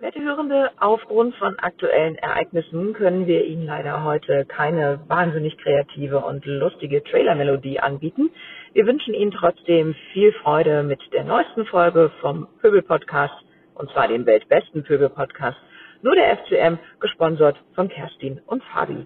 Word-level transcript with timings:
Werte 0.00 0.22
Hörende, 0.22 0.70
aufgrund 0.78 1.34
von 1.34 1.58
aktuellen 1.58 2.14
Ereignissen 2.14 2.92
können 2.92 3.26
wir 3.26 3.44
Ihnen 3.44 3.66
leider 3.66 4.04
heute 4.04 4.44
keine 4.44 5.00
wahnsinnig 5.08 5.58
kreative 5.58 6.20
und 6.20 6.46
lustige 6.46 7.02
Trailer-Melodie 7.02 7.80
anbieten. 7.80 8.30
Wir 8.74 8.86
wünschen 8.86 9.12
Ihnen 9.12 9.32
trotzdem 9.32 9.96
viel 10.12 10.32
Freude 10.34 10.84
mit 10.84 11.00
der 11.12 11.24
neuesten 11.24 11.66
Folge 11.66 12.12
vom 12.20 12.46
Pöbel-Podcast, 12.60 13.34
und 13.74 13.90
zwar 13.90 14.06
dem 14.06 14.24
weltbesten 14.24 14.84
Pöbel-Podcast, 14.84 15.58
nur 16.02 16.14
der 16.14 16.36
FCM, 16.36 16.78
gesponsert 17.00 17.56
von 17.74 17.88
Kerstin 17.88 18.40
und 18.46 18.62
Fabi. 18.72 19.04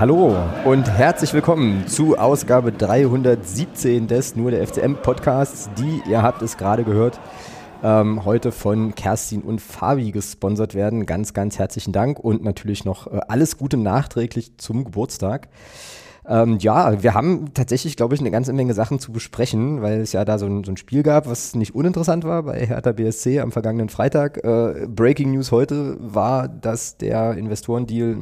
Hallo 0.00 0.34
und 0.64 0.90
herzlich 0.90 1.34
willkommen 1.34 1.86
zu 1.86 2.16
Ausgabe 2.16 2.72
317 2.72 4.06
des 4.06 4.34
Nur 4.34 4.50
der 4.50 4.66
FCM 4.66 4.94
Podcasts, 4.94 5.68
die, 5.76 6.00
ihr 6.08 6.22
habt 6.22 6.40
es 6.40 6.56
gerade 6.56 6.84
gehört, 6.84 7.20
ähm, 7.82 8.24
heute 8.24 8.50
von 8.50 8.94
Kerstin 8.94 9.42
und 9.42 9.60
Fabi 9.60 10.10
gesponsert 10.10 10.74
werden. 10.74 11.04
Ganz, 11.04 11.34
ganz 11.34 11.58
herzlichen 11.58 11.92
Dank 11.92 12.18
und 12.18 12.42
natürlich 12.42 12.86
noch 12.86 13.08
äh, 13.08 13.20
alles 13.28 13.58
Gute 13.58 13.76
nachträglich 13.76 14.56
zum 14.56 14.84
Geburtstag. 14.84 15.48
Ähm, 16.30 16.58
ja, 16.60 17.02
wir 17.02 17.14
haben 17.14 17.52
tatsächlich, 17.54 17.96
glaube 17.96 18.14
ich, 18.14 18.20
eine 18.20 18.30
ganze 18.30 18.52
Menge 18.52 18.72
Sachen 18.72 19.00
zu 19.00 19.10
besprechen, 19.10 19.82
weil 19.82 20.00
es 20.00 20.12
ja 20.12 20.24
da 20.24 20.38
so 20.38 20.46
ein, 20.46 20.62
so 20.62 20.70
ein 20.70 20.76
Spiel 20.76 21.02
gab, 21.02 21.26
was 21.26 21.56
nicht 21.56 21.74
uninteressant 21.74 22.22
war 22.22 22.44
bei 22.44 22.64
Hertha 22.64 22.92
BSC 22.92 23.40
am 23.40 23.50
vergangenen 23.50 23.88
Freitag. 23.88 24.38
Äh, 24.44 24.86
Breaking 24.86 25.32
News 25.32 25.50
heute 25.50 25.96
war, 25.98 26.46
dass 26.46 26.96
der 26.96 27.34
Investorendeal 27.36 28.16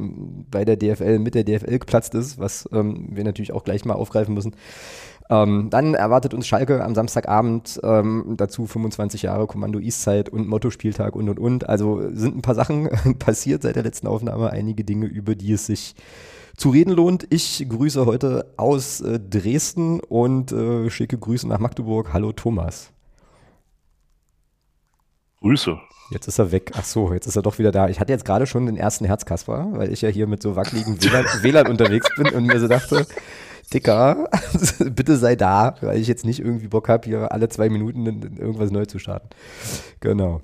bei 0.49 0.65
der 0.65 0.75
DFL 0.75 1.19
mit 1.19 1.35
der 1.35 1.43
DFL 1.43 1.77
geplatzt 1.77 2.15
ist, 2.15 2.39
was 2.39 2.67
ähm, 2.73 3.09
wir 3.11 3.23
natürlich 3.23 3.53
auch 3.53 3.63
gleich 3.63 3.85
mal 3.85 3.93
aufgreifen 3.93 4.33
müssen. 4.33 4.55
Ähm, 5.29 5.67
dann 5.69 5.93
erwartet 5.93 6.33
uns 6.33 6.47
Schalke 6.47 6.83
am 6.83 6.95
Samstagabend 6.95 7.79
ähm, 7.83 8.33
dazu 8.37 8.65
25 8.65 9.21
Jahre 9.21 9.45
Kommando 9.45 9.77
Eastside 9.77 10.31
und 10.31 10.47
Motto-Spieltag 10.47 11.15
und 11.15 11.29
und 11.29 11.39
und. 11.39 11.69
Also 11.69 12.01
sind 12.11 12.37
ein 12.37 12.41
paar 12.41 12.55
Sachen 12.55 12.89
passiert 13.19 13.61
seit 13.61 13.75
der 13.75 13.83
letzten 13.83 14.07
Aufnahme, 14.07 14.49
einige 14.49 14.83
Dinge, 14.83 15.05
über 15.05 15.35
die 15.35 15.53
es 15.53 15.67
sich 15.67 15.93
zu 16.59 16.69
reden 16.69 16.93
lohnt. 16.93 17.25
Ich 17.29 17.65
grüße 17.67 18.05
heute 18.05 18.53
aus 18.57 18.99
äh, 18.99 19.19
Dresden 19.19 20.01
und 20.01 20.51
äh, 20.51 20.89
schicke 20.89 21.17
Grüße 21.17 21.47
nach 21.47 21.59
Magdeburg. 21.59 22.11
Hallo 22.11 22.33
Thomas. 22.33 22.91
Grüße. 25.39 25.79
Jetzt 26.11 26.27
ist 26.27 26.37
er 26.37 26.51
weg. 26.51 26.71
Ach 26.75 26.83
so, 26.83 27.13
jetzt 27.13 27.27
ist 27.27 27.37
er 27.37 27.43
doch 27.43 27.59
wieder 27.59 27.71
da. 27.71 27.87
Ich 27.87 27.99
hatte 27.99 28.11
jetzt 28.11 28.25
gerade 28.25 28.45
schon 28.45 28.65
den 28.65 28.75
ersten 28.75 29.05
Herzkasper, 29.05 29.69
weil 29.71 29.93
ich 29.93 30.01
ja 30.01 30.09
hier 30.09 30.27
mit 30.27 30.41
so 30.41 30.55
wackeligen 30.57 31.01
WLAN, 31.01 31.25
WLAN 31.41 31.67
unterwegs 31.67 32.09
bin 32.17 32.27
und 32.33 32.45
mir 32.45 32.59
so 32.59 32.67
dachte, 32.67 33.07
Dicker, 33.73 34.27
bitte 34.79 35.15
sei 35.17 35.37
da, 35.37 35.75
weil 35.79 35.99
ich 35.99 36.07
jetzt 36.07 36.25
nicht 36.25 36.39
irgendwie 36.39 36.67
Bock 36.67 36.89
habe, 36.89 37.07
hier 37.07 37.31
alle 37.31 37.47
zwei 37.47 37.69
Minuten 37.69 38.05
irgendwas 38.37 38.71
neu 38.71 38.85
zu 38.85 38.99
starten. 38.99 39.29
Genau. 40.01 40.41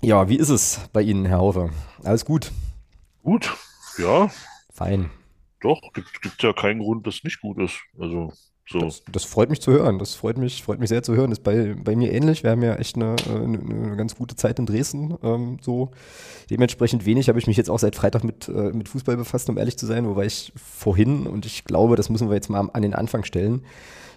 Ja, 0.00 0.28
wie 0.28 0.36
ist 0.36 0.48
es 0.48 0.80
bei 0.92 1.02
Ihnen, 1.02 1.26
Herr 1.26 1.38
Haufe? 1.38 1.70
Alles 2.02 2.24
gut? 2.24 2.50
Gut, 3.22 3.54
ja. 3.98 4.30
Fein. 4.72 5.10
Doch, 5.64 5.80
gibt, 5.94 6.22
gibt 6.22 6.42
ja 6.42 6.52
keinen 6.52 6.80
Grund, 6.80 7.06
dass 7.06 7.24
nicht 7.24 7.40
gut 7.40 7.58
ist. 7.58 7.80
Also 7.98 8.32
so. 8.66 8.78
Das, 8.78 9.02
das, 9.10 9.24
freut 9.24 9.50
mich 9.50 9.60
zu 9.60 9.72
hören. 9.72 9.98
Das 9.98 10.14
freut 10.14 10.38
mich, 10.38 10.62
freut 10.62 10.78
mich 10.78 10.88
sehr 10.88 11.02
zu 11.02 11.14
hören. 11.14 11.30
Das 11.30 11.38
ist 11.38 11.44
bei, 11.44 11.74
bei 11.74 11.96
mir 11.96 12.12
ähnlich. 12.12 12.42
Wir 12.42 12.50
haben 12.50 12.62
ja 12.62 12.76
echt 12.76 12.96
eine, 12.96 13.16
eine, 13.28 13.58
eine 13.58 13.96
ganz 13.96 14.14
gute 14.14 14.36
Zeit 14.36 14.58
in 14.58 14.66
Dresden. 14.66 15.16
Ähm, 15.22 15.58
so 15.60 15.90
dementsprechend 16.50 17.04
wenig 17.04 17.28
habe 17.28 17.38
ich 17.38 17.46
mich 17.46 17.58
jetzt 17.58 17.68
auch 17.68 17.78
seit 17.78 17.94
Freitag 17.94 18.24
mit, 18.24 18.48
äh, 18.48 18.72
mit 18.72 18.88
Fußball 18.88 19.16
befasst, 19.16 19.50
um 19.50 19.58
ehrlich 19.58 19.76
zu 19.76 19.84
sein, 19.84 20.06
wobei 20.06 20.26
ich 20.26 20.52
vorhin, 20.56 21.26
und 21.26 21.44
ich 21.44 21.64
glaube, 21.64 21.96
das 21.96 22.08
müssen 22.08 22.28
wir 22.28 22.34
jetzt 22.34 22.48
mal 22.48 22.70
an 22.72 22.82
den 22.82 22.94
Anfang 22.94 23.24
stellen, 23.24 23.64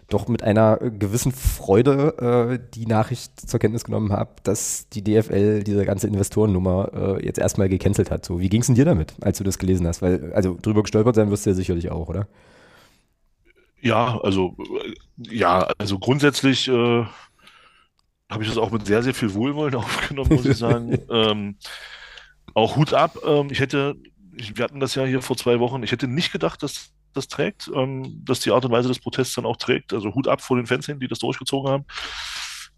doch 0.09 0.27
mit 0.27 0.41
einer 0.41 0.77
gewissen 0.77 1.31
Freude 1.31 2.59
äh, 2.59 2.73
die 2.73 2.85
Nachricht 2.85 3.49
zur 3.49 3.59
Kenntnis 3.59 3.83
genommen 3.83 4.13
habe, 4.13 4.31
dass 4.43 4.87
die 4.89 5.03
DFL 5.03 5.63
diese 5.63 5.85
ganze 5.85 6.07
Investorennummer 6.07 7.17
äh, 7.19 7.25
jetzt 7.25 7.39
erstmal 7.39 7.67
gecancelt 7.67 8.09
hat. 8.09 8.25
So, 8.25 8.39
wie 8.39 8.49
ging 8.49 8.61
es 8.61 8.67
denn 8.67 8.75
dir 8.75 8.85
damit, 8.85 9.15
als 9.21 9.37
du 9.37 9.43
das 9.43 9.57
gelesen 9.57 9.85
hast? 9.85 10.01
Weil, 10.01 10.31
also 10.33 10.57
drüber 10.61 10.83
gestolpert 10.83 11.15
sein 11.15 11.29
wirst 11.29 11.45
du 11.45 11.49
ja 11.49 11.55
sicherlich 11.55 11.91
auch, 11.91 12.07
oder? 12.07 12.27
Ja, 13.81 14.19
also 14.21 14.55
ja, 15.17 15.67
also 15.77 15.99
grundsätzlich 15.99 16.67
äh, 16.67 17.05
habe 18.29 18.43
ich 18.43 18.49
das 18.49 18.57
auch 18.57 18.71
mit 18.71 18.85
sehr, 18.85 19.03
sehr 19.03 19.13
viel 19.13 19.33
Wohlwollen 19.33 19.75
aufgenommen, 19.75 20.33
muss 20.33 20.45
ich 20.45 20.57
sagen. 20.57 20.97
ähm, 21.09 21.57
auch 22.53 22.77
Hut 22.77 22.93
ab. 22.93 23.17
Ähm, 23.25 23.49
ich 23.51 23.59
hätte, 23.59 23.95
wir 24.31 24.63
hatten 24.63 24.79
das 24.79 24.95
ja 24.95 25.03
hier 25.03 25.21
vor 25.21 25.35
zwei 25.35 25.59
Wochen, 25.59 25.83
ich 25.83 25.91
hätte 25.91 26.07
nicht 26.07 26.31
gedacht, 26.31 26.63
dass 26.63 26.91
das 27.17 27.27
trägt, 27.27 27.69
ähm, 27.73 28.21
dass 28.23 28.39
die 28.39 28.51
Art 28.51 28.63
und 28.65 28.71
Weise 28.71 28.87
des 28.87 28.99
Protests 28.99 29.35
dann 29.35 29.45
auch 29.45 29.57
trägt. 29.57 29.93
Also 29.93 30.13
Hut 30.13 30.27
ab 30.27 30.41
vor 30.41 30.57
den 30.57 30.67
Fans 30.67 30.85
hin, 30.85 30.99
die 30.99 31.07
das 31.07 31.19
durchgezogen 31.19 31.69
haben. 31.69 31.85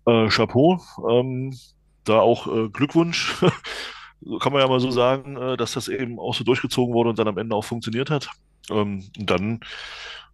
Äh, 0.06 0.30
Chapeau. 0.30 0.82
Ähm, 1.10 1.58
da 2.06 2.20
auch 2.20 2.48
äh, 2.48 2.70
Glückwunsch. 2.70 3.36
Kann 4.42 4.52
man 4.52 4.62
ja 4.62 4.68
mal 4.68 4.80
so 4.80 4.92
sagen, 4.92 5.38
äh, 5.38 5.58
dass 5.58 5.74
das 5.74 5.88
eben 5.88 6.20
auch 6.20 6.34
so 6.34 6.44
durchgezogen 6.44 6.94
wurde 6.94 7.10
und 7.10 7.20
dann 7.20 7.28
am 7.28 7.38
Ende 7.38 7.56
auch 7.56 7.64
funktioniert 7.64 8.10
hat. 8.10 8.30
Ähm, 8.70 9.10
und 9.18 9.30
dann 9.30 9.60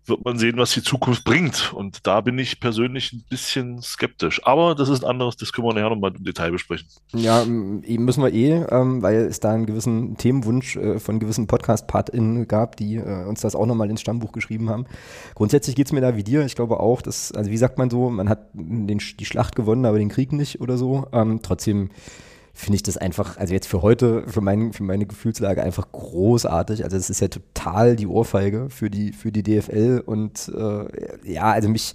wird 0.08 0.24
man 0.24 0.38
sehen, 0.38 0.58
was 0.58 0.72
die 0.72 0.84
Zukunft 0.84 1.24
bringt. 1.24 1.74
Und 1.74 2.06
da 2.06 2.22
bin 2.22 2.38
ich 2.38 2.60
persönlich 2.60 3.14
ein 3.14 3.24
bisschen 3.30 3.82
skeptisch. 3.82 4.42
Aber 4.46 4.76
das 4.76 4.90
ist 4.90 5.04
ein 5.04 5.10
anderes, 5.10 5.38
das 5.38 5.54
können 5.54 5.68
wir 5.68 5.74
nachher 5.74 5.90
nochmal 5.90 6.14
im 6.16 6.24
Detail 6.24 6.52
besprechen. 6.52 6.88
Ja, 7.14 7.44
müssen 7.46 8.24
wir 8.24 8.34
eh, 8.34 8.66
ähm, 8.70 9.02
weil 9.02 9.16
es 9.26 9.40
da 9.40 9.52
einen 9.52 9.66
gewissen 9.66 10.18
Themenwunsch 10.18 10.76
äh, 10.76 11.00
von 11.00 11.20
gewissen 11.20 11.48
Podcast-PartInnen 11.48 12.48
gab, 12.48 12.76
die 12.78 12.96
äh, 12.96 13.26
uns 13.26 13.42
das 13.42 13.56
auch 13.56 13.66
nochmal 13.66 13.90
ins 13.90 14.02
Stammbuch 14.02 14.32
geschrieben 14.32 14.70
haben. 14.70 14.86
Grundsätzlich 15.34 15.76
geht 15.76 15.88
es 15.88 15.94
mir 15.94 16.02
da 16.02 16.16
wie 16.16 16.24
dir. 16.24 16.46
Ich 16.46 16.56
glaube 16.56 16.80
auch, 16.80 17.02
dass, 17.02 17.32
also 17.32 17.50
wie 17.50 17.58
sagt 17.58 17.78
man 17.78 17.90
so, 17.90 18.10
man 18.10 18.30
hat 18.30 18.50
den, 18.54 19.00
die 19.20 19.26
Schlacht 19.26 19.56
gewonnen, 19.56 19.86
aber 19.86 19.98
den 19.98 20.10
Krieg 20.10 20.32
nicht 20.32 20.62
oder 20.62 20.78
so. 20.78 21.08
Ähm, 21.12 21.40
trotzdem 21.42 21.90
finde 22.56 22.78
ich 22.78 22.84
das 22.84 22.96
einfach, 22.96 23.38
also 23.38 23.54
jetzt 23.54 23.68
für 23.68 23.82
heute, 23.82 24.24
für, 24.28 24.40
mein, 24.40 24.72
für 24.72 24.84
meine 24.84 25.06
Gefühlslage 25.06 25.62
einfach 25.62 25.92
großartig. 25.92 26.86
Also 26.86 26.96
es 26.96 27.10
ist 27.10 27.20
ja 27.20 27.28
total 27.28 27.98
die 27.98 28.08
Ohrfeige 28.08 28.70
für 28.70 28.90
die, 28.90 29.12
für 29.12 29.32
die 29.32 29.44
DFL 29.44 30.02
und 30.06 30.50
äh, 30.56 31.32
ja, 31.32 31.52
also 31.52 31.68
mich, 31.68 31.94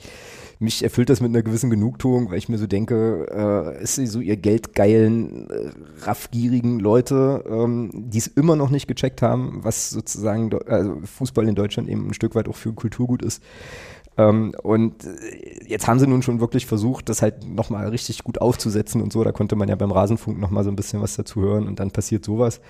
mich 0.59 0.85
erfüllt 0.85 1.09
das 1.09 1.23
mit 1.23 1.31
einer 1.31 1.43
gewissen 1.43 1.71
Genugtuung, 1.71 2.31
weil 2.31 2.37
ich 2.37 2.51
mir 2.51 2.59
so 2.59 2.67
denke, 2.67 3.27
äh, 3.79 3.83
ist 3.83 3.95
sie 3.95 4.07
so 4.07 4.21
ihr 4.21 4.37
geldgeilen, 4.37 5.49
äh, 5.49 5.71
raffgierigen 6.03 6.79
Leute, 6.79 7.43
ähm, 7.49 7.91
die 7.95 8.19
es 8.19 8.27
immer 8.27 8.55
noch 8.55 8.69
nicht 8.69 8.87
gecheckt 8.87 9.23
haben, 9.23 9.61
was 9.63 9.89
sozusagen 9.89 10.51
also 10.67 11.01
Fußball 11.03 11.49
in 11.49 11.55
Deutschland 11.55 11.89
eben 11.89 12.09
ein 12.09 12.15
Stück 12.15 12.35
weit 12.35 12.49
auch 12.49 12.57
für 12.57 12.75
Kulturgut 12.75 13.23
ist. 13.23 13.43
Ähm, 14.17 14.55
und 14.63 15.05
äh, 15.05 15.65
jetzt 15.67 15.87
haben 15.87 15.99
sie 15.99 16.07
nun 16.07 16.23
schon 16.23 16.41
wirklich 16.41 16.67
versucht, 16.67 17.09
das 17.09 17.23
halt 17.23 17.49
nochmal 17.49 17.89
richtig 17.89 18.25
gut 18.25 18.41
aufzusetzen 18.41 19.03
und 19.03 19.13
so. 19.13 19.25
Da 19.25 19.33
konnte 19.33 19.57
man 19.57 19.69
ja 19.69 19.77
beim 19.77 19.93
Rasenfunk 19.93 20.39
nochmal 20.39 20.65
so 20.65 20.71
ein 20.71 20.77
bisschen 20.77 21.01
was 21.01 21.17
dazu 21.17 21.41
hören 21.41 21.67
und 21.67 21.81
dann 21.81 21.91
passiert 21.91 22.25
sowas. 22.25 22.61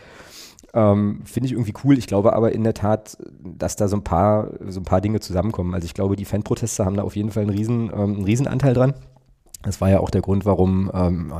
Ähm, 0.72 1.22
Finde 1.24 1.46
ich 1.46 1.52
irgendwie 1.52 1.74
cool. 1.84 1.98
Ich 1.98 2.06
glaube 2.06 2.32
aber 2.34 2.52
in 2.52 2.62
der 2.62 2.74
Tat, 2.74 3.16
dass 3.40 3.76
da 3.76 3.88
so 3.88 3.96
ein 3.96 4.04
paar, 4.04 4.50
so 4.68 4.80
ein 4.80 4.84
paar 4.84 5.00
Dinge 5.00 5.20
zusammenkommen. 5.20 5.74
Also 5.74 5.84
ich 5.86 5.94
glaube, 5.94 6.16
die 6.16 6.24
Fanproteste 6.24 6.84
haben 6.84 6.96
da 6.96 7.02
auf 7.02 7.16
jeden 7.16 7.30
Fall 7.30 7.42
einen 7.42 7.50
riesen, 7.50 7.90
ähm, 7.92 8.14
einen 8.14 8.24
riesen 8.24 8.46
Anteil 8.46 8.74
dran. 8.74 8.94
Das 9.62 9.80
war 9.80 9.90
ja 9.90 10.00
auch 10.00 10.10
der 10.10 10.22
Grund, 10.22 10.46
warum 10.46 10.90
ähm, 10.94 11.34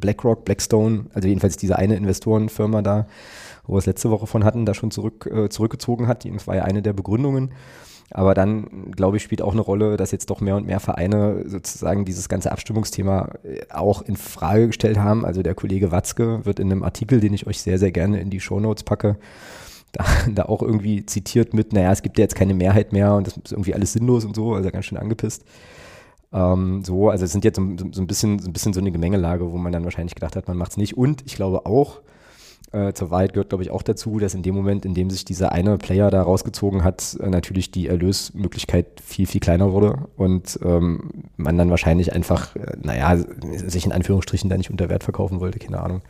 BlackRock, 0.00 0.44
Blackstone, 0.44 1.06
also 1.14 1.28
jedenfalls 1.28 1.56
diese 1.56 1.76
eine 1.76 1.94
Investorenfirma 1.94 2.82
da, 2.82 3.06
wo 3.64 3.74
wir 3.74 3.78
es 3.78 3.86
letzte 3.86 4.10
Woche 4.10 4.26
von 4.26 4.44
hatten, 4.44 4.66
da 4.66 4.74
schon 4.74 4.90
zurück, 4.90 5.30
äh, 5.32 5.48
zurückgezogen 5.48 6.08
hat. 6.08 6.24
Das 6.24 6.48
war 6.48 6.56
ja 6.56 6.64
eine 6.64 6.82
der 6.82 6.94
Begründungen. 6.94 7.52
Aber 8.12 8.34
dann, 8.34 8.90
glaube 8.90 9.16
ich, 9.16 9.22
spielt 9.22 9.40
auch 9.40 9.52
eine 9.52 9.60
Rolle, 9.60 9.96
dass 9.96 10.10
jetzt 10.10 10.30
doch 10.30 10.40
mehr 10.40 10.56
und 10.56 10.66
mehr 10.66 10.80
Vereine 10.80 11.44
sozusagen 11.46 12.04
dieses 12.04 12.28
ganze 12.28 12.50
Abstimmungsthema 12.50 13.30
äh, 13.44 13.60
auch 13.70 14.02
in 14.02 14.16
Frage 14.16 14.68
gestellt 14.68 14.98
haben. 14.98 15.24
Also 15.24 15.42
der 15.42 15.54
Kollege 15.54 15.92
Watzke 15.92 16.44
wird 16.44 16.58
in 16.58 16.72
einem 16.72 16.82
Artikel, 16.82 17.20
den 17.20 17.34
ich 17.34 17.46
euch 17.46 17.60
sehr, 17.60 17.78
sehr 17.78 17.92
gerne 17.92 18.20
in 18.20 18.30
die 18.30 18.40
Shownotes 18.40 18.82
packe, 18.82 19.16
da, 19.92 20.04
da 20.32 20.42
auch 20.44 20.62
irgendwie 20.62 21.06
zitiert 21.06 21.54
mit, 21.54 21.72
naja, 21.72 21.92
es 21.92 22.02
gibt 22.02 22.18
ja 22.18 22.22
jetzt 22.22 22.34
keine 22.34 22.54
Mehrheit 22.54 22.92
mehr 22.92 23.14
und 23.14 23.26
das 23.26 23.36
ist 23.36 23.52
irgendwie 23.52 23.74
alles 23.74 23.92
sinnlos 23.92 24.24
und 24.24 24.34
so, 24.34 24.54
also 24.54 24.70
ganz 24.70 24.86
schön 24.86 24.98
angepisst. 24.98 25.44
Ähm, 26.32 26.84
so, 26.84 27.10
also 27.10 27.24
es 27.24 27.32
sind 27.32 27.44
jetzt 27.44 27.56
so, 27.56 27.62
so, 27.92 28.02
ein 28.02 28.06
bisschen, 28.06 28.38
so 28.38 28.48
ein 28.48 28.52
bisschen 28.52 28.72
so 28.72 28.80
eine 28.80 28.92
Gemengelage, 28.92 29.50
wo 29.52 29.56
man 29.56 29.72
dann 29.72 29.84
wahrscheinlich 29.84 30.14
gedacht 30.14 30.36
hat, 30.36 30.48
man 30.48 30.56
macht 30.56 30.72
es 30.72 30.76
nicht. 30.76 30.96
Und 30.96 31.22
ich 31.26 31.34
glaube 31.34 31.66
auch, 31.66 32.00
äh, 32.72 32.92
zur 32.92 33.10
Wahrheit 33.10 33.32
gehört, 33.32 33.48
glaube 33.50 33.64
ich, 33.64 33.70
auch 33.70 33.82
dazu, 33.82 34.18
dass 34.18 34.34
in 34.34 34.42
dem 34.42 34.54
Moment, 34.54 34.84
in 34.84 34.94
dem 34.94 35.10
sich 35.10 35.24
dieser 35.24 35.52
eine 35.52 35.76
Player 35.78 36.10
da 36.10 36.22
rausgezogen 36.22 36.84
hat, 36.84 37.16
äh, 37.20 37.28
natürlich 37.28 37.70
die 37.70 37.88
Erlösmöglichkeit 37.88 38.86
viel, 39.04 39.26
viel 39.26 39.40
kleiner 39.40 39.72
wurde 39.72 40.08
und 40.16 40.58
ähm, 40.62 41.10
man 41.36 41.58
dann 41.58 41.70
wahrscheinlich 41.70 42.12
einfach, 42.12 42.54
äh, 42.56 42.76
naja, 42.80 43.16
sich 43.56 43.84
in 43.86 43.92
Anführungsstrichen 43.92 44.48
da 44.48 44.56
nicht 44.56 44.70
unter 44.70 44.88
Wert 44.88 45.02
verkaufen 45.04 45.40
wollte, 45.40 45.58
keine 45.58 45.80
Ahnung. 45.80 46.02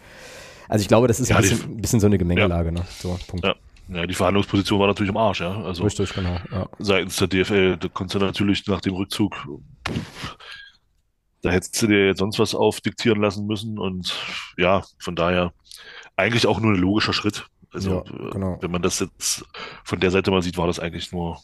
Also 0.68 0.82
ich 0.82 0.88
glaube, 0.88 1.08
das 1.08 1.18
ist 1.18 1.28
Ja, 1.30 1.36
ein, 1.36 1.42
die- 1.42 1.48
bisschen, 1.48 1.70
ein 1.72 1.80
bisschen 1.80 2.00
so 2.00 2.06
eine 2.06 2.18
Gemengelage, 2.18 2.72
ne? 2.72 2.82
So, 2.98 3.18
Punkt. 3.26 3.44
Ja. 3.44 3.54
Ja, 3.92 4.06
die 4.06 4.14
Verhandlungsposition 4.14 4.78
war 4.78 4.86
natürlich 4.86 5.10
im 5.10 5.16
Arsch, 5.16 5.40
ja. 5.40 5.62
Also 5.64 5.82
Richtig, 5.82 6.14
genau. 6.14 6.36
Ja. 6.52 6.68
seitens 6.78 7.16
der 7.16 7.26
DFL, 7.26 7.76
da 7.76 7.88
konntest 7.88 8.14
du 8.14 8.24
natürlich 8.24 8.64
nach 8.68 8.80
dem 8.80 8.94
Rückzug, 8.94 9.34
da 11.42 11.50
hättest 11.50 11.80
du 11.82 11.86
dir 11.86 12.06
jetzt 12.06 12.18
sonst 12.18 12.38
was 12.38 12.54
aufdiktieren 12.54 13.20
lassen 13.20 13.46
müssen 13.46 13.78
und 13.78 14.14
ja, 14.58 14.82
von 15.00 15.16
daher 15.16 15.52
eigentlich 16.20 16.46
auch 16.46 16.60
nur 16.60 16.72
ein 16.72 16.78
logischer 16.80 17.12
Schritt. 17.12 17.46
Also, 17.72 18.04
Ja, 18.06 18.26
äh, 18.26 18.30
genau. 18.30 18.58
wenn 18.60 18.70
man 18.70 18.82
das 18.82 19.00
jetzt 19.00 19.44
von 19.84 20.00
der 20.00 20.10
Seite 20.10 20.30
mal 20.30 20.42
sieht, 20.42 20.58
war 20.58 20.66
das 20.66 20.80
eigentlich 20.80 21.12
nur 21.12 21.40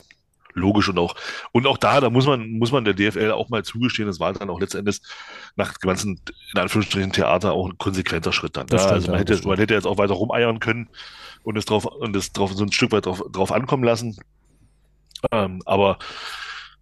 logisch 0.55 0.88
und 0.88 0.99
auch, 0.99 1.14
und 1.52 1.67
auch 1.67 1.76
da, 1.76 2.00
da 2.00 2.11
muss 2.11 2.26
man, 2.26 2.50
muss 2.52 2.73
man 2.73 2.84
der 2.84 2.94
DFL 2.94 3.31
auch 3.31 3.50
mal 3.50 3.62
zugestehen, 3.62 4.08
das 4.08 4.19
war 4.20 4.32
dann 4.32 4.50
auch 4.50 4.58
letztendlich 4.58 5.00
nach 5.55 5.76
dem 5.76 5.88
ganzen, 5.88 6.20
in 6.55 6.61
Anführungsstrichen, 6.61 7.12
Theater 7.12 7.52
auch 7.52 7.69
ein 7.69 7.78
konsequenter 7.78 8.32
Schritt 8.32 8.56
dann. 8.56 8.67
Ja, 8.70 8.78
stimmt, 8.78 8.93
also 8.93 9.06
man 9.08 9.14
ja, 9.17 9.20
hätte, 9.20 9.46
man 9.49 9.58
hätte 9.58 9.75
jetzt 9.75 9.87
auch 9.87 9.99
weiter 9.99 10.14
rumeiern 10.14 10.58
können 10.58 10.88
und 11.43 11.56
es 11.56 11.67
drauf, 11.67 11.84
und 11.84 12.17
es 12.17 12.32
drauf, 12.32 12.52
so 12.55 12.64
ein 12.64 12.72
Stück 12.72 12.93
weit 12.93 13.06
drauf, 13.06 13.22
drauf 13.31 13.52
ankommen 13.52 13.84
lassen. 13.84 14.17
Ähm, 15.31 15.62
aber 15.67 15.99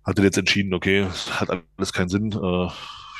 hatte 0.05 0.23
jetzt 0.23 0.39
entschieden, 0.39 0.75
okay, 0.75 1.01
es 1.01 1.41
hat 1.41 1.51
alles 1.51 1.93
keinen 1.93 2.09
Sinn. 2.09 2.33
Äh, 2.33 2.69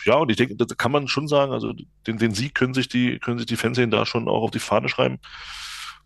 ja, 0.05 0.17
und 0.17 0.31
ich 0.31 0.37
denke, 0.37 0.57
das 0.57 0.77
kann 0.77 0.93
man 0.93 1.09
schon 1.09 1.29
sagen, 1.29 1.53
also 1.53 1.73
den, 2.07 2.19
den 2.19 2.35
Sieg 2.35 2.55
können 2.55 2.75
sich 2.75 2.89
die, 2.89 3.19
können 3.19 3.39
sich 3.39 3.47
die 3.47 3.57
Fanszenen 3.57 3.91
da 3.91 4.07
schon 4.07 4.29
auch 4.29 4.43
auf 4.43 4.51
die 4.51 4.59
Fahne 4.59 4.89
schreiben. 4.89 5.19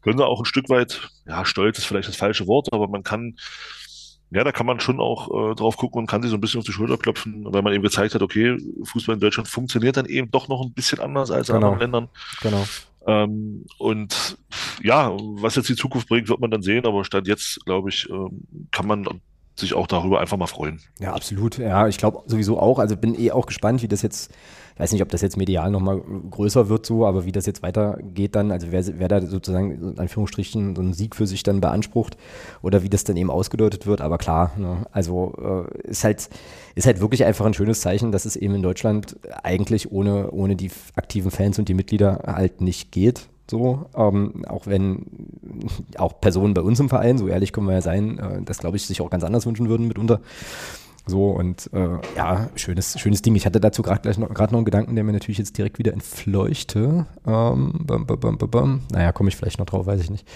Können 0.03 0.19
sie 0.19 0.27
auch 0.27 0.41
ein 0.41 0.45
Stück 0.45 0.69
weit, 0.69 1.11
ja, 1.27 1.45
stolz 1.45 1.79
ist 1.79 1.87
vielleicht 1.87 2.09
das 2.09 2.17
falsche 2.17 2.47
Wort, 2.47 2.73
aber 2.73 2.87
man 2.89 3.03
kann, 3.03 3.37
ja, 4.31 4.45
da 4.45 4.53
kann 4.53 4.67
man 4.67 4.79
schon 4.81 5.01
auch 5.01 5.51
äh, 5.51 5.55
drauf 5.55 5.77
gucken 5.77 6.01
und 6.01 6.07
kann 6.07 6.23
sich 6.23 6.31
so 6.31 6.37
ein 6.37 6.41
bisschen 6.41 6.61
auf 6.61 6.67
die 6.67 6.73
Schulter 6.73 6.97
klopfen, 6.99 7.45
weil 7.53 7.63
man 7.63 7.73
eben 7.73 7.83
gezeigt 7.83 8.15
hat, 8.15 8.23
okay, 8.23 8.57
Fußball 8.85 9.15
in 9.15 9.21
Deutschland 9.21 9.49
funktioniert 9.49 9.97
dann 9.97 10.07
eben 10.07 10.31
doch 10.31 10.49
noch 10.49 10.63
ein 10.63 10.73
bisschen 10.73 11.01
anders 11.01 11.31
als 11.31 11.49
in 11.49 11.57
Genau. 11.57 11.73
anderen 11.73 11.81
Ländern. 11.93 12.09
Genau. 12.43 12.65
Ähm, 13.07 13.65
und 13.79 14.37
ja, 14.83 15.11
was 15.17 15.57
jetzt 15.57 15.69
die 15.69 15.77
Zukunft 15.77 16.09
bringt, 16.09 16.29
wird 16.29 16.41
man 16.41 16.51
dann 16.51 16.63
sehen, 16.63 16.87
aber 16.87 17.05
statt 17.05 17.27
jetzt, 17.27 17.65
glaube 17.65 17.89
ich, 17.89 18.09
ähm, 18.11 18.43
kann 18.71 18.87
man 18.87 19.07
sich 19.59 19.75
auch 19.75 19.87
darüber 19.87 20.21
einfach 20.21 20.37
mal 20.37 20.47
freuen. 20.47 20.81
Ja, 21.01 21.15
absolut. 21.15 21.59
Ja, 21.59 21.89
ich 21.89 21.99
glaube 21.99 22.23
sowieso 22.27 22.59
auch. 22.59 22.79
Also 22.79 22.97
bin 22.97 23.19
eh 23.19 23.31
auch 23.33 23.47
gespannt, 23.47 23.83
wie 23.83 23.89
das 23.89 24.03
jetzt, 24.03 24.31
ich 24.75 24.81
weiß 24.81 24.93
nicht, 24.93 25.03
ob 25.03 25.09
das 25.09 25.21
jetzt 25.21 25.37
medial 25.37 25.71
nochmal 25.71 26.01
größer 26.31 26.69
wird 26.69 26.87
so, 26.87 27.07
aber 27.07 27.25
wie 27.25 27.33
das 27.33 27.47
jetzt 27.47 27.63
weitergeht 27.63 28.37
dann, 28.37 28.53
also 28.53 28.69
wer, 28.71 28.85
wer 28.99 29.09
da 29.09 29.21
sozusagen 29.21 29.93
in 29.93 29.99
Anführungsstrichen 29.99 30.77
so 30.77 30.83
einen 30.83 30.93
Sieg 30.93 31.17
für 31.17 31.27
sich 31.27 31.43
dann 31.43 31.61
beansprucht 31.61 32.17
oder 32.63 32.83
wie 32.83 32.89
das 32.89 33.05
dann 33.05 33.17
eben 33.17 33.31
ausgedeutet 33.31 33.87
wird. 33.87 34.01
Aber 34.01 34.19
klar, 34.19 34.53
ne, 34.57 34.87
also 34.93 35.67
äh, 35.75 35.89
ist 35.89 36.05
halt, 36.05 36.29
ist 36.75 36.87
halt 36.87 37.01
wirklich 37.01 37.25
einfach 37.25 37.47
ein 37.47 37.55
schönes 37.55 37.81
Zeichen, 37.81 38.13
dass 38.13 38.25
es 38.25 38.37
eben 38.37 38.55
in 38.55 38.63
Deutschland 38.63 39.17
eigentlich 39.43 39.91
ohne, 39.91 40.31
ohne 40.31 40.57
die 40.57 40.71
aktiven 40.95 41.31
Fans 41.31 41.59
und 41.59 41.69
die 41.69 41.75
Mitglieder 41.75 42.23
halt 42.27 42.61
nicht 42.61 42.93
geht. 42.93 43.29
So, 43.51 43.87
ähm, 43.95 44.45
auch 44.47 44.67
wenn 44.67 45.07
auch 45.97 46.21
Personen 46.21 46.55
bei 46.55 46.61
uns 46.61 46.81
im 46.81 46.89
Verein, 46.89 47.17
so 47.17 47.29
ehrlich 47.29 47.53
können 47.53 47.67
wir 47.67 47.75
ja 47.75 47.81
sein, 47.81 48.19
äh, 48.19 48.43
das 48.43 48.59
glaube 48.59 48.77
ich 48.77 48.87
sich 48.87 49.01
auch 49.01 49.11
ganz 49.11 49.25
anders 49.25 49.47
wünschen 49.47 49.69
würden 49.69 49.89
mitunter. 49.89 50.21
So 51.07 51.31
und 51.31 51.71
äh, 51.73 51.99
ja, 52.17 52.51
schönes, 52.55 53.01
schönes 53.01 53.23
Ding. 53.23 53.35
Ich 53.35 53.47
hatte 53.47 53.61
dazu 53.61 53.81
gerade 53.83 54.03
gleich 54.03 54.19
noch, 54.19 54.29
noch 54.29 54.53
einen 54.53 54.65
Gedanken, 54.67 54.95
der 54.95 55.05
mir 55.05 55.15
natürlich 55.15 55.39
jetzt 55.39 55.57
direkt 55.57 55.79
wieder 55.79 55.95
entfleuchte. 55.95 57.07
Ähm, 57.27 57.73
bam, 57.85 58.07
bam, 58.07 58.37
bam. 58.37 58.83
Naja, 58.93 59.13
komme 59.13 59.31
ich 59.31 59.37
vielleicht 59.37 59.59
noch 59.59 59.67
drauf, 59.67 59.87
weiß 59.87 60.03
ich 60.03 60.11
nicht. 60.11 60.29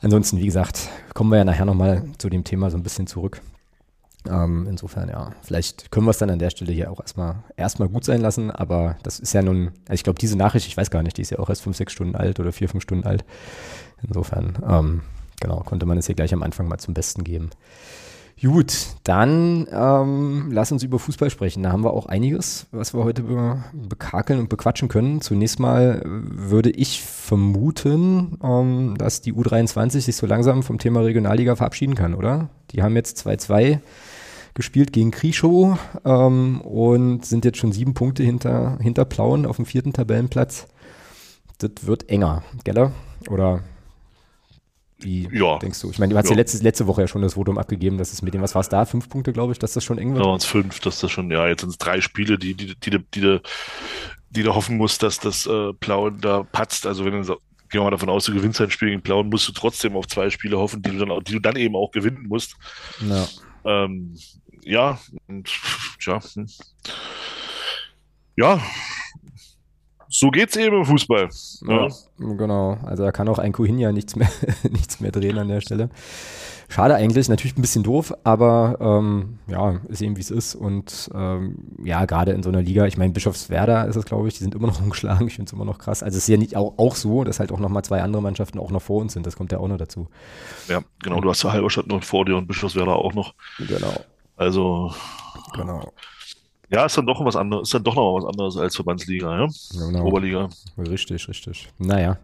Ansonsten, 0.00 0.38
wie 0.38 0.46
gesagt, 0.46 0.88
kommen 1.12 1.30
wir 1.30 1.36
ja 1.36 1.44
nachher 1.44 1.66
nochmal 1.66 2.04
zu 2.16 2.30
dem 2.30 2.42
Thema 2.42 2.70
so 2.70 2.78
ein 2.78 2.82
bisschen 2.82 3.06
zurück. 3.06 3.42
Ähm, 4.30 4.66
insofern, 4.68 5.08
ja, 5.08 5.32
vielleicht 5.42 5.90
können 5.90 6.06
wir 6.06 6.10
es 6.10 6.18
dann 6.18 6.30
an 6.30 6.38
der 6.38 6.50
Stelle 6.50 6.72
hier 6.72 6.90
auch 6.90 7.00
erstmal 7.00 7.42
erstmal 7.56 7.88
gut 7.88 8.04
sein 8.04 8.20
lassen, 8.20 8.50
aber 8.50 8.96
das 9.02 9.18
ist 9.18 9.32
ja 9.32 9.42
nun, 9.42 9.72
also 9.86 9.94
ich 9.94 10.04
glaube, 10.04 10.18
diese 10.18 10.36
Nachricht, 10.38 10.66
ich 10.66 10.76
weiß 10.76 10.90
gar 10.90 11.02
nicht, 11.02 11.16
die 11.16 11.22
ist 11.22 11.30
ja 11.30 11.38
auch 11.38 11.48
erst 11.48 11.62
fünf, 11.62 11.76
sechs 11.76 11.92
Stunden 11.92 12.14
alt 12.14 12.38
oder 12.38 12.52
vier, 12.52 12.68
fünf 12.68 12.82
Stunden 12.84 13.04
alt. 13.04 13.24
Insofern, 14.06 14.58
ähm, 14.68 15.00
genau, 15.40 15.60
konnte 15.60 15.86
man 15.86 15.98
es 15.98 16.06
hier 16.06 16.14
gleich 16.14 16.32
am 16.32 16.42
Anfang 16.42 16.68
mal 16.68 16.78
zum 16.78 16.94
Besten 16.94 17.24
geben. 17.24 17.50
Gut, 18.40 18.88
dann 19.04 19.68
ähm, 19.70 20.48
lass 20.50 20.72
uns 20.72 20.82
über 20.82 20.98
Fußball 20.98 21.30
sprechen. 21.30 21.62
Da 21.62 21.70
haben 21.70 21.84
wir 21.84 21.92
auch 21.92 22.06
einiges, 22.06 22.66
was 22.72 22.92
wir 22.92 23.04
heute 23.04 23.22
be 23.22 23.62
bekakeln 23.72 24.40
und 24.40 24.48
bequatschen 24.48 24.88
können. 24.88 25.20
Zunächst 25.20 25.60
mal 25.60 26.02
äh, 26.04 26.04
würde 26.04 26.70
ich 26.70 27.02
vermuten, 27.02 28.38
ähm, 28.42 28.96
dass 28.98 29.20
die 29.20 29.32
U23 29.32 30.00
sich 30.00 30.16
so 30.16 30.26
langsam 30.26 30.64
vom 30.64 30.78
Thema 30.78 31.02
Regionalliga 31.02 31.54
verabschieden 31.54 31.94
kann, 31.94 32.14
oder? 32.14 32.48
Die 32.72 32.82
haben 32.82 32.96
jetzt 32.96 33.24
2-2 33.24 33.78
gespielt 34.54 34.92
gegen 34.92 35.10
Krischow 35.10 35.78
ähm, 36.04 36.60
und 36.60 37.24
sind 37.24 37.44
jetzt 37.44 37.58
schon 37.58 37.72
sieben 37.72 37.94
Punkte 37.94 38.22
hinter, 38.22 38.78
hinter 38.80 39.04
Plauen 39.04 39.46
auf 39.46 39.56
dem 39.56 39.66
vierten 39.66 39.92
Tabellenplatz. 39.92 40.68
Das 41.58 41.70
wird 41.86 42.08
enger, 42.08 42.42
gell? 42.64 42.92
Oder 43.28 43.62
wie 44.98 45.28
Ja. 45.32 45.58
denkst 45.58 45.80
du? 45.80 45.90
Ich 45.90 45.98
meine, 45.98 46.12
du 46.12 46.18
hast 46.18 46.26
ja, 46.26 46.32
Ja. 46.32 46.36
letzte, 46.36 46.62
letzte 46.62 46.86
Woche 46.86 47.00
ja 47.02 47.08
schon 47.08 47.22
das 47.22 47.34
Votum 47.34 47.58
abgegeben, 47.58 47.98
dass 47.98 48.12
es 48.12 48.22
mit 48.22 48.34
dem, 48.34 48.42
was 48.42 48.54
war 48.54 48.60
es 48.60 48.68
da? 48.68 48.84
Fünf 48.84 49.08
Punkte, 49.08 49.32
glaube 49.32 49.52
ich, 49.52 49.58
dass 49.58 49.72
das 49.72 49.82
schon 49.84 49.98
eng 49.98 50.10
Da 50.10 50.16
wird. 50.16 50.26
waren 50.26 50.36
es 50.36 50.44
fünf, 50.44 50.78
dass 50.80 51.00
das 51.00 51.10
schon, 51.10 51.30
ja, 51.30 51.48
jetzt 51.48 51.62
sind 51.62 51.70
es 51.70 51.78
drei 51.78 52.00
Spiele, 52.00 52.38
die, 52.38 52.54
die, 52.54 52.74
die, 52.78 52.90
die, 52.90 52.98
die, 53.14 53.38
die 54.30 54.42
du 54.42 54.54
hoffen 54.54 54.76
musst, 54.76 55.02
dass 55.02 55.18
das 55.18 55.46
äh, 55.46 55.72
Plauen 55.74 56.20
da 56.20 56.44
patzt. 56.44 56.86
Also 56.86 57.04
wenn 57.04 57.12
du 57.14 57.24
so, 57.24 57.34
gehen 57.68 57.80
wir 57.80 57.84
mal 57.84 57.90
davon 57.90 58.10
aus, 58.10 58.26
du 58.26 58.32
gewinnst 58.34 58.60
ein 58.60 58.70
Spiel 58.70 58.90
gegen 58.90 59.02
Plauen, 59.02 59.28
musst 59.28 59.48
du 59.48 59.52
trotzdem 59.52 59.96
auf 59.96 60.06
zwei 60.06 60.30
Spiele 60.30 60.58
hoffen, 60.58 60.82
die 60.82 60.90
du 60.90 61.04
dann, 61.04 61.24
die 61.24 61.32
du 61.32 61.40
dann 61.40 61.56
eben 61.56 61.74
auch 61.74 61.90
gewinnen 61.90 62.26
musst. 62.28 62.54
Ja. 63.08 63.26
Ähm, 63.64 64.14
ja, 64.64 64.98
und 65.28 65.50
tja, 65.98 66.20
hm. 66.34 66.46
ja, 68.36 68.60
so 70.14 70.30
geht's 70.30 70.56
eben 70.56 70.76
im 70.76 70.84
Fußball. 70.84 71.30
Ja. 71.66 71.86
Ja, 71.86 71.88
genau. 72.18 72.78
Also 72.84 73.02
da 73.02 73.12
kann 73.12 73.28
auch 73.30 73.38
ein 73.38 73.52
Kuhinja 73.52 73.92
nichts 73.92 74.14
mehr, 74.14 74.28
nichts 74.70 75.00
mehr 75.00 75.10
drehen 75.10 75.38
an 75.38 75.48
der 75.48 75.62
Stelle. 75.62 75.88
Schade 76.68 76.94
eigentlich, 76.94 77.30
natürlich 77.30 77.56
ein 77.56 77.62
bisschen 77.62 77.82
doof, 77.82 78.12
aber 78.22 78.76
ähm, 78.80 79.38
ja, 79.46 79.80
ist 79.88 80.02
eben 80.02 80.16
wie 80.16 80.20
es 80.20 80.30
ist. 80.30 80.54
Und 80.54 81.10
ähm, 81.14 81.56
ja, 81.82 82.04
gerade 82.04 82.32
in 82.32 82.42
so 82.42 82.50
einer 82.50 82.60
Liga, 82.60 82.86
ich 82.86 82.98
meine, 82.98 83.12
Bischofswerda 83.12 83.84
ist 83.84 83.96
es, 83.96 84.04
glaube 84.04 84.28
ich, 84.28 84.34
die 84.34 84.42
sind 84.42 84.54
immer 84.54 84.66
noch 84.66 84.80
umgeschlagen. 84.82 85.26
Ich 85.26 85.34
finde 85.34 85.48
es 85.48 85.52
immer 85.54 85.64
noch 85.64 85.78
krass. 85.78 86.02
Also 86.02 86.18
es 86.18 86.24
ist 86.24 86.28
ja 86.28 86.36
nicht 86.36 86.56
auch, 86.56 86.74
auch 86.76 86.94
so, 86.94 87.24
dass 87.24 87.40
halt 87.40 87.50
auch 87.50 87.58
nochmal 87.58 87.82
zwei 87.82 88.02
andere 88.02 88.22
Mannschaften 88.22 88.58
auch 88.58 88.70
noch 88.70 88.82
vor 88.82 89.00
uns 89.00 89.14
sind. 89.14 89.26
Das 89.26 89.36
kommt 89.36 89.50
ja 89.50 89.58
auch 89.58 89.68
noch 89.68 89.78
dazu. 89.78 90.08
ja, 90.68 90.82
genau, 91.02 91.22
du 91.22 91.30
hast 91.30 91.42
ja 91.42 91.52
Halberstadt 91.52 91.86
noch 91.86 92.04
vor 92.04 92.26
dir 92.26 92.36
und 92.36 92.46
Bischofswerda 92.46 92.92
auch 92.92 93.14
noch. 93.14 93.34
Genau, 93.58 93.94
Also, 94.36 94.92
genau. 95.54 95.92
ja, 96.70 96.86
ist 96.86 96.96
dann 96.96 97.06
doch 97.06 97.24
was 97.24 97.36
anderes, 97.36 97.68
ist 97.68 97.74
dann 97.74 97.84
doch 97.84 97.94
noch 97.94 98.16
was 98.16 98.24
anderes 98.24 98.56
als 98.56 98.74
Verbandsliga, 98.74 99.40
ja? 99.40 99.48
genau. 99.72 100.04
Oberliga. 100.04 100.48
Richtig, 100.78 101.28
richtig. 101.28 101.68
Naja. 101.78 102.18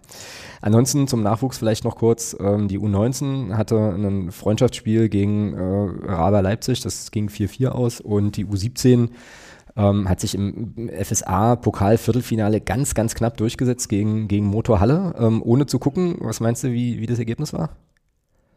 Ansonsten 0.61 1.07
zum 1.07 1.23
Nachwuchs 1.23 1.59
vielleicht 1.59 1.85
noch 1.85 1.97
kurz. 1.97 2.37
Ähm, 2.41 2.69
die 2.69 2.79
U19 2.79 3.55
hatte 3.55 3.77
ein 3.77 4.33
Freundschaftsspiel 4.33 5.09
gegen 5.09 5.55
äh, 5.55 6.11
Raber 6.11 6.43
Leipzig, 6.43 6.81
das 6.81 7.11
ging 7.11 7.29
4-4 7.29 7.69
aus 7.69 8.01
und 8.01 8.37
die 8.37 8.47
U17 8.47 9.11
ähm, 9.79 10.09
hat 10.09 10.21
sich 10.21 10.35
im 10.35 10.91
FSA-Pokal-Viertelfinale 10.91 12.61
ganz, 12.61 12.95
ganz 12.95 13.15
knapp 13.15 13.37
durchgesetzt 13.37 13.89
gegen, 13.89 14.27
gegen 14.27 14.47
Motor 14.47 14.81
Halle, 14.81 15.15
ähm, 15.19 15.41
ohne 15.43 15.67
zu 15.67 15.79
gucken. 15.79 16.17
Was 16.21 16.41
meinst 16.41 16.65
du, 16.65 16.73
wie, 16.73 16.99
wie 16.99 17.07
das 17.07 17.21
Ergebnis 17.21 17.53
war? 17.53 17.71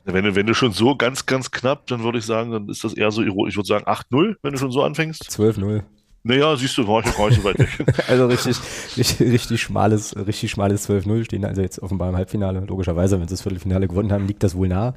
Wenn 0.04 0.26
du, 0.26 0.36
wenn 0.36 0.48
du 0.48 0.54
schon 0.54 0.72
so 0.72 0.96
ganz, 0.96 1.26
ganz 1.26 1.52
knapp, 1.52 1.88
dann 1.88 2.04
würde 2.04 2.18
ich 2.18 2.26
sagen, 2.26 2.52
dann 2.52 2.70
ist 2.70 2.84
das 2.84 2.94
eher 2.94 3.12
so, 3.12 3.22
ironisch. 3.22 3.54
ich 3.54 3.58
würde 3.58 3.68
sagen 3.68 3.86
8-0, 3.86 4.36
wenn 4.42 4.54
du 4.54 4.58
schon 4.58 4.72
so 4.72 4.84
anfängst. 4.84 5.24
12-0. 5.30 5.84
Naja, 6.24 6.56
siehst 6.56 6.78
du, 6.78 6.88
war 6.88 7.04
ich 7.04 7.16
gar 7.16 7.30
nicht 7.30 7.42
so 7.42 7.44
weit 7.44 7.58
weg. 7.58 7.86
Also 8.08 8.28
richtig, 8.28 8.58
richtig, 8.96 9.20
richtig 9.20 9.62
schmales, 9.62 10.16
richtig 10.16 10.52
schmales 10.52 10.88
12-0 10.88 11.26
stehen 11.26 11.46
also 11.46 11.62
jetzt 11.62 11.82
offenbar 11.82 12.10
im 12.10 12.16
Halbfinale. 12.16 12.60
Logischerweise, 12.68 13.20
wenn 13.20 13.28
sie 13.28 13.34
das 13.34 13.42
Viertelfinale 13.42 13.88
gewonnen 13.88 14.12
haben, 14.12 14.28
liegt 14.28 14.44
das 14.44 14.56
wohl 14.56 14.68
nah. 14.68 14.94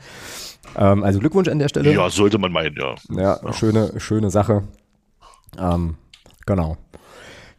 Ähm, 0.76 1.02
also 1.02 1.20
Glückwunsch 1.20 1.48
an 1.48 1.58
der 1.58 1.68
Stelle. 1.68 1.92
Ja, 1.92 2.10
sollte 2.10 2.38
man 2.38 2.52
meinen, 2.52 2.76
ja. 2.76 2.94
Ja, 3.10 3.52
schöne, 3.54 3.98
schöne 3.98 4.30
Sache. 4.30 4.64
Ähm, 5.58 5.96
genau. 6.44 6.76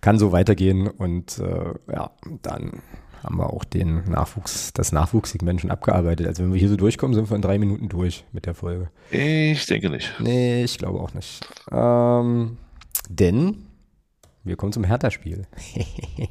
Kann 0.02 0.20
so 0.20 0.32
weitergehen 0.32 0.88
und 0.88 1.40
äh, 1.40 1.74
ja, 1.92 2.12
dann 2.44 2.84
haben 3.26 3.38
wir 3.38 3.52
auch 3.52 3.64
den 3.64 4.10
Nachwuchs, 4.10 4.72
das 4.74 4.92
Nachwuchssegment 4.92 5.62
schon 5.62 5.72
abgearbeitet. 5.72 6.28
Also 6.28 6.44
wenn 6.44 6.54
wir 6.54 6.60
hier 6.60 6.70
so 6.70 6.78
durchkommen, 6.78 7.16
sind 7.16 7.30
wir 7.30 7.36
in 7.36 7.42
drei 7.42 7.58
Minuten 7.58 7.90
durch 7.90 8.24
mit 8.32 8.46
der 8.46 8.54
Folge. 8.54 8.90
Ich 9.10 9.66
denke 9.66 9.90
nicht. 9.90 10.14
Nee, 10.20 10.64
ich 10.64 10.78
glaube 10.78 11.00
auch 11.00 11.14
nicht. 11.14 11.42
Ähm, 11.72 12.58
denn 13.10 13.66
wir 14.44 14.56
kommen 14.56 14.72
zum 14.72 14.84
Hertha-Spiel. 14.84 15.48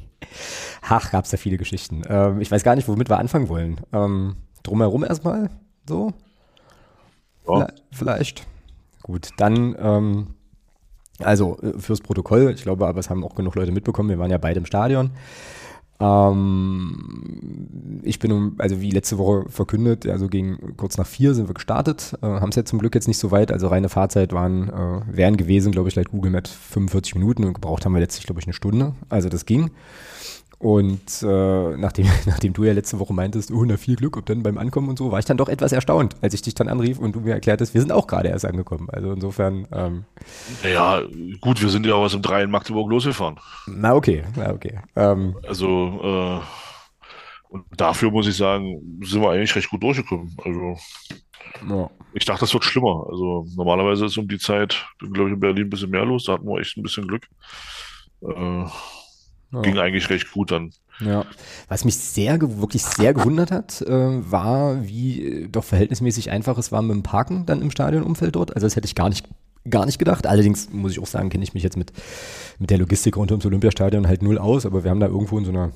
Ach, 0.81 1.11
gab 1.11 1.25
es 1.25 1.31
da 1.31 1.37
viele 1.37 1.57
Geschichten. 1.57 2.03
Ähm, 2.07 2.39
ich 2.39 2.49
weiß 2.49 2.63
gar 2.63 2.75
nicht, 2.75 2.87
womit 2.87 3.09
wir 3.09 3.19
anfangen 3.19 3.49
wollen. 3.49 3.81
Ähm, 3.91 4.37
drumherum 4.63 5.03
erstmal 5.03 5.49
so? 5.87 6.13
Ja. 7.47 7.67
Vielleicht. 7.91 8.47
Gut, 9.03 9.29
dann, 9.37 9.75
ähm, 9.77 10.27
also 11.19 11.59
äh, 11.61 11.77
fürs 11.77 12.01
Protokoll, 12.01 12.53
ich 12.55 12.63
glaube 12.63 12.87
aber, 12.87 12.99
es 12.99 13.09
haben 13.09 13.23
auch 13.23 13.35
genug 13.35 13.55
Leute 13.55 13.71
mitbekommen, 13.71 14.09
wir 14.09 14.17
waren 14.17 14.31
ja 14.31 14.37
beide 14.37 14.59
im 14.59 14.65
Stadion. 14.65 15.11
Ähm, 15.99 18.01
ich 18.03 18.19
bin, 18.19 18.31
um, 18.31 18.55
also 18.57 18.81
wie 18.81 18.91
letzte 18.91 19.17
Woche 19.17 19.45
verkündet, 19.49 20.07
also 20.07 20.27
gegen 20.27 20.75
kurz 20.77 20.97
nach 20.97 21.07
vier 21.07 21.33
sind 21.33 21.47
wir 21.47 21.53
gestartet, 21.53 22.17
äh, 22.21 22.25
haben 22.25 22.49
es 22.49 22.55
jetzt 22.55 22.69
zum 22.69 22.79
Glück 22.79 22.95
jetzt 22.95 23.07
nicht 23.07 23.17
so 23.17 23.31
weit, 23.31 23.51
also 23.51 23.67
reine 23.67 23.89
Fahrzeit 23.89 24.33
waren, 24.33 24.69
äh, 24.69 25.15
wären 25.15 25.37
gewesen, 25.37 25.71
glaube 25.71 25.89
ich, 25.89 25.95
laut 25.95 26.11
Google 26.11 26.31
Maps 26.31 26.51
45 26.51 27.15
Minuten 27.15 27.45
und 27.45 27.53
gebraucht 27.53 27.85
haben 27.85 27.93
wir 27.93 28.01
letztlich, 28.01 28.25
glaube 28.25 28.41
ich, 28.41 28.47
eine 28.47 28.53
Stunde, 28.53 28.93
also 29.09 29.29
das 29.29 29.45
ging. 29.45 29.71
Und 30.65 31.21
äh, 31.21 31.77
nachdem, 31.77 32.07
nachdem 32.25 32.53
du 32.53 32.63
ja 32.63 32.73
letzte 32.73 32.97
Woche 32.97 33.13
meintest, 33.13 33.51
oh, 33.51 33.63
na 33.65 33.77
viel 33.77 33.95
Glück, 33.95 34.17
ob 34.17 34.25
dann 34.25 34.41
beim 34.41 34.57
Ankommen 34.57 34.89
und 34.89 34.97
so, 34.97 35.11
war 35.11 35.19
ich 35.19 35.25
dann 35.25 35.37
doch 35.37 35.47
etwas 35.47 35.71
erstaunt, 35.71 36.15
als 36.23 36.33
ich 36.33 36.41
dich 36.41 36.55
dann 36.55 36.69
anrief 36.69 36.97
und 36.97 37.13
du 37.13 37.19
mir 37.19 37.33
erklärtest, 37.33 37.75
wir 37.75 37.81
sind 37.81 37.91
auch 37.91 38.07
gerade 38.07 38.29
erst 38.29 38.45
angekommen. 38.45 38.89
Also 38.89 39.11
insofern. 39.11 39.67
Ähm, 39.71 40.05
ja, 40.63 41.03
gut, 41.39 41.61
wir 41.61 41.69
sind 41.69 41.85
ja 41.85 41.93
auch 41.93 42.05
aus 42.05 42.13
dem 42.13 42.23
3 42.23 42.45
in 42.45 42.49
Magdeburg 42.49 42.89
losgefahren. 42.89 43.39
Na 43.67 43.93
okay, 43.93 44.23
na 44.35 44.53
okay. 44.53 44.79
Ähm, 44.95 45.35
also 45.47 45.99
äh, 46.03 46.39
und 47.49 47.65
dafür 47.77 48.09
muss 48.09 48.25
ich 48.25 48.35
sagen, 48.35 48.99
sind 49.03 49.21
wir 49.21 49.29
eigentlich 49.29 49.55
recht 49.55 49.69
gut 49.69 49.83
durchgekommen. 49.83 50.35
Also 50.43 50.77
ja. 51.69 51.91
ich 52.15 52.25
dachte, 52.25 52.39
das 52.39 52.53
wird 52.55 52.63
schlimmer. 52.63 53.05
Also 53.07 53.45
normalerweise 53.55 54.07
ist 54.07 54.17
um 54.17 54.27
die 54.27 54.39
Zeit, 54.39 54.83
glaube 54.97 55.29
ich, 55.29 55.35
in 55.35 55.39
Berlin 55.39 55.65
ein 55.65 55.69
bisschen 55.69 55.91
mehr 55.91 56.05
los. 56.05 56.23
Da 56.23 56.33
hatten 56.33 56.47
wir 56.47 56.59
echt 56.59 56.75
ein 56.75 56.81
bisschen 56.81 57.07
Glück. 57.07 57.27
Äh, 58.23 58.65
ja. 59.51 59.61
Ging 59.61 59.77
eigentlich 59.77 60.09
recht 60.09 60.31
gut 60.31 60.51
dann. 60.51 60.71
Ja, 60.99 61.25
was 61.67 61.83
mich 61.83 61.97
sehr, 61.97 62.39
wirklich 62.41 62.83
sehr 62.83 63.13
gewundert 63.13 63.51
hat, 63.51 63.81
äh, 63.81 64.31
war, 64.31 64.87
wie 64.87 65.23
äh, 65.23 65.47
doch 65.47 65.63
verhältnismäßig 65.63 66.31
einfach 66.31 66.57
es 66.57 66.71
war 66.71 66.81
mit 66.81 66.91
dem 66.91 67.03
Parken 67.03 67.45
dann 67.45 67.61
im 67.61 67.71
Stadionumfeld 67.71 68.35
dort. 68.35 68.55
Also 68.55 68.65
das 68.65 68.75
hätte 68.75 68.85
ich 68.85 68.95
gar 68.95 69.09
nicht, 69.09 69.27
gar 69.69 69.85
nicht 69.85 69.99
gedacht. 69.99 70.25
Allerdings 70.25 70.71
muss 70.71 70.93
ich 70.93 70.99
auch 70.99 71.07
sagen, 71.07 71.29
kenne 71.29 71.43
ich 71.43 71.53
mich 71.53 71.63
jetzt 71.63 71.75
mit, 71.75 71.91
mit 72.59 72.69
der 72.69 72.77
Logistik 72.77 73.17
rund 73.17 73.31
ums 73.31 73.45
Olympiastadion 73.45 74.07
halt 74.07 74.21
null 74.21 74.37
aus, 74.37 74.65
aber 74.65 74.83
wir 74.83 74.91
haben 74.91 75.01
da 75.01 75.07
irgendwo 75.07 75.37
in 75.37 75.45
so 75.45 75.51
einer, 75.51 75.71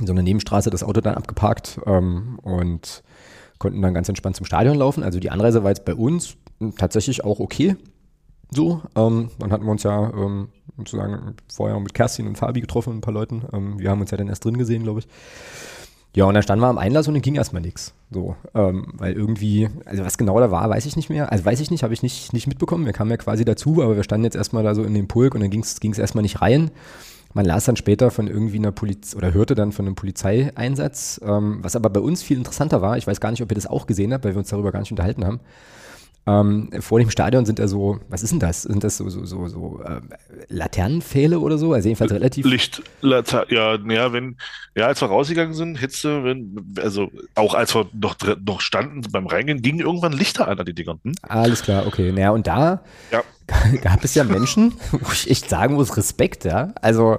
in 0.00 0.06
so 0.06 0.12
einer 0.12 0.22
Nebenstraße 0.22 0.70
das 0.70 0.82
Auto 0.82 1.02
dann 1.02 1.14
abgeparkt 1.14 1.80
ähm, 1.84 2.38
und 2.42 3.02
konnten 3.58 3.82
dann 3.82 3.94
ganz 3.94 4.08
entspannt 4.08 4.36
zum 4.36 4.46
Stadion 4.46 4.76
laufen. 4.76 5.02
Also 5.02 5.20
die 5.20 5.30
Anreise 5.30 5.62
war 5.62 5.70
jetzt 5.70 5.84
bei 5.84 5.94
uns 5.94 6.36
tatsächlich 6.78 7.22
auch 7.22 7.38
okay. 7.38 7.76
So, 8.50 8.82
ähm, 8.96 9.30
dann 9.38 9.52
hatten 9.52 9.64
wir 9.64 9.70
uns 9.70 9.82
ja 9.82 10.10
ähm, 10.10 10.48
sozusagen 10.76 11.34
vorher 11.52 11.78
mit 11.80 11.94
Kerstin 11.94 12.26
und 12.26 12.36
Fabi 12.38 12.60
getroffen, 12.60 12.94
ein 12.94 13.00
paar 13.00 13.14
Leuten. 13.14 13.42
Ähm, 13.52 13.78
wir 13.78 13.90
haben 13.90 14.00
uns 14.00 14.10
ja 14.10 14.16
dann 14.16 14.28
erst 14.28 14.44
drin 14.44 14.58
gesehen, 14.58 14.82
glaube 14.82 15.00
ich. 15.00 15.08
Ja, 16.14 16.26
und 16.26 16.34
dann 16.34 16.42
standen 16.42 16.62
wir 16.62 16.68
am 16.68 16.76
Einlass 16.76 17.08
und 17.08 17.14
dann 17.14 17.22
ging 17.22 17.36
erstmal 17.36 17.62
nichts. 17.62 17.94
So, 18.10 18.36
ähm, 18.54 18.92
weil 18.98 19.14
irgendwie, 19.14 19.70
also 19.86 20.04
was 20.04 20.18
genau 20.18 20.38
da 20.40 20.50
war, 20.50 20.68
weiß 20.68 20.84
ich 20.84 20.96
nicht 20.96 21.08
mehr. 21.08 21.32
Also 21.32 21.44
weiß 21.44 21.60
ich 21.60 21.70
nicht, 21.70 21.82
habe 21.82 21.94
ich 21.94 22.02
nicht, 22.02 22.34
nicht 22.34 22.46
mitbekommen. 22.46 22.84
Wir 22.84 22.92
kamen 22.92 23.10
ja 23.10 23.16
quasi 23.16 23.46
dazu, 23.46 23.82
aber 23.82 23.96
wir 23.96 24.02
standen 24.02 24.24
jetzt 24.24 24.36
erstmal 24.36 24.62
da 24.62 24.74
so 24.74 24.82
in 24.82 24.92
dem 24.92 25.08
Pulk 25.08 25.34
und 25.34 25.40
dann 25.40 25.50
ging 25.50 25.62
es 25.62 25.98
erstmal 25.98 26.22
nicht 26.22 26.42
rein. 26.42 26.70
Man 27.34 27.46
las 27.46 27.64
dann 27.64 27.76
später 27.76 28.10
von 28.10 28.26
irgendwie 28.26 28.58
einer 28.58 28.72
Polizei 28.72 29.16
oder 29.16 29.32
hörte 29.32 29.54
dann 29.54 29.72
von 29.72 29.86
einem 29.86 29.94
Polizeieinsatz, 29.94 31.18
ähm, 31.24 31.60
was 31.62 31.76
aber 31.76 31.88
bei 31.88 32.00
uns 32.00 32.22
viel 32.22 32.36
interessanter 32.36 32.82
war. 32.82 32.98
Ich 32.98 33.06
weiß 33.06 33.20
gar 33.20 33.30
nicht, 33.30 33.42
ob 33.42 33.50
ihr 33.50 33.54
das 33.54 33.66
auch 33.66 33.86
gesehen 33.86 34.12
habt, 34.12 34.24
weil 34.24 34.34
wir 34.34 34.38
uns 34.38 34.50
darüber 34.50 34.70
gar 34.70 34.80
nicht 34.80 34.90
unterhalten 34.90 35.24
haben. 35.24 35.40
Ähm, 36.24 36.70
vor 36.78 37.00
dem 37.00 37.10
Stadion 37.10 37.44
sind 37.44 37.58
da 37.58 37.66
so, 37.66 37.98
was 38.08 38.22
ist 38.22 38.30
denn 38.30 38.38
das? 38.38 38.62
Sind 38.62 38.84
das 38.84 38.96
so, 38.96 39.08
so, 39.08 39.24
so, 39.24 39.48
so 39.48 39.80
äh, 39.82 40.00
Laternenpfähle 40.48 41.40
oder 41.40 41.58
so? 41.58 41.72
Also 41.72 41.88
jedenfalls 41.88 42.12
relativ. 42.12 42.46
Licht, 42.46 42.80
Later 43.00 43.52
ja, 43.52 43.74
ja, 43.74 44.12
wenn, 44.12 44.36
ja, 44.76 44.86
als 44.86 45.00
wir 45.00 45.08
rausgegangen 45.08 45.54
sind, 45.54 45.78
Hitze, 45.78 46.22
wenn, 46.22 46.74
also 46.80 47.10
auch 47.34 47.54
als 47.54 47.74
wir 47.74 47.88
noch, 47.92 48.16
noch 48.44 48.60
standen 48.60 49.02
beim 49.10 49.26
Reingehen, 49.26 49.62
gingen 49.62 49.80
irgendwann 49.80 50.12
Lichter 50.12 50.46
an 50.46 50.60
an 50.60 50.66
die 50.66 50.74
Dinger. 50.74 50.98
Hm? 51.02 51.12
Alles 51.22 51.62
klar, 51.62 51.86
okay. 51.88 52.12
Naja, 52.12 52.30
und 52.30 52.46
da 52.46 52.82
ja. 53.10 53.22
gab 53.82 54.04
es 54.04 54.14
ja 54.14 54.22
Menschen, 54.22 54.74
wo 54.92 55.12
ich 55.12 55.28
echt 55.28 55.50
sagen 55.50 55.74
muss, 55.74 55.96
Respekt, 55.96 56.44
ja. 56.44 56.72
Also 56.80 57.18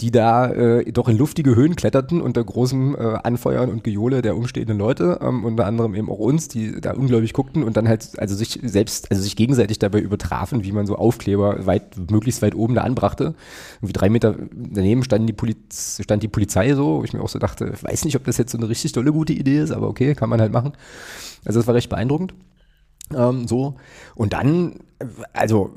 die 0.00 0.10
da 0.10 0.50
äh, 0.50 0.92
doch 0.92 1.08
in 1.08 1.16
luftige 1.16 1.56
Höhen 1.56 1.74
kletterten 1.74 2.20
unter 2.20 2.44
großem 2.44 2.94
äh, 2.94 2.98
Anfeuern 3.22 3.70
und 3.70 3.82
Gejohle 3.82 4.20
der 4.20 4.36
umstehenden 4.36 4.76
Leute, 4.76 5.20
ähm, 5.22 5.44
unter 5.44 5.64
anderem 5.64 5.94
eben 5.94 6.10
auch 6.10 6.18
uns, 6.18 6.48
die 6.48 6.80
da 6.80 6.92
ungläubig 6.92 7.32
guckten 7.32 7.62
und 7.62 7.78
dann 7.78 7.88
halt 7.88 8.18
also 8.18 8.34
sich 8.34 8.60
selbst, 8.62 9.10
also 9.10 9.22
sich 9.22 9.36
gegenseitig 9.36 9.78
dabei 9.78 10.00
übertrafen, 10.00 10.64
wie 10.64 10.72
man 10.72 10.86
so 10.86 10.96
Aufkleber 10.96 11.64
weit, 11.64 12.10
möglichst 12.10 12.42
weit 12.42 12.54
oben 12.54 12.74
da 12.74 12.82
anbrachte. 12.82 13.34
Irgendwie 13.76 13.94
drei 13.94 14.10
Meter 14.10 14.36
daneben 14.52 15.02
stand 15.02 15.26
die, 15.28 15.32
Poliz 15.32 15.98
stand 16.02 16.22
die 16.22 16.28
Polizei 16.28 16.74
so, 16.74 16.98
wo 16.98 17.04
ich 17.04 17.14
mir 17.14 17.22
auch 17.22 17.30
so 17.30 17.38
dachte, 17.38 17.72
weiß 17.80 18.04
nicht, 18.04 18.16
ob 18.16 18.24
das 18.24 18.36
jetzt 18.36 18.52
so 18.52 18.58
eine 18.58 18.68
richtig 18.68 18.92
tolle 18.92 19.12
gute 19.12 19.32
Idee 19.32 19.60
ist, 19.60 19.70
aber 19.70 19.88
okay, 19.88 20.14
kann 20.14 20.28
man 20.28 20.42
halt 20.42 20.52
machen. 20.52 20.72
Also 21.46 21.60
das 21.60 21.66
war 21.66 21.74
recht 21.74 21.88
beeindruckend. 21.88 22.34
Ähm, 23.14 23.46
so. 23.46 23.76
Und 24.14 24.32
dann, 24.32 24.80
also, 25.32 25.74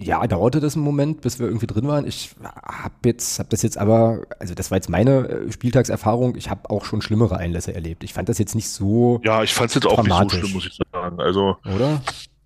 ja, 0.00 0.26
dauerte 0.26 0.60
das 0.60 0.74
einen 0.74 0.84
Moment, 0.84 1.20
bis 1.20 1.38
wir 1.38 1.46
irgendwie 1.46 1.66
drin 1.66 1.86
waren. 1.86 2.06
Ich 2.06 2.34
habe 2.42 2.94
jetzt, 3.04 3.38
habe 3.38 3.48
das 3.50 3.62
jetzt 3.62 3.78
aber, 3.78 4.22
also 4.38 4.54
das 4.54 4.70
war 4.70 4.78
jetzt 4.78 4.88
meine 4.88 5.28
äh, 5.28 5.52
Spieltagserfahrung. 5.52 6.36
Ich 6.36 6.50
habe 6.50 6.68
auch 6.70 6.84
schon 6.84 7.02
schlimmere 7.02 7.36
Einlässe 7.36 7.74
erlebt. 7.74 8.02
Ich 8.04 8.14
fand 8.14 8.28
das 8.28 8.38
jetzt 8.38 8.54
nicht 8.54 8.68
so. 8.68 9.20
Ja, 9.24 9.42
ich 9.42 9.54
fand 9.54 9.70
es 9.70 9.74
jetzt 9.74 9.86
auch 9.86 10.02
nicht 10.02 10.12
so 10.12 10.28
schlimm, 10.30 10.52
muss 10.52 10.66
ich 10.66 10.78
sagen. 10.92 11.20
Also, 11.20 11.56
oder? 11.64 12.02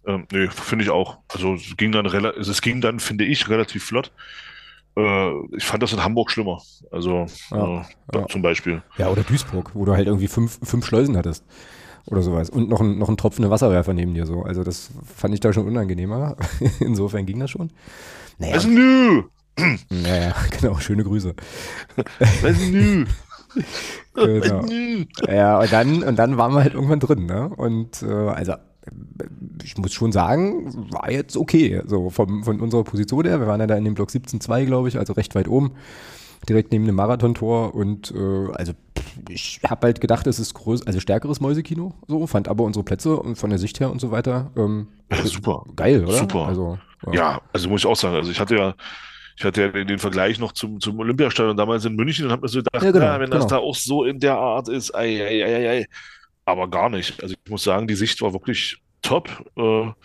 Ähm, 0.07 0.27
nee, 0.33 0.49
finde 0.49 0.85
ich 0.85 0.91
auch. 0.91 1.19
Also 1.29 1.55
es 1.55 1.77
ging 1.77 1.93
dann 1.93 2.07
also, 2.07 2.51
es 2.51 2.61
ging 2.61 2.81
dann, 2.81 3.01
finde 3.01 3.25
ich, 3.25 3.49
relativ 3.49 3.85
flott. 3.85 4.13
Äh, 4.97 5.31
ich 5.57 5.65
fand 5.65 5.83
das 5.83 5.93
in 5.95 6.05
Hamburg 6.05 6.31
schlimmer. 6.31 6.61
Also 6.91 7.27
ja, 7.51 7.81
äh, 7.81 7.85
ja. 8.13 8.29
zum 8.29 8.43
Beispiel. 8.43 8.83
Ja, 8.99 9.09
oder 9.09 9.23
Duisburg, 9.23 9.71
wo 9.75 9.87
du 9.87 9.95
halt 9.95 10.07
irgendwie 10.07 10.29
fünf, 10.29 10.59
fünf 10.63 10.85
Schleusen 10.85 11.17
hattest 11.17 11.45
oder 12.07 12.23
sowas. 12.23 12.51
Und 12.51 12.69
noch 12.69 12.81
ein, 12.81 12.99
noch 12.99 13.09
ein 13.09 13.17
tropfender 13.17 13.51
Wasserwerfer 13.51 13.95
neben 13.95 14.15
dir 14.15 14.27
so. 14.27 14.43
Also 14.43 14.63
das 14.63 14.91
fand 15.05 15.35
ich 15.35 15.41
da 15.41 15.53
schon 15.53 15.67
unangenehmer. 15.67 16.37
Insofern 16.81 17.27
ging 17.27 17.41
das 17.41 17.51
schon. 17.51 17.71
Naja. 18.39 18.57
Was 18.57 18.67
nü? 18.67 19.23
Naja, 19.91 20.35
genau, 20.61 20.79
schöne 20.79 21.05
Grüße. 21.05 21.35
Was 22.43 22.61
nü? 22.61 23.07
genau. 24.15 24.65
Ja, 25.29 25.61
und 25.61 25.73
dann, 25.73 26.03
und 26.03 26.17
dann 26.17 26.37
waren 26.37 26.53
wir 26.53 26.63
halt 26.63 26.75
irgendwann 26.75 27.01
drin, 27.01 27.27
ne? 27.27 27.49
Und 27.49 28.03
äh, 28.03 28.07
also 28.07 28.55
ich 29.63 29.79
muss 29.79 29.95
schon 29.95 30.13
sagen, 30.13 30.91
war 30.93 31.11
jetzt 31.11 31.37
okay, 31.37 31.83
so 31.87 32.11
vom, 32.11 32.45
von 32.45 32.61
unserer 32.61 32.85
Position 32.85 33.25
her. 33.25 33.41
Wir 33.41 33.47
waren 33.47 33.61
ja 33.61 33.67
da 33.67 33.77
in 33.77 33.85
dem 33.85 33.95
Block 33.95 34.11
17.2, 34.11 34.67
glaube 34.67 34.89
ich, 34.89 34.99
also 34.99 35.15
recht 35.15 35.35
weit 35.35 35.49
oben 35.49 35.73
direkt 36.49 36.73
neben 36.73 36.87
dem 36.87 36.95
Marathontor 36.95 37.75
und 37.75 38.13
äh, 38.15 38.53
also 38.53 38.73
ich 39.29 39.61
habe 39.69 39.87
halt 39.87 40.01
gedacht, 40.01 40.27
es 40.27 40.39
ist 40.39 40.55
größ 40.55 40.87
also 40.87 41.01
stärkeres 41.01 41.41
Mäusekino, 41.41 41.95
so, 42.07 42.27
fand 42.27 42.49
aber 42.49 42.65
unsere 42.65 42.85
Plätze 42.85 43.17
und 43.17 43.37
von 43.37 43.51
der 43.51 43.59
Sicht 43.59 43.81
her 43.81 43.91
und 43.91 44.01
so 44.01 44.11
weiter 44.11 44.51
ähm, 44.57 44.89
ja, 45.11 45.25
super. 45.25 45.65
Geil, 45.77 46.05
oder? 46.05 46.19
Super. 46.19 46.47
Also, 46.47 46.79
ja. 47.07 47.13
ja, 47.13 47.41
also 47.53 47.69
muss 47.69 47.83
ich 47.83 47.87
auch 47.87 47.97
sagen, 47.97 48.17
also 48.17 48.31
ich 48.31 48.41
hatte 48.41 48.57
ja 48.57 48.75
ich 49.37 49.45
hatte 49.45 49.63
ja 49.63 49.85
den 49.85 49.99
Vergleich 49.99 50.39
noch 50.39 50.53
zum, 50.53 50.81
zum 50.81 50.99
Olympiastadion 51.01 51.57
damals 51.57 51.85
in 51.85 51.97
München 51.97 52.27
und 52.27 52.33
habe 52.33 52.43
mir 52.43 52.49
so 52.49 52.61
gedacht, 52.61 52.85
ja, 52.85 52.91
genau, 52.93 53.05
na, 53.05 53.19
wenn 53.19 53.31
genau. 53.31 53.39
das 53.39 53.49
da 53.49 53.59
auch 53.59 53.75
so 53.75 54.05
in 54.05 54.21
der 54.21 54.37
Art 54.37 54.69
ist, 54.69 54.95
ei, 54.95 55.21
ei, 55.25 55.45
ei, 55.45 55.71
ei, 55.71 55.87
aber 56.45 56.69
gar 56.69 56.89
nicht. 56.89 57.21
Also 57.23 57.35
ich 57.35 57.51
muss 57.51 57.65
sagen, 57.65 57.87
die 57.89 57.95
Sicht 57.95 58.21
war 58.23 58.33
wirklich 58.33 58.81
top. 59.03 59.29
Äh, 59.57 59.61
und 59.61 59.97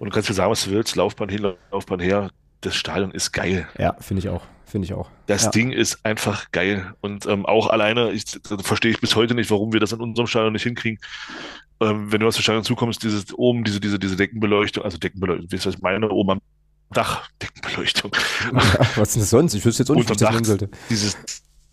du 0.00 0.10
kannst 0.10 0.28
dir 0.28 0.34
sagen, 0.34 0.50
was 0.50 0.64
du 0.64 0.70
willst, 0.70 0.96
Laufbahn 0.96 1.28
hin, 1.28 1.54
Laufbahn 1.70 2.00
her. 2.00 2.30
Das 2.62 2.74
Stadion 2.74 3.10
ist 3.10 3.32
geil. 3.32 3.68
Ja, 3.78 3.94
finde 4.00 4.20
ich 4.20 4.28
auch. 4.28 4.42
Finde 4.66 4.86
ich 4.86 4.92
auch. 4.92 5.08
Das 5.26 5.44
ja. 5.44 5.50
Ding 5.50 5.70
ist 5.70 6.04
einfach 6.04 6.50
geil. 6.50 6.92
Und 7.00 7.24
ähm, 7.26 7.46
auch 7.46 7.68
alleine, 7.68 8.10
ich, 8.10 8.24
verstehe 8.62 8.90
ich 8.90 9.00
bis 9.00 9.14
heute 9.14 9.34
nicht, 9.34 9.48
warum 9.50 9.72
wir 9.72 9.78
das 9.78 9.92
in 9.92 10.00
unserem 10.00 10.26
Stadion 10.26 10.52
nicht 10.52 10.64
hinkriegen. 10.64 10.98
Ähm, 11.80 12.10
wenn 12.10 12.20
du 12.20 12.26
aus 12.26 12.34
dem 12.34 12.42
Stadion 12.42 12.64
zukommst, 12.64 13.02
dieses 13.04 13.32
oben, 13.32 13.62
diese, 13.62 13.78
diese, 13.78 13.98
diese 13.98 14.16
Deckenbeleuchtung, 14.16 14.82
also 14.82 14.98
Deckenbeleuchtung, 14.98 15.50
wie 15.50 15.56
ist 15.56 15.66
das 15.66 15.80
meine, 15.80 16.08
oben 16.10 16.30
am 16.30 16.40
Dach, 16.90 17.28
Deckenbeleuchtung. 17.40 18.10
Ja, 18.52 18.86
was 18.96 19.10
ist 19.10 19.22
das 19.22 19.30
sonst? 19.30 19.54
Ich 19.54 19.64
wüsste 19.64 19.82
jetzt 19.82 19.90
auch 19.90 19.94
nicht, 19.94 20.10
ich 20.10 20.16
das 20.16 20.46
sollte. 20.46 20.68
Dieses, 20.90 21.16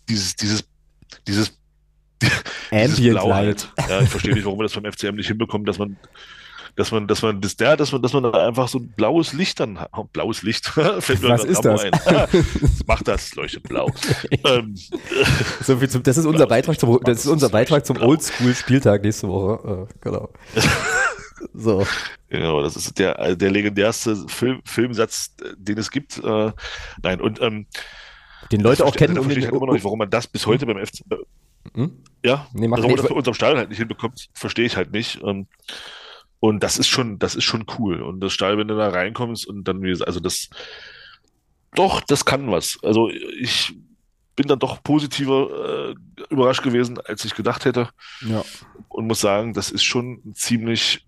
dieses, 0.08 0.36
dieses, 0.36 0.64
dieses 1.26 1.58
Ambient 2.70 3.10
Blau. 3.10 3.34
Halt. 3.34 3.72
Ja, 3.88 4.02
ich 4.02 4.08
verstehe 4.08 4.34
nicht, 4.34 4.44
warum 4.44 4.58
wir 4.58 4.64
das 4.64 4.74
beim 4.74 4.90
FCM 4.90 5.16
nicht 5.16 5.28
hinbekommen, 5.28 5.66
dass 5.66 5.78
man 5.78 5.96
dass 6.76 6.90
man, 6.90 7.06
dass 7.06 7.22
man, 7.22 7.40
das, 7.40 7.56
ja, 7.60 7.76
dass 7.76 7.92
man, 7.92 8.02
dass 8.02 8.12
man 8.12 8.24
da 8.24 8.46
einfach 8.46 8.68
so 8.68 8.78
ein 8.78 8.88
blaues 8.88 9.32
Licht 9.32 9.60
dann 9.60 9.78
hat. 9.80 9.90
Oh, 9.96 10.04
blaues 10.04 10.42
Licht. 10.42 10.66
Fällt 10.98 11.22
mir 11.22 11.28
Was 11.28 11.44
ist 11.44 11.64
das? 11.64 11.84
Ein. 11.84 11.92
Macht 12.86 13.06
das, 13.06 13.34
leuchtet 13.34 13.62
blau. 13.62 13.90
ähm, 14.44 14.74
so 15.62 15.76
viel 15.76 15.88
zum, 15.88 16.02
das 16.02 16.16
ist 16.16 16.26
unser 16.26 16.46
Beitrag 16.46 16.78
zum, 16.78 16.98
das 17.04 17.20
ist 17.20 17.26
unser 17.26 17.48
Beitrag 17.48 17.86
zum 17.86 17.98
Oldschool-Spieltag 17.98 19.02
nächste 19.02 19.28
Woche. 19.28 19.88
Äh, 19.88 19.94
genau. 20.00 20.30
so. 21.54 21.86
Genau, 22.28 22.62
das 22.62 22.74
ist 22.74 22.98
der, 22.98 23.36
der 23.36 23.50
legendärste 23.50 24.16
Film, 24.26 24.60
Filmsatz, 24.64 25.36
den 25.56 25.78
es 25.78 25.90
gibt. 25.90 26.18
Äh, 26.18 26.52
nein, 27.02 27.20
und 27.20 27.40
ähm, 27.40 27.66
den 28.50 28.60
Leute 28.60 28.84
auch 28.84 28.96
kennen. 28.96 29.16
Also, 29.16 29.22
verstehe 29.22 29.38
ich 29.38 29.46
halt 29.46 29.56
immer 29.56 29.66
noch 29.66 29.74
nicht, 29.74 29.84
warum 29.84 29.98
man 30.00 30.10
das 30.10 30.26
bis 30.26 30.46
heute 30.46 30.66
beim 30.66 30.84
FC. 30.84 31.02
Hm? 31.74 32.02
Ja, 32.24 32.48
nee, 32.52 32.68
warum 32.68 32.86
man 32.86 32.96
das 32.96 33.08
bei 33.08 33.14
unserem 33.14 33.34
Stadion 33.34 33.58
halt 33.58 33.68
nicht 33.68 33.78
hinbekommt, 33.78 34.28
verstehe 34.34 34.66
ich 34.66 34.76
halt 34.76 34.92
nicht. 34.92 35.22
Ähm, 35.22 35.46
und 36.44 36.62
das 36.62 36.76
ist 36.76 36.88
schon, 36.88 37.18
das 37.18 37.36
ist 37.36 37.44
schon 37.44 37.64
cool. 37.78 38.02
Und 38.02 38.20
das 38.20 38.34
Stall, 38.34 38.58
wenn 38.58 38.68
du 38.68 38.76
da 38.76 38.90
reinkommst 38.90 39.46
und 39.46 39.64
dann, 39.64 39.82
also 39.82 40.20
das, 40.20 40.50
doch, 41.74 42.02
das 42.02 42.26
kann 42.26 42.50
was. 42.50 42.76
Also 42.82 43.08
ich 43.08 43.74
bin 44.36 44.46
dann 44.46 44.58
doch 44.58 44.82
positiver 44.82 45.94
äh, 45.94 45.94
überrascht 46.28 46.62
gewesen, 46.62 46.98
als 47.00 47.24
ich 47.24 47.34
gedacht 47.34 47.64
hätte. 47.64 47.88
Ja. 48.28 48.44
Und 48.88 49.06
muss 49.06 49.22
sagen, 49.22 49.54
das 49.54 49.70
ist 49.70 49.84
schon 49.84 50.20
ein 50.22 50.34
ziemlich 50.34 51.06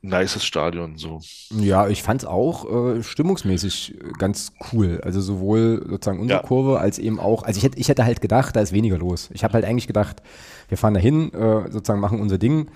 nices 0.00 0.42
Stadion. 0.42 0.96
So. 0.96 1.20
Ja, 1.50 1.88
ich 1.88 2.02
fand 2.02 2.22
es 2.22 2.26
auch 2.26 2.64
äh, 2.96 3.02
stimmungsmäßig 3.02 3.98
ganz 4.18 4.54
cool. 4.72 5.02
Also 5.04 5.20
sowohl 5.20 5.84
sozusagen 5.86 6.18
unsere 6.18 6.40
ja. 6.40 6.46
Kurve 6.46 6.80
als 6.80 6.98
eben 6.98 7.20
auch, 7.20 7.42
also 7.42 7.58
ich 7.58 7.64
hätte, 7.64 7.78
ich 7.78 7.90
hätte 7.90 8.06
halt 8.06 8.22
gedacht, 8.22 8.56
da 8.56 8.62
ist 8.62 8.72
weniger 8.72 8.96
los. 8.96 9.28
Ich 9.34 9.44
habe 9.44 9.52
halt 9.52 9.66
eigentlich 9.66 9.86
gedacht, 9.86 10.22
wir 10.68 10.78
fahren 10.78 10.94
dahin, 10.94 11.30
äh, 11.34 11.70
sozusagen 11.70 12.00
machen 12.00 12.22
unser 12.22 12.38
Ding 12.38 12.70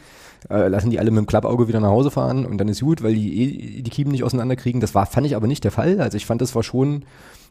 äh, 0.51 0.69
lassen 0.69 0.91
die 0.91 0.99
alle 0.99 1.11
mit 1.11 1.19
dem 1.19 1.27
Klappauge 1.27 1.69
wieder 1.69 1.81
nach 1.81 1.91
Hause 1.91 2.11
fahren 2.11 2.47
und 2.47 2.59
dann 2.59 2.69
ist 2.69 2.81
gut, 2.81 3.03
weil 3.03 3.15
die 3.15 3.79
eh 3.79 3.83
die 3.83 3.91
Kiemen 3.91 4.13
nicht 4.13 4.25
auseinanderkriegen. 4.25 4.81
Das 4.81 4.95
war, 4.95 5.07
fand 5.07 5.27
ich 5.27 5.37
aber 5.37 5.47
nicht 5.47 5.65
der 5.65 5.73
Fall. 5.73 6.01
Also 6.01 6.17
ich 6.17 6.27
fand, 6.27 6.41
das 6.41 6.55
war 6.55 6.63
schon 6.63 7.05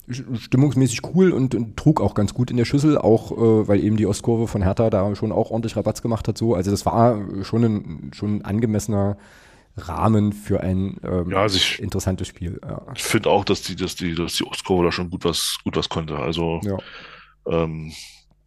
stimmungsmäßig 0.10 1.02
cool 1.16 1.32
und, 1.32 1.56
und, 1.56 1.78
trug 1.78 2.00
auch 2.00 2.14
ganz 2.14 2.34
gut 2.34 2.52
in 2.52 2.58
der 2.58 2.66
Schüssel, 2.66 2.98
auch 2.98 3.32
äh, 3.32 3.68
weil 3.68 3.84
eben 3.84 3.98
die 3.98 4.06
Ostkurve 4.06 4.48
von 4.48 4.62
Hertha 4.62 4.90
da 4.90 5.16
schon 5.16 5.32
auch 5.32 5.50
ordentlich 5.50 5.76
Rabatz 5.76 6.02
gemacht 6.02 6.28
hat. 6.28 6.38
So. 6.38 6.54
Also 6.54 6.72
das 6.72 6.86
war 6.86 7.20
schon 7.44 7.64
ein, 7.64 8.12
schon 8.14 8.38
ein 8.38 8.46
angemessener 8.46 9.18
Rahmen 9.78 10.32
für 10.32 10.62
ein 10.62 10.98
ähm, 11.04 11.32
ja, 11.32 11.38
also 11.42 11.58
ich, 11.58 11.82
interessantes 11.82 12.28
Spiel. 12.28 12.60
Ja. 12.64 12.82
Ich 12.96 13.04
finde 13.04 13.30
auch, 13.30 13.44
dass 13.44 13.62
die, 13.62 13.76
dass 13.76 13.96
die, 13.96 14.16
dass 14.16 14.36
die 14.36 14.46
Ostkurve 14.46 14.86
da 14.86 14.92
schon 14.92 15.10
gut 15.10 15.26
was, 15.26 15.58
gut 15.64 15.76
was 15.76 15.90
konnte. 15.90 16.18
Also 16.18 16.62
ja. 16.64 16.78
ähm, 17.48 17.92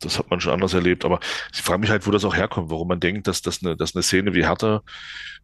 das 0.01 0.19
hat 0.19 0.31
man 0.31 0.41
schon 0.41 0.53
anders 0.53 0.75
erlebt. 0.75 1.05
Aber 1.05 1.21
ich 1.53 1.63
frage 1.63 1.81
mich 1.81 1.91
halt, 1.91 2.07
wo 2.07 2.11
das 2.11 2.25
auch 2.25 2.37
herkommt, 2.37 2.71
warum 2.71 2.89
man 2.89 3.01
denkt, 3.01 3.27
dass 3.27 3.43
das 3.43 3.63
eine, 3.63 3.77
dass 3.77 3.95
eine 3.95 4.03
Szene 4.03 4.35
wie 4.35 4.47
Hertha, 4.47 4.83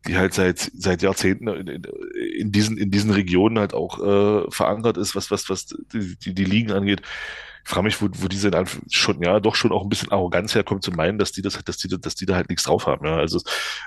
die 0.06 0.16
halt 0.16 0.34
seit, 0.34 0.70
seit 0.74 1.02
Jahrzehnten 1.02 1.48
in, 1.48 1.82
in, 2.38 2.52
diesen, 2.52 2.76
in 2.76 2.90
diesen 2.90 3.10
Regionen 3.10 3.58
halt 3.58 3.74
auch 3.74 3.98
äh, 4.00 4.50
verankert 4.50 4.96
ist, 4.96 5.14
was, 5.14 5.30
was, 5.30 5.48
was 5.48 5.66
die, 5.66 6.16
die, 6.16 6.34
die 6.34 6.44
Ligen 6.44 6.72
angeht. 6.72 7.02
Ich 7.64 7.70
frage 7.70 7.84
mich, 7.84 8.00
wo, 8.02 8.08
wo 8.12 8.28
diese 8.28 8.50
schon, 8.90 9.22
ja, 9.22 9.40
doch 9.40 9.54
schon 9.54 9.72
auch 9.72 9.82
ein 9.82 9.88
bisschen 9.88 10.12
Arroganz 10.12 10.54
herkommt, 10.54 10.84
zu 10.84 10.90
meinen, 10.90 11.18
dass 11.18 11.32
die 11.32 11.40
das, 11.40 11.58
dass 11.64 11.78
die, 11.78 11.88
dass 11.98 12.14
die 12.14 12.26
da 12.26 12.34
halt 12.34 12.50
nichts 12.50 12.64
drauf 12.64 12.86
haben. 12.86 13.06
Ja, 13.06 13.16
also, 13.16 13.40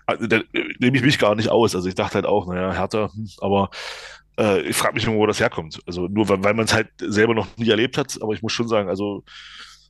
also 0.08 0.26
da 0.26 0.42
nehme 0.80 0.98
ich 0.98 1.04
mich 1.04 1.20
gar 1.20 1.36
nicht 1.36 1.50
aus. 1.50 1.76
Also 1.76 1.88
ich 1.88 1.94
dachte 1.94 2.16
halt 2.16 2.26
auch, 2.26 2.48
naja, 2.48 2.74
Hertha, 2.74 3.12
hm, 3.14 3.30
aber 3.40 3.70
äh, 4.40 4.62
ich 4.62 4.76
frage 4.76 4.96
mich 4.96 5.06
nur, 5.06 5.16
wo 5.16 5.28
das 5.28 5.40
herkommt. 5.40 5.80
Also 5.86 6.08
nur 6.08 6.28
weil, 6.28 6.44
weil 6.44 6.56
man 6.56 6.66
es 6.66 6.74
halt 6.74 6.90
selber 6.98 7.36
noch 7.36 7.48
nie 7.58 7.70
erlebt 7.70 8.00
hat, 8.00 8.18
aber 8.22 8.34
ich 8.34 8.42
muss 8.42 8.54
schon 8.54 8.68
sagen, 8.68 8.90
also 8.90 9.24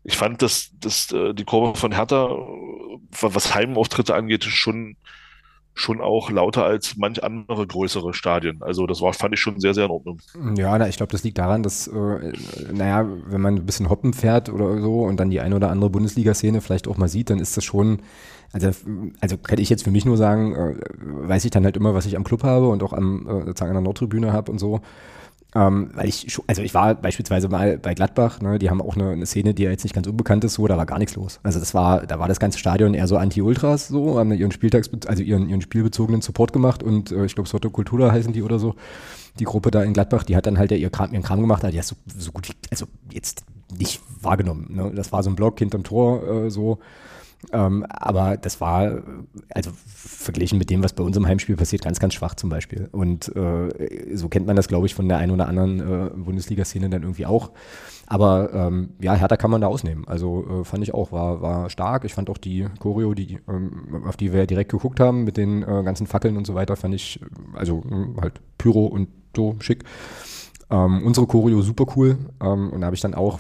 ich 0.04 0.18
fand, 0.18 0.42
dass, 0.42 0.72
dass 0.80 1.12
äh, 1.12 1.34
die 1.34 1.44
Kurve 1.44 1.78
von 1.78 1.92
Hertha, 1.94 2.30
was 3.22 3.54
Heimauftritte 3.54 4.16
angeht, 4.16 4.44
schon, 4.46 4.96
schon 5.74 6.02
auch 6.02 6.32
lauter 6.32 6.64
als 6.64 6.98
manch 6.98 7.24
andere 7.24 7.68
größere 7.68 8.14
Stadien. 8.14 8.62
Also 8.62 8.88
das 8.88 9.02
war, 9.02 9.14
fand 9.14 9.34
ich 9.34 9.40
schon 9.40 9.60
sehr, 9.60 9.74
sehr 9.74 9.86
in 9.86 9.92
Ordnung. 9.92 10.22
Ja, 10.56 10.78
na, 10.78 10.88
ich 10.88 10.98
glaube, 10.98 11.12
das 11.12 11.24
liegt 11.24 11.38
daran, 11.38 11.62
dass, 11.62 11.88
äh, 11.88 12.34
naja, 12.72 13.08
wenn 13.28 13.42
man 13.42 13.56
ein 13.56 13.66
bisschen 13.66 13.90
Hoppen 13.90 14.14
fährt 14.14 14.50
oder 14.50 14.80
so 14.82 15.04
und 15.04 15.20
dann 15.20 15.30
die 15.30 15.40
eine 15.40 15.56
oder 15.56 15.70
andere 15.70 15.90
Bundesliga-Szene 15.90 16.62
vielleicht 16.62 16.88
auch 16.88 16.98
mal 16.98 17.10
sieht, 17.10 17.30
dann 17.30 17.40
ist 17.40 17.58
das 17.58 17.64
schon, 17.64 18.02
also, 18.54 18.72
also 19.20 19.38
kann 19.38 19.60
ich 19.60 19.70
jetzt 19.70 19.84
für 19.84 19.92
mich 19.92 20.06
nur 20.06 20.18
sagen, 20.18 20.56
äh, 20.56 20.76
weiß 21.28 21.46
ich 21.46 21.52
dann 21.52 21.66
halt 21.66 21.78
immer, 21.78 21.94
was 21.94 22.06
ich 22.06 22.16
am 22.16 22.24
Club 22.24 22.44
habe 22.44 22.70
und 22.70 22.82
auch 22.82 22.94
am, 22.94 23.28
äh, 23.28 23.46
sozusagen 23.46 23.72
an 23.72 23.76
der 23.76 23.84
Nordtribüne 23.84 24.34
habe 24.34 24.52
und 24.52 24.60
so. 24.60 24.82
Ähm, 25.56 25.92
weil 25.94 26.10
ich, 26.10 26.38
also 26.46 26.62
ich 26.62 26.74
war 26.74 26.96
beispielsweise 26.96 27.48
mal 27.48 27.78
bei 27.78 27.94
Gladbach, 27.94 28.42
ne, 28.42 28.60
die 28.60 28.70
haben 28.70 28.82
auch 28.82 28.96
eine, 28.96 29.12
eine, 29.12 29.26
Szene, 29.26 29.54
die 29.54 29.64
ja 29.64 29.72
jetzt 29.72 29.84
nicht 29.84 29.96
ganz 29.96 30.06
unbekannt 30.06 30.44
ist, 30.44 30.56
so, 30.56 30.68
da 30.68 30.78
war 30.78 30.86
gar 30.86 31.00
nichts 31.00 31.16
los. 31.16 31.40
Also 31.42 31.60
das 31.60 31.74
war, 31.74 32.06
da 32.06 32.20
war 32.20 32.28
das 32.28 32.40
ganze 32.40 32.60
Stadion 32.60 32.94
eher 32.94 33.08
so 33.08 33.18
Anti-Ultras, 33.18 33.88
so, 33.88 34.20
haben 34.20 34.34
ihren 34.34 34.52
Spieltags, 34.52 34.90
also 35.08 35.24
ihren, 35.24 35.50
ihren 35.50 35.62
spielbezogenen 35.62 36.22
Support 36.22 36.52
gemacht 36.52 36.84
und 36.84 37.12
äh, 37.12 37.26
ich 37.26 37.36
glaube 37.36 37.50
Soto 37.50 37.70
Cultura 37.70 38.12
heißen 38.12 38.34
die 38.34 38.44
oder 38.44 38.60
so, 38.60 38.76
die 39.40 39.46
Gruppe 39.46 39.72
da 39.72 39.84
in 39.84 39.94
Gladbach, 39.94 40.24
die 40.24 40.36
hat 40.36 40.46
dann 40.46 40.58
halt 40.58 40.72
ihr 40.72 40.90
Kram, 40.90 41.14
ihren 41.14 41.24
Kram 41.24 41.40
gemacht, 41.40 41.64
also 41.64 41.72
die 41.72 41.80
hast 41.80 41.92
du 41.92 41.96
so, 42.08 42.20
so 42.20 42.32
gut 42.34 42.50
wie, 42.50 42.54
also 42.70 42.86
jetzt 43.12 43.46
nicht 43.78 44.02
wahrgenommen. 44.22 44.68
Ne? 44.70 44.92
Das 44.96 45.12
war 45.12 45.24
so 45.24 45.30
ein 45.30 45.36
Block 45.36 45.60
hinterm 45.60 45.84
Tor, 45.84 46.46
äh, 46.46 46.50
so. 46.50 46.80
Ähm, 47.52 47.86
aber 47.90 48.36
das 48.38 48.60
war, 48.60 49.04
also 49.54 49.72
verglichen 49.86 50.58
mit 50.58 50.70
dem, 50.70 50.84
was 50.84 50.94
bei 50.94 51.04
unserem 51.04 51.28
Heimspiel 51.28 51.56
passiert, 51.56 51.84
ganz, 51.84 52.00
ganz 52.00 52.14
schwach 52.14 52.36
zum 52.36 52.50
Beispiel. 52.50 52.90
Und 52.92 53.34
äh, 53.36 54.16
so 54.16 54.28
kennt 54.28 54.48
man 54.48 54.56
das, 54.56 54.68
glaube 54.68 54.88
ich, 54.88 54.96
von 54.96 55.08
der 55.08 55.18
einen 55.18 55.32
oder 55.32 55.48
anderen 55.48 55.80
äh, 55.80 56.10
Bundesliga-Szene 56.16 56.90
dann 56.90 57.04
irgendwie 57.04 57.26
auch. 57.26 57.52
Aber 58.08 58.54
ähm, 58.54 58.90
ja, 59.00 59.14
Hertha 59.14 59.38
kann 59.38 59.52
man 59.52 59.62
da 59.62 59.68
ausnehmen. 59.68 60.08
Also 60.08 60.62
äh, 60.62 60.64
fand 60.64 60.84
ich 60.84 60.94
auch, 60.94 61.12
war, 61.12 61.42
war 61.42 61.70
stark. 61.70 62.06
Ich 62.06 62.14
fand 62.14 62.30
auch 62.30 62.38
die 62.38 62.66
Choreo, 62.80 63.14
die, 63.14 63.40
ähm, 63.48 64.04
auf 64.06 64.18
die 64.18 64.34
wir 64.34 64.48
direkt 64.48 64.72
geguckt 64.72 65.00
haben, 65.00 65.24
mit 65.24 65.38
den 65.38 65.62
äh, 65.62 65.84
ganzen 65.84 66.08
Fackeln 66.08 66.38
und 66.38 66.48
so 66.48 66.56
weiter, 66.56 66.76
fand 66.76 66.96
ich, 66.96 67.20
also 67.54 67.84
äh, 67.90 68.22
halt 68.22 68.42
Pyro 68.58 68.86
und 68.86 69.10
so 69.36 69.56
schick. 69.60 69.84
Ähm, 70.70 71.04
unsere 71.04 71.28
Choreo 71.28 71.62
super 71.62 71.86
cool. 71.96 72.18
Ähm, 72.42 72.72
und 72.72 72.82
da 72.82 72.88
habe 72.88 72.96
ich 72.96 73.02
dann 73.02 73.14
auch 73.14 73.40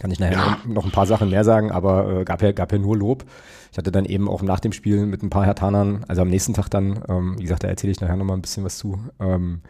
kann 0.00 0.10
ich 0.10 0.18
nachher 0.18 0.32
ja. 0.32 0.58
noch 0.66 0.84
ein 0.84 0.90
paar 0.90 1.06
Sachen 1.06 1.30
mehr 1.30 1.44
sagen, 1.44 1.70
aber 1.70 2.20
äh, 2.20 2.24
gab, 2.24 2.42
ja, 2.42 2.52
gab 2.52 2.72
ja 2.72 2.78
nur 2.78 2.96
Lob. 2.96 3.24
Ich 3.70 3.78
hatte 3.78 3.92
dann 3.92 4.04
eben 4.04 4.28
auch 4.28 4.42
nach 4.42 4.60
dem 4.60 4.72
Spiel 4.72 5.06
mit 5.06 5.22
ein 5.22 5.30
paar 5.30 5.44
Hertanern, 5.44 6.04
also 6.08 6.22
am 6.22 6.28
nächsten 6.28 6.54
Tag 6.54 6.68
dann, 6.68 7.02
ähm, 7.08 7.34
wie 7.38 7.44
gesagt, 7.44 7.64
da 7.64 7.68
erzähle 7.68 7.92
ich 7.92 8.00
nachher 8.00 8.16
noch 8.16 8.24
mal 8.24 8.34
ein 8.34 8.42
bisschen 8.42 8.64
was 8.64 8.78
zu, 8.78 8.98
ähm, 9.20 9.62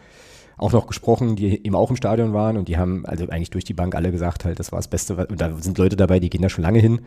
auch 0.62 0.72
noch 0.72 0.86
gesprochen, 0.86 1.34
die 1.36 1.64
eben 1.64 1.74
auch 1.74 1.90
im 1.90 1.96
Stadion 1.96 2.32
waren 2.32 2.56
und 2.56 2.68
die 2.68 2.78
haben 2.78 3.04
also 3.06 3.28
eigentlich 3.28 3.50
durch 3.50 3.64
die 3.64 3.74
Bank 3.74 3.94
alle 3.94 4.12
gesagt, 4.12 4.44
halt, 4.44 4.58
das 4.58 4.70
war 4.70 4.78
das 4.78 4.88
Beste, 4.88 5.26
und 5.26 5.40
da 5.40 5.56
sind 5.58 5.76
Leute 5.78 5.96
dabei, 5.96 6.20
die 6.20 6.30
gehen 6.30 6.42
da 6.42 6.48
schon 6.48 6.62
lange 6.62 6.78
hin. 6.78 7.00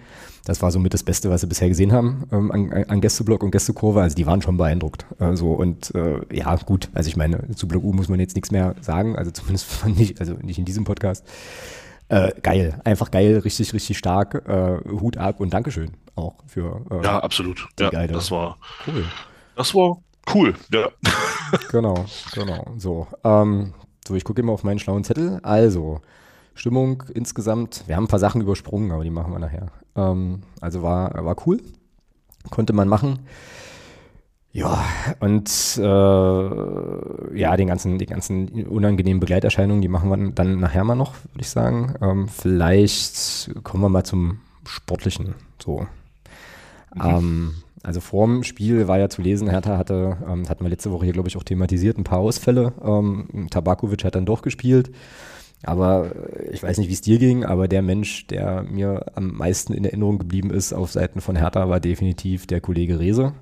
Das 0.45 0.62
war 0.62 0.71
somit 0.71 0.93
das 0.93 1.04
Beste, 1.04 1.30
was 1.30 1.41
sie 1.41 1.47
bisher 1.47 1.69
gesehen 1.69 1.93
haben 1.93 2.23
ähm, 2.32 2.51
an, 2.51 2.71
an 2.88 3.01
Gästeblock 3.01 3.43
und 3.43 3.51
Gästekurve. 3.51 4.01
Also 4.01 4.15
die 4.15 4.25
waren 4.25 4.41
schon 4.41 4.58
beeindruckt. 4.58 5.06
Äh, 5.19 5.36
so 5.36 5.54
und 5.54 5.93
äh, 5.95 6.21
ja, 6.36 6.56
gut, 6.58 6.89
also 6.93 7.08
ich 7.08 7.15
meine, 7.15 7.49
zu 7.56 7.67
Block 7.67 7.84
U 7.84 7.93
muss 7.93 8.10
man 8.10 8.19
jetzt 8.19 8.36
nichts 8.36 8.51
mehr 8.51 8.75
sagen, 8.82 9.15
also 9.15 9.32
zumindest 9.32 9.86
nicht, 9.97 10.19
also 10.19 10.34
nicht 10.41 10.60
in 10.60 10.65
diesem 10.65 10.84
Podcast. 10.84 11.25
Äh, 12.08 12.32
geil, 12.41 12.80
einfach 12.84 13.10
geil, 13.10 13.39
richtig, 13.39 13.74
richtig 13.74 13.98
stark. 13.98 14.48
Äh, 14.48 14.78
Hut 14.89 15.18
ab 15.18 15.39
und 15.39 15.54
Dankeschön 15.54 15.91
auch 16.15 16.36
für. 16.46 16.82
Äh, 16.91 17.04
ja, 17.04 17.20
absolut. 17.20 17.68
ja, 17.80 17.89
geile. 17.89 18.13
das 18.13 18.32
war 18.32 18.58
cool. 18.88 19.06
Das 19.56 19.74
war 19.74 19.98
cool, 20.34 20.54
ja. 20.72 20.89
genau, 21.72 22.06
genau. 22.34 22.65
So, 22.78 23.08
ähm, 23.24 23.74
so 24.08 24.15
ich 24.15 24.24
gucke 24.24 24.41
immer 24.41 24.54
auf 24.54 24.63
meinen 24.63 24.80
schlauen 24.80 25.04
Zettel. 25.04 25.39
Also, 25.44 26.02
Stimmung 26.54 27.04
insgesamt, 27.13 27.84
wir 27.88 27.96
haben 27.96 28.06
ein 28.06 28.10
paar 28.10 28.20
Sachen 28.20 28.41
übersprungen, 28.41 28.91
aber 28.91 29.04
die 29.04 29.10
machen 29.10 29.34
wir 29.34 29.39
nachher. 29.39 29.68
Ähm, 29.96 30.41
also 30.62 30.82
war, 30.82 31.13
war 31.26 31.36
cool, 31.46 31.62
konnte 32.50 32.74
man 32.74 32.88
machen. 32.88 33.20
Ja, 34.56 34.86
und 35.20 35.50
äh, 35.78 37.38
ja, 37.38 37.58
den 37.58 37.68
ganzen, 37.68 37.98
die 37.98 38.06
ganzen 38.06 38.65
unangenehmen 38.68 39.20
Begleiterscheinungen, 39.20 39.82
die 39.82 39.89
machen 39.89 40.10
wir 40.10 40.32
dann 40.32 40.62
nachher 40.62 40.86
mal 40.86 40.96
noch, 40.96 41.13
würde 41.34 41.41
ich 41.41 41.50
sagen. 41.50 41.96
Ähm, 42.00 42.30
vielleicht 42.30 43.52
kommen 43.65 43.84
wir 43.84 43.89
mal 43.89 44.06
zum 44.06 44.39
Sportlichen. 44.65 45.36
So. 45.62 45.86
Mhm. 46.96 47.02
Ähm, 47.04 47.54
also 47.84 48.00
vorm 48.00 48.46
Spiel 48.46 48.88
war 48.88 48.98
ja 48.98 49.10
zu 49.10 49.22
lesen, 49.22 49.50
Hertha 49.50 49.78
hatte, 49.78 50.15
ähm, 50.26 50.48
hatten 50.48 50.63
wir 50.63 50.70
letzte 50.70 50.94
Woche 50.94 51.04
hier, 51.04 51.13
glaube 51.13 51.28
ich, 51.28 51.36
auch 51.36 51.44
thematisiert, 51.44 51.98
ein 51.98 52.06
paar 52.06 52.20
Ausfälle. 52.20 52.72
Ähm, 52.82 53.48
Tabakovic 53.52 54.06
hat 54.06 54.15
dann 54.15 54.26
doch 54.26 54.41
gespielt. 54.41 54.89
Aber 55.63 56.12
ich 56.50 56.63
weiß 56.63 56.78
nicht, 56.78 56.88
wie 56.88 56.94
es 56.94 57.02
dir 57.02 57.20
ging, 57.20 57.44
aber 57.44 57.68
der 57.68 57.82
Mensch, 57.82 58.26
der 58.28 58.63
mir 58.63 59.08
am 59.15 59.36
meisten 59.36 59.74
in 59.74 59.84
Erinnerung 59.84 60.18
geblieben 60.18 60.52
ist 60.52 60.72
auf 60.72 60.94
Seiten 60.94 61.20
von 61.20 61.36
Hertha, 61.36 61.68
war 61.68 61.82
definitiv 61.82 62.48
der 62.48 62.62
Kollege 62.62 63.00
Rehse. 63.00 63.34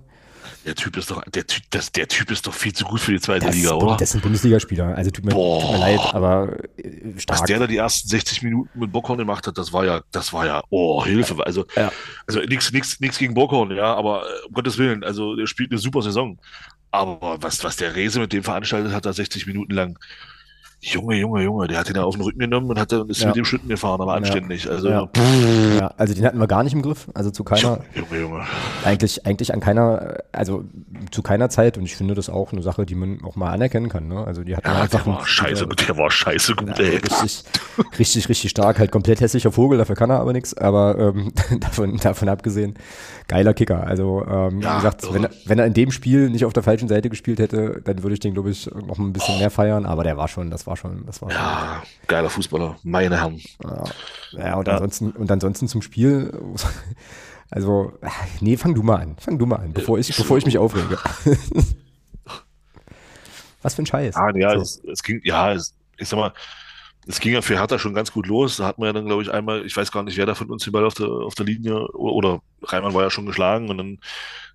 Der 0.66 0.76
Typ 0.76 0.96
ist 0.98 1.12
doch, 1.12 1.22
der 1.24 1.46
Typ, 1.46 1.64
das, 1.72 1.92
der 1.92 2.08
Typ 2.08 2.32
ist 2.32 2.48
doch 2.48 2.54
viel 2.54 2.74
zu 2.74 2.86
gut 2.86 3.02
für 3.02 3.12
die 3.12 3.20
zweite 3.20 3.48
das, 3.48 3.56
Liga, 3.56 3.72
oder? 3.72 3.98
Das 3.98 4.10
ist 4.10 4.16
ein 4.16 4.22
Bundesligaspieler. 4.22 4.96
Also 4.96 5.12
tut 5.12 5.26
mir, 5.26 5.32
tut 5.32 5.72
mir, 5.72 5.78
leid, 5.78 6.00
aber 6.14 6.58
äh, 6.78 7.20
stark. 7.20 7.40
Was 7.40 7.46
der 7.46 7.60
da 7.60 7.68
die 7.68 7.78
ersten 7.78 8.08
60 8.08 8.44
Minuten 8.44 8.80
mit 8.80 8.92
Bockhorn 8.92 9.18
gemacht 9.18 9.46
hat, 9.46 9.58
das 9.58 9.74
war 9.74 9.86
ja, 9.86 10.02
das 10.12 10.32
war 10.32 10.46
ja, 10.46 10.64
oh, 10.70 11.04
Hilfe. 11.06 11.46
Also, 11.46 11.66
ja. 11.76 11.92
also 12.28 12.40
nichts, 12.42 12.72
nichts, 12.72 13.00
nichts 13.02 13.18
gegen 13.18 13.34
Bockhorn, 13.34 13.72
ja, 13.72 13.94
aber 13.94 14.24
äh, 14.24 14.48
um 14.48 14.54
Gottes 14.54 14.78
Willen, 14.78 15.04
also 15.04 15.36
der 15.36 15.48
spielt 15.48 15.72
eine 15.72 15.80
super 15.80 16.02
Saison. 16.02 16.40
Aber 16.92 17.42
was, 17.42 17.64
was 17.64 17.76
der 17.76 17.96
Rese 17.96 18.20
mit 18.20 18.32
dem 18.32 18.44
veranstaltet 18.44 18.94
hat, 18.94 19.06
da 19.06 19.12
60 19.12 19.48
Minuten 19.48 19.74
lang, 19.74 20.00
Junge, 20.86 21.16
Junge, 21.16 21.42
Junge, 21.44 21.68
der 21.68 21.80
hat 21.80 21.90
ihn 21.90 21.96
ja 21.96 22.04
auf 22.04 22.16
den 22.16 22.24
Rücken 22.24 22.40
genommen 22.40 22.70
und 22.70 22.78
hat 22.78 22.92
dann 22.92 23.08
ist 23.08 23.22
ja. 23.22 23.28
mit 23.28 23.38
dem 23.38 23.46
Schlitten 23.46 23.70
gefahren, 23.70 24.02
aber 24.02 24.16
anständig. 24.16 24.70
Also, 24.70 24.90
ja. 24.90 25.10
ja. 25.80 25.94
also 25.98 26.14
den 26.14 26.26
hatten 26.26 26.38
wir 26.38 26.48
gar 26.48 26.62
nicht 26.64 26.74
im 26.74 26.82
Griff. 26.82 27.08
Also 27.14 27.32
zu 27.32 27.46
keiner. 27.46 27.80
Junge, 27.96 28.22
Junge. 28.22 28.46
Eigentlich, 28.84 29.26
eigentlich 29.26 29.54
an 29.54 29.62
keiner, 29.62 30.18
also 30.34 30.66
zu 31.10 31.22
keiner 31.22 31.50
Zeit 31.50 31.78
und 31.78 31.86
ich 31.86 31.96
finde 31.96 32.16
das 32.16 32.30
auch 32.30 32.52
eine 32.52 32.62
Sache, 32.62 32.86
die 32.86 32.96
man 32.96 33.24
auch 33.24 33.38
mal 33.38 33.52
anerkennen 33.52 33.88
kann. 33.88 34.10
Ne? 34.10 34.26
Also 34.28 34.44
die 34.44 34.58
hatten 34.58 34.68
ja, 34.68 34.82
einfach. 34.82 35.04
Der 35.04 35.14
war 35.14 35.26
scheiße, 35.26 35.68
der, 35.68 35.86
der 35.86 35.98
war 35.98 36.12
scheiße 36.12 36.56
gut, 36.56 36.78
ey. 36.78 36.98
Richtig, 36.98 37.44
richtig, 37.98 38.30
richtig 38.30 38.52
stark. 38.52 38.78
Halt 38.78 38.92
komplett 38.92 39.22
hässlicher 39.22 39.54
Vogel, 39.54 39.78
dafür 39.78 39.96
kann 39.96 40.10
er 40.10 40.20
aber 40.20 40.34
nichts. 40.34 40.54
Aber 40.58 40.98
ähm, 41.00 41.32
davon, 41.62 41.98
davon 41.98 42.28
abgesehen, 42.28 42.76
geiler 43.30 43.54
Kicker. 43.54 43.88
Also, 43.88 44.26
ähm, 44.28 44.58
wie 44.62 44.76
gesagt, 44.76 45.14
wenn, 45.14 45.28
wenn 45.46 45.60
er 45.60 45.66
in 45.66 45.74
dem 45.74 45.92
Spiel 45.92 46.30
nicht 46.30 46.44
auf 46.44 46.52
der 46.52 46.64
falschen 46.64 46.90
Seite 46.90 47.10
gespielt 47.10 47.40
hätte, 47.40 47.82
dann 47.86 48.04
würde 48.04 48.16
ich 48.16 48.20
den, 48.20 48.34
glaube 48.34 48.50
ich, 48.50 48.70
noch 48.70 49.00
ein 49.00 49.14
bisschen 49.14 49.36
oh. 49.36 49.40
mehr 49.40 49.50
feiern. 49.50 49.86
Aber 49.86 50.04
der 50.04 50.18
war 50.18 50.28
schon, 50.28 50.52
das 50.52 50.68
war 50.68 50.73
war 50.74 50.78
schon, 50.78 51.06
das 51.06 51.22
war 51.22 51.32
Ja, 51.32 51.82
schon. 51.86 52.08
geiler 52.08 52.30
Fußballer, 52.30 52.78
meine 52.84 53.18
Herren. 53.18 53.40
Ja, 53.64 53.84
ja 54.32 54.56
und, 54.56 54.68
ja. 54.68 54.74
Ansonsten, 54.74 55.12
und 55.12 55.32
ansonsten 55.32 55.68
zum 55.68 55.82
Spiel. 55.82 56.34
Also, 57.56 57.94
nee, 58.40 58.58
fang 58.58 58.74
du 58.74 58.82
mal 58.82 58.96
an. 58.96 59.16
Fang 59.20 59.38
du 59.38 59.46
mal 59.46 59.58
an, 59.58 59.74
bevor 59.74 60.00
ich, 60.00 60.08
bevor 60.18 60.40
ich 60.40 60.46
mich 60.48 60.58
aufrege. 60.64 60.98
Was 63.62 63.76
für 63.76 63.84
ein 63.84 63.86
Scheiß. 63.86 64.16
Ah, 64.16 64.32
ja, 64.36 64.56
so. 64.56 64.62
es, 64.62 64.82
es, 64.92 65.04
ging, 65.04 65.22
ja, 65.24 65.54
es, 65.54 65.76
ich 65.98 66.10
sag 66.10 66.18
mal, 66.18 66.34
es 67.06 67.20
ging 67.20 67.34
ja 67.34 67.44
für 67.44 67.60
Hertha 67.60 67.78
schon 67.78 67.94
ganz 67.94 68.12
gut 68.12 68.26
los. 68.26 68.58
Da 68.58 68.66
hat 68.66 68.80
man 68.80 68.88
ja 68.88 68.94
dann, 68.94 69.06
glaube 69.06 69.22
ich, 69.22 69.32
einmal, 69.32 69.64
ich 69.68 69.78
weiß 69.78 69.92
gar 69.92 70.02
nicht, 70.02 70.18
wer 70.18 70.26
da 70.26 70.34
von 70.34 70.50
uns 70.50 70.64
den 70.64 70.74
Ball 70.74 70.84
auf 70.84 70.96
der, 70.96 71.08
auf 71.08 71.36
der 71.36 71.46
Linie, 71.46 71.88
oder, 71.92 72.14
oder 72.14 72.42
Reimann 72.64 72.96
war 72.96 73.04
ja 73.04 73.12
schon 73.12 73.28
geschlagen 73.28 73.70
und 73.70 73.78
dann 73.78 74.00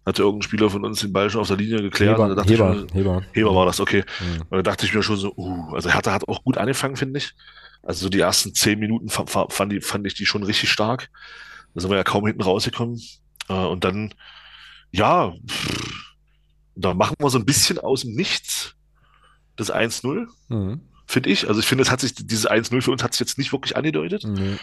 hatte 0.08 0.22
irgendein 0.22 0.42
Spieler 0.42 0.70
von 0.70 0.84
uns 0.84 1.00
den 1.00 1.12
Ball 1.12 1.30
schon 1.30 1.40
auf 1.40 1.48
der 1.48 1.56
Linie 1.56 1.82
geklärt. 1.82 2.18
Heber, 2.18 2.42
Heber, 2.44 2.74
schon, 2.74 2.88
Heber. 2.92 3.22
Heber 3.32 3.54
war 3.54 3.66
das, 3.66 3.80
okay. 3.80 4.04
Mhm. 4.20 4.42
Und 4.48 4.56
da 4.58 4.62
dachte 4.62 4.86
ich 4.86 4.94
mir 4.94 5.02
schon 5.02 5.16
so, 5.16 5.32
uh, 5.36 5.74
also 5.74 5.90
Hertha 5.90 6.12
hat 6.12 6.28
auch 6.28 6.42
gut 6.42 6.58
angefangen, 6.58 6.96
finde 6.96 7.18
ich. 7.18 7.34
Also 7.82 8.04
so 8.04 8.08
die 8.08 8.20
ersten 8.20 8.54
zehn 8.54 8.78
Minuten 8.78 9.08
fand, 9.08 9.30
fand, 9.30 9.72
die, 9.72 9.80
fand 9.80 10.06
ich 10.06 10.14
die 10.14 10.26
schon 10.26 10.42
richtig 10.42 10.70
stark. 10.70 11.10
Da 11.74 11.80
sind 11.80 11.90
wir 11.90 11.96
ja 11.96 12.04
kaum 12.04 12.26
hinten 12.26 12.42
rausgekommen. 12.42 13.00
Äh, 13.48 13.52
und 13.52 13.84
dann, 13.84 14.14
ja, 14.90 15.32
da 16.74 16.94
machen 16.94 17.16
wir 17.18 17.30
so 17.30 17.38
ein 17.38 17.44
bisschen 17.44 17.78
aus 17.78 18.02
dem 18.02 18.14
Nichts 18.14 18.74
das 19.56 19.72
1-0. 19.72 20.26
Mhm. 20.48 20.80
finde 21.06 21.30
ich. 21.30 21.48
Also 21.48 21.60
ich 21.60 21.66
finde, 21.66 21.82
es 21.82 21.90
hat 21.90 22.00
sich, 22.00 22.14
dieses 22.14 22.48
1-0 22.48 22.80
für 22.82 22.90
uns 22.90 23.02
hat 23.02 23.12
sich 23.12 23.20
jetzt 23.20 23.38
nicht 23.38 23.52
wirklich 23.52 23.76
angedeutet. 23.76 24.24
Mhm. 24.24 24.58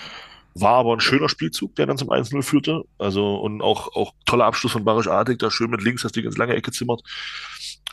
War 0.56 0.76
aber 0.76 0.94
ein 0.94 1.02
schöner 1.02 1.28
Spielzug, 1.28 1.76
der 1.76 1.86
dann 1.86 1.98
zum 1.98 2.10
1-0 2.10 2.42
führte. 2.42 2.84
Also, 2.98 3.36
und 3.36 3.62
auch, 3.62 3.94
auch 3.96 4.14
toller 4.26 4.46
Abschluss 4.46 4.72
von 4.72 4.86
Barisch 4.86 5.08
Artig, 5.08 5.40
da 5.40 5.52
schön 5.52 5.70
mit 5.70 5.82
links 5.82 6.04
das 6.04 6.14
Ding 6.14 6.24
ins 6.24 6.38
lange 6.38 6.56
Ecke 6.56 6.72
zimmert. 6.72 7.02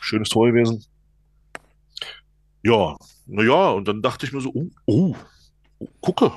Schönes 0.01 0.29
Tor 0.29 0.47
gewesen. 0.47 0.85
Ja, 2.61 2.95
naja, 3.25 3.71
und 3.71 3.87
dann 3.87 4.01
dachte 4.01 4.25
ich 4.25 4.31
mir 4.31 4.39
so, 4.39 4.51
oh, 4.53 4.69
oh, 4.85 5.15
oh 5.79 5.87
gucke. 5.99 6.31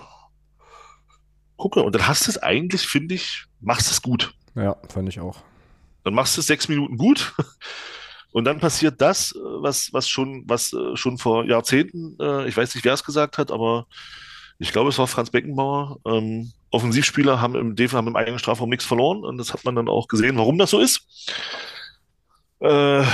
Gucke. 1.57 1.81
Und 1.83 1.95
dann 1.95 2.09
hast 2.09 2.27
du 2.27 2.31
es 2.31 2.39
eigentlich, 2.39 2.83
finde 2.83 3.15
ich, 3.15 3.47
machst 3.61 3.91
es 3.91 4.03
gut. 4.03 4.35
Ja, 4.57 4.77
fand 4.89 5.09
ich 5.09 5.21
auch. 5.21 5.39
Dann 6.03 6.15
machst 6.15 6.37
du 6.37 6.41
es 6.41 6.47
sechs 6.49 6.69
Minuten 6.69 6.97
gut. 6.97 7.35
Und 8.33 8.45
dann 8.45 8.61
passiert 8.61 9.01
das, 9.01 9.33
was, 9.37 9.93
was 9.93 10.09
schon, 10.09 10.45
was 10.47 10.73
äh, 10.73 10.95
schon 10.95 11.17
vor 11.17 11.47
Jahrzehnten, 11.47 12.19
äh, 12.21 12.47
ich 12.47 12.57
weiß 12.57 12.75
nicht, 12.75 12.85
wer 12.85 12.93
es 12.93 13.03
gesagt 13.03 13.39
hat, 13.39 13.51
aber 13.51 13.87
ich 14.59 14.73
glaube, 14.73 14.91
es 14.91 14.99
war 14.99 15.07
Franz 15.07 15.31
Beckenbauer. 15.31 15.99
Ähm, 16.07 16.53
Offensivspieler 16.71 17.41
haben 17.41 17.55
im 17.55 17.77
DEFA 17.77 17.99
haben 17.99 18.09
im 18.09 18.17
eigenen 18.17 18.39
Strafraum 18.39 18.71
nichts 18.71 18.85
verloren 18.85 19.25
und 19.25 19.39
das 19.39 19.53
hat 19.53 19.65
man 19.65 19.75
dann 19.75 19.89
auch 19.89 20.09
gesehen, 20.09 20.37
warum 20.37 20.59
das 20.59 20.71
so 20.71 20.81
ist. 20.81 21.07
Äh, 22.61 23.05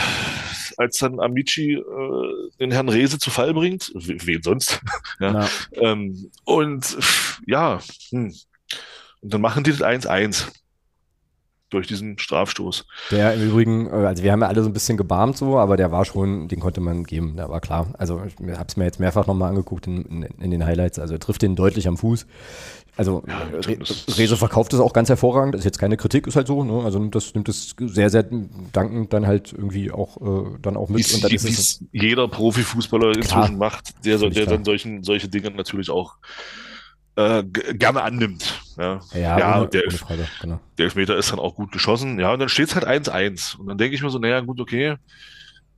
als 0.77 0.99
dann 0.99 1.21
Amici 1.21 1.73
äh, 1.75 2.51
den 2.61 2.71
Herrn 2.71 2.89
Rehse 2.89 3.19
zu 3.19 3.31
Fall 3.31 3.53
bringt, 3.55 3.93
wen 3.95 4.43
sonst? 4.43 4.81
ja. 5.21 5.49
Ähm, 5.73 6.31
und 6.45 6.97
ja, 7.47 7.81
hm. 8.11 8.35
und 9.21 9.35
dann 9.35 9.41
machen 9.41 9.65
die 9.65 9.73
das 9.73 9.83
1-1 9.83 10.49
durch 11.73 11.87
diesen 11.87 12.19
Strafstoß. 12.19 12.87
Der 13.11 13.35
im 13.35 13.49
Übrigen, 13.49 13.87
äh, 13.87 14.07
also 14.07 14.23
wir 14.23 14.33
haben 14.33 14.43
ja 14.43 14.49
alle 14.49 14.63
so 14.63 14.69
ein 14.69 14.73
bisschen 14.73 14.97
gebarmt 14.97 15.37
so, 15.37 15.59
aber 15.59 15.77
der 15.77 15.91
war 15.91 16.05
schon, 16.05 16.49
den 16.49 16.61
konnte 16.61 16.81
man 16.81 17.05
geben, 17.05 17.37
der 17.37 17.49
war 17.49 17.61
klar. 17.61 17.89
Also 17.99 18.23
ich 18.25 18.35
habe 18.57 18.67
es 18.69 18.77
mir 18.77 18.85
jetzt 18.85 19.01
mehrfach 19.01 19.27
nochmal 19.27 19.51
angeguckt 19.51 19.87
in, 19.87 20.05
in, 20.05 20.23
in, 20.23 20.51
den 20.51 20.65
Highlights, 20.65 20.99
also 20.99 21.15
er 21.15 21.21
trifft 21.21 21.43
den 21.43 21.57
deutlich 21.57 21.89
am 21.89 21.97
Fuß. 21.97 22.27
Also 22.95 23.25
ja, 23.27 23.39
Re 23.53 23.79
Rese 24.19 24.37
verkauft 24.37 24.75
es 24.75 24.81
auch 24.81 24.93
ganz 24.93 25.09
hervorragend, 25.09 25.55
das 25.55 25.61
ist 25.61 25.65
jetzt 25.65 25.79
keine 25.79 25.97
Kritik, 25.97 26.27
ist 26.27 26.37
halt 26.37 26.47
so, 26.47 26.63
ne? 26.63 26.85
also 26.85 26.99
nimmt 26.99 27.15
das, 27.15 27.33
nimmt 27.35 27.49
das 27.49 27.75
sehr, 27.79 28.11
sehr 28.11 28.27
dankend 28.73 29.15
dann 29.15 29.27
halt 29.27 29.53
irgendwie 29.53 29.91
auch, 29.91 30.19
äh, 30.21 30.59
dann 30.61 30.77
auch 30.77 30.91
mit. 30.91 30.99
Wie's, 30.99 31.15
und 31.15 31.25
dann 31.25 31.33
ist 31.33 31.45
es 31.45 31.85
jeder 31.93 32.29
Profifußballer 32.29 33.17
inzwischen 33.17 33.57
macht, 33.57 34.05
der, 34.05 34.19
der 34.19 34.45
dann 34.45 34.65
solchen, 34.65 35.03
solche 35.05 35.29
Dinge 35.29 35.51
natürlich 35.53 35.89
auch 35.89 36.17
äh, 37.17 37.43
gerne 37.45 38.03
annimmt. 38.03 38.62
Ja, 38.77 39.01
ja, 39.15 39.39
ja 39.39 39.61
ohne, 39.61 39.69
der, 39.69 39.83
ohne 39.87 39.99
Frage, 39.99 40.29
genau. 40.41 40.61
der 40.79 40.85
Elfmeter 40.85 41.17
ist 41.17 41.31
dann 41.33 41.39
auch 41.39 41.55
gut 41.55 41.73
geschossen. 41.73 42.19
Ja, 42.19 42.33
und 42.33 42.39
dann 42.39 42.49
steht 42.49 42.69
es 42.69 42.75
halt 42.75 42.87
1-1. 42.87 43.57
Und 43.57 43.67
dann 43.67 43.79
denke 43.79 43.95
ich 43.95 44.03
mir 44.03 44.11
so, 44.11 44.19
naja, 44.19 44.41
gut, 44.41 44.61
okay. 44.61 44.97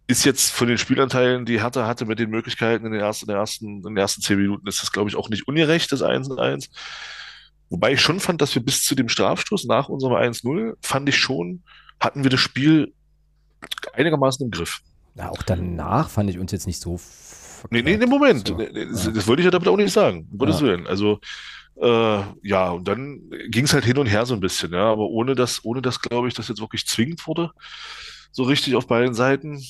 Ist 0.07 0.24
jetzt 0.24 0.50
von 0.50 0.68
den 0.68 0.78
Spielanteilen, 0.78 1.46
die 1.46 1.62
Hertha 1.62 1.87
hatte 1.87 2.04
mit 2.04 2.18
den 2.18 2.30
Möglichkeiten 2.30 2.85
in 2.87 2.92
den 2.92 3.00
ersten, 3.00 3.24
in 3.24 3.28
den 3.28 3.38
ersten, 3.38 3.66
in 3.66 3.83
den 3.83 3.96
ersten 3.96 4.20
zehn 4.20 4.38
Minuten, 4.38 4.66
ist 4.66 4.83
das, 4.83 4.92
glaube 4.92 5.09
ich, 5.09 5.16
auch 5.16 5.30
nicht 5.30 5.48
ungerecht, 5.48 5.90
das 5.92 6.02
1-1. 6.02 6.68
Wobei 7.70 7.92
ich 7.92 8.00
schon 8.00 8.20
fand, 8.20 8.42
dass 8.42 8.54
wir 8.54 8.62
bis 8.62 8.85
zu 8.85 8.94
dem 8.94 9.09
Strafstoß 9.09 9.64
nach 9.64 9.88
unserem 9.88 10.14
1-0, 10.14 10.74
fand 10.83 11.09
ich 11.09 11.16
schon, 11.16 11.62
hatten 12.00 12.22
wir 12.22 12.30
das 12.30 12.40
Spiel 12.40 12.92
einigermaßen 13.94 14.44
im 14.44 14.50
Griff. 14.50 14.80
Ja, 15.14 15.30
auch 15.30 15.42
danach 15.42 16.11
fand 16.11 16.28
ich 16.28 16.38
uns 16.38 16.52
jetzt 16.52 16.66
nicht 16.66 16.80
so 16.80 16.98
Nee, 17.70 17.83
nee, 17.83 17.96
nee, 17.96 18.07
Moment. 18.07 18.48
So, 18.48 18.54
das, 18.57 19.07
ja. 19.07 19.11
das, 19.11 19.26
wollte 19.26 19.40
ich 19.40 19.44
ja 19.44 19.50
damit 19.50 19.68
auch 19.68 19.76
nicht 19.76 19.92
sagen. 19.92 20.28
Um 20.30 20.38
Gottes 20.38 20.61
ja. 20.61 20.66
Willen. 20.66 20.87
Also, 20.87 21.20
äh, 21.81 22.23
ja, 22.43 22.71
und 22.71 22.87
dann 22.89 23.31
ging 23.49 23.65
es 23.65 23.73
halt 23.73 23.85
hin 23.85 23.99
und 23.99 24.07
her 24.07 24.27
so 24.27 24.35
ein 24.35 24.41
bisschen, 24.41 24.73
ja, 24.73 24.91
aber 24.91 25.05
ohne 25.09 25.35
dass, 25.35 25.65
ohne 25.65 25.83
dass, 25.83 26.01
glaube 26.01 26.29
ich, 26.29 26.35
das 26.35 26.49
jetzt 26.49 26.61
wirklich 26.61 26.87
zwingend 26.87 27.27
wurde, 27.27 27.51
so 28.33 28.45
richtig 28.45 28.77
auf 28.77 28.87
beiden 28.87 29.15
Seiten. 29.15 29.63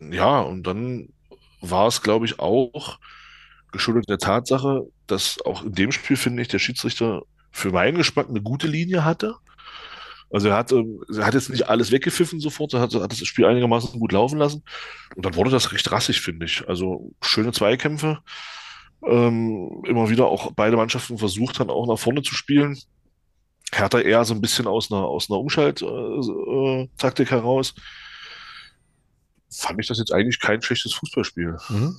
Ja, 0.00 0.40
und 0.40 0.64
dann 0.66 1.08
war 1.60 1.88
es, 1.88 2.02
glaube 2.02 2.26
ich, 2.26 2.38
auch 2.38 2.98
geschuldet 3.72 4.08
der 4.08 4.18
Tatsache, 4.18 4.86
dass 5.06 5.40
auch 5.44 5.64
in 5.64 5.74
dem 5.74 5.92
Spiel, 5.92 6.16
finde 6.16 6.42
ich, 6.42 6.48
der 6.48 6.58
Schiedsrichter 6.58 7.22
für 7.50 7.70
meinen 7.72 7.98
Geschmack 7.98 8.28
eine 8.28 8.42
gute 8.42 8.66
Linie 8.66 9.04
hatte. 9.04 9.34
Also 10.30 10.48
er 10.48 10.56
hat, 10.56 10.72
ähm, 10.72 11.02
er 11.14 11.26
hat 11.26 11.34
jetzt 11.34 11.50
nicht 11.50 11.68
alles 11.68 11.90
weggepfiffen 11.90 12.40
sofort, 12.40 12.74
er 12.74 12.80
hat, 12.80 12.94
hat 12.94 13.10
das 13.10 13.26
Spiel 13.26 13.46
einigermaßen 13.46 13.98
gut 13.98 14.12
laufen 14.12 14.38
lassen. 14.38 14.62
Und 15.16 15.24
dann 15.24 15.34
wurde 15.36 15.50
das 15.50 15.72
recht 15.72 15.90
rassig, 15.90 16.20
finde 16.20 16.46
ich. 16.46 16.68
Also 16.68 17.12
schöne 17.22 17.52
Zweikämpfe. 17.52 18.18
Ähm, 19.06 19.82
immer 19.86 20.10
wieder 20.10 20.26
auch 20.26 20.52
beide 20.52 20.76
Mannschaften 20.76 21.18
versucht 21.18 21.60
dann 21.60 21.70
auch 21.70 21.86
nach 21.86 21.98
vorne 21.98 22.22
zu 22.22 22.34
spielen. 22.34 22.78
Hertha 23.72 24.00
eher 24.00 24.24
so 24.24 24.34
ein 24.34 24.40
bisschen 24.40 24.66
aus 24.66 24.90
einer, 24.90 25.04
aus 25.04 25.30
einer 25.30 25.38
Umschalttaktik 25.38 27.28
äh, 27.28 27.30
heraus. 27.30 27.74
Fand 29.50 29.80
ich 29.80 29.86
das 29.86 29.98
jetzt 29.98 30.12
eigentlich 30.12 30.40
kein 30.40 30.62
schlechtes 30.62 30.94
Fußballspiel. 30.94 31.56
Mhm. 31.68 31.96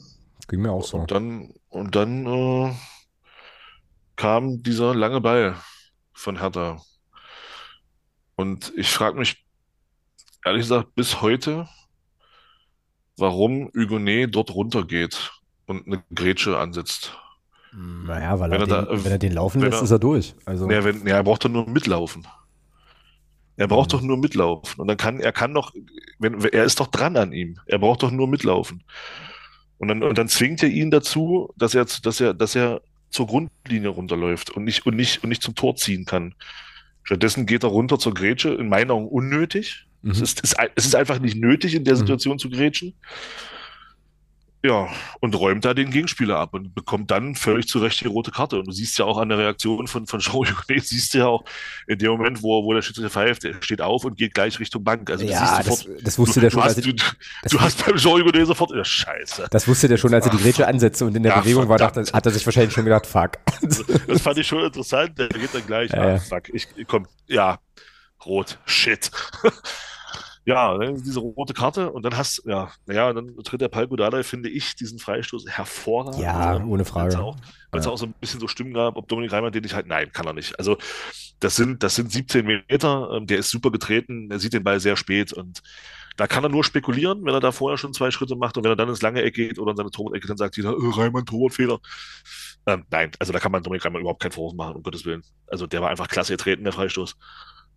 Ging 0.47 0.62
mir 0.62 0.71
auch 0.71 0.83
so. 0.83 0.97
Und 0.97 1.12
dann, 1.12 1.53
und 1.69 1.95
dann 1.95 2.25
äh, 2.25 2.73
kam 4.15 4.63
dieser 4.63 4.95
lange 4.95 5.21
Ball 5.21 5.55
von 6.13 6.39
Hertha. 6.39 6.81
Und 8.35 8.73
ich 8.75 8.89
frage 8.89 9.17
mich, 9.17 9.45
ehrlich 10.43 10.63
gesagt, 10.63 10.95
bis 10.95 11.21
heute, 11.21 11.67
warum 13.17 13.69
Hugonet 13.75 14.33
dort 14.33 14.53
runtergeht 14.53 15.31
und 15.69 15.86
eine 15.86 16.03
Grätsche 16.13 16.58
ansetzt. 16.58 17.15
Naja, 17.71 18.39
weil 18.39 18.49
wenn 18.49 18.62
er, 18.62 18.67
den, 18.67 18.69
da, 18.69 18.88
wenn 18.89 19.12
er 19.12 19.19
den 19.19 19.34
laufen 19.34 19.62
lässt, 19.62 19.77
er, 19.77 19.84
ist 19.84 19.91
er 19.91 19.99
durch. 19.99 20.34
Also. 20.45 20.69
Ja, 20.69 20.84
wenn, 20.84 21.05
ja, 21.05 21.17
er 21.17 21.23
braucht 21.23 21.45
doch 21.45 21.49
nur 21.49 21.69
mitlaufen. 21.69 22.27
Er 23.55 23.67
braucht 23.67 23.89
mhm. 23.89 23.97
doch 23.97 24.01
nur 24.01 24.17
mitlaufen. 24.17 24.79
Und 24.79 24.88
dann 24.88 24.97
kann, 24.97 25.19
er 25.19 25.32
kann 25.32 25.53
doch, 25.53 25.71
wenn, 26.17 26.41
er 26.41 26.63
ist 26.63 26.79
doch 26.79 26.88
dran 26.88 27.15
an 27.15 27.32
ihm. 27.32 27.60
Er 27.67 27.77
braucht 27.77 28.01
doch 28.01 28.10
nur 28.10 28.27
mitlaufen. 28.27 28.84
Und 29.77 29.89
dann, 29.89 30.01
und 30.01 30.17
dann 30.17 30.27
zwingt 30.27 30.63
er 30.63 30.69
ihn 30.69 30.89
dazu, 30.89 31.53
dass 31.58 31.75
er, 31.75 31.86
dass 31.86 32.19
er, 32.19 32.34
dass 32.34 32.55
er 32.55 32.82
zur 33.12 33.27
Grundlinie 33.27 33.89
runterläuft 33.89 34.49
und 34.49 34.63
nicht, 34.63 34.86
und 34.86 34.95
nicht, 34.95 35.23
und 35.23 35.29
nicht 35.29 35.43
zum 35.43 35.55
Tor 35.55 35.75
ziehen 35.75 36.05
kann. 36.05 36.34
Stattdessen 37.03 37.45
geht 37.45 37.63
er 37.63 37.69
runter 37.69 37.99
zur 37.99 38.13
Grätsche, 38.13 38.49
in 38.49 38.69
meinen 38.69 38.91
Augen 38.91 39.08
unnötig. 39.08 39.86
Mhm. 40.01 40.12
Es, 40.12 40.21
ist, 40.21 40.41
es, 40.75 40.86
ist 40.86 40.95
einfach 40.95 41.19
nicht 41.19 41.38
nötig, 41.38 41.75
in 41.75 41.84
der 41.84 41.93
mhm. 41.93 41.99
Situation 41.99 42.34
mhm. 42.34 42.39
zu 42.39 42.49
grätschen. 42.49 42.95
Ja, 44.61 44.89
und 45.21 45.35
räumt 45.35 45.63
da 45.63 45.73
den 45.73 45.89
Gegenspieler 45.89 46.37
ab 46.37 46.53
und 46.53 46.75
bekommt 46.75 47.11
dann 47.11 47.35
völlig 47.35 47.69
zu 47.69 47.79
Recht 47.79 48.01
die 48.01 48.07
rote 48.07 48.31
Karte. 48.31 48.59
Und 48.59 48.67
du 48.67 48.73
siehst 48.73 48.99
ja 48.99 49.05
auch 49.05 49.17
an 49.17 49.29
der 49.29 49.37
Reaktion 49.37 49.87
von, 49.87 50.05
von 50.05 50.19
Jean 50.19 50.45
siehst 50.81 51.13
du 51.13 51.19
ja 51.19 51.27
auch 51.27 51.45
in 51.87 51.97
dem 51.97 52.11
Moment, 52.11 52.43
wo, 52.43 52.65
wo 52.65 52.73
der 52.73 52.81
Schiedsrichter 52.81 53.09
pfeift, 53.09 53.43
der 53.43 53.55
steht 53.61 53.81
auf 53.81 54.03
und 54.03 54.17
geht 54.17 54.33
gleich 54.33 54.59
Richtung 54.59 54.83
Bank. 54.83 55.09
Also 55.09 55.23
ja, 55.23 55.61
sofort, 55.63 55.87
das, 55.87 56.03
das, 56.03 56.19
wusste 56.19 56.35
du, 56.35 56.39
der 56.41 56.49
schon. 56.51 56.61
Du 56.61 56.67
hast, 56.67 56.85
du, 56.85 56.91
du 57.49 57.61
hast 57.61 57.85
beim 57.85 57.95
Jean 57.95 58.45
sofort, 58.45 58.71
ja, 58.71 58.83
scheiße. 58.83 59.47
Das 59.49 59.65
wusste 59.65 59.87
der 59.87 59.95
schon, 59.95 60.13
als 60.13 60.25
er 60.25 60.31
die 60.31 60.43
Grätsche 60.43 60.67
ansetzte 60.67 61.05
und 61.05 61.15
in 61.15 61.23
der 61.23 61.35
ja, 61.35 61.39
Bewegung 61.39 61.69
war, 61.69 61.77
dachte, 61.77 62.03
hat 62.11 62.25
er 62.25 62.31
sich 62.31 62.45
wahrscheinlich 62.45 62.73
schon 62.73 62.83
gedacht, 62.83 63.05
fuck. 63.05 63.37
Das 64.07 64.21
fand 64.21 64.37
ich 64.39 64.47
schon 64.47 64.65
interessant, 64.65 65.17
der 65.17 65.29
geht 65.29 65.53
dann 65.53 65.65
gleich, 65.65 65.91
ja, 65.91 66.15
ah, 66.15 66.19
fuck, 66.19 66.49
ich, 66.49 66.67
komm, 66.85 67.07
ja, 67.27 67.59
rot, 68.25 68.59
shit 68.65 69.09
ja, 70.45 70.78
diese 70.78 71.19
rote 71.19 71.54
Karte 71.54 71.91
und 71.91 72.04
dann 72.04 72.17
hast 72.17 72.43
ja, 72.45 72.71
naja, 72.86 73.13
dann 73.13 73.36
tritt 73.43 73.62
der 73.62 73.67
Palko 73.67 73.95
Dardai, 73.95 74.23
finde 74.23 74.49
ich, 74.49 74.75
diesen 74.75 74.97
Freistoß 74.97 75.47
hervorragend. 75.47 76.21
Ja, 76.21 76.63
ohne 76.63 76.86
Frage. 76.86 77.15
Weil 77.71 77.80
es 77.80 77.86
ja. 77.86 77.91
auch 77.91 77.97
so 77.97 78.06
ein 78.06 78.13
bisschen 78.19 78.39
so 78.39 78.47
Stimmen 78.47 78.73
gab, 78.73 78.95
ob 78.95 79.08
Dominik 79.08 79.32
Reimann 79.32 79.52
den 79.52 79.63
nicht 79.63 79.75
halt, 79.75 79.88
nein, 79.88 80.12
kann 80.12 80.25
er 80.25 80.34
nicht. 80.34 80.58
Also 80.58 80.78
das 81.39 81.56
sind, 81.56 81.84
das 81.84 81.95
sind 81.95 82.12
17 82.12 82.45
Meter, 82.45 83.12
ähm, 83.13 83.28
der 83.28 83.38
ist 83.38 83.52
super 83.52 83.71
getreten, 83.71 84.32
er 84.32 84.39
sieht 84.39 84.54
den 84.54 84.63
Ball 84.63 84.80
sehr 84.80 84.97
spät 84.97 85.34
und 85.34 85.62
da 86.17 86.28
kann 86.28 86.43
er 86.43 86.49
nur 86.49 86.63
spekulieren, 86.63 87.23
wenn 87.23 87.34
er 87.34 87.39
da 87.39 87.52
vorher 87.52 87.78
schon 87.78 87.93
zwei 87.93 88.12
Schritte 88.12 88.36
macht 88.36 88.58
und 88.58 88.63
wenn 88.63 88.71
er 88.71 88.75
dann 88.75 88.89
ins 88.89 89.02
lange 89.02 89.21
Eck 89.21 89.36
geht 89.36 89.60
oder 89.60 89.71
in 89.71 89.78
seine 89.78 89.91
Torwart-Ecke, 89.91 90.28
dann 90.28 90.38
sagt 90.38 90.58
jeder, 90.58 90.71
äh, 90.71 90.75
Reimann, 90.78 91.25
Torwartfehler. 91.25 91.80
Ähm, 92.65 92.86
nein, 92.89 93.12
also 93.19 93.32
da 93.32 93.39
kann 93.39 93.52
man 93.52 93.63
Dominik 93.63 93.86
Reimann 93.86 94.02
überhaupt 94.02 94.21
keinen 94.21 94.34
Vorwurf 94.34 94.54
machen, 94.54 94.75
um 94.75 94.84
Gottes 94.84 95.06
Willen. 95.06 95.23
Also 95.47 95.65
der 95.65 95.82
war 95.82 95.89
einfach 95.89 96.08
klasse 96.08 96.34
getreten, 96.34 96.63
der 96.63 96.73
Freistoß. 96.73 97.15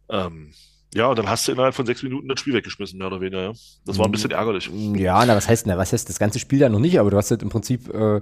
Ähm, 0.08 0.52
ja, 0.94 1.06
und 1.08 1.18
dann 1.18 1.28
hast 1.28 1.48
du 1.48 1.52
innerhalb 1.52 1.74
von 1.74 1.86
sechs 1.86 2.02
Minuten 2.02 2.28
das 2.28 2.40
Spiel 2.40 2.54
weggeschmissen, 2.54 2.98
mehr 2.98 3.06
oder 3.06 3.20
weniger. 3.20 3.42
Ja. 3.42 3.52
Das 3.86 3.98
war 3.98 4.06
ein 4.06 4.12
bisschen 4.12 4.30
ärgerlich. 4.30 4.70
Ja, 4.94 5.24
na, 5.24 5.34
was 5.34 5.48
heißt, 5.48 5.66
na, 5.66 5.78
was 5.78 5.92
heißt 5.92 6.08
das 6.08 6.18
ganze 6.18 6.38
Spiel 6.38 6.58
da 6.58 6.68
noch 6.68 6.78
nicht, 6.78 6.98
aber 7.00 7.10
du 7.10 7.16
hast 7.16 7.30
halt 7.30 7.42
im 7.42 7.48
Prinzip, 7.48 7.92
äh, 7.94 8.20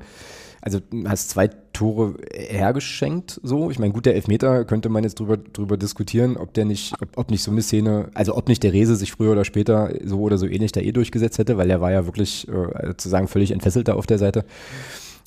also 0.62 0.78
hast 1.06 1.30
zwei 1.30 1.48
Tore 1.72 2.16
hergeschenkt, 2.32 3.40
so. 3.42 3.70
Ich 3.70 3.78
meine, 3.78 3.92
gut, 3.92 4.06
der 4.06 4.14
Elfmeter 4.14 4.64
könnte 4.64 4.88
man 4.88 5.02
jetzt 5.02 5.18
drüber, 5.18 5.36
drüber 5.36 5.76
diskutieren, 5.76 6.36
ob 6.36 6.54
der 6.54 6.64
nicht, 6.64 6.94
ob, 7.00 7.16
ob 7.16 7.30
nicht 7.30 7.42
so 7.42 7.50
eine 7.50 7.62
Szene, 7.62 8.10
also 8.14 8.36
ob 8.36 8.48
nicht 8.48 8.62
der 8.62 8.72
Rese 8.72 8.94
sich 8.94 9.12
früher 9.12 9.32
oder 9.32 9.44
später 9.44 9.92
so 10.04 10.20
oder 10.20 10.38
so 10.38 10.46
ähnlich 10.46 10.72
da 10.72 10.80
eh 10.80 10.92
durchgesetzt 10.92 11.38
hätte, 11.38 11.56
weil 11.56 11.68
der 11.68 11.80
war 11.80 11.90
ja 11.90 12.06
wirklich, 12.06 12.46
äh, 12.48 12.86
sozusagen 12.88 13.26
völlig 13.26 13.50
entfesselt 13.50 13.88
da 13.88 13.94
auf 13.94 14.06
der 14.06 14.18
Seite. 14.18 14.44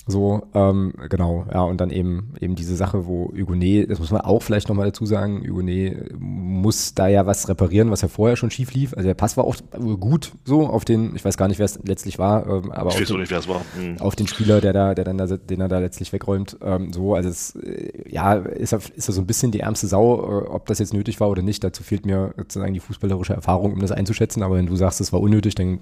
So, 0.06 0.44
ähm, 0.54 0.94
genau, 1.10 1.46
ja, 1.52 1.62
und 1.62 1.80
dann 1.80 1.90
eben 1.90 2.34
eben 2.42 2.56
diese 2.56 2.76
Sache, 2.76 3.06
wo 3.06 3.32
Hugonet, 3.32 3.90
das 3.90 4.00
muss 4.00 4.12
man 4.12 4.22
auch 4.22 4.44
vielleicht 4.44 4.68
nochmal 4.68 4.88
dazu 4.88 5.06
sagen, 5.06 5.48
Hugonet 5.48 6.20
muss 6.20 6.94
da 6.94 7.08
ja 7.08 7.26
was 7.26 7.48
reparieren, 7.48 7.90
was 7.90 8.02
ja 8.02 8.10
vorher 8.10 8.36
schon 8.36 8.52
schief 8.52 8.74
lief. 8.74 8.94
Also 8.96 9.08
der 9.08 9.14
Pass 9.14 9.38
war 9.38 9.46
auch 9.46 9.56
gut 10.00 10.34
so 10.44 10.68
auf 10.68 10.84
den, 10.84 11.16
ich 11.16 11.24
weiß 11.24 11.38
gar 11.38 11.48
nicht, 11.48 11.58
wer 11.58 11.66
es 11.66 11.80
letztlich 11.86 12.20
war, 12.20 12.46
ähm, 12.48 12.72
aber 12.72 12.90
ich 12.90 13.02
auf, 13.02 13.08
den, 13.08 13.20
nicht, 13.22 13.48
war. 13.48 13.62
Mhm. 13.80 13.98
auf 14.00 14.16
den 14.18 14.28
Spieler, 14.28 14.60
der 14.60 14.74
da, 14.74 14.94
der 14.94 15.06
dann 15.06 15.18
da, 15.18 15.26
den 15.26 15.62
er 15.62 15.70
da 15.70 15.80
letztlich 15.80 16.12
wegräumt. 16.12 16.58
Ähm, 16.62 16.92
so, 16.92 17.16
also 17.16 17.30
es, 17.30 17.56
äh, 17.56 18.10
ja, 18.10 18.34
ist 18.34 18.74
er, 18.74 18.82
ist 18.96 19.08
er 19.08 19.14
so 19.14 19.22
ein 19.22 19.28
bisschen 19.28 19.52
die 19.52 19.62
ärmste 19.62 19.88
Sau, 19.88 20.16
äh, 20.16 20.48
ob 20.48 20.66
das 20.66 20.80
jetzt 20.80 20.94
nötig 20.94 21.22
war 21.22 21.30
oder 21.30 21.42
nicht. 21.42 21.64
Dazu 21.64 21.82
fehlt 21.82 22.06
mir 22.06 22.34
sozusagen 22.36 22.74
die 22.74 22.82
fußballerische 22.82 23.34
Erfahrung, 23.34 23.72
um 23.72 23.80
das 23.80 23.92
einzuschätzen. 23.92 24.44
Aber 24.44 24.56
wenn 24.56 24.66
du 24.66 24.76
sagst, 24.76 25.00
es 25.00 25.14
war 25.14 25.22
unnötig, 25.22 25.56
dann 25.56 25.80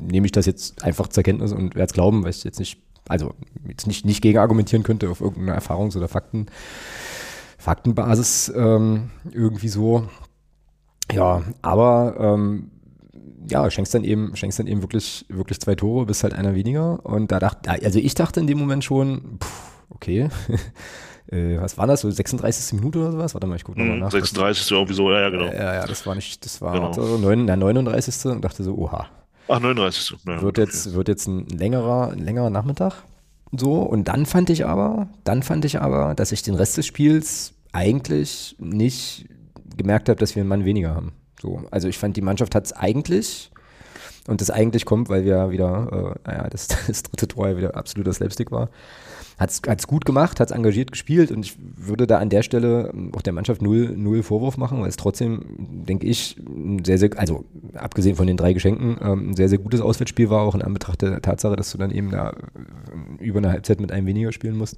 nehme 0.00 0.26
ich 0.26 0.32
das 0.32 0.46
jetzt 0.46 0.84
einfach 0.84 1.08
zur 1.08 1.24
Kenntnis 1.24 1.52
und 1.52 1.74
werde 1.74 1.86
es 1.86 1.92
glauben, 1.92 2.22
weil 2.22 2.30
ich 2.30 2.44
jetzt 2.44 2.60
nicht 2.60 2.78
also 3.10 3.34
jetzt 3.68 3.86
nicht, 3.86 4.04
nicht 4.06 4.22
gegen 4.22 4.38
argumentieren 4.38 4.82
könnte 4.82 5.10
auf 5.10 5.20
irgendeine 5.20 5.58
Erfahrungs- 5.60 5.96
oder 5.96 6.08
Fakten, 6.08 6.46
Faktenbasis 7.58 8.52
ähm, 8.56 9.10
irgendwie 9.32 9.68
so. 9.68 10.06
Ja, 11.12 11.42
aber 11.62 12.14
ähm, 12.18 12.70
ja, 13.48 13.68
schenkst 13.70 13.94
dann 13.94 14.04
eben, 14.04 14.34
schenkst 14.36 14.58
dann 14.58 14.66
eben 14.66 14.82
wirklich, 14.82 15.26
wirklich 15.28 15.60
zwei 15.60 15.74
Tore, 15.74 16.06
bist 16.06 16.22
halt 16.22 16.34
einer 16.34 16.54
weniger. 16.54 17.04
Und 17.04 17.32
da 17.32 17.38
dachte, 17.38 17.70
also 17.70 17.98
ich 17.98 18.14
dachte 18.14 18.40
in 18.40 18.46
dem 18.46 18.58
Moment 18.58 18.84
schon, 18.84 19.38
pff, 19.42 19.82
okay, 19.90 20.28
äh, 21.32 21.60
was 21.60 21.76
war 21.76 21.86
das, 21.86 22.02
so 22.02 22.10
36. 22.10 22.74
Minute 22.78 23.00
oder 23.00 23.12
sowas? 23.12 23.34
Warte 23.34 23.46
mal, 23.46 23.56
ich 23.56 23.64
gucke 23.64 23.78
nochmal 23.78 23.94
Hm, 23.94 24.00
nach. 24.00 24.10
36 24.10 24.62
ist 24.62 24.70
ja 24.70 24.76
irgendwie 24.76 24.94
so, 24.94 25.10
ja, 25.10 25.20
ja, 25.20 25.30
genau. 25.30 25.46
Ja, 25.46 25.74
ja, 25.74 25.86
das 25.86 26.06
war 26.06 26.14
nicht, 26.14 26.44
das 26.44 26.60
war 26.62 26.74
Genau. 26.74 26.92
so 26.92 27.18
neun, 27.18 27.46
der 27.46 27.56
39. 27.56 28.26
und 28.30 28.42
dachte 28.44 28.62
so, 28.62 28.76
oha, 28.76 29.06
Ach, 29.50 29.58
39. 29.58 30.16
Ja, 30.26 30.42
wird 30.42 30.58
okay. 30.58 30.60
jetzt, 30.60 30.94
wird 30.94 31.08
jetzt 31.08 31.26
ein 31.26 31.46
längerer, 31.46 32.12
ein 32.12 32.20
längerer 32.20 32.50
Nachmittag. 32.50 33.02
So, 33.50 33.82
und 33.82 34.06
dann 34.06 34.24
fand 34.24 34.48
ich 34.48 34.64
aber, 34.64 35.08
dann 35.24 35.42
fand 35.42 35.64
ich 35.64 35.80
aber, 35.80 36.14
dass 36.14 36.30
ich 36.30 36.42
den 36.42 36.54
Rest 36.54 36.76
des 36.76 36.86
Spiels 36.86 37.52
eigentlich 37.72 38.54
nicht 38.60 39.26
gemerkt 39.76 40.08
habe, 40.08 40.20
dass 40.20 40.36
wir 40.36 40.42
einen 40.42 40.48
Mann 40.48 40.64
weniger 40.64 40.94
haben. 40.94 41.12
So, 41.40 41.64
also 41.72 41.88
ich 41.88 41.98
fand, 41.98 42.16
die 42.16 42.20
Mannschaft 42.20 42.54
hat 42.54 42.66
es 42.66 42.72
eigentlich, 42.72 43.50
und 44.28 44.40
das 44.40 44.50
eigentlich 44.50 44.84
kommt, 44.84 45.08
weil 45.08 45.24
wir 45.24 45.50
wieder, 45.50 46.16
äh, 46.24 46.28
naja, 46.28 46.48
das, 46.48 46.68
das 46.86 47.02
dritte 47.02 47.26
Tor 47.26 47.48
ja 47.48 47.56
wieder 47.56 47.76
absoluter 47.76 48.12
Slapstick 48.12 48.52
war, 48.52 48.70
hat 49.40 49.78
es 49.78 49.86
gut 49.86 50.04
gemacht, 50.04 50.38
hat 50.38 50.50
es 50.50 50.56
engagiert 50.56 50.92
gespielt 50.92 51.32
und 51.32 51.46
ich 51.46 51.56
würde 51.58 52.06
da 52.06 52.18
an 52.18 52.28
der 52.28 52.42
Stelle 52.42 52.90
ähm, 52.92 53.10
auch 53.16 53.22
der 53.22 53.32
Mannschaft 53.32 53.62
null, 53.62 53.94
null 53.96 54.22
Vorwurf 54.22 54.58
machen, 54.58 54.82
weil 54.82 54.88
es 54.88 54.96
trotzdem, 54.96 55.40
denke 55.58 56.06
ich, 56.06 56.36
ein 56.38 56.84
sehr, 56.84 56.98
sehr, 56.98 57.10
also 57.16 57.46
abgesehen 57.74 58.16
von 58.16 58.26
den 58.26 58.36
drei 58.36 58.52
Geschenken, 58.52 58.98
ähm, 59.00 59.30
ein 59.30 59.36
sehr, 59.36 59.48
sehr 59.48 59.58
gutes 59.58 59.80
Auswärtsspiel 59.80 60.28
war, 60.28 60.42
auch 60.42 60.54
in 60.54 60.60
Anbetracht 60.60 61.00
der 61.00 61.22
Tatsache, 61.22 61.56
dass 61.56 61.72
du 61.72 61.78
dann 61.78 61.90
eben 61.90 62.10
da 62.10 62.30
äh, 62.30 63.24
über 63.24 63.38
eine 63.38 63.50
Halbzeit 63.50 63.80
mit 63.80 63.92
einem 63.92 64.06
weniger 64.06 64.30
spielen 64.32 64.58
musst. 64.58 64.76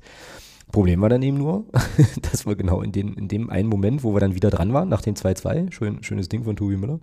Problem 0.70 1.00
war 1.00 1.08
dann 1.08 1.22
eben 1.22 1.38
nur, 1.38 1.64
dass 2.30 2.46
wir 2.46 2.54
genau 2.54 2.82
in, 2.82 2.92
den, 2.92 3.14
in 3.14 3.26
dem 3.26 3.50
einen 3.50 3.68
Moment, 3.68 4.04
wo 4.04 4.14
wir 4.14 4.20
dann 4.20 4.36
wieder 4.36 4.50
dran 4.50 4.72
waren, 4.72 4.88
nach 4.88 5.02
dem 5.02 5.14
2-2, 5.14 5.72
schön, 5.72 6.04
schönes 6.04 6.28
Ding 6.28 6.44
von 6.44 6.54
Tobi 6.54 6.76
Müller, 6.76 7.00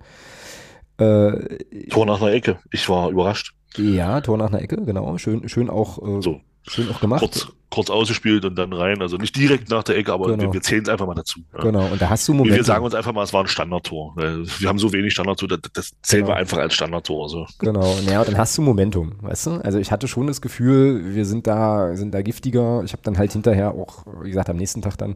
äh, 0.97 1.87
Tor 1.89 2.05
nach 2.05 2.21
einer 2.21 2.31
Ecke. 2.31 2.59
Ich 2.71 2.87
war 2.87 3.09
überrascht. 3.09 3.53
ja, 3.75 4.21
Tor 4.21 4.37
nach 4.37 4.47
einer 4.47 4.61
Ecke, 4.61 4.81
genau, 4.85 5.17
schön, 5.17 5.49
schön 5.49 5.69
auch, 5.69 6.01
äh, 6.01 6.21
So, 6.21 6.39
schön 6.69 6.89
auch 6.89 6.99
gemacht. 6.99 7.19
kurz, 7.19 7.47
kurz 7.69 7.89
ausgespielt 7.89 8.45
und 8.45 8.55
dann 8.55 8.71
rein. 8.73 9.01
Also 9.01 9.17
nicht 9.17 9.35
direkt 9.35 9.69
nach 9.69 9.83
der 9.83 9.97
Ecke, 9.97 10.13
aber 10.13 10.27
Genau. 10.27 10.43
wir, 10.43 10.53
wir 10.53 10.61
zählen 10.61 10.83
es 10.83 10.89
einfach 10.89 11.05
mal 11.07 11.15
dazu. 11.15 11.41
Ja. 11.53 11.59
Genau, 11.61 11.85
und 11.87 12.01
da 12.01 12.09
hast 12.09 12.27
du 12.27 12.33
Momente. 12.33 12.55
wir 12.57 12.63
sagen 12.63 12.83
uns 12.85 12.95
einfach 12.95 13.13
mal, 13.13 13.23
es 13.23 13.33
war 13.33 13.41
ein 13.43 13.47
Standardtor. 13.47 14.15
Wir 14.15 14.69
haben 14.69 14.79
so 14.79 14.91
wenig 14.93 15.13
Standardtor, 15.13 15.47
das, 15.49 15.59
das 15.73 15.91
zählen 16.01 16.23
Genau. 16.23 16.35
wir 16.35 16.39
einfach 16.39 16.57
als 16.59 16.73
Standardtor. 16.73 17.23
Also. 17.23 17.45
Genau, 17.59 17.95
naja, 18.05 18.23
dann 18.23 18.37
hast 18.37 18.57
du 18.57 18.61
Momentum, 18.61 19.13
weißt 19.21 19.47
du? 19.47 19.51
Also 19.63 19.79
ich 19.79 19.91
hatte 19.91 20.07
schon 20.07 20.27
das 20.27 20.41
Gefühl, 20.41 21.13
wir 21.15 21.25
sind 21.25 21.45
da, 21.47 21.95
sind 21.95 22.13
da 22.13 22.21
giftiger. 22.21 22.81
Ich 22.85 22.93
habe 22.93 23.01
dann 23.03 23.17
halt 23.17 23.33
hinterher 23.33 23.71
auch, 23.73 24.05
wie 24.23 24.29
gesagt, 24.29 24.49
am 24.49 24.57
nächsten 24.57 24.81
Tag 24.81 24.97
dann 24.97 25.15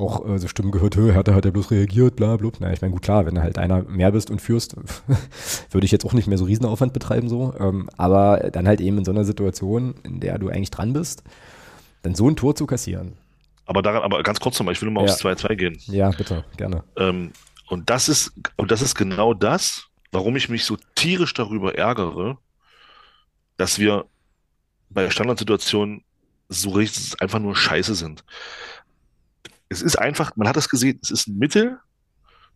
auch 0.00 0.26
äh, 0.28 0.38
so 0.38 0.48
Stimmen 0.48 0.70
gehört, 0.72 0.96
"Hö, 0.96 1.12
Hertha 1.12 1.34
hat 1.34 1.44
ja 1.44 1.50
bloß 1.50 1.70
reagiert, 1.70 2.16
bla 2.16 2.36
bla. 2.36 2.50
Na, 2.58 2.72
ich 2.72 2.80
meine, 2.80 2.92
gut, 2.92 3.02
klar, 3.02 3.26
wenn 3.26 3.34
du 3.34 3.42
halt 3.42 3.58
einer 3.58 3.82
mehr 3.82 4.10
bist 4.12 4.30
und 4.30 4.40
führst, 4.40 4.74
würde 5.70 5.84
ich 5.84 5.92
jetzt 5.92 6.04
auch 6.04 6.12
nicht 6.12 6.26
mehr 6.26 6.38
so 6.38 6.44
Riesenaufwand 6.44 6.92
betreiben, 6.92 7.28
so. 7.28 7.54
Ähm, 7.58 7.88
aber 7.96 8.50
dann 8.52 8.66
halt 8.66 8.80
eben 8.80 8.98
in 8.98 9.04
so 9.04 9.10
einer 9.12 9.24
Situation, 9.24 9.94
in 10.02 10.20
der 10.20 10.38
du 10.38 10.48
eigentlich 10.48 10.70
dran 10.70 10.92
bist, 10.92 11.22
dann 12.02 12.14
so 12.14 12.28
ein 12.28 12.36
Tor 12.36 12.54
zu 12.56 12.66
kassieren. 12.66 13.12
Aber 13.66 13.82
daran, 13.82 14.02
aber 14.02 14.22
ganz 14.22 14.40
kurz 14.40 14.58
nochmal, 14.58 14.72
ich 14.74 14.82
will 14.82 14.90
nur 14.90 15.02
mal 15.02 15.06
Ja. 15.06 15.12
aufs 15.12 15.22
2-2 15.22 15.54
gehen. 15.54 15.78
Ja, 15.86 16.10
bitte, 16.10 16.44
gerne. 16.56 16.82
Ähm, 16.96 17.32
und 17.68 17.88
das 17.88 18.08
ist, 18.08 18.32
und 18.56 18.70
das 18.72 18.82
ist 18.82 18.96
genau 18.96 19.32
das, 19.34 19.84
warum 20.10 20.34
ich 20.34 20.48
mich 20.48 20.64
so 20.64 20.76
tierisch 20.96 21.34
darüber 21.34 21.76
ärgere, 21.78 22.38
dass 23.58 23.78
wir 23.78 24.06
bei 24.88 25.08
Standardsituationen 25.10 26.02
so 26.48 26.70
richtig 26.70 27.22
einfach 27.22 27.38
nur 27.38 27.54
Scheiße 27.54 27.94
sind. 27.94 28.24
Es 29.70 29.80
ist 29.80 29.96
einfach, 29.96 30.36
man 30.36 30.46
hat 30.46 30.58
es 30.58 30.68
gesehen, 30.68 30.98
es 31.02 31.10
ist 31.10 31.28
ein 31.28 31.38
Mittel, 31.38 31.78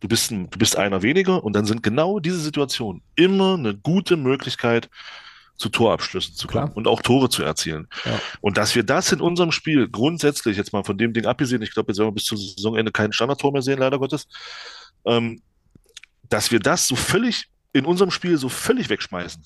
du 0.01 0.07
bist, 0.07 0.31
ein, 0.31 0.49
du 0.49 0.59
bist 0.59 0.75
einer 0.75 1.01
weniger 1.01 1.43
und 1.43 1.53
dann 1.53 1.65
sind 1.65 1.81
genau 1.81 2.19
diese 2.19 2.39
Situationen 2.39 3.01
immer 3.15 3.55
eine 3.55 3.75
gute 3.75 4.17
Möglichkeit, 4.17 4.89
zu 5.57 5.69
Torabschlüssen 5.69 6.35
zu 6.35 6.47
kommen 6.47 6.65
Klar. 6.65 6.77
und 6.77 6.87
auch 6.87 7.01
Tore 7.01 7.29
zu 7.29 7.43
erzielen. 7.43 7.87
Ja. 8.03 8.19
Und 8.41 8.57
dass 8.57 8.75
wir 8.75 8.83
das 8.83 9.11
in 9.11 9.21
unserem 9.21 9.51
Spiel 9.51 9.87
grundsätzlich, 9.87 10.57
jetzt 10.57 10.73
mal 10.73 10.83
von 10.83 10.97
dem 10.97 11.13
Ding 11.13 11.25
abgesehen, 11.25 11.61
ich 11.61 11.73
glaube, 11.73 11.91
jetzt 11.91 11.97
werden 11.97 12.09
wir 12.09 12.15
bis 12.15 12.25
zum 12.25 12.37
Saisonende 12.37 12.91
kein 12.91 13.13
Standardtor 13.13 13.51
mehr 13.53 13.61
sehen, 13.61 13.79
leider 13.79 13.97
Gottes, 13.97 14.27
ähm, 15.05 15.41
dass 16.29 16.51
wir 16.51 16.59
das 16.59 16.87
so 16.87 16.95
völlig 16.95 17.45
in 17.71 17.85
unserem 17.85 18.11
Spiel 18.11 18.37
so 18.37 18.49
völlig 18.49 18.89
wegschmeißen, 18.89 19.43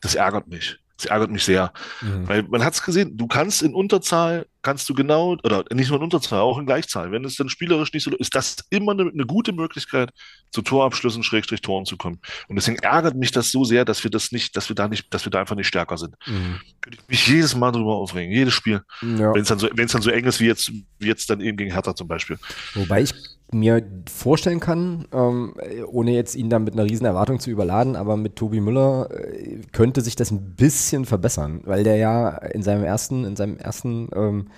das 0.00 0.14
ärgert 0.14 0.48
mich. 0.48 0.78
Das 0.96 1.06
ärgert 1.06 1.30
mich 1.30 1.44
sehr. 1.44 1.72
Mhm. 2.00 2.28
Weil 2.28 2.42
man 2.44 2.64
hat 2.64 2.74
es 2.74 2.82
gesehen, 2.82 3.16
du 3.16 3.28
kannst 3.28 3.62
in 3.62 3.74
Unterzahl, 3.74 4.46
kannst 4.68 4.86
du 4.90 4.92
genau, 4.92 5.38
oder 5.44 5.64
nicht 5.72 5.88
nur 5.88 5.96
in 5.96 6.04
Unterzahl, 6.04 6.40
auch 6.40 6.58
in 6.58 6.66
Gleichzahl, 6.66 7.10
wenn 7.10 7.24
es 7.24 7.36
dann 7.36 7.48
spielerisch 7.48 7.90
nicht 7.94 8.02
so 8.02 8.10
ist, 8.10 8.34
das 8.34 8.56
immer 8.68 8.92
eine, 8.92 9.04
eine 9.10 9.24
gute 9.24 9.52
Möglichkeit, 9.52 10.10
zu 10.50 10.60
Torabschlüssen, 10.60 11.22
Schrägstrich 11.22 11.62
Toren 11.62 11.86
zu 11.86 11.96
kommen. 11.96 12.20
Und 12.48 12.56
deswegen 12.56 12.76
ärgert 12.80 13.16
mich 13.16 13.30
das 13.32 13.50
so 13.50 13.64
sehr, 13.64 13.86
dass 13.86 14.04
wir 14.04 14.10
das 14.10 14.30
nicht, 14.30 14.58
dass 14.58 14.68
wir 14.68 14.76
da 14.76 14.86
nicht, 14.86 15.14
dass 15.14 15.24
wir 15.24 15.30
da 15.30 15.40
einfach 15.40 15.56
nicht 15.56 15.68
stärker 15.68 15.96
sind. 15.96 16.16
Mhm. 16.26 16.60
Könnte 16.82 16.98
ich 17.00 17.08
mich 17.08 17.26
jedes 17.26 17.56
Mal 17.56 17.72
drüber 17.72 17.94
aufregen, 17.94 18.30
jedes 18.30 18.52
Spiel. 18.52 18.82
Ja. 19.00 19.32
Wenn 19.32 19.40
es 19.40 19.48
dann 19.48 19.58
so, 19.58 19.70
wenn 19.72 19.86
es 19.86 19.92
dann 19.92 20.02
so 20.02 20.10
eng 20.10 20.26
ist 20.26 20.38
wie 20.38 20.46
jetzt, 20.46 20.70
wie 20.98 21.06
jetzt 21.06 21.30
dann 21.30 21.40
eben 21.40 21.56
gegen 21.56 21.72
Hertha 21.72 21.94
zum 21.94 22.06
Beispiel. 22.06 22.38
Wobei 22.74 23.04
ich 23.04 23.14
mir 23.50 23.82
vorstellen 24.10 24.60
kann, 24.60 25.06
ähm, 25.12 25.54
ohne 25.90 26.12
jetzt 26.12 26.34
ihn 26.34 26.50
dann 26.50 26.64
mit 26.64 26.74
einer 26.74 26.84
riesen 26.84 27.06
Erwartung 27.06 27.40
zu 27.40 27.50
überladen, 27.50 27.96
aber 27.96 28.16
mit 28.16 28.36
Tobi 28.36 28.60
Müller 28.60 29.08
äh, 29.10 29.60
könnte 29.72 30.02
sich 30.02 30.16
das 30.16 30.30
ein 30.30 30.54
bisschen 30.54 31.06
verbessern, 31.06 31.62
weil 31.64 31.82
der 31.82 31.96
ja 31.96 32.28
in 32.28 32.62
seinem 32.62 32.84
ersten, 32.84 33.24
in 33.24 33.36
seinem 33.36 33.56
ersten, 33.56 34.08
ähm, 34.14 34.48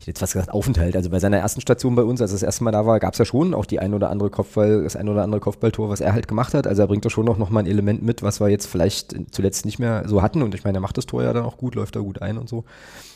ich 0.00 0.06
hätte 0.06 0.12
jetzt 0.12 0.20
fast 0.20 0.32
gesagt 0.32 0.50
Aufenthalt, 0.50 0.96
also 0.96 1.10
bei 1.10 1.18
seiner 1.18 1.38
ersten 1.38 1.60
Station 1.60 1.94
bei 1.94 2.02
uns, 2.02 2.22
als 2.22 2.30
er 2.32 2.36
das 2.36 2.42
erste 2.42 2.64
Mal 2.64 2.72
da 2.72 2.86
war, 2.86 2.98
gab 3.00 3.12
es 3.12 3.18
ja 3.18 3.24
schon 3.24 3.52
auch 3.52 3.66
die 3.66 3.78
ein 3.78 3.92
oder 3.92 4.08
andere 4.08 4.30
Kopfball, 4.30 4.82
das 4.82 4.96
ein 4.96 5.08
oder 5.08 5.22
andere 5.22 5.40
Kopfballtor, 5.40 5.90
was 5.90 6.00
er 6.00 6.14
halt 6.14 6.26
gemacht 6.26 6.54
hat. 6.54 6.66
Also 6.66 6.82
er 6.82 6.88
bringt 6.88 7.04
da 7.04 7.10
schon 7.10 7.26
noch, 7.26 7.38
noch 7.38 7.50
mal 7.50 7.60
ein 7.60 7.66
Element 7.66 8.02
mit, 8.02 8.22
was 8.22 8.40
wir 8.40 8.48
jetzt 8.48 8.66
vielleicht 8.66 9.14
zuletzt 9.30 9.64
nicht 9.66 9.78
mehr 9.78 10.04
so 10.08 10.22
hatten. 10.22 10.42
Und 10.42 10.54
ich 10.54 10.64
meine, 10.64 10.78
er 10.78 10.80
macht 10.80 10.96
das 10.96 11.06
Tor 11.06 11.22
ja 11.22 11.32
dann 11.32 11.44
auch 11.44 11.56
gut, 11.56 11.74
läuft 11.76 11.94
da 11.94 12.00
gut 12.00 12.20
ein 12.20 12.38
und 12.38 12.48
so. 12.48 12.64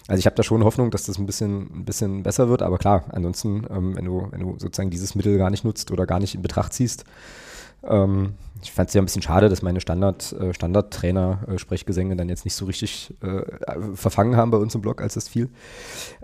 Also 0.09 0.21
ich 0.21 0.27
habe 0.27 0.37
da 0.37 0.43
schon 0.43 0.63
Hoffnung, 0.63 0.91
dass 0.91 1.07
das 1.07 1.19
ein 1.19 1.27
bisschen, 1.27 1.81
ein 1.81 1.85
bisschen 1.85 2.23
besser 2.23 2.49
wird, 2.49 2.63
aber 2.63 2.79
klar, 2.79 3.05
ansonsten, 3.11 3.67
ähm, 3.71 3.97
wenn, 3.97 4.05
du, 4.05 4.29
wenn 4.31 4.41
du 4.41 4.53
sozusagen 4.59 4.91
dieses 4.91 5.15
Mittel 5.15 5.37
gar 5.37 5.51
nicht 5.51 5.65
nutzt 5.65 5.91
oder 5.91 6.07
gar 6.07 6.21
nicht 6.21 6.35
in 6.35 6.43
Betracht 6.43 6.73
ziehst, 6.73 7.05
ähm, 7.83 8.35
ich 8.63 8.73
fand 8.73 8.89
es 8.89 8.95
ja 8.95 9.03
ein 9.03 9.05
bisschen 9.05 9.23
schade, 9.23 9.49
dass 9.49 9.63
meine 9.63 9.81
Standard, 9.81 10.33
äh, 10.33 10.55
Standardtrainer-Sprechgesänge 10.55 12.17
dann 12.17 12.29
jetzt 12.29 12.45
nicht 12.45 12.55
so 12.55 12.65
richtig 12.65 13.15
äh, 13.21 13.43
verfangen 13.95 14.37
haben 14.37 14.51
bei 14.51 14.59
uns 14.59 14.75
im 14.75 14.81
Blog, 14.81 15.03
als 15.03 15.15
das 15.15 15.29
fiel. 15.29 15.51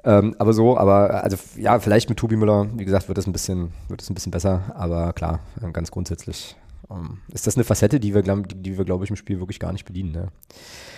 Ähm, 0.02 0.34
aber 0.38 0.52
so, 0.52 0.78
aber 0.78 1.22
also 1.22 1.36
ja, 1.56 1.78
vielleicht 1.78 2.08
mit 2.08 2.18
Tobi 2.18 2.36
Müller, 2.36 2.68
wie 2.74 2.84
gesagt, 2.84 3.08
wird 3.08 3.18
es 3.18 3.26
ein 3.26 3.32
bisschen, 3.32 3.72
wird 3.88 4.00
es 4.00 4.10
ein 4.10 4.14
bisschen 4.14 4.32
besser, 4.32 4.72
aber 4.74 5.12
klar, 5.12 5.40
äh, 5.60 5.70
ganz 5.72 5.90
grundsätzlich 5.90 6.56
ähm, 6.90 7.18
ist 7.32 7.46
das 7.46 7.56
eine 7.56 7.64
Facette, 7.64 8.00
die 8.00 8.14
wir, 8.14 8.22
glaub- 8.22 8.48
die, 8.48 8.62
die 8.62 8.78
wir, 8.78 8.84
glaube 8.84 9.04
ich, 9.04 9.10
im 9.10 9.16
Spiel 9.16 9.38
wirklich 9.38 9.60
gar 9.60 9.72
nicht 9.72 9.84
bedienen. 9.84 10.12
Ne? 10.12 10.28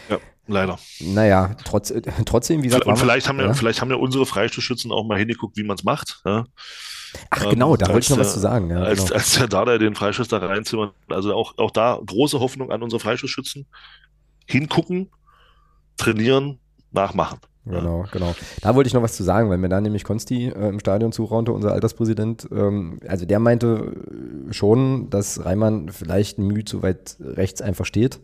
Ja, 0.08 0.18
leider. 0.46 0.78
Naja, 1.00 1.56
trotz, 1.64 1.90
äh, 1.90 2.02
trotzdem, 2.24 2.62
wie 2.62 2.68
gesagt, 2.68 2.86
Und 2.86 2.98
vielleicht 2.98 3.28
haben 3.28 3.38
ja, 3.38 3.46
ja? 3.46 3.54
vielleicht 3.54 3.80
haben 3.80 3.90
ja 3.90 3.96
unsere 3.96 4.26
Freistoßschützen 4.26 4.92
auch 4.92 5.04
mal 5.04 5.18
hingeguckt, 5.18 5.56
wie 5.56 5.64
man 5.64 5.76
es 5.76 5.84
macht. 5.84 6.20
Ja? 6.24 6.44
Ach 7.30 7.48
genau, 7.50 7.76
da 7.76 7.86
Ähm, 7.86 7.92
wollte 7.92 8.04
ich 8.04 8.10
noch 8.10 8.18
was 8.18 8.32
zu 8.32 8.40
sagen. 8.40 8.70
Ja, 8.70 8.82
als, 8.82 9.04
genau. 9.04 9.14
als 9.14 9.34
der 9.34 9.46
Dada 9.46 9.78
den 9.78 9.94
Freischuss 9.94 10.28
da 10.28 10.38
reinzimmert. 10.38 10.94
Also 11.08 11.34
auch, 11.34 11.58
auch 11.58 11.70
da 11.70 12.00
große 12.04 12.40
Hoffnung 12.40 12.70
an 12.70 12.82
unsere 12.82 13.00
Freistoßschützen. 13.00 13.66
Hingucken, 14.46 15.10
trainieren, 15.96 16.58
nachmachen. 16.90 17.38
Genau, 17.66 18.04
genau. 18.12 18.34
Da 18.60 18.74
wollte 18.74 18.88
ich 18.88 18.94
noch 18.94 19.00
was 19.00 19.16
zu 19.16 19.22
sagen, 19.22 19.48
weil 19.48 19.56
mir 19.56 19.70
da 19.70 19.80
nämlich 19.80 20.04
Konsti 20.04 20.48
äh, 20.48 20.68
im 20.68 20.80
Stadion 20.80 21.12
zuraunte, 21.12 21.52
unser 21.52 21.72
Alterspräsident. 21.72 22.46
Ähm, 22.52 23.00
also 23.08 23.24
der 23.24 23.38
meinte 23.38 23.94
äh, 24.50 24.52
schon, 24.52 25.08
dass 25.08 25.42
Reimann 25.46 25.88
vielleicht 25.88 26.38
ein 26.38 26.46
Mühe 26.46 26.64
zu 26.66 26.82
weit 26.82 27.16
rechts 27.20 27.62
einfach 27.62 27.86
steht. 27.86 28.20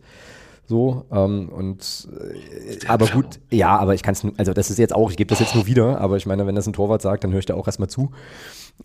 So, 0.71 1.05
ähm, 1.11 1.49
und 1.49 2.07
äh, 2.17 2.87
aber 2.87 3.07
gut, 3.07 3.41
ja, 3.49 3.77
aber 3.77 3.93
ich 3.93 4.03
kann 4.03 4.13
es, 4.13 4.25
also 4.37 4.53
das 4.53 4.69
ist 4.69 4.79
jetzt 4.79 4.95
auch, 4.95 5.11
ich 5.11 5.17
gebe 5.17 5.27
das 5.27 5.41
jetzt 5.41 5.53
nur 5.53 5.65
wieder, 5.65 5.99
aber 5.99 6.15
ich 6.15 6.25
meine, 6.25 6.47
wenn 6.47 6.55
das 6.55 6.65
ein 6.65 6.71
Torwart 6.71 7.01
sagt, 7.01 7.25
dann 7.25 7.33
höre 7.33 7.39
ich 7.39 7.45
da 7.45 7.55
auch 7.55 7.67
erstmal 7.67 7.89
zu. 7.89 8.13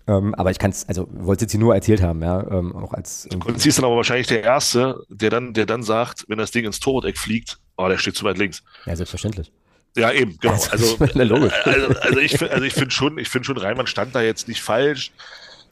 Ähm, 0.09 0.35
aber 0.35 0.51
ich 0.51 0.59
kann 0.59 0.72
es, 0.72 0.88
also 0.88 1.07
wollte 1.12 1.38
es 1.38 1.42
jetzt 1.42 1.53
hier 1.53 1.61
nur 1.61 1.77
erzählt 1.77 2.03
haben, 2.03 2.20
ja, 2.22 2.44
ähm, 2.51 2.75
auch 2.75 2.92
als 2.92 3.29
Und 3.46 3.61
sie 3.61 3.68
ist 3.68 3.79
dann 3.79 3.85
aber 3.85 3.94
wahrscheinlich 3.94 4.27
der 4.27 4.42
Erste, 4.42 5.01
der 5.11 5.31
dann, 5.31 5.55
der 5.55 5.64
dann 5.64 5.85
sagt, 5.85 6.25
wenn 6.27 6.38
das 6.38 6.51
Ding 6.51 6.64
ins 6.64 6.81
Torwart-Eck 6.81 7.18
fliegt, 7.18 7.61
oh, 7.77 7.87
der 7.87 7.99
steht 7.99 8.16
zu 8.16 8.25
weit 8.25 8.38
links. 8.38 8.64
ja, 8.85 8.96
selbstverständlich. 8.96 9.53
Ja, 9.96 10.11
eben, 10.11 10.37
genau. 10.40 10.55
Also, 10.55 10.96
Also, 10.99 11.35
also, 11.64 12.01
also 12.01 12.18
ich, 12.18 12.42
also 12.42 12.64
ich 12.64 12.75
finde 12.75 12.90
schon, 12.90 13.16
ich 13.18 13.29
finde 13.29 13.46
schon, 13.46 13.59
Reimann 13.59 13.87
stand 13.87 14.12
da 14.12 14.22
jetzt 14.22 14.49
nicht 14.49 14.61
falsch. 14.61 15.12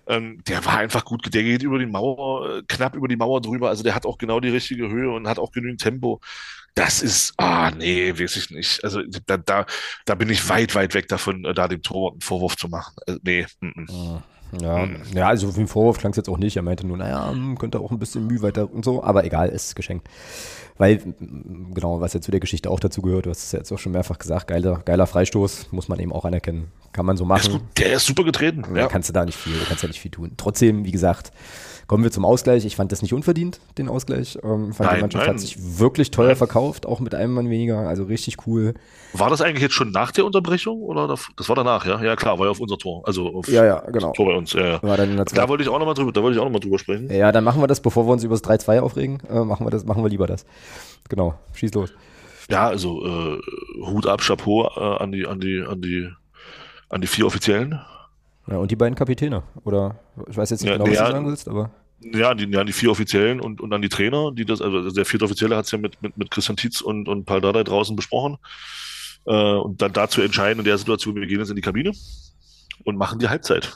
Ähm, 0.06 0.42
der 0.46 0.64
war 0.64 0.78
einfach 0.78 1.04
gut, 1.04 1.32
der 1.32 1.42
geht 1.42 1.62
über 1.62 1.78
die 1.78 1.86
Mauer, 1.86 2.58
äh, 2.58 2.62
knapp 2.68 2.94
über 2.94 3.08
die 3.08 3.16
Mauer 3.16 3.40
drüber. 3.40 3.68
Also 3.68 3.82
der 3.82 3.94
hat 3.94 4.06
auch 4.06 4.18
genau 4.18 4.40
die 4.40 4.50
richtige 4.50 4.88
Höhe 4.88 5.10
und 5.10 5.28
hat 5.28 5.38
auch 5.38 5.52
genügend 5.52 5.80
Tempo. 5.80 6.20
Das 6.74 7.02
ist, 7.02 7.34
ah, 7.36 7.70
nee, 7.70 8.18
weiß 8.18 8.36
ich 8.36 8.50
nicht. 8.50 8.82
Also 8.82 9.02
da, 9.26 9.36
da, 9.36 9.66
da 10.04 10.14
bin 10.16 10.28
ich 10.28 10.48
weit, 10.48 10.74
weit 10.74 10.94
weg 10.94 11.08
davon, 11.08 11.44
äh, 11.44 11.54
da 11.54 11.68
dem 11.68 11.82
Torwart 11.82 12.14
einen 12.14 12.20
Vorwurf 12.20 12.56
zu 12.56 12.68
machen. 12.68 12.94
Also, 13.06 13.20
nee, 13.22 13.46
mm, 13.60 13.66
mm. 13.76 14.22
Ja, 14.60 14.86
mhm. 14.86 14.96
ja 15.14 15.28
also 15.28 15.56
wie 15.56 15.60
ein 15.60 15.68
Vorwurf 15.68 15.98
klang 15.98 16.10
es 16.10 16.16
jetzt 16.16 16.28
auch 16.28 16.38
nicht. 16.38 16.56
Er 16.56 16.62
meinte 16.62 16.86
nur, 16.86 16.96
naja, 16.96 17.30
hm, 17.30 17.58
könnte 17.58 17.80
auch 17.80 17.90
ein 17.90 17.98
bisschen 17.98 18.26
Mühe 18.26 18.42
weiter 18.42 18.72
und 18.72 18.84
so, 18.84 19.02
aber 19.02 19.24
egal, 19.24 19.48
ist 19.48 19.76
geschenkt. 19.76 20.08
Weil, 20.76 21.00
genau, 21.72 22.00
was 22.00 22.14
ja 22.14 22.20
zu 22.20 22.32
der 22.32 22.40
Geschichte 22.40 22.68
auch 22.68 22.80
dazu 22.80 23.00
gehört, 23.00 23.26
du 23.26 23.30
hast 23.30 23.44
es 23.44 23.52
jetzt 23.52 23.70
auch 23.70 23.78
schon 23.78 23.92
mehrfach 23.92 24.18
gesagt, 24.18 24.48
geiler, 24.48 24.80
geiler 24.84 25.06
Freistoß, 25.06 25.68
muss 25.70 25.88
man 25.88 26.00
eben 26.00 26.12
auch 26.12 26.24
anerkennen. 26.24 26.72
Kann 26.92 27.06
man 27.06 27.16
so 27.16 27.24
machen. 27.24 27.44
Der 27.44 27.52
ist, 27.52 27.60
gut, 27.60 27.78
der 27.78 27.92
ist 27.94 28.06
super 28.06 28.24
getreten. 28.24 28.64
Ja. 28.74 28.88
Kannst 28.88 29.08
du 29.08 29.12
da 29.12 29.24
nicht 29.24 29.38
viel, 29.38 29.56
du 29.56 29.64
kannst 29.66 29.82
ja 29.84 29.88
nicht 29.88 30.00
viel 30.00 30.10
tun. 30.10 30.32
Trotzdem, 30.36 30.84
wie 30.84 30.90
gesagt, 30.90 31.32
Kommen 31.86 32.02
wir 32.02 32.10
zum 32.10 32.24
Ausgleich. 32.24 32.64
Ich 32.64 32.76
fand 32.76 32.92
das 32.92 33.02
nicht 33.02 33.12
unverdient, 33.12 33.60
den 33.76 33.88
Ausgleich. 33.88 34.38
Ähm, 34.42 34.72
fand 34.72 34.88
nein, 34.90 34.96
die 34.96 35.00
Mannschaft 35.02 35.26
nein. 35.26 35.34
hat 35.34 35.40
sich 35.40 35.78
wirklich 35.78 36.10
teuer 36.10 36.28
nein. 36.28 36.36
verkauft, 36.36 36.86
auch 36.86 37.00
mit 37.00 37.14
einem 37.14 37.34
Mann 37.34 37.50
weniger. 37.50 37.80
Also 37.80 38.04
richtig 38.04 38.46
cool. 38.46 38.74
War 39.12 39.30
das 39.30 39.42
eigentlich 39.42 39.62
jetzt 39.62 39.74
schon 39.74 39.90
nach 39.90 40.10
der 40.10 40.24
Unterbrechung 40.24 40.80
oder 40.80 41.06
das 41.08 41.48
war 41.48 41.56
danach? 41.56 41.84
Ja, 41.86 42.02
ja 42.02 42.16
klar, 42.16 42.38
war 42.38 42.46
ja 42.46 42.52
auf 42.52 42.60
unser 42.60 42.78
Tor. 42.78 43.02
Also 43.06 43.34
auf 43.34 43.48
ja, 43.48 43.64
ja, 43.64 43.80
genau. 43.90 44.12
Tor 44.12 44.26
bei 44.26 44.34
uns. 44.34 44.52
Ja, 44.52 44.80
ja. 44.82 45.24
Da 45.24 45.48
wollte 45.48 45.62
ich 45.62 45.68
auch 45.68 45.78
nochmal 45.78 45.94
drüber, 45.94 46.12
da 46.12 46.22
wollte 46.22 46.36
ich 46.36 46.40
auch 46.40 46.46
noch 46.46 46.52
mal 46.52 46.60
drüber 46.60 46.78
sprechen. 46.78 47.10
Ja, 47.10 47.32
dann 47.32 47.44
machen 47.44 47.62
wir 47.62 47.66
das, 47.66 47.80
bevor 47.80 48.06
wir 48.06 48.12
uns 48.12 48.24
über 48.24 48.34
das 48.34 48.44
3-2 48.44 48.80
aufregen. 48.80 49.20
Äh, 49.28 49.44
machen 49.44 49.66
wir 49.66 49.70
das, 49.70 49.84
machen 49.84 50.02
wir 50.02 50.08
lieber 50.08 50.26
das. 50.26 50.46
Genau, 51.08 51.34
schieß 51.52 51.74
los. 51.74 51.92
Ja, 52.50 52.66
also 52.66 53.04
äh, 53.04 53.38
Hut 53.86 54.06
ab, 54.06 54.20
Chapeau 54.20 54.68
äh, 54.76 55.02
an 55.02 55.12
die, 55.12 55.26
an 55.26 55.40
die, 55.40 55.62
an 55.62 55.80
die, 55.80 56.08
an 56.88 57.00
die 57.00 57.06
vier 57.06 57.26
Offiziellen. 57.26 57.80
Ja, 58.46 58.58
und 58.58 58.70
die 58.70 58.76
beiden 58.76 58.94
Kapitäne. 58.94 59.42
Oder 59.64 59.98
ich 60.28 60.36
weiß 60.36 60.50
jetzt 60.50 60.62
nicht 60.62 60.70
ja, 60.70 60.76
genau, 60.76 60.90
was 60.90 60.94
ja, 60.94 61.06
du 61.06 61.12
sagen 61.12 61.26
willst, 61.26 61.48
aber. 61.48 61.70
Ja, 62.00 62.34
die, 62.34 62.44
ja, 62.44 62.64
die 62.64 62.72
vier 62.72 62.90
Offiziellen 62.90 63.40
und, 63.40 63.60
und 63.60 63.70
dann 63.70 63.80
die 63.80 63.88
Trainer, 63.88 64.30
die 64.32 64.44
das, 64.44 64.60
also 64.60 64.90
der 64.90 65.06
vierte 65.06 65.24
Offizielle 65.24 65.56
hat 65.56 65.64
es 65.64 65.70
ja 65.70 65.78
mit, 65.78 66.02
mit, 66.02 66.18
mit 66.18 66.30
Christian 66.30 66.56
Tietz 66.56 66.82
und, 66.82 67.08
und 67.08 67.24
Paul 67.24 67.40
Dardai 67.40 67.64
draußen 67.64 67.96
besprochen. 67.96 68.36
Äh, 69.26 69.32
und 69.32 69.80
dann 69.80 69.92
dazu 69.92 70.20
entscheiden 70.20 70.58
in 70.58 70.64
der 70.64 70.76
Situation, 70.76 71.14
wir 71.14 71.26
gehen 71.26 71.38
jetzt 71.38 71.48
in 71.48 71.56
die 71.56 71.62
Kabine 71.62 71.92
und 72.84 72.96
machen 72.96 73.18
die 73.18 73.28
Halbzeit. 73.28 73.74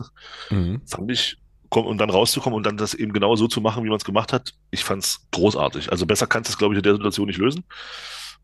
Mhm. 0.50 0.83
Fand 0.87 1.11
ich, 1.11 1.38
komm, 1.70 1.87
und 1.87 1.98
dann 1.98 2.11
rauszukommen 2.11 2.57
und 2.57 2.66
dann 2.66 2.76
das 2.76 2.92
eben 2.92 3.14
genau 3.14 3.35
so 3.37 3.48
zu 3.48 3.62
machen, 3.62 3.85
wie 3.85 3.88
man 3.88 3.96
es 3.96 4.04
gemacht 4.04 4.33
hat, 4.33 4.52
ich 4.70 4.85
fand 4.85 5.04
es 5.04 5.26
großartig. 5.31 5.90
Also 5.90 6.04
besser 6.04 6.26
kannst 6.26 6.50
du 6.50 6.52
es, 6.52 6.59
glaube 6.59 6.74
ich, 6.74 6.78
in 6.78 6.83
der 6.83 6.94
Situation 6.94 7.28
nicht 7.28 7.38
lösen. 7.38 7.64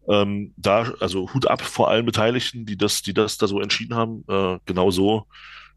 Ähm, 0.08 0.52
da, 0.56 0.92
also 1.00 1.32
Hut 1.32 1.46
ab 1.46 1.62
vor 1.62 1.90
allen 1.90 2.06
Beteiligten, 2.06 2.66
die 2.66 2.76
das, 2.76 3.02
die 3.02 3.14
das 3.14 3.38
da 3.38 3.46
so 3.46 3.60
entschieden 3.60 3.94
haben, 3.94 4.24
äh, 4.28 4.58
genau 4.66 4.90
so 4.90 5.26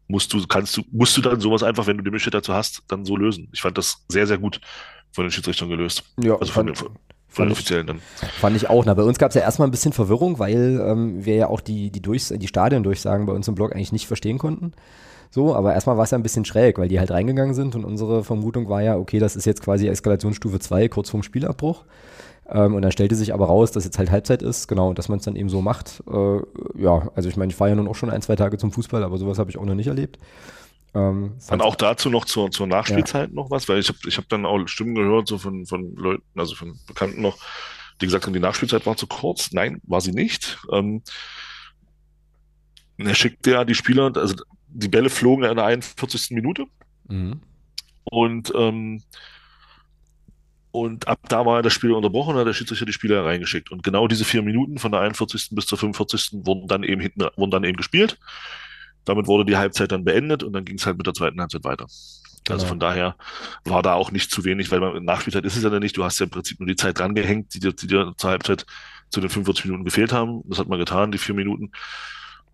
musst 0.08 0.32
du, 0.32 0.46
kannst 0.46 0.76
du, 0.76 0.82
musst 0.90 1.16
du 1.16 1.20
dann 1.20 1.40
sowas 1.40 1.62
einfach, 1.62 1.86
wenn 1.86 1.98
du 1.98 2.02
die 2.02 2.10
Möglichkeit 2.10 2.34
dazu 2.34 2.54
hast, 2.54 2.82
dann 2.88 3.04
so 3.04 3.16
lösen. 3.16 3.48
Ich 3.52 3.60
fand 3.60 3.78
das 3.78 4.04
sehr, 4.08 4.26
sehr 4.26 4.38
gut 4.38 4.60
von 5.12 5.24
den 5.24 5.30
Schiedsrichtern 5.30 5.68
gelöst. 5.68 6.02
Ja, 6.22 6.32
also 6.34 6.52
von, 6.52 6.66
fand, 6.66 6.80
den, 6.80 6.88
von 7.28 7.46
den 7.46 7.52
Offiziellen 7.52 7.86
dann. 7.86 8.00
Fand 8.40 8.56
ich 8.56 8.68
auch. 8.68 8.84
Na, 8.84 8.94
bei 8.94 9.02
uns 9.02 9.18
gab 9.18 9.30
es 9.30 9.34
ja 9.34 9.42
erstmal 9.42 9.68
ein 9.68 9.70
bisschen 9.70 9.92
Verwirrung, 9.92 10.38
weil 10.38 10.80
ähm, 10.84 11.24
wir 11.24 11.36
ja 11.36 11.46
auch 11.48 11.60
die, 11.60 11.90
die, 11.90 12.00
Durchs 12.00 12.28
die 12.28 12.48
Stadiondurchsagen 12.48 13.26
bei 13.26 13.32
uns 13.32 13.46
im 13.48 13.54
Blog 13.54 13.74
eigentlich 13.74 13.92
nicht 13.92 14.06
verstehen 14.06 14.38
konnten. 14.38 14.72
So, 15.30 15.54
aber 15.54 15.74
erstmal 15.74 15.98
war 15.98 16.04
es 16.04 16.10
ja 16.10 16.18
ein 16.18 16.22
bisschen 16.22 16.46
schräg, 16.46 16.78
weil 16.78 16.88
die 16.88 16.98
halt 16.98 17.10
reingegangen 17.10 17.54
sind 17.54 17.74
und 17.74 17.84
unsere 17.84 18.24
Vermutung 18.24 18.70
war 18.70 18.82
ja, 18.82 18.96
okay, 18.96 19.18
das 19.18 19.36
ist 19.36 19.44
jetzt 19.44 19.62
quasi 19.62 19.86
Eskalationsstufe 19.86 20.58
2, 20.58 20.88
kurz 20.88 21.10
vorm 21.10 21.22
Spielabbruch. 21.22 21.84
Ähm, 22.50 22.74
und 22.74 22.82
dann 22.82 22.92
stellte 22.92 23.14
sich 23.14 23.34
aber 23.34 23.46
raus, 23.46 23.72
dass 23.72 23.84
jetzt 23.84 23.98
halt 23.98 24.10
Halbzeit 24.10 24.42
ist, 24.42 24.68
genau, 24.68 24.88
und 24.88 24.98
dass 24.98 25.08
man 25.08 25.18
es 25.18 25.24
dann 25.24 25.36
eben 25.36 25.50
so 25.50 25.60
macht. 25.60 26.02
Äh, 26.10 26.40
ja, 26.80 27.10
also 27.14 27.28
ich 27.28 27.36
meine, 27.36 27.50
ich 27.50 27.56
fahre 27.56 27.70
ja 27.70 27.76
nun 27.76 27.88
auch 27.88 27.94
schon 27.94 28.10
ein, 28.10 28.22
zwei 28.22 28.36
Tage 28.36 28.56
zum 28.56 28.72
Fußball, 28.72 29.02
aber 29.02 29.18
sowas 29.18 29.38
habe 29.38 29.50
ich 29.50 29.58
auch 29.58 29.64
noch 29.64 29.74
nicht 29.74 29.88
erlebt. 29.88 30.18
Ähm, 30.94 31.34
dann 31.48 31.60
auch 31.60 31.76
dazu 31.76 32.08
noch 32.08 32.24
zur, 32.24 32.50
zur 32.50 32.66
Nachspielzeit 32.66 33.28
ja. 33.28 33.34
noch 33.34 33.50
was, 33.50 33.68
weil 33.68 33.78
ich 33.78 33.88
habe 33.88 33.98
ich 34.06 34.16
hab 34.16 34.28
dann 34.30 34.46
auch 34.46 34.66
Stimmen 34.66 34.94
gehört, 34.94 35.28
so 35.28 35.36
von, 35.36 35.66
von 35.66 35.94
Leuten, 35.94 36.24
also 36.34 36.54
von 36.54 36.78
Bekannten 36.86 37.20
noch, 37.20 37.36
die 38.00 38.06
gesagt 38.06 38.24
haben, 38.24 38.32
die 38.32 38.40
Nachspielzeit 38.40 38.86
war 38.86 38.96
zu 38.96 39.06
kurz. 39.06 39.52
Nein, 39.52 39.80
war 39.82 40.00
sie 40.00 40.12
nicht. 40.12 40.58
Ähm, 40.72 41.02
er 42.96 43.14
schickte 43.14 43.50
ja 43.50 43.64
die 43.64 43.74
Spieler, 43.74 44.10
also 44.16 44.36
die 44.68 44.88
Bälle 44.88 45.10
flogen 45.10 45.44
in 45.44 45.56
der 45.56 45.66
41. 45.66 46.30
Minute. 46.30 46.64
Mhm. 47.08 47.40
Und 48.04 48.52
ähm, 48.56 49.02
und 50.80 51.08
ab 51.08 51.20
da 51.28 51.44
war 51.44 51.62
das 51.62 51.72
Spiel 51.72 51.92
unterbrochen 51.92 52.34
und 52.34 52.40
hat 52.40 52.46
der 52.46 52.54
Schiedsrichter 52.54 52.86
die 52.86 52.92
Spieler 52.92 53.24
reingeschickt. 53.24 53.70
Und 53.70 53.82
genau 53.82 54.08
diese 54.08 54.24
vier 54.24 54.42
Minuten 54.42 54.78
von 54.78 54.92
der 54.92 55.00
41. 55.00 55.50
bis 55.52 55.66
zur 55.66 55.78
45. 55.78 56.30
wurden 56.44 56.66
dann 56.68 56.82
eben 56.82 57.00
hinten, 57.00 57.26
wurden 57.36 57.50
dann 57.50 57.64
eben 57.64 57.76
gespielt. 57.76 58.18
Damit 59.04 59.26
wurde 59.26 59.44
die 59.44 59.56
Halbzeit 59.56 59.92
dann 59.92 60.04
beendet 60.04 60.42
und 60.42 60.52
dann 60.52 60.64
ging 60.64 60.76
es 60.76 60.86
halt 60.86 60.98
mit 60.98 61.06
der 61.06 61.14
zweiten 61.14 61.40
Halbzeit 61.40 61.64
weiter. 61.64 61.86
Also 62.48 62.62
genau. 62.62 62.68
von 62.68 62.80
daher 62.80 63.16
war 63.64 63.82
da 63.82 63.94
auch 63.94 64.10
nicht 64.10 64.30
zu 64.30 64.44
wenig, 64.44 64.70
weil 64.70 64.80
man, 64.80 65.04
Nachspielzeit 65.04 65.44
ist 65.44 65.56
es 65.56 65.62
ja 65.62 65.70
nicht. 65.78 65.96
Du 65.96 66.04
hast 66.04 66.18
ja 66.18 66.24
im 66.24 66.30
Prinzip 66.30 66.60
nur 66.60 66.66
die 66.66 66.76
Zeit 66.76 66.98
dran 66.98 67.14
gehängt, 67.14 67.54
die 67.54 67.60
dir, 67.60 67.72
die 67.72 67.86
dir 67.86 68.14
zur 68.16 68.30
Halbzeit 68.30 68.66
zu 69.10 69.20
den 69.20 69.30
45 69.30 69.66
Minuten 69.66 69.84
gefehlt 69.84 70.12
haben. 70.12 70.42
Das 70.44 70.58
hat 70.58 70.68
man 70.68 70.78
getan, 70.78 71.12
die 71.12 71.18
vier 71.18 71.34
Minuten. 71.34 71.72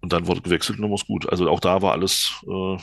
Und 0.01 0.13
dann 0.13 0.27
wurde 0.27 0.43
gewechselt 0.43 0.79
und 0.79 0.83
dann 0.83 0.91
war 0.91 0.97
es 0.97 1.07
gut. 1.07 1.29
Also 1.29 1.49
auch 1.49 1.61
da 1.61 1.83
war 1.83 1.93
alles 1.93 2.33
äh, 2.47 2.77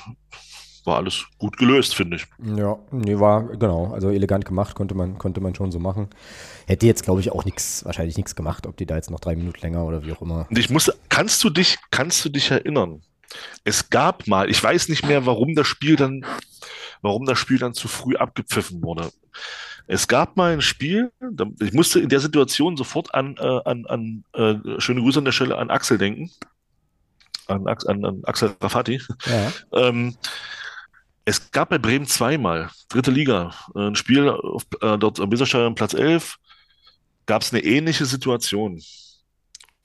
war 0.85 0.97
alles 0.97 1.25
gut 1.37 1.57
gelöst, 1.57 1.95
finde 1.95 2.17
ich. 2.17 2.25
Ja, 2.57 2.77
nee, 2.91 3.19
war, 3.19 3.43
genau, 3.57 3.93
also 3.93 4.09
elegant 4.09 4.45
gemacht, 4.45 4.75
konnte 4.75 4.95
man, 4.95 5.17
konnte 5.17 5.41
man 5.41 5.55
schon 5.55 5.71
so 5.71 5.79
machen. 5.79 6.09
Hätte 6.65 6.85
jetzt, 6.85 7.03
glaube 7.03 7.21
ich, 7.21 7.31
auch 7.31 7.45
nichts, 7.45 7.85
wahrscheinlich 7.85 8.17
nichts 8.17 8.35
gemacht, 8.35 8.65
ob 8.67 8.77
die 8.77 8.85
da 8.85 8.95
jetzt 8.95 9.11
noch 9.11 9.19
drei 9.19 9.35
Minuten 9.35 9.59
länger 9.61 9.85
oder 9.85 10.05
wie 10.05 10.11
auch 10.11 10.21
immer. 10.21 10.47
Und 10.49 10.57
ich 10.57 10.69
muss, 10.69 10.91
kannst 11.09 11.43
du 11.43 11.49
dich, 11.49 11.77
kannst 11.91 12.23
du 12.25 12.29
dich 12.29 12.49
erinnern? 12.51 13.01
Es 13.63 13.89
gab 13.89 14.27
mal, 14.27 14.49
ich 14.49 14.61
weiß 14.61 14.89
nicht 14.89 15.05
mehr, 15.05 15.25
warum 15.25 15.55
das 15.55 15.67
Spiel 15.67 15.95
dann, 15.95 16.25
warum 17.01 17.25
das 17.25 17.39
Spiel 17.39 17.57
dann 17.57 17.73
zu 17.73 17.87
früh 17.87 18.15
abgepfiffen 18.15 18.81
wurde. 18.81 19.11
Es 19.87 20.07
gab 20.07 20.37
mal 20.37 20.53
ein 20.53 20.61
Spiel, 20.61 21.11
ich 21.59 21.73
musste 21.73 21.99
in 21.99 22.09
der 22.09 22.19
Situation 22.19 22.77
sofort 22.77 23.13
an, 23.13 23.35
äh, 23.37 23.59
an, 23.65 23.85
an 23.87 24.23
äh, 24.33 24.79
schöne 24.79 25.01
Grüße 25.01 25.19
an 25.19 25.25
der 25.25 25.31
Stelle 25.31 25.57
an 25.57 25.69
Axel 25.69 25.97
denken. 25.97 26.31
An, 27.47 27.67
Axel 28.23 28.55
Rafati. 28.61 29.01
Ja. 29.25 29.51
ähm, 29.73 30.15
es 31.25 31.51
gab 31.51 31.69
bei 31.69 31.77
Bremen 31.77 32.07
zweimal, 32.07 32.69
dritte 32.89 33.11
Liga, 33.11 33.53
ein 33.75 33.95
Spiel 33.95 34.29
auf, 34.29 34.65
äh, 34.81 34.97
dort 34.97 35.19
am 35.19 35.31
Weserstadion 35.31 35.75
Platz 35.75 35.93
11, 35.93 36.37
gab 37.25 37.41
es 37.41 37.53
eine 37.53 37.63
ähnliche 37.63 38.05
Situation. 38.05 38.81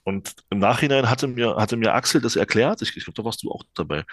Und 0.03 0.35
im 0.49 0.59
Nachhinein 0.59 1.09
hatte 1.09 1.27
mir, 1.27 1.55
hatte 1.57 1.77
mir 1.77 1.93
Axel 1.93 2.21
das 2.21 2.35
erklärt, 2.35 2.81
ich, 2.81 2.95
ich 2.95 3.03
glaube, 3.03 3.17
da 3.17 3.25
warst 3.25 3.43
du 3.43 3.51
auch 3.51 3.63
dabei, 3.73 4.05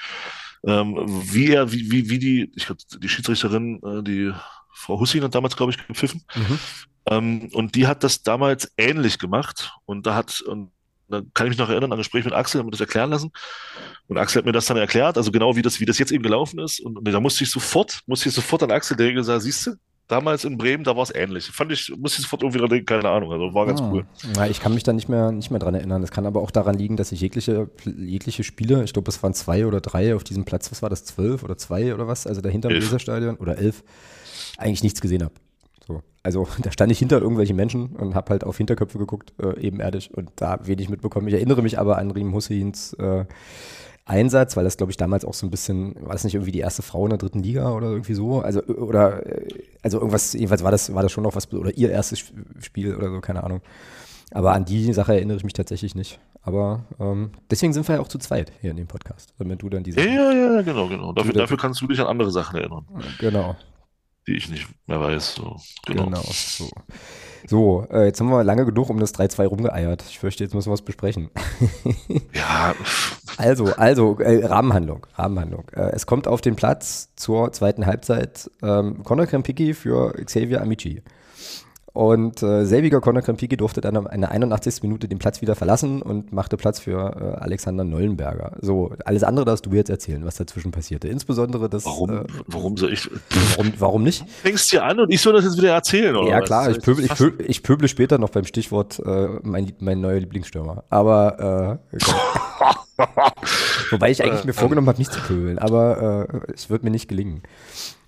ähm, 0.66 0.96
wie 1.32 1.52
er, 1.52 1.72
wie, 1.72 1.90
wie, 1.90 2.10
wie 2.10 2.18
die, 2.18 2.52
ich 2.56 2.66
glaube, 2.66 2.82
die 2.98 3.08
Schiedsrichterin, 3.08 3.80
äh, 3.82 4.02
die 4.02 4.32
Frau 4.72 4.98
Hussin 4.98 5.22
hat 5.22 5.34
damals, 5.34 5.56
glaube 5.56 5.72
ich, 5.72 5.86
gepfiffen. 5.86 6.24
Mhm. 6.34 6.58
Ähm, 7.06 7.50
und 7.52 7.74
die 7.74 7.86
hat 7.86 8.02
das 8.02 8.22
damals 8.22 8.72
ähnlich 8.76 9.18
gemacht. 9.18 9.72
Und 9.84 10.06
da 10.06 10.14
hat, 10.14 10.40
und 10.40 10.72
da 11.08 11.22
kann 11.34 11.46
ich 11.46 11.50
mich 11.50 11.58
noch 11.58 11.68
erinnern 11.68 11.92
an 11.92 11.98
ein 11.98 11.98
Gespräch 11.98 12.24
mit 12.24 12.34
Axel, 12.34 12.60
haben 12.60 12.66
wir 12.66 12.72
das 12.72 12.80
erklären 12.80 13.10
lassen. 13.10 13.30
Und 14.08 14.18
Axel 14.18 14.40
hat 14.40 14.46
mir 14.46 14.52
das 14.52 14.66
dann 14.66 14.76
erklärt, 14.76 15.16
also 15.16 15.30
genau 15.30 15.56
wie 15.56 15.62
das, 15.62 15.80
wie 15.80 15.86
das 15.86 15.98
jetzt 15.98 16.12
eben 16.12 16.22
gelaufen 16.22 16.58
ist. 16.60 16.80
Und, 16.80 16.98
und 16.98 17.04
da 17.04 17.20
musste 17.20 17.44
ich 17.44 17.50
sofort, 17.50 18.00
musste 18.06 18.28
ich 18.28 18.34
sofort 18.34 18.62
an 18.62 18.70
Axel 18.70 18.96
denken 18.96 19.18
und 19.18 19.24
sagen, 19.24 19.40
siehst 19.40 19.66
du, 19.66 19.74
damals 20.08 20.44
in 20.44 20.58
Bremen, 20.58 20.84
da 20.84 20.96
war 20.96 21.02
es 21.02 21.14
ähnlich. 21.14 21.46
Fand 21.46 21.72
ich, 21.72 21.92
musste 21.96 22.18
ich 22.18 22.24
sofort 22.24 22.42
irgendwie 22.42 22.58
dran 22.58 22.68
denken, 22.68 22.86
keine 22.86 23.08
Ahnung, 23.08 23.32
also 23.32 23.54
war 23.54 23.66
ganz 23.66 23.80
ah. 23.80 23.90
cool. 23.92 24.06
Ja, 24.36 24.46
ich 24.46 24.60
kann 24.60 24.74
mich 24.74 24.82
da 24.82 24.92
nicht 24.92 25.08
mehr, 25.08 25.32
nicht 25.32 25.50
mehr 25.50 25.60
dran 25.60 25.74
erinnern. 25.74 26.02
Das 26.02 26.10
kann 26.10 26.26
aber 26.26 26.42
auch 26.42 26.50
daran 26.50 26.76
liegen, 26.76 26.96
dass 26.96 27.12
ich 27.12 27.20
jegliche, 27.20 27.70
jegliche 27.84 28.44
Spiele, 28.44 28.84
ich 28.84 28.92
glaube, 28.92 29.10
es 29.10 29.22
waren 29.22 29.34
zwei 29.34 29.66
oder 29.66 29.80
drei 29.80 30.14
auf 30.14 30.24
diesem 30.24 30.44
Platz, 30.44 30.70
was 30.70 30.82
war 30.82 30.90
das, 30.90 31.04
zwölf 31.04 31.42
oder 31.42 31.56
zwei 31.56 31.94
oder 31.94 32.06
was, 32.06 32.26
also 32.26 32.40
dahinter 32.40 32.70
im 32.70 32.76
Weserstadion 32.76 33.36
oder 33.36 33.58
elf, 33.58 33.82
eigentlich 34.58 34.82
nichts 34.82 35.00
gesehen 35.00 35.22
habe. 35.22 35.34
So. 36.28 36.44
Also 36.44 36.48
da 36.62 36.72
stand 36.72 36.92
ich 36.92 36.98
hinter 36.98 37.20
irgendwelchen 37.20 37.56
Menschen 37.56 37.96
und 37.96 38.14
habe 38.14 38.30
halt 38.30 38.44
auf 38.44 38.56
Hinterköpfe 38.56 38.98
geguckt, 38.98 39.32
äh, 39.42 39.58
ebenerdig 39.60 40.12
und 40.12 40.30
da 40.36 40.58
wenig 40.64 40.88
mitbekommen. 40.88 41.28
Ich 41.28 41.34
erinnere 41.34 41.62
mich 41.62 41.78
aber 41.78 41.98
an 41.98 42.10
Riem 42.10 42.32
Husseins 42.34 42.94
äh, 42.94 43.24
Einsatz, 44.06 44.56
weil 44.56 44.64
das, 44.64 44.76
glaube 44.76 44.90
ich, 44.90 44.98
damals 44.98 45.24
auch 45.24 45.32
so 45.32 45.46
ein 45.46 45.50
bisschen, 45.50 45.94
war 46.02 46.12
das 46.12 46.24
nicht 46.24 46.34
irgendwie 46.34 46.52
die 46.52 46.58
erste 46.58 46.82
Frau 46.82 47.04
in 47.04 47.10
der 47.10 47.18
dritten 47.18 47.42
Liga 47.42 47.72
oder 47.72 47.88
irgendwie 47.88 48.12
so? 48.12 48.40
Also, 48.40 48.62
oder, 48.64 49.22
also 49.82 49.98
irgendwas, 49.98 50.34
jedenfalls 50.34 50.62
war 50.62 50.70
das, 50.70 50.94
war 50.94 51.02
das 51.02 51.10
schon 51.10 51.24
noch 51.24 51.34
was, 51.34 51.50
oder 51.52 51.74
ihr 51.74 51.90
erstes 51.90 52.22
Spiel 52.60 52.94
oder 52.94 53.10
so, 53.10 53.20
keine 53.22 53.42
Ahnung. 53.44 53.62
Aber 54.30 54.52
an 54.52 54.66
die 54.66 54.92
Sache 54.92 55.14
erinnere 55.14 55.38
ich 55.38 55.44
mich 55.44 55.52
tatsächlich 55.54 55.94
nicht. 55.94 56.20
Aber 56.42 56.84
ähm, 57.00 57.30
deswegen 57.50 57.72
sind 57.72 57.88
wir 57.88 57.94
ja 57.94 58.00
auch 58.02 58.08
zu 58.08 58.18
zweit 58.18 58.52
hier 58.60 58.72
in 58.72 58.76
dem 58.76 58.88
Podcast, 58.88 59.32
damit 59.38 59.62
du 59.62 59.70
dann 59.70 59.82
diese. 59.82 60.00
Ja, 60.00 60.32
ja, 60.32 60.54
ja, 60.56 60.62
genau, 60.62 60.88
genau. 60.88 61.12
Dafür, 61.12 61.32
dafür 61.32 61.56
kannst 61.56 61.80
du 61.80 61.86
dich 61.86 61.98
an 62.00 62.06
andere 62.06 62.30
Sachen 62.30 62.58
erinnern. 62.58 62.84
Genau. 63.18 63.56
Die 64.26 64.36
ich 64.36 64.48
nicht 64.48 64.66
mehr 64.86 65.00
weiß. 65.00 65.34
So. 65.34 65.56
Genau. 65.86 66.04
genau 66.04 66.22
so. 66.22 66.70
So, 67.46 67.86
äh, 67.90 68.06
jetzt 68.06 68.20
haben 68.20 68.30
wir 68.30 68.42
lange 68.42 68.64
genug 68.64 68.88
um 68.88 68.98
das 68.98 69.14
3-2 69.14 69.46
rumgeeiert. 69.46 70.02
Ich 70.08 70.18
fürchte, 70.18 70.44
jetzt 70.44 70.54
müssen 70.54 70.68
wir 70.68 70.72
was 70.72 70.82
besprechen. 70.82 71.30
ja. 72.32 72.74
Also, 73.36 73.66
also, 73.74 74.18
äh, 74.18 74.46
Rahmenhandlung, 74.46 75.06
Rahmenhandlung. 75.14 75.68
Äh, 75.74 75.90
es 75.92 76.06
kommt 76.06 76.26
auf 76.26 76.40
den 76.40 76.56
Platz 76.56 77.10
zur 77.16 77.52
zweiten 77.52 77.84
Halbzeit 77.84 78.50
ähm, 78.62 79.02
Conor 79.04 79.26
Krempicki 79.26 79.74
für 79.74 80.14
Xavier 80.24 80.62
Amici. 80.62 81.02
Und 81.94 82.42
äh, 82.42 82.64
selbiger 82.66 83.00
Conor 83.00 83.22
Krempiki 83.22 83.56
durfte 83.56 83.80
dann 83.80 83.94
in 83.94 84.20
der 84.22 84.32
81. 84.32 84.82
Minute 84.82 85.06
den 85.06 85.20
Platz 85.20 85.40
wieder 85.40 85.54
verlassen 85.54 86.02
und 86.02 86.32
machte 86.32 86.56
Platz 86.56 86.80
für 86.80 87.36
äh, 87.38 87.40
Alexander 87.40 87.84
Nollenberger. 87.84 88.56
So, 88.60 88.92
alles 89.04 89.22
andere 89.22 89.44
darfst 89.44 89.64
du 89.64 89.70
mir 89.70 89.76
jetzt 89.76 89.90
erzählen, 89.90 90.24
was 90.24 90.34
dazwischen 90.34 90.72
passierte. 90.72 91.06
Insbesondere 91.06 91.68
das. 91.68 91.84
Warum, 91.84 92.10
äh, 92.10 92.24
warum 92.48 92.76
soll 92.76 92.92
ich. 92.92 93.08
Warum, 93.56 93.72
warum 93.78 94.02
nicht? 94.02 94.28
Fängst 94.42 94.72
dir 94.72 94.82
an 94.82 94.98
und 94.98 95.12
ich 95.12 95.20
soll 95.20 95.34
das 95.34 95.44
jetzt 95.44 95.56
wieder 95.56 95.72
erzählen, 95.72 96.16
oder? 96.16 96.28
Ja, 96.28 96.40
was? 96.40 96.46
klar, 96.46 96.68
ich 96.68 96.80
pöbel, 96.80 97.04
ich, 97.04 97.14
pöbel, 97.14 97.46
ich 97.48 97.62
pöble 97.62 97.86
später 97.86 98.18
noch 98.18 98.30
beim 98.30 98.44
Stichwort 98.44 98.98
äh, 98.98 99.28
mein, 99.44 99.72
mein 99.78 100.00
neuer 100.00 100.18
Lieblingsstürmer. 100.18 100.82
Aber 100.90 101.80
äh, 101.92 101.98
wobei 103.92 104.10
ich 104.10 104.20
eigentlich 104.24 104.44
mir 104.44 104.52
vorgenommen 104.52 104.88
habe, 104.88 104.98
nicht 104.98 105.12
zu 105.12 105.20
pöbeln, 105.20 105.60
aber 105.60 106.28
äh, 106.28 106.52
es 106.52 106.70
wird 106.70 106.82
mir 106.82 106.90
nicht 106.90 107.06
gelingen. 107.06 107.42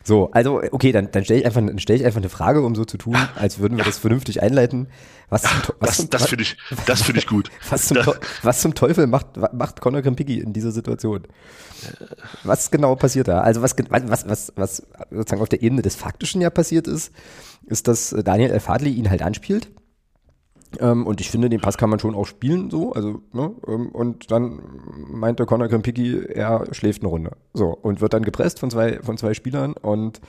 So, 0.06 0.30
also 0.30 0.62
okay, 0.70 0.92
dann, 0.92 1.10
dann 1.10 1.24
stelle 1.24 1.40
ich, 1.40 1.46
einfach- 1.46 1.66
dann 1.66 1.80
stell 1.80 1.96
ich 1.96 2.04
einfach 2.06 2.20
eine 2.20 2.28
Frage, 2.28 2.62
um 2.62 2.76
so 2.76 2.84
zu 2.84 2.96
tun, 2.96 3.16
als 3.34 3.58
würden 3.58 3.76
wir 3.76 3.84
das 3.84 3.98
vernünftig 3.98 4.40
einleiten. 4.40 4.86
Was 5.30 5.42
zum, 5.42 5.50
was 5.80 5.96
Das, 5.96 6.10
das 6.10 6.26
finde 6.28 6.42
ich, 6.44 6.56
das 6.86 7.02
finde 7.02 7.18
ich 7.18 7.26
gut. 7.26 7.50
was 7.70 7.88
zum, 7.88 7.98
was 8.42 8.60
zum 8.60 8.74
Teufel 8.74 9.08
macht, 9.08 9.36
macht 9.52 9.80
Conor 9.80 10.02
Krempicki 10.02 10.38
in 10.38 10.52
dieser 10.52 10.70
Situation? 10.70 11.24
Was 12.44 12.70
genau 12.70 12.94
passiert 12.94 13.26
da? 13.26 13.40
Also 13.40 13.62
was, 13.62 13.74
was, 13.90 14.28
was, 14.28 14.52
was 14.54 14.82
sozusagen 15.10 15.42
auf 15.42 15.48
der 15.48 15.62
Ebene 15.62 15.82
des 15.82 15.96
Faktischen 15.96 16.40
ja 16.40 16.50
passiert 16.50 16.86
ist, 16.86 17.10
ist, 17.66 17.88
dass 17.88 18.14
Daniel 18.24 18.52
El-Fadli 18.52 18.90
ihn 18.92 19.10
halt 19.10 19.22
anspielt. 19.22 19.70
Ähm, 20.80 21.06
und 21.06 21.20
ich 21.20 21.30
finde, 21.30 21.48
den 21.48 21.60
Pass 21.60 21.78
kann 21.78 21.90
man 21.90 21.98
schon 21.98 22.14
auch 22.14 22.26
spielen, 22.26 22.70
so. 22.70 22.92
Also, 22.92 23.20
ne? 23.32 23.52
ähm, 23.66 23.88
Und 23.88 24.30
dann 24.30 24.60
meinte 25.08 25.46
Conor 25.46 25.68
Krempicki, 25.68 26.24
er 26.24 26.66
schläft 26.72 27.02
eine 27.02 27.08
Runde. 27.08 27.32
So. 27.54 27.66
Und 27.66 28.00
wird 28.00 28.12
dann 28.12 28.24
gepresst 28.24 28.58
von 28.60 28.70
zwei, 28.70 29.00
von 29.02 29.16
zwei 29.16 29.34
Spielern. 29.34 29.74
Und 29.74 30.20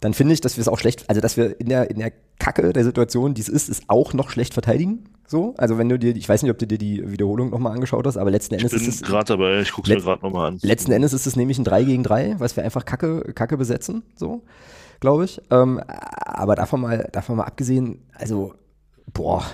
dann 0.00 0.14
finde 0.14 0.34
ich, 0.34 0.40
dass 0.40 0.56
wir 0.56 0.62
es 0.62 0.68
auch 0.68 0.78
schlecht, 0.78 1.08
also 1.08 1.20
dass 1.20 1.36
wir 1.36 1.60
in 1.60 1.68
der, 1.68 1.90
in 1.90 1.98
der 1.98 2.12
Kacke 2.38 2.72
der 2.72 2.84
Situation, 2.84 3.34
die 3.34 3.40
es 3.40 3.48
ist, 3.48 3.68
es 3.68 3.82
auch 3.86 4.14
noch 4.14 4.30
schlecht 4.30 4.52
verteidigen. 4.52 5.04
So. 5.28 5.54
Also 5.56 5.78
wenn 5.78 5.88
du 5.88 5.98
dir, 5.98 6.14
ich 6.16 6.28
weiß 6.28 6.42
nicht, 6.42 6.50
ob 6.50 6.58
du 6.58 6.66
dir 6.66 6.76
die 6.76 7.10
Wiederholung 7.10 7.50
nochmal 7.50 7.72
angeschaut 7.72 8.06
hast, 8.06 8.16
aber 8.16 8.30
letzten 8.30 8.56
Endes 8.56 8.72
ist 8.72 8.88
es. 8.88 9.02
gerade 9.02 9.26
dabei, 9.26 9.60
ich 9.60 9.72
gucke 9.72 9.90
es 9.90 9.96
mir 9.96 10.02
gerade 10.02 10.22
nochmal 10.22 10.48
an. 10.48 10.58
Letzten 10.60 10.90
Endes 10.92 11.12
ist 11.12 11.26
es 11.26 11.36
nämlich 11.36 11.58
ein 11.58 11.64
3 11.64 11.84
gegen 11.84 12.02
3, 12.02 12.36
was 12.38 12.56
wir 12.56 12.64
einfach 12.64 12.84
Kacke, 12.84 13.32
Kacke 13.32 13.56
besetzen, 13.56 14.02
so, 14.16 14.42
glaube 14.98 15.24
ich. 15.24 15.40
Ähm, 15.50 15.80
aber 15.86 16.56
davon 16.56 16.80
mal, 16.80 17.08
davon 17.12 17.36
mal 17.36 17.44
abgesehen, 17.44 18.00
also, 18.14 18.54
boah, 19.06 19.44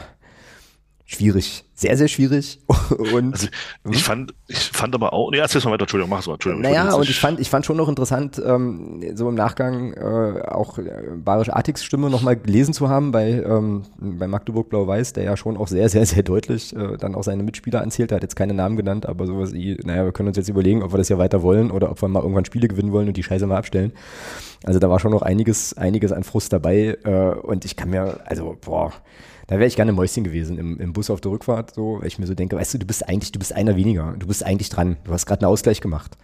schwierig. 1.11 1.65
Sehr, 1.75 1.97
sehr 1.97 2.09
schwierig. 2.09 2.61
Und 3.15 3.33
Also 3.35 3.49
ich 3.91 4.03
fand, 4.03 4.35
ich 4.47 4.59
fand 4.59 4.95
aber 4.95 5.15
auch, 5.15 5.31
nee, 5.31 5.39
erzähl's 5.39 5.65
mal 5.65 5.71
weiter, 5.71 5.85
Entschuldigung, 5.85 6.11
mach 6.11 6.23
so, 6.23 6.33
Entschuldigung. 6.35 6.63
naja, 6.63 6.93
und 6.93 7.09
ich 7.09 7.19
fand, 7.19 7.41
ich 7.41 7.49
fand 7.49 7.65
schon 7.65 7.79
noch 7.79 7.89
interessant, 7.89 8.41
ähm, 8.45 9.03
so 9.15 9.29
im 9.29 9.35
Nachgang 9.35 9.95
äh, 9.95 10.43
auch 10.49 10.77
äh, 10.79 10.91
Barisch 11.17 11.49
Artiks 11.49 11.83
Stimme 11.83 12.11
nochmal 12.11 12.37
gelesen 12.37 12.75
zu 12.75 12.91
haben 12.91 13.11
bei, 13.11 13.43
ähm, 13.43 13.85
bei 13.97 14.27
Magdeburg 14.27 14.69
Blau-Weiß, 14.69 15.15
der 15.15 15.25
ja 15.25 15.37
schon 15.39 15.57
auch 15.57 15.69
sehr, 15.69 15.89
sehr, 15.89 16.05
sehr 16.05 16.23
deutlich 16.23 16.77
äh, 16.77 16.99
dann 16.99 17.15
auch 17.15 17.23
seine 17.25 17.43
Mitspieler 17.43 17.81
anzählt. 17.81 18.13
Er 18.13 18.17
hat 18.17 18.23
jetzt 18.23 18.37
keine 18.37 18.53
Namen 18.53 18.77
genannt, 18.77 19.07
aber 19.07 19.27
sowas 19.27 19.53
wie, 19.53 19.79
naja, 19.83 20.05
wir 20.05 20.13
können 20.13 20.29
uns 20.29 20.37
jetzt 20.37 20.49
überlegen, 20.49 20.83
ob 20.83 20.93
wir 20.93 20.99
das 20.99 21.09
ja 21.09 21.17
weiter 21.17 21.43
wollen 21.43 21.71
oder 21.71 21.91
ob 21.91 22.03
wir 22.03 22.09
mal 22.09 22.21
irgendwann 22.21 22.45
Spiele 22.45 22.69
gewinnen 22.69 22.93
wollen 22.93 23.09
und 23.09 23.17
die 23.17 23.23
Scheiße 23.23 23.47
mal 23.47 23.57
abstellen. 23.57 23.93
Also 24.65 24.79
da 24.79 24.91
war 24.91 24.99
schon 24.99 25.13
noch 25.13 25.23
einiges, 25.23 25.75
einiges 25.75 26.13
an 26.13 26.25
Frust 26.25 26.53
dabei 26.53 26.99
äh, 27.05 27.35
und 27.41 27.65
ich 27.65 27.77
kann 27.77 27.89
mir, 27.91 28.21
also, 28.27 28.57
boah, 28.61 28.93
da 29.49 29.57
wäre 29.57 29.67
ich 29.67 29.77
gerne 29.77 29.93
Mäuschen 29.93 30.25
gewesen 30.25 30.59
im, 30.59 30.79
im 30.79 30.93
Bus 30.93 31.11
auf 31.11 31.21
der 31.21 31.33
Rückfahrt, 31.33 31.75
so, 31.75 31.99
weil 32.01 32.07
ich 32.07 32.19
mir 32.19 32.27
so 32.27 32.35
denke, 32.35 32.57
weißt 32.57 32.75
du, 32.75 32.79
du 32.79 32.87
bist 32.87 33.09
eigentlich, 33.09 33.33
du 33.33 33.39
bist 33.39 33.53
einer 33.55 33.77
weniger, 33.77 34.15
du 34.19 34.27
bist 34.27 34.45
eigentlich 34.45 34.69
dran, 34.69 34.99
du 35.05 35.13
hast 35.13 35.27
gerade 35.27 35.45
einen 35.45 35.53
Ausgleich 35.53 35.81
gemacht. 35.81 36.17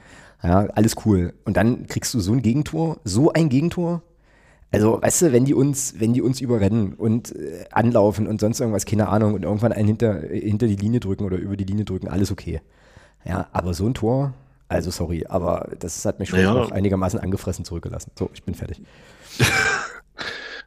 Ja, 0.42 0.66
alles 0.74 0.94
cool. 1.06 1.32
Und 1.46 1.56
dann 1.56 1.86
kriegst 1.86 2.12
du 2.12 2.20
so 2.20 2.32
ein 2.32 2.42
Gegentor, 2.42 2.98
so 3.02 3.32
ein 3.32 3.48
Gegentor. 3.48 4.02
Also, 4.72 5.00
weißt 5.00 5.22
du, 5.22 5.32
wenn 5.32 5.46
die 5.46 5.54
uns, 5.54 5.94
wenn 5.98 6.12
die 6.12 6.20
uns 6.20 6.40
überrennen 6.40 6.92
und 6.94 7.34
äh, 7.34 7.64
anlaufen 7.70 8.26
und 8.26 8.40
sonst 8.40 8.60
irgendwas, 8.60 8.84
keine 8.84 9.08
Ahnung, 9.08 9.32
und 9.34 9.44
irgendwann 9.44 9.72
einen 9.72 9.86
hinter, 9.86 10.20
hinter 10.20 10.66
die 10.66 10.76
Linie 10.76 11.00
drücken 11.00 11.24
oder 11.24 11.38
über 11.38 11.56
die 11.56 11.64
Linie 11.64 11.84
drücken, 11.86 12.08
alles 12.08 12.30
okay. 12.30 12.60
Ja, 13.24 13.46
aber 13.52 13.72
so 13.72 13.86
ein 13.86 13.94
Tor, 13.94 14.34
also 14.68 14.90
sorry, 14.90 15.24
aber 15.26 15.70
das 15.78 16.04
hat 16.04 16.18
mich 16.18 16.28
schon 16.28 16.40
Naja. 16.40 16.52
noch 16.52 16.72
einigermaßen 16.72 17.20
angefressen 17.20 17.64
zurückgelassen. 17.64 18.10
So, 18.18 18.28
ich 18.34 18.42
bin 18.42 18.54
fertig. 18.54 18.82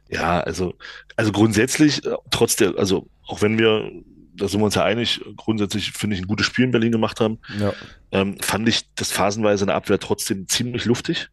Ja, 0.08 0.40
also, 0.40 0.74
also 1.16 1.32
grundsätzlich, 1.32 2.04
äh, 2.06 2.14
trotz 2.30 2.56
der, 2.56 2.74
also 2.78 3.08
auch 3.26 3.42
wenn 3.42 3.58
wir, 3.58 3.90
da 4.34 4.48
sind 4.48 4.60
wir 4.60 4.64
uns 4.64 4.74
ja 4.74 4.84
einig, 4.84 5.20
grundsätzlich 5.36 5.92
finde 5.92 6.16
ich 6.16 6.22
ein 6.22 6.28
gutes 6.28 6.46
Spiel 6.46 6.64
in 6.64 6.70
Berlin 6.70 6.92
gemacht 6.92 7.20
haben, 7.20 7.38
Ja. 7.58 7.72
ähm, 8.12 8.38
fand 8.40 8.68
ich 8.68 8.88
das 8.94 9.10
phasenweise 9.12 9.64
in 9.64 9.68
der 9.68 9.76
Abwehr 9.76 9.98
trotzdem 9.98 10.48
ziemlich 10.48 10.84
luftig. 10.86 11.28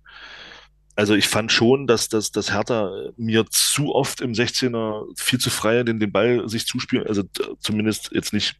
Also 0.98 1.14
ich 1.14 1.28
fand 1.28 1.52
schon, 1.52 1.88
dass, 1.88 2.08
dass, 2.10 2.32
dass 2.32 2.52
Hertha 2.54 2.90
mir 3.18 3.46
zu 3.50 3.94
oft 3.94 4.22
im 4.22 4.32
16er 4.34 5.06
viel 5.18 5.40
zu 5.40 5.50
frei 5.50 5.84
den, 5.84 6.00
den 6.00 6.12
Ball 6.12 6.48
sich 6.48 6.66
zuspielen, 6.68 7.06
also 7.06 7.24
t- 7.24 7.44
zumindest 7.60 8.12
jetzt 8.14 8.32
nicht 8.34 8.56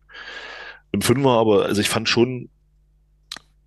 im 0.92 1.02
Fünfer, 1.02 1.30
aber 1.32 1.66
also 1.66 1.80
ich 1.82 1.90
fand 1.90 2.08
schon, 2.10 2.50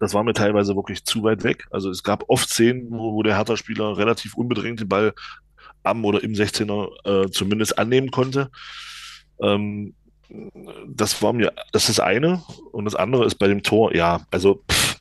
das 0.01 0.15
war 0.15 0.23
mir 0.23 0.33
teilweise 0.35 0.77
wirklich 0.77 1.05
zu 1.05 1.23
weit 1.25 1.43
weg. 1.45 1.67
Also 1.71 1.91
es 1.91 2.03
gab 2.03 2.25
oft 2.29 2.49
Szenen, 2.49 2.87
wo, 2.91 3.15
wo 3.15 3.23
der 3.23 3.37
Hertha-Spieler 3.37 3.97
relativ 3.97 4.35
unbedingt 4.35 4.81
den 4.81 4.89
Ball 4.89 5.13
am 5.89 6.05
oder 6.05 6.23
im 6.23 6.33
16er 6.33 7.25
äh, 7.25 7.31
zumindest 7.31 7.79
annehmen 7.79 8.11
konnte. 8.11 8.51
Ähm, 9.41 9.95
das 10.87 11.23
war 11.23 11.33
mir, 11.33 11.53
das 11.73 11.89
ist 11.89 11.99
das 11.99 12.05
eine. 12.05 12.43
Und 12.73 12.85
das 12.85 12.95
andere 12.95 13.25
ist 13.25 13.37
bei 13.37 13.49
dem 13.49 13.63
Tor, 13.63 13.95
ja, 13.95 14.21
also 14.31 14.63
pff, 14.71 15.01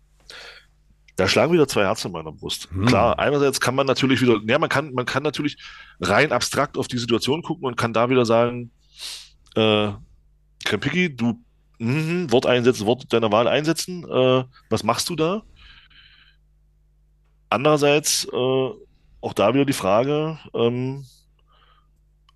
da 1.18 1.28
schlagen 1.28 1.52
wieder 1.52 1.68
zwei 1.68 1.84
Herzen 1.84 2.08
in 2.08 2.14
meiner 2.14 2.32
Brust. 2.32 2.70
Hm. 2.72 2.86
Klar, 2.86 3.20
einerseits 3.20 3.60
kann 3.60 3.76
man 3.76 3.88
natürlich 3.88 4.22
wieder, 4.22 4.40
ja, 4.46 4.60
man 4.60 4.70
kann, 4.70 4.94
man 4.94 5.06
kann 5.06 5.24
natürlich 5.24 5.58
rein 6.00 6.32
abstrakt 6.32 6.78
auf 6.78 6.88
die 6.88 7.00
Situation 7.00 7.42
gucken 7.42 7.66
und 7.66 7.76
kann 7.76 7.92
da 7.92 8.10
wieder 8.10 8.26
sagen, 8.26 8.72
äh, 9.56 9.90
Krempicki, 10.64 11.16
du 11.16 11.44
mhm, 11.80 12.32
Wort 12.32 12.46
einsetzen, 12.46 12.86
Wort 12.86 13.12
deiner 13.12 13.32
Wahl 13.32 13.48
einsetzen, 13.48 14.04
äh, 14.04 14.44
was 14.70 14.84
machst 14.84 15.10
du 15.10 15.16
da? 15.16 15.44
Andererseits, 17.50 18.26
äh, 18.26 18.70
auch 19.22 19.34
da 19.34 19.54
wieder 19.54 19.66
die 19.66 19.74
Frage, 19.74 20.38
ähm, 20.54 21.06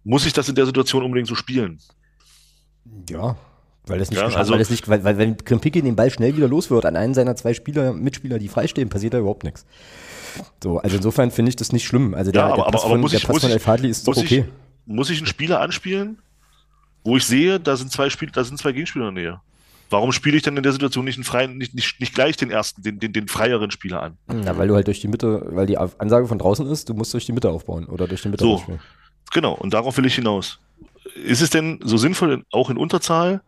muss 0.04 0.26
ich 0.26 0.34
das 0.34 0.50
in 0.50 0.56
der 0.56 0.66
Situation 0.66 1.04
unbedingt 1.04 1.28
so 1.28 1.36
spielen? 1.36 1.80
Ja, 3.10 3.36
weil 3.86 4.00
das 4.00 4.10
nicht, 4.10 4.20
Ja, 4.20 4.26
geschafft- 4.26 4.38
also- 4.40 4.52
weil 4.54 4.60
das 4.60 4.70
nicht, 4.70 4.88
weil, 4.88 5.04
weil 5.04 5.18
wenn 5.18 5.38
Krimpicki 5.38 5.82
den 5.82 5.96
Ball 5.96 6.10
schnell 6.10 6.36
wieder 6.36 6.48
los 6.48 6.70
wird 6.72 6.86
an 6.86 6.96
einen 6.96 7.14
seiner 7.14 7.36
zwei 7.36 7.54
Spieler, 7.54 7.94
Mitspieler, 7.94 8.40
die 8.40 8.48
freistehen, 8.48 8.90
passiert 8.90 9.14
da 9.14 9.20
überhaupt 9.20 9.44
nichts. 9.44 9.66
So, 10.64 10.80
also 10.80 10.96
insofern 10.96 11.30
finde 11.32 11.50
ich 11.50 11.56
das 11.56 11.72
nicht 11.72 11.86
schlimm. 11.86 12.14
Also 12.14 12.32
der, 12.32 12.42
Ja, 12.42 12.48
aber- 12.48 12.56
der 12.56 12.64
aber- 12.66 12.72
Pass 12.72 12.82
aber 12.84 12.92
von, 12.94 13.02
muss 13.02 13.12
der 13.12 13.20
ich- 13.20 13.26
Pass 13.26 13.34
muss 13.34 13.42
von 13.42 13.50
ich- 13.50 13.56
El 13.56 13.60
Fadli 13.60 13.90
ist 13.90 14.08
doch 14.08 14.18
okay. 14.18 14.46
ich, 14.88 14.94
muss 14.94 15.10
ich 15.10 15.18
einen 15.18 15.28
Spieler 15.28 15.60
anspielen, 15.62 16.20
wo 17.04 17.18
ich 17.18 17.26
sehe, 17.26 17.60
da 17.60 17.76
sind 17.76 17.92
zwei 17.92 18.10
Spiel, 18.10 18.30
da 18.32 18.44
sind 18.44 18.58
zwei 18.58 18.72
Gegenspieler 18.72 19.10
in 19.10 19.16
der 19.16 19.24
Nähe? 19.24 19.42
Warum 19.92 20.12
spiele 20.12 20.38
ich 20.38 20.44
dann 20.44 20.58
in 20.58 20.64
der 20.64 20.72
Situation 20.72 21.06
nicht, 21.06 21.18
einen 21.18 21.24
freien, 21.26 21.58
nicht, 21.58 21.76
nicht, 21.76 22.00
nicht 22.00 22.16
gleich 22.16 22.38
den 22.38 22.50
ersten, 22.50 22.82
den, 22.82 22.98
den, 23.00 23.14
den 23.14 23.28
freieren 23.28 23.70
Spieler 23.72 24.02
an? 24.02 24.18
Na, 24.28 24.58
weil 24.58 24.68
du 24.68 24.76
halt 24.76 24.88
durch 24.88 25.02
die 25.02 25.08
Mitte, 25.10 25.46
weil 25.52 25.68
die 25.68 25.78
Ansage 25.78 26.28
von 26.28 26.40
draußen 26.40 26.66
ist, 26.68 26.90
du 26.90 26.94
musst 26.94 27.14
durch 27.14 27.26
die 27.26 27.34
Mitte 27.34 27.50
aufbauen 27.50 27.86
oder 27.86 28.08
durch 28.08 28.22
die 28.22 28.30
Mitte 28.30 28.44
So. 28.44 28.54
aufspielen. 28.56 28.80
Genau, 29.32 29.54
und 29.54 29.74
darauf 29.74 29.96
will 29.98 30.06
ich 30.06 30.16
hinaus. 30.16 30.60
Ist 31.24 31.42
es 31.42 31.50
denn 31.50 31.80
so 31.84 31.98
sinnvoll, 31.98 32.32
in- 32.32 32.44
auch 32.52 32.70
in 32.70 32.78
Unterzahl, 32.78 33.42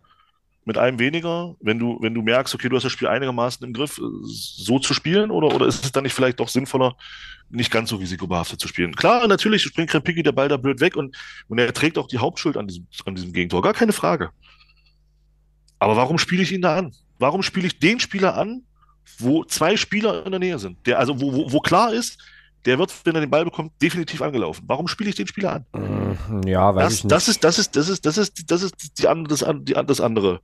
mit 0.66 0.78
einem 0.78 0.98
weniger, 1.00 1.56
wenn 1.60 1.78
du, 1.80 1.98
wenn 2.02 2.14
du 2.14 2.22
merkst, 2.22 2.56
okay, 2.56 2.70
du 2.70 2.76
hast 2.78 2.84
das 2.84 2.92
Spiel 2.94 3.08
einigermaßen 3.10 3.66
im 3.68 3.74
Griff, 3.74 4.00
so 4.22 4.80
zu 4.80 4.94
spielen? 4.94 5.30
Oder, 5.30 5.54
oder 5.54 5.66
ist 5.68 5.84
es 5.84 5.92
dann 5.92 6.04
nicht 6.04 6.14
vielleicht 6.14 6.40
doch 6.40 6.48
sinnvoller, 6.48 6.96
nicht 7.50 7.70
ganz 7.72 7.90
so 7.90 7.98
risikobehaftet 7.98 8.62
zu 8.62 8.68
spielen? 8.70 8.96
Klar, 8.96 9.28
natürlich 9.28 9.62
springt 9.64 9.90
Krempicki 9.90 10.24
der 10.24 10.32
Ball 10.32 10.48
da 10.48 10.56
blöd 10.58 10.80
weg 10.80 10.96
und, 10.96 11.16
und 11.50 11.58
er 11.60 11.74
trägt 11.74 11.98
auch 11.98 12.08
die 12.08 12.18
Hauptschuld 12.18 12.56
an 12.56 12.68
diesem, 12.68 12.88
an 13.06 13.16
diesem 13.16 13.34
Gegentor. 13.34 13.62
Gar 13.62 13.74
keine 13.74 13.92
Frage. 13.92 14.30
Aber 15.84 15.96
warum 15.96 16.18
spiele 16.18 16.44
ich 16.44 16.52
ihn 16.52 16.62
da 16.62 16.78
an? 16.78 16.94
Warum 17.20 17.44
spiele 17.44 17.68
ich 17.68 17.80
den 17.80 18.00
Spieler 18.00 18.36
an, 18.38 18.64
wo 19.20 19.44
zwei 19.44 19.78
Spieler 19.78 20.26
in 20.26 20.32
der 20.32 20.40
Nähe 20.40 20.60
sind? 20.60 20.78
Der, 20.86 21.00
also 21.00 21.20
wo, 21.20 21.34
wo, 21.34 21.52
wo 21.52 21.60
klar 21.60 21.94
ist, 21.94 22.18
der 22.66 22.80
wird, 22.80 22.94
wenn 23.04 23.16
er 23.16 23.22
den 23.22 23.30
Ball 23.30 23.44
bekommt, 23.44 23.74
definitiv 23.82 24.22
angelaufen. 24.22 24.64
Warum 24.68 24.88
spiele 24.88 25.10
ich 25.10 25.16
den 25.16 25.28
Spieler 25.28 25.54
an? 25.54 25.66
Mm, 25.74 26.48
Ja, 26.48 26.74
weiß 26.74 26.84
Das, 26.86 26.94
ich 26.94 27.04
nicht. 27.04 27.12
das 27.12 27.28
ist, 27.28 27.44
das 27.44 27.60
ist, 27.60 27.76
das 27.76 27.88
ist, 27.90 28.06
das 28.06 28.18
ist, 28.18 28.52
das 28.52 28.62
ist 28.64 29.00
die, 29.00 29.08
an- 29.08 29.26
das, 29.26 29.44
die, 29.64 29.76
andere 29.76 30.40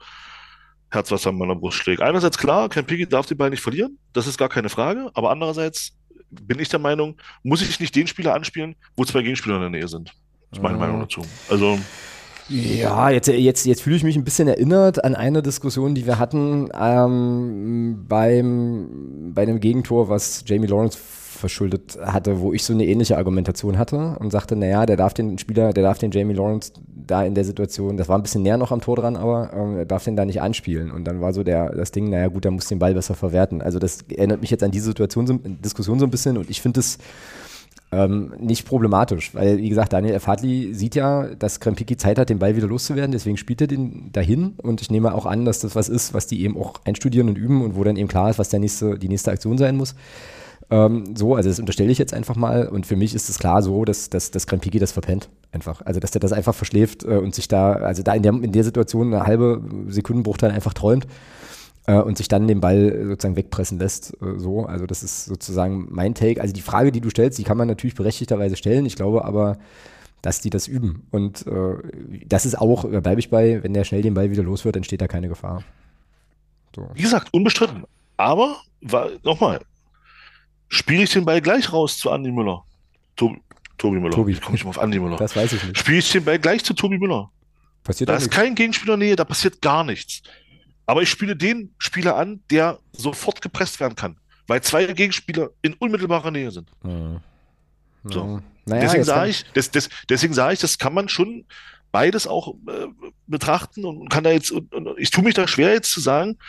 Herz, 0.92 1.12
was 1.12 1.26
an 1.28 1.38
meiner 1.38 1.56
Brust 1.56 1.78
schlägt. 1.78 2.02
Einerseits 2.02 2.38
klar, 2.38 2.68
kein 2.68 2.86
Piggy 2.86 3.08
darf 3.08 3.26
den 3.28 3.38
Ball 3.38 3.50
nicht 3.52 3.62
verlieren, 3.62 3.98
das 4.14 4.28
ist 4.28 4.38
gar 4.38 4.50
keine 4.50 4.70
Frage, 4.70 5.10
aber 5.14 5.30
andererseits 5.32 5.94
bin 6.32 6.60
ich 6.60 6.68
der 6.70 6.80
Meinung, 6.80 7.16
muss 7.44 7.62
ich 7.62 7.80
nicht 7.80 7.96
den 7.96 8.08
Spieler 8.08 8.34
anspielen, 8.34 8.76
wo 8.98 9.06
zwei 9.06 9.22
Gegenspieler 9.22 9.56
in 9.56 9.62
der 9.62 9.70
Nähe 9.70 9.88
sind. 9.88 10.10
Das 10.50 10.60
ist 10.60 10.64
meine 10.64 10.76
Mhm. 10.76 10.80
Meinung 10.82 11.00
dazu. 11.00 11.22
Also, 11.50 11.80
Ja, 12.50 13.12
jetzt, 13.12 13.28
jetzt, 13.28 13.66
jetzt 13.66 13.82
fühle 13.82 13.96
ich 13.96 14.04
mich 14.04 14.16
ein 14.16 14.24
bisschen 14.24 14.48
erinnert 14.48 15.04
an 15.04 15.14
eine 15.14 15.44
Diskussion, 15.44 15.94
die 15.94 16.08
wir 16.08 16.18
hatten 16.18 16.70
ähm, 16.74 18.06
beim, 18.08 19.34
bei 19.36 19.46
dem 19.46 19.60
Gegentor, 19.60 20.10
was 20.10 20.44
Jamie 20.48 20.66
Lawrence 20.66 20.98
verschuldet 20.98 21.98
hatte, 22.02 22.42
wo 22.42 22.52
ich 22.54 22.64
so 22.64 22.74
eine 22.74 22.86
ähnliche 22.86 23.18
Argumentation 23.18 23.78
hatte 23.78 24.18
und 24.20 24.32
sagte, 24.32 24.56
naja, 24.56 24.86
der 24.86 24.98
darf 24.98 25.14
den 25.14 25.38
Spieler, 25.38 25.74
der 25.74 25.84
darf 25.84 26.00
den 26.00 26.12
Jamie 26.12 26.34
Lawrence 26.34 26.74
da 26.88 27.24
in 27.24 27.36
der 27.36 27.46
Situation, 27.46 27.98
das 27.98 28.10
war 28.10 28.18
ein 28.18 28.24
bisschen 28.24 28.44
näher 28.44 28.58
noch 28.58 28.72
am 28.72 28.82
Tor 28.82 28.96
dran, 28.96 29.16
aber 29.16 29.52
ähm, 29.54 29.78
er 29.78 29.86
darf 29.86 30.04
den 30.04 30.16
da 30.16 30.26
nicht 30.26 30.42
anspielen. 30.42 30.92
Und 30.92 31.06
dann 31.06 31.22
war 31.22 31.34
so 31.34 31.44
der, 31.44 31.70
das 31.70 31.92
Ding, 31.92 32.10
naja 32.10 32.28
gut, 32.28 32.44
der 32.44 32.52
muss 32.52 32.68
den 32.68 32.80
Ball 32.80 32.94
besser 32.94 33.16
verwerten. 33.16 33.62
Also 33.62 33.80
das 33.80 34.00
erinnert 34.10 34.42
mich 34.42 34.50
jetzt 34.50 34.64
an 34.64 34.72
diese 34.72 34.86
Situation, 34.86 35.40
Diskussion 35.64 36.00
so 36.00 36.06
ein 36.06 36.12
bisschen 36.12 36.38
und 36.38 36.50
ich 36.50 36.62
finde 36.62 36.80
es 36.80 36.98
Ähm, 37.92 38.34
nicht 38.40 38.68
problematisch, 38.68 39.34
weil, 39.34 39.58
wie 39.58 39.70
gesagt, 39.70 39.94
Daniel 39.94 40.14
Erfadli 40.14 40.76
sieht 40.76 40.94
ja, 40.94 41.24
dass 41.34 41.60
Krempiki 41.60 41.98
Zeit 41.98 42.20
hat, 42.20 42.30
den 42.30 42.38
Ball 42.38 42.56
wieder 42.56 42.68
loszuwerden, 42.68 43.12
deswegen 43.12 43.36
spielt 43.36 43.62
er 43.62 43.68
den 43.68 44.12
dahin 44.12 44.54
und 44.58 44.80
ich 44.82 44.92
nehme 44.92 45.16
auch 45.16 45.26
an, 45.26 45.44
dass 45.44 45.62
das 45.62 45.76
was 45.76 45.90
ist, 45.90 46.14
was 46.14 46.28
die 46.28 46.44
eben 46.44 46.56
auch 46.56 46.76
einstudieren 46.86 47.30
und 47.30 47.38
üben 47.38 47.64
und 47.64 47.76
wo 47.76 47.84
dann 47.84 47.96
eben 47.96 48.08
klar 48.08 48.30
ist, 48.30 48.38
was 48.38 48.50
der 48.50 48.60
nächste, 48.60 49.00
die 49.00 49.10
nächste 49.10 49.32
Aktion 49.32 49.58
sein 49.58 49.76
muss. 49.76 49.96
Ähm, 50.70 51.16
so, 51.16 51.34
also 51.34 51.50
das 51.50 51.60
unterstelle 51.60 51.92
ich 51.92 51.98
jetzt 51.98 52.14
einfach 52.14 52.36
mal 52.36 52.68
und 52.68 52.86
für 52.86 52.96
mich 52.96 53.16
ist 53.16 53.28
es 53.28 53.40
klar 53.40 53.64
so, 53.64 53.84
dass, 53.86 54.12
dass, 54.12 54.30
dass 54.30 54.46
Krempiki 54.46 54.78
das 54.78 54.92
verpennt. 54.92 55.30
Einfach. 55.52 55.82
Also, 55.84 56.00
dass 56.00 56.12
der 56.12 56.22
das 56.22 56.32
einfach 56.32 56.54
verschläft 56.54 57.04
äh, 57.04 57.18
und 57.18 57.34
sich 57.34 57.48
da, 57.48 57.74
also 57.74 58.04
da 58.04 58.14
in 58.14 58.22
der, 58.22 58.34
in 58.34 58.52
der 58.52 58.64
Situation 58.64 59.12
eine 59.12 59.26
halbe 59.26 59.64
Sekundenbruchteil 59.88 60.52
einfach 60.52 60.76
träumt 60.76 61.08
äh, 61.90 62.02
und 62.02 62.18
sich 62.18 62.28
dann 62.28 62.48
den 62.48 62.62
Ball 62.62 63.06
sozusagen 63.08 63.36
wegpressen 63.36 63.80
lässt. 63.80 64.14
Äh, 64.22 64.38
so, 64.38 64.66
also 64.66 64.86
das 64.86 65.02
ist 65.02 65.26
sozusagen 65.26 65.88
mein 65.90 66.14
Take. 66.14 66.40
Also 66.40 66.54
die 66.54 66.62
Frage, 66.62 66.92
die 66.92 67.02
du 67.02 67.10
stellst, 67.10 67.40
die 67.40 67.44
kann 67.44 67.58
man 67.58 67.68
natürlich 67.68 67.96
berechtigterweise 67.96 68.56
stellen. 68.56 68.86
Ich 68.86 68.96
glaube 68.96 69.26
aber, 69.26 69.58
dass 70.22 70.40
die 70.42 70.52
das 70.52 70.68
üben. 70.68 71.08
Und 71.10 71.48
äh, 71.48 71.76
das 72.26 72.46
ist 72.46 72.60
auch, 72.60 72.90
da 72.90 73.00
bleibe 73.00 73.20
ich 73.20 73.30
bei, 73.30 73.64
wenn 73.64 73.74
der 73.74 73.86
schnell 73.86 74.04
den 74.04 74.14
Ball 74.14 74.30
wieder 74.30 74.44
los 74.44 74.66
wird, 74.66 74.76
entsteht 74.76 75.02
da 75.02 75.08
keine 75.08 75.30
Gefahr. 75.30 75.64
So. 76.76 76.88
Wie 76.94 77.02
gesagt, 77.02 77.34
unbestritten. 77.34 77.86
Aber, 78.18 78.58
nochmal, 79.24 79.62
spiele 80.68 81.04
ich 81.04 81.14
den 81.14 81.26
Ball 81.26 81.42
gleich 81.42 81.74
raus 81.74 81.98
zu 81.98 82.12
Andi 82.12 82.32
Müller. 82.32 82.64
Tobi, 83.16 83.42
Tobi 83.78 84.00
Müller. 84.00 84.14
Tobi. 84.14 84.34
Ich 84.34 84.42
komme 84.42 84.54
nicht 84.54 84.66
mal 84.66 84.72
auf 84.72 84.80
Andi 84.80 85.00
Müller. 85.00 85.16
Das 85.16 85.36
weiß 85.36 85.54
ich 85.54 85.64
nicht. 85.64 85.78
Spiele 85.78 86.00
ich 86.00 86.12
den 86.12 86.26
Ball 86.26 86.38
gleich 86.38 86.64
zu 86.64 86.74
Tobi 86.74 87.00
Müller. 87.00 87.32
Passiert 87.84 88.10
da 88.10 88.16
ist 88.16 88.24
nichts. 88.24 88.36
kein 88.36 88.54
Gegenspieler 88.54 88.98
Nähe, 88.98 89.16
da 89.16 89.24
passiert 89.24 89.62
gar 89.62 89.84
nichts. 89.86 90.22
Aber 90.90 91.04
ich 91.04 91.10
spiele 91.12 91.36
den 91.36 91.76
Spieler 91.78 92.16
an, 92.16 92.42
der 92.50 92.80
sofort 92.94 93.44
gepresst 93.44 93.80
werden 93.80 93.96
kann, 93.96 94.18
weil 94.48 94.64
zwei 94.64 94.88
Gegenspieler 94.88 95.52
in 95.62 95.76
unmittelbarer 95.76 96.32
Nähe 96.32 96.50
sind. 96.50 96.68
Mhm. 96.82 97.20
So. 98.06 98.42
Naja, 98.66 98.82
deswegen 98.82 99.04
sage 99.04 99.30
ich, 99.30 99.46
das, 99.54 99.70
das, 99.70 99.88
deswegen 100.10 100.34
sage 100.34 100.54
ich, 100.54 100.60
das 100.60 100.80
kann 100.80 100.96
man 100.96 101.08
schon 101.08 101.46
beides 101.92 102.26
auch 102.26 102.56
äh, 102.68 102.88
betrachten 103.28 103.86
und 103.86 104.10
kann 104.10 104.24
da 104.24 104.32
jetzt, 104.32 104.50
und, 104.50 104.74
und 104.74 104.98
ich 104.98 105.12
tue 105.12 105.24
mich 105.24 105.36
da 105.36 105.48
schwer 105.48 105.74
jetzt 105.74 105.92
zu 105.92 106.00
sagen, 106.00 106.40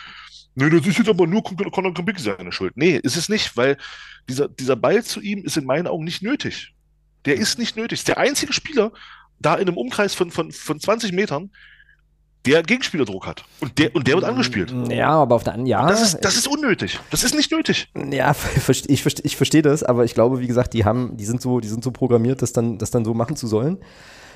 nee, 0.55 0.71
das 0.71 0.87
ist 0.87 0.97
jetzt 0.97 1.09
aber 1.09 1.27
nur 1.27 1.43
Conor 1.43 1.93
Krabicki 1.93 2.23
seine 2.23 2.51
Schuld. 2.51 2.75
Nee, 2.75 2.99
ist 3.03 3.17
es 3.17 3.29
nicht, 3.29 3.55
weil 3.55 3.77
dieser, 4.27 4.47
dieser 4.47 4.75
Ball 4.75 5.03
zu 5.03 5.21
ihm 5.21 5.45
ist 5.45 5.57
in 5.57 5.65
meinen 5.65 5.85
Augen 5.85 6.03
nicht 6.03 6.23
nötig. 6.23 6.73
Der 7.25 7.35
ist 7.35 7.59
nicht 7.59 7.75
nötig. 7.75 7.99
Ist 7.99 8.07
der 8.07 8.17
einzige 8.17 8.53
Spieler 8.53 8.91
da 9.37 9.53
in 9.53 9.67
einem 9.67 9.77
Umkreis 9.77 10.15
von, 10.15 10.31
von, 10.31 10.51
von 10.51 10.79
20 10.79 11.11
Metern, 11.11 11.51
der 12.45 12.63
Gegenspielerdruck 12.63 13.27
hat. 13.27 13.43
Und 13.59 13.77
der, 13.77 13.95
und 13.95 14.07
der 14.07 14.15
wird 14.15 14.25
angespielt. 14.25 14.73
Ja, 14.89 15.09
aber 15.09 15.35
auf 15.35 15.43
der 15.43 15.53
anderen, 15.53 15.67
ja. 15.67 15.87
Das 15.87 16.01
ist, 16.01 16.19
das 16.21 16.35
ist 16.35 16.47
unnötig. 16.47 16.99
Das 17.11 17.23
ist 17.23 17.35
nicht 17.35 17.51
nötig. 17.51 17.89
Ja, 18.11 18.35
ich, 18.67 18.89
ich, 18.89 19.05
ich 19.25 19.35
verstehe 19.35 19.61
das, 19.61 19.83
aber 19.83 20.05
ich 20.05 20.13
glaube, 20.13 20.39
wie 20.39 20.47
gesagt, 20.47 20.73
die 20.73 20.85
haben, 20.85 21.17
die 21.17 21.25
sind 21.25 21.41
so, 21.41 21.59
die 21.59 21.67
sind 21.67 21.83
so 21.83 21.91
programmiert, 21.91 22.41
das 22.41 22.53
dann, 22.53 22.77
das 22.77 22.91
dann 22.91 23.05
so 23.05 23.13
machen 23.13 23.35
zu 23.35 23.47
sollen. 23.47 23.77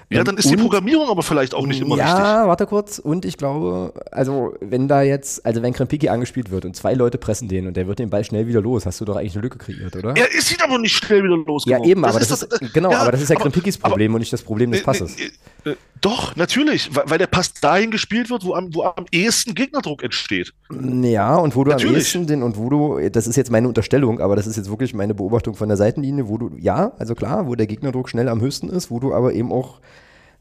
Ja, 0.10 0.24
dann 0.24 0.38
ist 0.38 0.46
und, 0.46 0.52
die 0.52 0.58
Programmierung 0.58 1.10
aber 1.10 1.24
vielleicht 1.24 1.56
auch 1.56 1.66
nicht 1.66 1.82
immer 1.82 1.98
ja, 1.98 2.06
richtig. 2.06 2.24
Ja, 2.24 2.48
warte 2.48 2.66
kurz. 2.68 3.00
Und 3.00 3.26
ich 3.26 3.38
glaube, 3.38 3.94
also 4.12 4.54
wenn 4.62 4.88
da 4.88 5.02
jetzt, 5.02 5.46
also 5.46 5.64
wenn 5.64 5.74
Krempiki 5.74 6.10
angespielt 6.10 6.52
wird 6.52 6.66
und 6.66 6.76
zwei 6.76 6.94
Leute 6.94 7.18
pressen 7.18 7.48
den 7.48 7.68
und 7.68 7.76
der 7.76 7.88
wird 7.88 8.00
den 8.00 8.10
Ball 8.10 8.24
schnell 8.24 8.48
wieder 8.48 8.62
los, 8.62 8.86
hast 8.86 9.02
du 9.02 9.06
doch 9.06 9.16
eigentlich 9.16 9.34
eine 9.34 9.42
Lücke 9.42 9.58
kreiert, 9.58 9.96
oder? 9.96 10.16
Er 10.16 10.32
ist 10.32 10.56
aber 10.64 10.78
nicht 10.78 10.96
schnell 10.96 11.24
wieder 11.24 11.38
los. 11.38 11.66
Ja, 11.66 11.84
eben, 11.84 12.04
das 12.04 12.12
aber 12.12 12.22
ist 12.22 12.32
das 12.32 12.44
ist, 12.44 12.52
das, 12.52 12.74
genau, 12.74 12.92
ja, 12.92 13.00
aber 13.00 13.12
das 13.12 13.22
ist 13.22 13.30
ja 13.30 13.36
Krempikis 13.36 13.78
Problem 13.78 14.12
aber, 14.12 14.16
und 14.16 14.20
nicht 14.20 14.34
das 14.34 14.42
Problem 14.42 14.72
des 14.72 14.84
Passes. 14.84 15.16
Äh, 15.20 15.72
äh, 15.72 15.76
doch, 16.02 16.36
natürlich, 16.36 16.96
weil, 16.96 17.04
weil, 17.08 17.18
der 17.18 17.28
Pass 17.28 17.54
dahin 17.54 17.90
gespielt 17.90 18.30
wird, 18.30 18.46
wo 18.46 18.54
am, 18.54 18.74
wo 18.76 18.84
am 18.84 19.06
ehesten 19.12 19.56
Gegnerdruck 19.56 20.04
entsteht. 20.04 20.54
Ja, 21.02 21.36
und 21.36 21.56
wo 21.56 21.64
du 21.64 21.72
natürlich. 21.72 21.94
am 21.94 21.98
ehesten 21.98 22.28
den 22.28 22.44
und 22.44 22.58
wo 22.58 22.70
du, 22.70 23.10
das 23.10 23.28
ist 23.28 23.36
jetzt 23.36 23.52
meine 23.52 23.68
Unterstellung, 23.68 24.20
aber 24.20 24.36
das 24.36 24.46
ist 24.46 24.56
jetzt 24.58 24.70
wirklich 24.70 24.94
meine 24.94 25.16
Beobachtung 25.16 25.56
von 25.56 25.68
der 25.68 25.78
Seitenlinie, 25.78 26.28
wo 26.28 26.38
du, 26.38 26.52
ja, 26.58 26.92
also 27.00 27.16
klar, 27.16 27.48
wo 27.48 27.56
der 27.56 27.66
Gegnerdruck 27.66 28.10
schnell 28.10 28.30
am 28.30 28.42
höchsten 28.42 28.70
ist, 28.70 28.92
wo 28.92 29.00
du 29.00 29.14
aber 29.14 29.34
eben 29.34 29.52
auch 29.52 29.80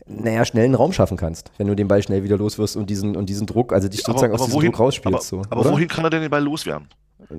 naja, 0.06 0.44
schnell 0.44 0.66
einen 0.66 0.74
Raum 0.74 0.92
schaffen 0.92 1.16
kannst, 1.16 1.50
wenn 1.56 1.66
du 1.66 1.74
den 1.74 1.88
Ball 1.88 2.02
schnell 2.02 2.24
wieder 2.24 2.36
los 2.36 2.58
wirst 2.58 2.76
und 2.76 2.90
diesen, 2.90 3.16
und 3.16 3.28
diesen 3.28 3.46
Druck, 3.46 3.72
also 3.72 3.88
dich 3.88 4.02
sozusagen 4.02 4.32
aber, 4.32 4.34
aber 4.34 4.42
aus 4.42 4.46
diesem 4.48 4.60
wohin, 4.60 4.72
Druck 4.72 4.80
rausspielst. 4.80 5.32
Aber, 5.32 5.44
so, 5.44 5.50
aber 5.50 5.70
wohin 5.70 5.88
kann 5.88 6.04
er 6.04 6.10
denn 6.10 6.20
den 6.20 6.30
Ball 6.30 6.42
loswerden? 6.42 6.88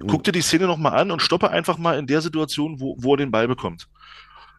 Guck 0.07 0.23
dir 0.23 0.31
die 0.31 0.41
Szene 0.41 0.65
nochmal 0.65 0.99
an 0.99 1.11
und 1.11 1.21
stoppe 1.21 1.51
einfach 1.51 1.77
mal 1.77 1.97
in 1.99 2.07
der 2.07 2.21
Situation, 2.21 2.79
wo, 2.79 2.95
wo 2.99 3.13
er 3.13 3.17
den 3.17 3.31
Ball 3.31 3.47
bekommt. 3.47 3.87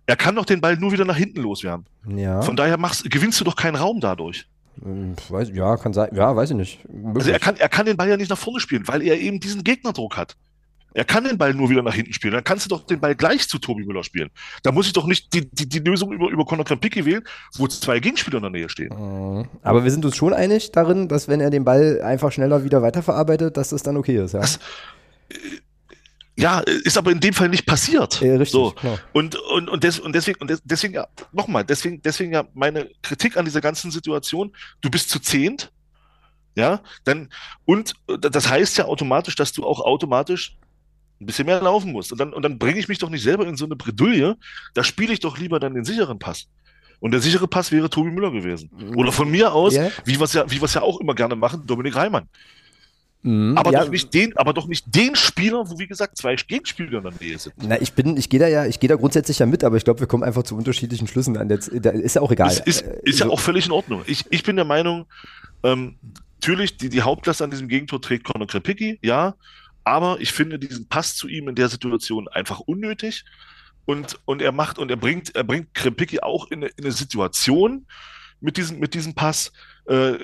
Er 0.07 0.17
kann 0.17 0.37
doch 0.37 0.45
den 0.45 0.61
Ball 0.61 0.77
nur 0.77 0.93
wieder 0.93 1.05
nach 1.05 1.17
hinten 1.17 1.43
loswerden. 1.43 1.87
Ja. 2.09 2.43
Von 2.43 2.55
daher 2.55 2.79
machst, 2.79 3.11
gewinnst 3.11 3.41
du 3.41 3.45
doch 3.45 3.57
keinen 3.57 3.75
Raum 3.75 4.01
dadurch. 4.01 4.47
Hm, 4.83 5.17
weiß, 5.29 5.51
ja, 5.53 5.77
kann 5.77 5.93
sein. 5.93 6.11
Ja, 6.15 6.37
weiß 6.37 6.51
ich 6.51 6.57
nicht. 6.57 6.89
Möglich. 6.89 7.17
Also 7.17 7.31
er 7.31 7.41
kann, 7.41 7.57
er 7.57 7.69
kann 7.69 7.87
den 7.87 7.97
Ball 7.97 8.09
ja 8.09 8.17
nicht 8.17 8.31
nach 8.31 8.39
vorne 8.39 8.61
spielen, 8.61 8.87
weil 8.87 9.03
er 9.03 9.19
eben 9.19 9.41
diesen 9.41 9.65
Gegnerdruck 9.65 10.17
hat. 10.17 10.37
Er 10.97 11.05
kann 11.05 11.25
den 11.25 11.37
Ball 11.37 11.53
nur 11.53 11.69
wieder 11.69 11.83
nach 11.83 11.93
hinten 11.93 12.15
spielen. 12.15 12.33
Dann 12.33 12.43
kannst 12.43 12.65
du 12.65 12.71
doch 12.71 12.87
den 12.87 13.01
Ball 13.01 13.15
gleich 13.15 13.47
zu 13.47 13.59
Tobi 13.59 13.85
Müller 13.85 14.03
spielen. 14.03 14.31
Da 14.63 14.73
muss 14.73 14.87
ich 14.87 14.95
doch 14.95 15.07
nicht 15.07 15.31
die, 15.35 15.47
die, 15.51 15.69
die 15.69 15.81
Lösung 15.81 16.11
über, 16.11 16.31
über 16.31 16.47
Conor 16.47 16.65
Krempicki 16.65 17.05
wählen, 17.05 17.23
wo 17.57 17.69
zwei 17.69 18.01
Gegenspieler 18.01 18.39
in 18.39 18.45
der 18.45 18.51
Nähe 18.51 18.69
stehen. 18.71 18.95
Mhm. 18.97 19.47
Aber 19.63 19.85
wir 19.85 19.91
sind 19.91 20.07
uns 20.07 20.17
schon 20.17 20.33
einig 20.33 20.73
darin, 20.73 21.07
dass 21.07 21.29
wenn 21.29 21.43
er 21.43 21.51
den 21.51 21.67
Ball 21.67 22.01
einfach 22.01 22.33
schneller 22.33 22.65
wieder 22.65 22.81
weiterverarbeitet, 22.81 23.59
dass 23.59 23.69
das 23.69 23.83
dann 23.83 23.99
okay 23.99 24.17
ist. 24.25 24.33
Ja, 24.33 24.41
das, 24.41 24.57
äh, 25.29 25.35
ja 26.37 26.61
ist 26.61 26.97
aber 26.97 27.11
in 27.11 27.21
dem 27.21 27.35
Fall 27.35 27.51
nicht 27.51 27.67
passiert. 27.67 28.23
Ja, 28.23 28.37
richtig, 28.37 28.53
so. 28.53 28.75
Und, 29.13 29.37
und, 29.37 29.69
und, 29.69 29.85
des, 29.85 30.01
und 30.01 30.15
deswegen, 30.15 30.41
und 30.41 30.63
deswegen 30.65 30.95
ja, 30.95 31.09
nochmal, 31.31 31.65
deswegen, 31.65 32.01
deswegen 32.01 32.33
ja 32.33 32.49
meine 32.55 32.89
Kritik 33.03 33.37
an 33.37 33.45
dieser 33.45 33.61
ganzen 33.61 33.91
Situation, 33.91 34.57
du 34.81 34.91
bist 34.91 35.11
zu 35.11 35.21
zehnt, 35.21 35.71
ja, 36.55 36.81
dann, 37.05 37.29
und 37.67 37.93
das 38.07 38.49
heißt 38.49 38.79
ja 38.79 38.87
automatisch, 38.87 39.35
dass 39.35 39.53
du 39.53 39.63
auch 39.67 39.81
automatisch 39.81 40.57
ein 41.21 41.27
bisschen 41.27 41.47
mehr 41.47 41.61
laufen 41.61 41.93
musst. 41.93 42.13
Und 42.13 42.19
dann, 42.19 42.33
und 42.33 42.43
dann 42.43 42.59
bringe 42.59 42.79
ich 42.79 42.89
mich 42.89 42.99
doch 42.99 43.11
nicht 43.11 43.23
selber 43.23 43.47
in 43.47 43.57
so 43.57 43.65
eine 43.65 43.77
Bredouille. 43.77 44.37
Da 44.75 44.85
spiele 44.85 45.13
ich 45.13 45.21
doch 45.21 45.39
lieber 45.39 45.61
dann 45.61 45.75
den 45.75 45.85
sicheren 45.85 46.19
Pass. 46.19 46.49
Und 47.01 47.11
der 47.13 47.21
sichere 47.21 47.47
Pass 47.47 47.73
wäre 47.73 47.91
Tobi 47.91 48.11
Müller 48.11 48.31
gewesen. 48.31 48.71
Mhm. 48.77 48.97
Oder 48.97 49.13
von 49.13 49.31
mir 49.31 49.53
aus, 49.53 49.75
yeah. 49.75 49.91
wie 50.05 50.19
wir 50.19 50.25
es 50.25 50.33
ja, 50.33 50.51
wie 50.51 50.57
ja 50.57 50.83
auch 50.83 51.01
immer 51.01 51.15
gerne 51.15 51.37
machen, 51.37 51.67
Dominik 51.67 51.97
Reimann. 51.97 52.29
Mhm, 53.23 53.59
aber, 53.59 53.73
ja. 53.73 53.83
doch 53.83 53.91
nicht 53.91 54.15
den, 54.15 54.37
aber 54.37 54.53
doch 54.53 54.69
nicht 54.69 54.95
den 54.95 55.17
Spieler, 55.17 55.69
wo 55.69 55.79
wie 55.79 55.89
gesagt 55.89 56.17
zwei 56.17 56.37
Gegenspieler 56.37 56.99
in 56.99 57.03
der 57.03 57.13
Nähe 57.21 57.39
sind. 57.39 57.55
Na, 57.61 57.81
ich 57.81 57.93
bin, 57.93 58.17
ich 58.17 58.29
gehe 58.29 58.39
da 58.39 58.47
ja, 58.47 58.67
ich 58.67 58.79
gehe 58.79 58.89
da 58.89 58.95
grundsätzlich 58.95 59.41
ja 59.41 59.47
mit, 59.47 59.65
aber 59.65 59.77
ich 59.77 59.85
glaube, 59.85 59.99
wir 60.01 60.07
kommen 60.07 60.23
einfach 60.23 60.45
zu 60.45 60.57
unterschiedlichen 60.57 61.09
Schlüssen 61.09 61.37
an. 61.37 61.51
Jetzt, 61.51 61.71
da 61.75 61.91
ist 61.91 62.15
ja 62.15 62.23
auch 62.23 62.31
egal. 62.31 62.53
Ist, 62.53 62.67
ist, 62.67 62.83
ist 63.03 63.19
ja 63.19 63.29
auch 63.29 63.41
völlig 63.41 63.67
in 63.67 63.73
Ordnung. 63.73 64.03
Ich, 64.07 64.25
ich 64.31 64.45
bin 64.45 64.55
der 64.55 64.65
Meinung, 64.65 65.07
ähm, 65.65 65.97
natürlich, 66.41 66.77
die, 66.77 66.89
die 66.89 67.03
Hauptlast 67.03 67.43
an 67.43 67.51
diesem 67.51 67.67
Gegentor 67.67 68.01
trägt 68.01 68.25
Conor 68.25 68.47
Krepicki, 68.47 68.99
ja. 69.03 69.35
Aber 69.87 70.21
ich 70.21 70.33
finde 70.33 70.59
diesen 70.59 70.89
Pass 70.89 71.15
zu 71.15 71.29
ihm 71.29 71.49
in 71.49 71.55
der 71.55 71.69
Situation 71.69 72.27
einfach 72.27 72.59
unnötig. 72.59 73.25
Und, 73.85 74.19
und 74.25 74.43
er 74.43 74.51
macht 74.51 74.81
und 74.81 74.91
er 74.91 74.97
bringt, 74.97 75.37
er 75.37 75.45
bringt 75.45 75.75
Krempicki 75.75 76.19
auch 76.19 76.51
in 76.51 76.65
eine, 76.65 76.73
in 76.77 76.85
eine 76.85 76.93
Situation 76.93 77.87
mit 78.41 78.57
diesem, 78.57 78.81
mit 78.81 78.95
diesem 78.95 79.15
Pass, 79.15 79.53
äh, 79.85 80.15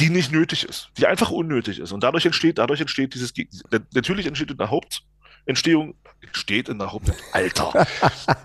die 0.00 0.10
nicht 0.10 0.32
nötig 0.32 0.64
ist, 0.64 0.90
die 0.98 1.06
einfach 1.06 1.30
unnötig 1.30 1.78
ist. 1.78 1.92
Und 1.92 2.02
dadurch 2.02 2.26
entsteht, 2.26 2.58
dadurch 2.58 2.80
entsteht 2.80 3.14
dieses, 3.14 3.32
natürlich 3.94 4.26
entsteht 4.26 4.50
in 4.50 4.58
der 4.58 4.70
Hauptentstehung, 4.70 5.94
entsteht 6.20 6.68
in 6.68 6.80
der 6.80 6.90
Haupt, 6.90 7.12
Alter. 7.30 7.86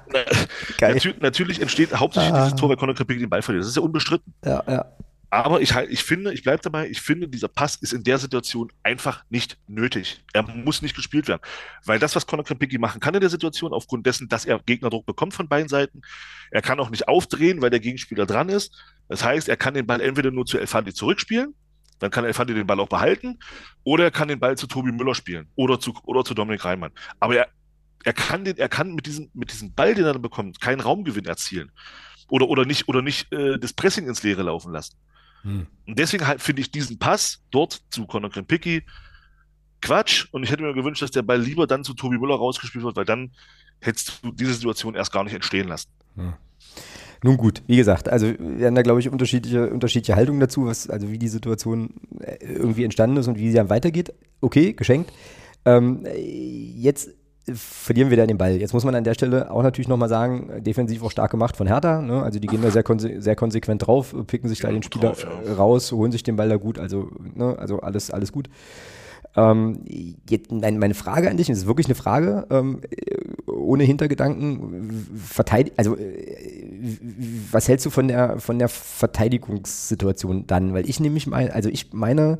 Natür, 0.84 1.16
natürlich 1.20 1.60
entsteht 1.60 1.96
hauptsächlich 1.96 2.32
ah. 2.32 2.46
dieses 2.46 2.60
Tor, 2.60 2.70
weil 2.70 2.78
Conor 2.78 2.94
Krempicki 2.94 3.22
den 3.22 3.30
Ball 3.32 3.42
verliert. 3.42 3.64
Das 3.64 3.70
ist 3.70 3.76
ja 3.76 3.82
unbestritten. 3.82 4.36
Ja, 4.46 4.64
ja. 4.68 4.86
Aber 5.34 5.62
ich, 5.62 5.74
halt, 5.74 5.90
ich 5.90 6.04
finde, 6.04 6.32
ich 6.32 6.44
bleibe 6.44 6.62
dabei, 6.62 6.88
ich 6.88 7.02
finde, 7.02 7.28
dieser 7.28 7.48
Pass 7.48 7.76
ist 7.78 7.92
in 7.92 8.04
der 8.04 8.20
Situation 8.20 8.72
einfach 8.84 9.24
nicht 9.32 9.58
nötig. 9.66 10.24
Er 10.32 10.44
muss 10.44 10.84
nicht 10.84 10.96
gespielt 10.96 11.28
werden. 11.28 11.42
Weil 11.86 11.98
das, 11.98 12.16
was 12.16 12.28
Conor 12.28 12.46
Krempicki 12.46 12.78
machen 12.78 13.02
kann 13.02 13.16
in 13.16 13.20
der 13.20 13.32
Situation, 13.32 13.74
aufgrund 13.74 14.06
dessen, 14.06 14.30
dass 14.30 14.46
er 14.46 14.60
Gegnerdruck 14.60 15.08
bekommt 15.08 15.34
von 15.34 15.48
beiden 15.48 15.70
Seiten, 15.70 16.04
er 16.52 16.62
kann 16.62 16.80
auch 16.80 16.92
nicht 16.92 17.08
aufdrehen, 17.08 17.64
weil 17.64 17.72
der 17.72 17.80
Gegenspieler 17.80 18.28
dran 18.28 18.48
ist. 18.50 18.80
Das 19.08 19.24
heißt, 19.24 19.50
er 19.50 19.58
kann 19.58 19.74
den 19.74 19.88
Ball 19.88 20.02
entweder 20.02 20.30
nur 20.30 20.46
zu 20.46 20.60
Elfandi 20.60 20.94
zurückspielen, 20.94 21.56
dann 21.98 22.12
kann 22.12 22.26
Elfandi 22.26 22.54
den 22.54 22.68
Ball 22.68 22.80
auch 22.80 22.90
behalten, 22.90 23.40
oder 23.84 24.04
er 24.04 24.12
kann 24.12 24.28
den 24.28 24.40
Ball 24.40 24.56
zu 24.56 24.68
Tobi 24.68 24.92
Müller 24.92 25.16
spielen 25.16 25.48
oder 25.56 25.80
zu, 25.80 25.96
oder 26.04 26.24
zu 26.24 26.36
Dominik 26.36 26.64
Reimann. 26.64 26.92
Aber 27.20 27.36
er, 27.36 27.48
er 28.04 28.14
kann 28.14 28.46
den, 28.46 28.58
er 28.58 28.70
kann 28.70 28.94
mit 28.94 29.08
diesem, 29.08 29.32
mit 29.34 29.52
diesem 29.52 29.74
Ball, 29.74 29.96
den 29.96 30.06
er 30.06 30.14
dann 30.14 30.22
bekommt, 30.22 30.62
keinen 30.62 30.80
Raumgewinn 30.80 31.26
erzielen. 31.26 31.72
Oder, 32.30 32.48
oder 32.50 32.66
nicht, 32.66 32.88
oder 32.88 33.02
nicht 33.02 33.34
äh, 33.34 33.58
das 33.58 33.74
Pressing 33.74 34.08
ins 34.08 34.22
Leere 34.22 34.44
laufen 34.44 34.72
lassen. 34.72 34.96
Hm. 35.44 35.68
Und 35.86 36.00
deswegen 36.00 36.28
halt 36.28 36.42
finde 36.42 36.62
ich 36.62 36.72
diesen 36.72 36.98
Pass 36.98 37.42
dort 37.52 37.82
zu 37.90 38.06
Conor 38.06 38.32
Krempicki 38.32 38.84
Quatsch. 39.82 40.28
Und 40.32 40.44
ich 40.44 40.52
hätte 40.52 40.64
mir 40.64 40.74
gewünscht, 40.74 41.02
dass 41.02 41.12
der 41.12 41.22
Ball 41.22 41.42
lieber 41.42 41.68
dann 41.68 41.84
zu 41.84 41.94
Tobi 41.94 42.18
Müller 42.18 42.36
rausgespielt 42.36 42.84
wird, 42.84 42.96
weil 42.96 43.06
dann 43.06 43.32
hättest 43.82 44.24
du 44.24 44.32
diese 44.32 44.54
Situation 44.54 44.96
erst 44.96 45.12
gar 45.12 45.24
nicht 45.24 45.34
entstehen 45.34 45.68
lassen. 45.68 45.90
Hm. 46.16 46.34
Nun 47.24 47.38
gut, 47.38 47.64
wie 47.68 47.78
gesagt, 47.78 48.10
also 48.10 48.34
wir 48.38 48.68
haben 48.68 48.76
da, 48.76 48.82
glaube 48.82 49.00
ich, 49.00 49.10
unterschiedliche, 49.10 49.70
unterschiedliche 49.70 50.16
Haltungen 50.16 50.42
dazu, 50.42 50.66
was, 50.66 50.90
also 50.90 51.10
wie 51.10 51.18
die 51.18 51.30
Situation 51.30 51.94
äh, 52.20 52.36
irgendwie 52.46 52.84
entstanden 52.84 53.16
ist 53.16 53.28
und 53.28 53.38
wie 53.38 53.50
sie 53.50 53.56
dann 53.56 53.70
weitergeht. 53.70 54.14
Okay, 54.42 54.74
geschenkt. 54.74 55.14
Ähm, 55.66 56.06
jetzt 56.06 57.12
verlieren 57.52 58.10
wir 58.10 58.18
da 58.18 58.26
den 58.26 58.38
Ball. 58.38 58.56
Jetzt 58.56 58.74
muss 58.74 58.86
man 58.86 58.96
an 58.96 59.04
der 59.04 59.14
Stelle 59.14 59.52
auch 59.52 59.64
natürlich 59.64 59.88
nochmal 59.88 60.10
sagen, 60.10 60.64
defensiv 60.64 61.04
auch 61.04 61.12
stark 61.12 61.32
gemacht 61.32 61.58
von 61.58 61.68
Hertha. 61.68 62.02
Ne? 62.02 62.24
Also 62.24 62.40
die 62.40 62.48
gehen 62.48 62.62
da 62.62 62.72
sehr, 62.72 62.84
konse 62.84 63.22
sehr 63.22 63.36
konsequent 63.36 63.86
drauf, 63.86 64.16
picken 64.28 64.48
sich 64.48 64.60
da 64.60 64.72
den 64.72 64.84
Spieler 64.84 65.10
drauf, 65.10 65.28
ja. 65.46 65.54
raus, 65.54 65.92
holen 65.92 66.12
sich 66.12 66.24
den 66.24 66.38
Ball 66.38 66.48
da 66.48 66.56
gut. 66.56 66.80
Also, 66.80 67.10
ne? 67.36 67.58
also 67.60 67.82
alles, 67.82 68.12
alles 68.12 68.32
gut. 68.32 68.50
Ähm, 69.36 69.84
jetzt, 70.30 70.52
meine, 70.52 70.78
meine 70.78 70.94
Frage 70.94 71.30
an 71.30 71.38
dich, 71.38 71.48
das 71.48 71.58
ist 71.58 71.68
wirklich 71.68 71.88
eine 71.88 71.96
Frage, 71.96 72.46
ähm, 72.50 72.82
ohne 73.48 73.84
Hintergedanken 73.84 75.10
also 75.76 75.98
äh, 75.98 76.98
was 77.52 77.68
hältst 77.68 77.86
du 77.86 77.90
von 77.90 78.08
der, 78.08 78.40
von 78.40 78.60
der 78.60 78.70
Verteidigungssituation 78.70 80.46
dann? 80.48 80.74
Weil 80.74 80.88
ich 80.88 81.00
nämlich 81.00 81.28
meine, 81.28 81.54
also 81.54 81.70
ich 81.70 81.94
meine, 81.94 82.38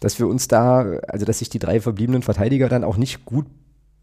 dass 0.00 0.18
wir 0.18 0.28
uns 0.28 0.48
da, 0.48 1.00
also 1.08 1.26
dass 1.26 1.40
sich 1.40 1.50
die 1.50 1.58
drei 1.58 1.80
verbliebenen 1.80 2.22
Verteidiger 2.22 2.68
dann 2.68 2.84
auch 2.84 2.96
nicht 2.96 3.24
gut 3.24 3.46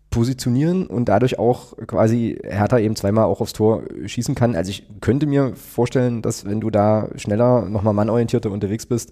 positionieren 0.09 0.87
und 0.87 1.09
dadurch 1.09 1.39
auch 1.39 1.75
quasi 1.87 2.39
Hertha 2.43 2.79
eben 2.79 2.95
zweimal 2.95 3.25
auch 3.25 3.41
aufs 3.41 3.53
Tor 3.53 3.83
schießen 4.05 4.33
kann. 4.33 4.55
Also 4.55 4.69
ich 4.69 4.83
könnte 5.01 5.25
mir 5.25 5.55
vorstellen, 5.55 6.21
dass 6.21 6.45
wenn 6.45 6.61
du 6.61 6.69
da 6.69 7.09
schneller, 7.17 7.67
nochmal 7.67 7.93
mannorientierter 7.93 8.49
unterwegs 8.49 8.85
bist, 8.85 9.11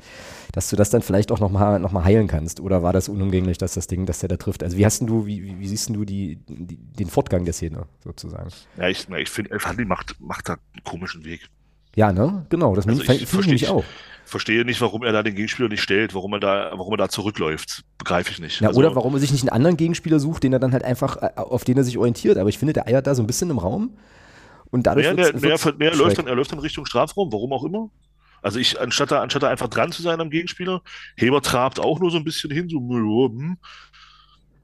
dass 0.54 0.70
du 0.70 0.76
das 0.76 0.90
dann 0.90 1.02
vielleicht 1.02 1.32
auch 1.32 1.40
nochmal 1.40 1.80
noch 1.80 1.92
mal 1.92 2.04
heilen 2.04 2.28
kannst. 2.28 2.60
Oder 2.60 2.84
war 2.84 2.94
das 2.94 3.10
unumgänglich, 3.10 3.58
dass 3.58 3.74
das 3.74 3.88
Ding, 3.88 4.06
dass 4.06 4.20
der 4.20 4.30
da 4.30 4.38
trifft? 4.38 4.64
Also 4.64 4.78
wie 4.78 4.86
hast 4.86 5.02
du, 5.02 5.26
wie, 5.26 5.60
wie 5.60 5.68
siehst 5.68 5.90
du 5.90 6.06
die, 6.06 6.40
die, 6.48 6.78
den 6.78 7.10
Fortgang 7.10 7.44
der 7.44 7.54
Szene 7.54 7.86
sozusagen? 8.04 8.50
Ja, 8.78 8.88
ich, 8.88 9.10
ich 9.10 9.30
finde, 9.30 9.52
Elfandi 9.52 9.84
macht, 9.86 10.16
macht 10.22 10.48
da 10.48 10.54
einen 10.54 10.84
komischen 10.86 11.26
Weg. 11.26 11.50
Ja, 11.96 12.12
ne? 12.12 12.46
Genau, 12.50 12.76
das 12.76 12.88
also 12.88 13.02
finde 13.02 13.56
ich, 13.56 13.64
ich 13.64 13.70
auch 13.70 13.84
verstehe 14.26 14.66
nicht, 14.66 14.82
warum 14.82 15.04
er 15.04 15.12
da 15.12 15.24
den 15.24 15.36
Gegenspieler 15.36 15.70
nicht 15.70 15.82
stellt, 15.82 16.14
warum 16.14 16.34
er 16.34 16.40
da, 16.40 16.72
warum 16.74 16.94
er 16.94 16.98
da 16.98 17.10
zurückläuft. 17.10 17.84
Begreife 17.98 18.32
ich 18.32 18.40
nicht. 18.40 18.62
Ja, 18.62 18.70
also, 18.70 18.80
oder 18.80 18.96
warum 18.96 19.14
er 19.14 19.20
sich 19.20 19.32
nicht 19.32 19.44
einen 19.44 19.50
anderen 19.50 19.78
Gegenspieler 19.78 20.20
sucht, 20.20 20.44
den 20.44 20.54
er 20.54 20.60
dann 20.60 20.74
halt 20.74 20.84
einfach, 20.84 21.18
äh, 21.18 21.30
auf 21.36 21.64
den 21.64 21.78
er 21.78 21.84
sich 21.84 21.98
orientiert. 21.98 22.38
Aber 22.38 22.50
ich 22.50 22.58
finde, 22.58 22.74
der 22.74 22.88
eiert 22.88 23.08
da 23.08 23.16
so 23.16 23.24
ein 23.24 23.28
bisschen 23.28 23.50
im 23.50 23.60
Raum. 23.60 23.98
Und 24.72 24.88
dadurch 24.88 25.06
mehr, 25.14 25.32
der, 25.32 25.40
mehr, 25.40 25.58
mehr 25.78 25.96
läuft 25.96 26.18
dann, 26.18 26.28
er 26.28 26.36
läuft 26.36 26.52
in 26.52 26.60
Richtung 26.60 26.86
Strafraum, 26.86 27.32
warum 27.32 27.54
auch 27.54 27.64
immer. 27.64 27.90
Also 28.42 28.60
ich, 28.60 28.80
anstatt 28.80 29.12
da, 29.12 29.22
anstatt 29.22 29.44
da 29.44 29.50
einfach 29.50 29.70
dran 29.70 29.92
zu 29.92 30.02
sein 30.02 30.20
am 30.20 30.30
Gegenspieler, 30.30 30.82
Heber 31.16 31.42
trabt 31.42 31.80
auch 31.80 32.00
nur 32.00 32.12
so 32.12 32.18
ein 32.18 32.26
bisschen 32.26 32.52
hin, 32.52 32.68
so, 32.70 32.80
hm, 32.80 33.58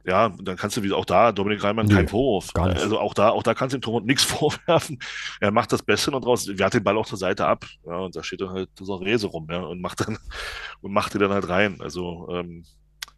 ja, 0.10 0.34
dann 0.42 0.58
kannst 0.58 0.76
du 0.76 0.82
wie 0.82 0.92
auch 0.92 1.06
da 1.06 1.32
Dominik 1.32 1.64
Reimann 1.64 1.86
nee, 1.86 1.94
keinen 1.94 2.08
Vorwurf. 2.08 2.52
Gar 2.54 2.70
nicht. 2.70 2.82
Also 2.82 3.00
auch 3.00 3.14
da, 3.14 3.30
auch 3.30 3.44
da 3.44 3.54
kannst 3.54 3.74
du 3.74 3.78
dem 3.78 3.84
Torwart 3.84 4.06
nichts 4.06 4.24
vorwerfen. 4.26 4.98
Er 5.40 5.52
macht 5.52 5.72
das 5.72 5.84
Beste 5.84 6.10
und 6.10 6.26
draus, 6.26 6.48
wehrt 6.48 6.74
den 6.74 6.84
Ball 6.84 6.98
auch 6.98 7.06
zur 7.06 7.20
Seite 7.20 7.46
ab. 7.46 7.66
Ja, 7.86 8.00
und 8.00 8.16
da 8.16 8.24
steht 8.24 8.42
dann 8.42 8.50
halt 8.50 8.70
dieser 8.80 9.00
Rese 9.00 9.28
rum, 9.28 9.48
ja, 9.52 9.62
und 9.62 9.82
macht 9.82 10.02
dann, 10.02 10.18
und 10.82 10.92
macht 10.92 11.14
die 11.14 11.20
dann 11.20 11.32
halt 11.32 11.48
rein. 11.48 11.80
Also, 11.80 12.28
ähm, 12.32 12.66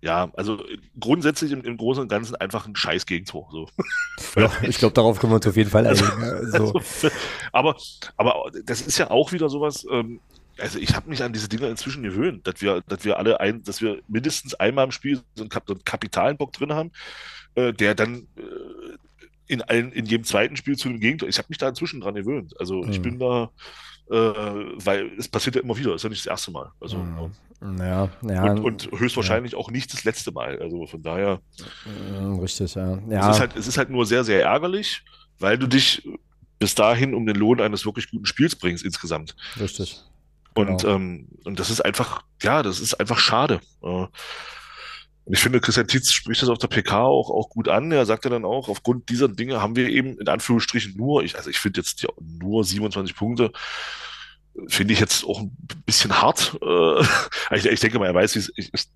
ja, 0.02 0.32
also 0.34 0.62
grundsätzlich 1.00 1.52
im, 1.52 1.62
im 1.62 1.78
Großen 1.78 2.02
und 2.02 2.10
Ganzen 2.10 2.36
einfach 2.36 2.68
ein 2.68 2.76
scheiß 2.76 3.06
Gegentor. 3.06 3.48
So. 3.52 3.68
Ja, 4.36 4.50
ich 4.64 4.78
glaube, 4.78 4.94
darauf 4.94 5.20
können 5.20 5.32
wir 5.32 5.38
uns 5.38 5.48
auf 5.48 5.58
jeden 5.58 5.70
Fall 5.70 5.86
einigen. 5.86 6.24
Also, 6.24 6.74
also, 6.74 7.10
aber, 7.52 7.76
aber 8.16 8.52
das 8.64 8.82
ist 8.82 8.98
ja 8.98 9.12
auch 9.12 9.32
wieder 9.32 9.50
sowas, 9.50 9.86
ähm, 9.92 10.22
also 10.62 10.80
ich 10.80 10.96
habe 10.96 11.10
mich 11.10 11.24
an 11.24 11.34
diese 11.34 11.50
Dinger 11.50 11.70
inzwischen 11.70 12.04
gewöhnt, 12.04 12.46
dass 12.48 12.62
wir, 12.62 12.82
dass 12.88 13.04
wir 13.04 13.18
alle 13.18 13.40
ein, 13.40 13.64
dass 13.64 13.82
wir 13.82 14.02
mindestens 14.08 14.54
einmal 14.56 14.86
im 14.86 14.92
Spiel 14.92 15.22
so 15.36 15.44
einen, 15.44 15.50
Kap 15.50 15.64
so 15.68 15.74
einen 15.74 15.84
Kapitalenbock 15.84 16.54
drin 16.54 16.74
haben, 16.74 16.92
äh, 17.56 17.74
der 17.74 17.96
dann 17.96 18.28
äh, 18.38 18.98
in 19.48 19.62
allen, 19.62 19.92
in 19.92 20.06
jedem 20.06 20.24
zweiten 20.24 20.56
Spiel 20.56 20.78
zu 20.78 20.88
dem 20.88 21.00
Gegentor. 21.00 21.28
Ich 21.28 21.38
habe 21.38 21.48
mich 21.50 21.58
da 21.58 21.68
inzwischen 21.68 22.00
dran 22.00 22.16
gewöhnt. 22.16 22.54
Also 22.60 22.86
ich 22.86 23.00
mhm. 23.00 23.04
bin 23.04 23.20
da, 23.20 23.52
äh, 24.10 24.16
weil 24.16 25.12
es 25.18 25.28
passiert 25.28 25.56
ja 25.56 25.62
immer 25.62 25.78
wieder, 25.78 25.94
ist 25.94 26.04
ja 26.04 26.10
nicht 26.10 26.26
das 26.26 26.32
erste 26.32 26.52
Mal. 26.52 26.72
Also 26.80 26.98
mhm. 26.98 27.78
ja, 27.80 28.10
ja, 28.28 28.52
und, 28.52 28.60
und 28.60 29.00
höchstwahrscheinlich 29.00 29.54
ja. 29.54 29.58
auch 29.58 29.70
nicht 29.72 29.92
das 29.94 30.04
letzte 30.04 30.32
Mal. 30.32 30.60
Also 30.60 30.86
von 30.88 31.02
daher. 31.02 31.42
Mhm, 31.86 32.40
richtig, 32.40 32.76
ja. 32.76 32.98
ja. 33.10 33.30
Es, 33.30 33.36
ist 33.36 33.42
halt, 33.42 33.56
es 33.58 33.68
ist 33.68 33.78
halt 33.78 33.90
nur 33.90 34.06
sehr, 34.06 34.24
sehr 34.24 34.44
ärgerlich, 34.44 35.04
weil 35.40 35.58
du 35.58 35.68
dich 35.68 36.08
bis 36.60 36.76
dahin 36.76 37.16
um 37.16 37.26
den 37.26 37.36
Lohn 37.36 37.60
eines 37.60 37.86
wirklich 37.86 38.10
guten 38.12 38.26
Spiels 38.26 38.56
bringst 38.56 38.86
insgesamt. 38.86 39.36
Richtig. 39.60 40.02
Und, 40.54 40.82
genau. 40.82 40.96
ähm, 40.96 41.28
und 41.46 41.60
das 41.60 41.70
ist 41.70 41.82
einfach, 41.82 42.24
ja, 42.42 42.64
das 42.64 42.80
ist 42.80 42.96
einfach 42.96 43.20
schade. 43.20 43.62
und 43.80 44.10
ich 45.26 45.40
finde, 45.40 45.62
Christian 45.62 45.88
Tietz 45.88 46.12
spricht 46.12 46.42
das 46.42 46.50
auf 46.50 46.58
der 46.58 46.68
PK 46.68 47.04
auch, 47.04 47.30
auch 47.30 47.50
gut 47.50 47.70
an. 47.70 47.92
Er 47.92 48.06
sagte 48.06 48.30
dann 48.30 48.44
auch, 48.44 48.68
aufgrund 48.68 49.10
dieser 49.10 49.30
Dinge 49.30 49.62
haben 49.62 49.76
wir 49.76 49.88
eben 49.88 50.18
in 50.20 50.28
Anführungsstrichen 50.28 50.98
nur, 50.98 51.24
ich, 51.24 51.38
also 51.38 51.50
ich 51.50 51.60
finde 51.60 51.80
jetzt 51.80 52.02
ja, 52.02 52.10
nur 52.20 52.64
27 52.64 53.16
Punkte, 53.16 53.52
finde 54.68 54.94
ich 54.94 55.00
jetzt 55.00 55.24
auch 55.24 55.40
ein 55.40 55.56
bisschen 55.86 56.22
hart. 56.22 56.58
Äh, 56.62 57.02
ich, 57.56 57.66
ich 57.66 57.80
denke 57.80 58.00
mal, 58.00 58.08
er 58.08 58.16
weiß, 58.16 58.36
wie 58.36 58.40
es, 58.40 58.52
ich, 58.56 58.74
ich 58.74 58.88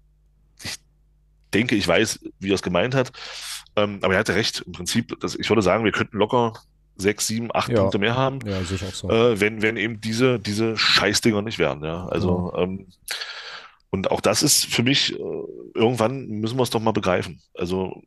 denke, 1.53 1.75
ich 1.75 1.87
weiß, 1.87 2.19
wie 2.39 2.51
er 2.51 2.55
es 2.55 2.63
gemeint 2.63 2.95
hat. 2.95 3.11
Ähm, 3.77 3.99
aber 4.01 4.13
er 4.13 4.19
hatte 4.19 4.35
recht. 4.35 4.61
Im 4.65 4.73
Prinzip, 4.73 5.17
das, 5.21 5.35
ich 5.35 5.49
würde 5.49 5.61
sagen, 5.61 5.85
wir 5.85 5.91
könnten 5.91 6.17
locker 6.17 6.53
sechs, 6.97 7.27
sieben, 7.27 7.49
acht 7.53 7.69
ja. 7.69 7.81
Punkte 7.81 7.97
mehr 7.97 8.15
haben, 8.15 8.39
ja, 8.45 8.63
sicher 8.63 8.87
auch 8.87 8.93
so. 8.93 9.09
äh, 9.09 9.39
wenn, 9.39 9.61
wenn 9.61 9.77
eben 9.77 9.99
diese, 10.01 10.39
diese 10.39 10.77
Scheißdinger 10.77 11.41
nicht 11.41 11.59
wären. 11.59 11.83
Ja? 11.83 12.07
Also, 12.07 12.51
mhm. 12.55 12.61
ähm, 12.61 12.87
und 13.89 14.11
auch 14.11 14.21
das 14.21 14.43
ist 14.43 14.65
für 14.65 14.83
mich, 14.83 15.13
äh, 15.13 15.43
irgendwann 15.73 16.27
müssen 16.27 16.57
wir 16.57 16.63
es 16.63 16.69
doch 16.69 16.81
mal 16.81 16.91
begreifen. 16.91 17.41
Also, 17.53 18.01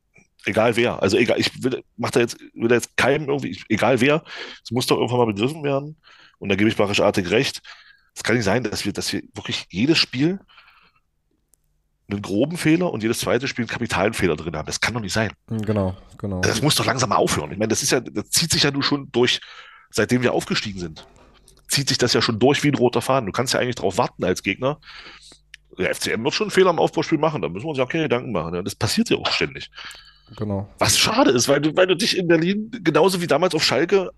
egal 0.45 0.77
wer. 0.77 1.03
Also, 1.03 1.17
egal, 1.17 1.39
ich 1.41 1.63
will, 1.63 1.83
mach 1.97 2.11
da 2.11 2.21
jetzt, 2.21 2.39
will 2.55 2.69
da 2.69 2.75
jetzt 2.75 2.97
keinem 2.97 3.29
irgendwie, 3.29 3.61
egal 3.69 4.01
wer, 4.01 4.23
es 4.63 4.71
muss 4.71 4.87
doch 4.87 4.97
irgendwann 4.97 5.19
mal 5.19 5.33
begriffen 5.33 5.63
werden. 5.63 5.97
Und 6.39 6.49
da 6.49 6.57
gebe 6.57 6.71
ich 6.71 6.77
barischartig 6.77 7.31
recht. 7.31 7.63
Es 8.15 8.23
kann 8.23 8.37
nicht 8.37 8.45
sein, 8.45 8.65
dass 8.65 8.85
wir, 8.85 8.93
dass 8.93 9.13
wir 9.13 9.23
wirklich 9.35 9.67
jedes 9.71 9.99
Spiel 9.99 10.41
einen 12.11 12.23
groben 12.23 12.57
Fehler 12.57 12.91
und 12.93 13.03
jedes 13.03 13.19
zweite 13.19 13.49
Spiel 13.49 13.65
einen 13.65 13.71
kapitalen 13.71 14.15
Fehler 14.15 14.37
drin 14.37 14.57
haben. 14.57 14.67
Das 14.67 14.81
kann 14.81 14.95
doch 14.95 15.01
nicht 15.01 15.13
sein. 15.13 15.31
Hm, 15.49 15.63
genau, 15.63 15.97
genau. 16.17 16.41
Das 16.41 16.63
muss 16.63 16.75
doch 16.75 16.87
langsam 16.87 17.11
mal 17.11 17.17
aufhören. 17.17 17.53
Ich 17.53 17.59
meine, 17.59 17.69
das 17.69 17.83
ist 17.83 17.93
ja, 17.93 18.01
das 18.01 18.31
zieht 18.31 18.51
sich 18.51 18.63
ja 18.63 18.71
nur 18.71 18.83
schon 18.83 19.11
durch, 19.13 19.41
seitdem 19.91 20.23
wir 20.23 20.33
aufgestiegen 20.33 20.81
sind. 20.81 21.07
Zieht 21.69 21.89
sich 21.89 21.99
das 21.99 22.15
ja 22.15 22.23
schon 22.23 22.39
durch 22.39 22.63
wie 22.65 22.69
ein 22.69 22.75
roter 22.75 23.03
Faden. 23.03 23.27
Du 23.27 23.33
kannst 23.33 23.53
ja 23.53 23.61
eigentlich 23.61 23.75
darauf 23.75 23.99
warten 23.99 24.25
als 24.25 24.43
Gegner. 24.43 24.81
Der 25.79 25.95
FCM 25.95 26.25
wird 26.25 26.35
schon 26.35 26.47
einen 26.47 26.51
Fehler 26.51 26.71
im 26.71 26.79
Aufbauspiel 26.79 27.19
machen. 27.19 27.43
Da 27.43 27.49
müssen 27.49 27.67
wir 27.67 27.71
uns 27.71 27.79
ja 27.79 27.85
auch 27.85 27.89
keine 27.89 28.05
Gedanken 28.05 28.33
machen. 28.33 28.55
Ja, 28.55 28.63
das 28.63 28.75
passiert 28.75 29.11
ja 29.11 29.19
auch 29.19 29.31
ständig. 29.31 29.71
Genau. 30.37 30.69
Was 30.79 30.99
schade 30.99 31.31
ist, 31.31 31.49
weil 31.49 31.61
du, 31.61 31.77
weil 31.77 31.87
du 31.87 31.95
dich 31.95 32.17
in 32.17 32.27
Berlin 32.27 32.71
genauso 32.83 33.21
wie 33.21 33.27
damals 33.27 33.55
auf 33.55 33.65
Schalke 33.65 34.11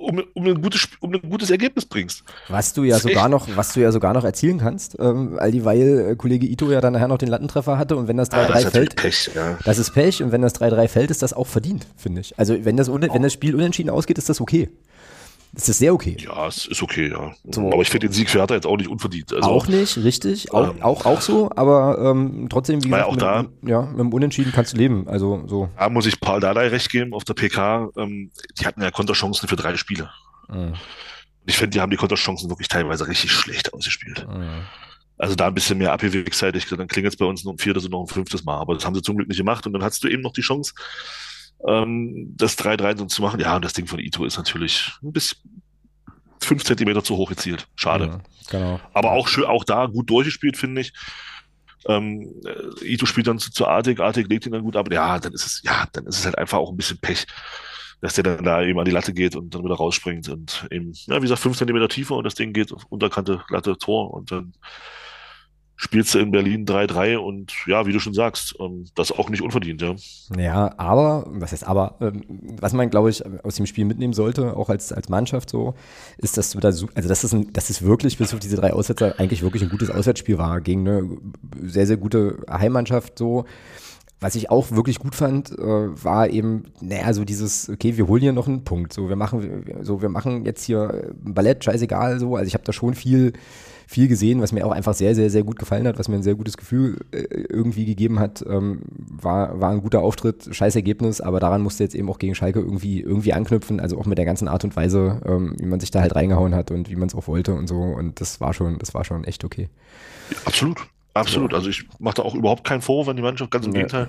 um, 0.00 0.22
um, 0.34 0.46
ein 0.46 0.60
gutes, 0.60 0.88
um 1.00 1.12
ein 1.12 1.20
gutes 1.28 1.50
Ergebnis 1.50 1.84
bringst. 1.84 2.24
Was 2.48 2.72
du 2.72 2.84
ja 2.84 2.98
sogar 2.98 3.28
noch, 3.28 3.48
was 3.54 3.74
du 3.74 3.80
ja 3.80 3.92
sogar 3.92 4.14
noch 4.14 4.24
erzielen 4.24 4.58
kannst, 4.58 4.96
ähm, 4.98 5.38
all 5.38 5.52
dieweil 5.52 6.10
äh, 6.10 6.16
Kollege 6.16 6.46
Ito 6.46 6.70
ja 6.70 6.80
dann 6.80 6.94
nachher 6.94 7.08
noch 7.08 7.18
den 7.18 7.28
Lattentreffer 7.28 7.78
hatte 7.78 7.96
und 7.96 8.08
wenn 8.08 8.16
das 8.16 8.30
3-3 8.30 8.66
ah, 8.66 8.70
fällt, 8.70 8.96
Pech, 8.96 9.30
ja. 9.34 9.58
das 9.64 9.78
ist 9.78 9.92
Pech 9.92 10.22
und 10.22 10.32
wenn 10.32 10.42
das 10.42 10.54
3-3 10.54 10.88
fällt, 10.88 11.10
ist 11.10 11.22
das 11.22 11.32
auch 11.32 11.46
verdient, 11.46 11.86
finde 11.96 12.22
ich. 12.22 12.38
Also 12.38 12.64
wenn 12.64 12.76
das, 12.76 12.88
oh. 12.88 12.98
wenn 13.00 13.22
das 13.22 13.32
Spiel 13.32 13.54
unentschieden 13.54 13.90
ausgeht, 13.90 14.18
ist 14.18 14.28
das 14.28 14.40
okay. 14.40 14.70
Das 15.52 15.68
ist 15.68 15.78
sehr 15.78 15.92
okay. 15.92 16.16
Ja, 16.20 16.46
es 16.46 16.66
ist 16.66 16.82
okay, 16.82 17.10
ja. 17.10 17.34
So. 17.50 17.72
Aber 17.72 17.82
ich 17.82 17.90
finde 17.90 18.06
den 18.06 18.12
Sieg 18.12 18.30
für 18.30 18.38
Hertha 18.38 18.54
jetzt 18.54 18.66
auch 18.66 18.76
nicht 18.76 18.88
unverdient. 18.88 19.32
Also, 19.32 19.48
auch 19.48 19.66
nicht, 19.66 19.96
richtig. 19.98 20.52
Auch, 20.52 20.70
ähm, 20.70 20.82
auch, 20.82 21.04
auch 21.06 21.20
so, 21.20 21.50
aber 21.56 21.98
ähm, 21.98 22.46
trotzdem, 22.48 22.84
wie 22.84 22.88
gesagt, 22.88 23.06
auch 23.06 23.12
mit, 23.12 23.22
da, 23.22 23.46
ja, 23.62 23.82
mit 23.82 23.98
dem 23.98 24.12
Unentschieden 24.12 24.52
kannst 24.52 24.74
du 24.74 24.76
leben. 24.76 25.08
Also 25.08 25.42
so. 25.46 25.68
Da 25.76 25.88
muss 25.88 26.06
ich 26.06 26.20
Paul 26.20 26.40
Dardai 26.40 26.68
recht 26.68 26.90
geben 26.90 27.14
auf 27.14 27.24
der 27.24 27.34
PK. 27.34 27.90
Ähm, 27.96 28.30
die 28.60 28.66
hatten 28.66 28.80
ja 28.80 28.92
Konterchancen 28.92 29.48
für 29.48 29.56
drei 29.56 29.76
Spiele. 29.76 30.10
Mhm. 30.48 30.74
Ich 31.46 31.56
finde, 31.56 31.70
die 31.70 31.80
haben 31.80 31.90
die 31.90 31.96
Konterchancen 31.96 32.48
wirklich 32.48 32.68
teilweise 32.68 33.08
richtig 33.08 33.32
schlecht 33.32 33.74
ausgespielt. 33.74 34.26
Mhm. 34.28 34.62
Also 35.18 35.34
da 35.34 35.48
ein 35.48 35.54
bisschen 35.54 35.78
mehr 35.78 35.92
abgewichszeitig, 35.92 36.66
dann 36.68 36.88
klingelt 36.88 37.12
es 37.12 37.18
bei 37.18 37.26
uns 37.26 37.44
noch 37.44 37.52
ein 37.52 37.58
viertes 37.58 37.84
und 37.84 37.90
noch 37.90 38.02
ein 38.02 38.06
fünftes 38.06 38.44
Mal. 38.44 38.58
Aber 38.58 38.74
das 38.74 38.86
haben 38.86 38.94
sie 38.94 39.02
zum 39.02 39.16
Glück 39.16 39.28
nicht 39.28 39.36
gemacht 39.36 39.66
und 39.66 39.72
dann 39.72 39.82
hast 39.82 40.02
du 40.02 40.08
eben 40.08 40.22
noch 40.22 40.32
die 40.32 40.40
Chance, 40.40 40.72
ähm, 41.66 42.34
das 42.36 42.58
3-3 42.58 43.08
zu 43.08 43.22
machen. 43.22 43.40
Ja, 43.40 43.56
und 43.56 43.64
das 43.64 43.72
Ding 43.72 43.86
von 43.86 43.98
Ito 43.98 44.24
ist 44.24 44.36
natürlich 44.36 44.92
ein 45.02 45.12
bisschen 45.12 45.38
fünf 46.40 46.64
Zentimeter 46.64 47.04
zu 47.04 47.16
hoch 47.16 47.28
gezielt. 47.28 47.68
Schade. 47.76 48.06
Ja, 48.06 48.20
genau. 48.50 48.80
Aber 48.92 49.12
auch 49.12 49.28
schön, 49.28 49.44
auch 49.44 49.64
da 49.64 49.86
gut 49.86 50.08
durchgespielt, 50.10 50.56
finde 50.56 50.80
ich. 50.82 50.92
Ähm, 51.86 52.42
äh, 52.44 52.92
Ito 52.92 53.06
spielt 53.06 53.26
dann 53.26 53.38
zu, 53.38 53.50
zu 53.50 53.66
Artig, 53.66 54.00
Artig 54.00 54.28
legt 54.28 54.46
ihn 54.46 54.52
dann 54.52 54.62
gut 54.62 54.76
ab. 54.76 54.92
Ja, 54.92 55.18
dann 55.18 55.32
ist 55.32 55.46
es, 55.46 55.62
ja, 55.64 55.86
dann 55.92 56.06
ist 56.06 56.18
es 56.18 56.24
halt 56.24 56.38
einfach 56.38 56.58
auch 56.58 56.70
ein 56.70 56.76
bisschen 56.76 56.98
Pech 56.98 57.26
dass 58.00 58.14
der 58.14 58.24
dann 58.24 58.44
da 58.44 58.62
eben 58.62 58.78
an 58.78 58.84
die 58.84 58.90
Latte 58.90 59.12
geht 59.12 59.36
und 59.36 59.54
dann 59.54 59.64
wieder 59.64 59.74
rausspringt 59.74 60.28
und 60.28 60.66
eben, 60.70 60.92
ja, 61.06 61.16
wie 61.16 61.22
gesagt, 61.22 61.40
fünf 61.40 61.56
Zentimeter 61.56 61.88
tiefer 61.88 62.16
und 62.16 62.24
das 62.24 62.34
Ding 62.34 62.52
geht 62.52 62.72
Unterkante, 62.88 63.42
Latte, 63.48 63.76
Tor 63.76 64.12
und 64.12 64.30
dann 64.32 64.54
spielst 65.80 66.14
du 66.14 66.18
in 66.18 66.30
Berlin 66.30 66.66
3-3 66.66 67.16
und 67.16 67.54
ja, 67.66 67.86
wie 67.86 67.92
du 67.92 68.00
schon 68.00 68.12
sagst, 68.12 68.54
ähm, 68.60 68.84
das 68.94 69.12
auch 69.12 69.30
nicht 69.30 69.40
unverdient, 69.40 69.80
ja. 69.80 69.94
Ja, 70.36 70.74
aber, 70.76 71.24
was 71.28 71.52
heißt 71.52 71.66
aber, 71.66 71.96
ähm, 72.02 72.22
was 72.60 72.74
man, 72.74 72.90
glaube 72.90 73.08
ich, 73.08 73.24
aus 73.42 73.54
dem 73.54 73.64
Spiel 73.64 73.86
mitnehmen 73.86 74.12
sollte, 74.12 74.58
auch 74.58 74.68
als, 74.68 74.92
als 74.92 75.08
Mannschaft 75.08 75.48
so, 75.48 75.74
ist, 76.18 76.36
dass 76.36 76.50
du 76.50 76.60
da, 76.60 76.68
also 76.68 76.90
dass 76.92 77.24
es, 77.24 77.32
ein, 77.32 77.50
dass 77.54 77.70
es 77.70 77.80
wirklich 77.80 78.18
bis 78.18 78.34
auf 78.34 78.40
diese 78.40 78.56
drei 78.56 78.74
Aussetzer 78.74 79.18
eigentlich 79.18 79.40
wirklich 79.40 79.62
ein 79.62 79.70
gutes 79.70 79.90
Auswärtsspiel 79.90 80.36
war 80.36 80.60
gegen 80.60 80.86
eine 80.86 81.08
sehr, 81.62 81.86
sehr 81.86 81.96
gute 81.96 82.44
Heimmannschaft 82.50 83.18
so. 83.18 83.46
Was 84.22 84.34
ich 84.34 84.50
auch 84.50 84.70
wirklich 84.70 84.98
gut 84.98 85.14
fand, 85.14 85.50
äh, 85.50 85.62
war 85.62 86.28
eben, 86.28 86.64
naja, 86.82 87.14
so 87.14 87.24
dieses, 87.24 87.70
okay, 87.70 87.96
wir 87.96 88.06
holen 88.06 88.20
hier 88.20 88.34
noch 88.34 88.48
einen 88.48 88.64
Punkt. 88.64 88.92
So, 88.92 89.08
wir 89.08 89.16
machen, 89.16 89.64
so, 89.80 90.02
wir 90.02 90.10
machen 90.10 90.44
jetzt 90.44 90.62
hier 90.64 91.14
Ballett, 91.24 91.64
scheißegal, 91.64 92.20
so. 92.20 92.36
Also 92.36 92.46
ich 92.46 92.52
habe 92.52 92.64
da 92.64 92.74
schon 92.74 92.92
viel, 92.92 93.32
viel 93.90 94.06
gesehen, 94.06 94.40
was 94.40 94.52
mir 94.52 94.64
auch 94.64 94.70
einfach 94.70 94.94
sehr, 94.94 95.16
sehr, 95.16 95.30
sehr 95.30 95.42
gut 95.42 95.58
gefallen 95.58 95.88
hat, 95.88 95.98
was 95.98 96.06
mir 96.06 96.14
ein 96.14 96.22
sehr 96.22 96.36
gutes 96.36 96.56
Gefühl 96.56 97.00
äh, 97.10 97.22
irgendwie 97.48 97.84
gegeben 97.84 98.20
hat. 98.20 98.44
Ähm, 98.48 98.82
war, 98.86 99.60
war 99.60 99.72
ein 99.72 99.82
guter 99.82 100.00
Auftritt, 100.00 100.48
scheiß 100.48 100.76
Ergebnis, 100.76 101.20
aber 101.20 101.40
daran 101.40 101.60
musste 101.60 101.82
jetzt 101.82 101.96
eben 101.96 102.08
auch 102.08 102.20
gegen 102.20 102.36
Schalke 102.36 102.60
irgendwie, 102.60 103.00
irgendwie 103.00 103.32
anknüpfen, 103.32 103.80
also 103.80 103.98
auch 103.98 104.06
mit 104.06 104.16
der 104.16 104.24
ganzen 104.24 104.46
Art 104.46 104.62
und 104.62 104.76
Weise, 104.76 105.20
ähm, 105.26 105.56
wie 105.58 105.66
man 105.66 105.80
sich 105.80 105.90
da 105.90 106.00
halt 106.00 106.14
reingehauen 106.14 106.54
hat 106.54 106.70
und 106.70 106.88
wie 106.88 106.94
man 106.94 107.08
es 107.08 107.16
auch 107.16 107.26
wollte 107.26 107.52
und 107.52 107.66
so. 107.66 107.80
Und 107.80 108.20
das 108.20 108.40
war 108.40 108.54
schon, 108.54 108.78
das 108.78 108.94
war 108.94 109.04
schon 109.04 109.24
echt 109.24 109.42
okay. 109.42 109.68
Absolut. 110.44 110.78
Absolut. 111.12 111.52
Also 111.52 111.68
ich 111.68 111.88
mache 111.98 112.14
da 112.14 112.22
auch 112.22 112.36
überhaupt 112.36 112.62
keinen 112.62 112.82
Vorwurf 112.82 113.08
an 113.08 113.16
die 113.16 113.22
Mannschaft, 113.22 113.50
ganz 113.50 113.66
im 113.66 113.72
nee. 113.72 113.78
Gegenteil. 113.78 114.06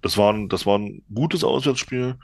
Das 0.00 0.18
war, 0.18 0.32
ein, 0.32 0.48
das 0.48 0.66
war 0.66 0.80
ein 0.80 1.02
gutes 1.14 1.44
Auswärtsspiel. 1.44 2.16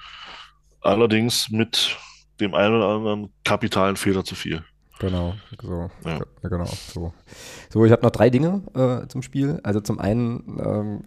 allerdings 0.81 1.49
mit 1.49 1.97
dem 2.41 2.55
einen 2.55 2.75
oder 2.75 2.89
anderen 2.89 3.33
kapitalen 3.45 3.95
Fehler 3.95 4.25
zu 4.25 4.35
viel. 4.35 4.65
Genau, 4.99 5.35
so, 5.63 5.91
ja. 6.05 6.19
genau, 6.43 6.65
so. 6.67 7.13
So, 7.73 7.85
ich 7.85 7.93
habe 7.93 8.03
noch 8.03 8.11
drei 8.11 8.31
Dinge 8.31 8.63
äh, 8.75 9.07
zum 9.07 9.23
Spiel. 9.23 9.61
Also 9.63 9.81
zum 9.81 10.01
einen, 10.01 10.59
ähm, 10.59 11.05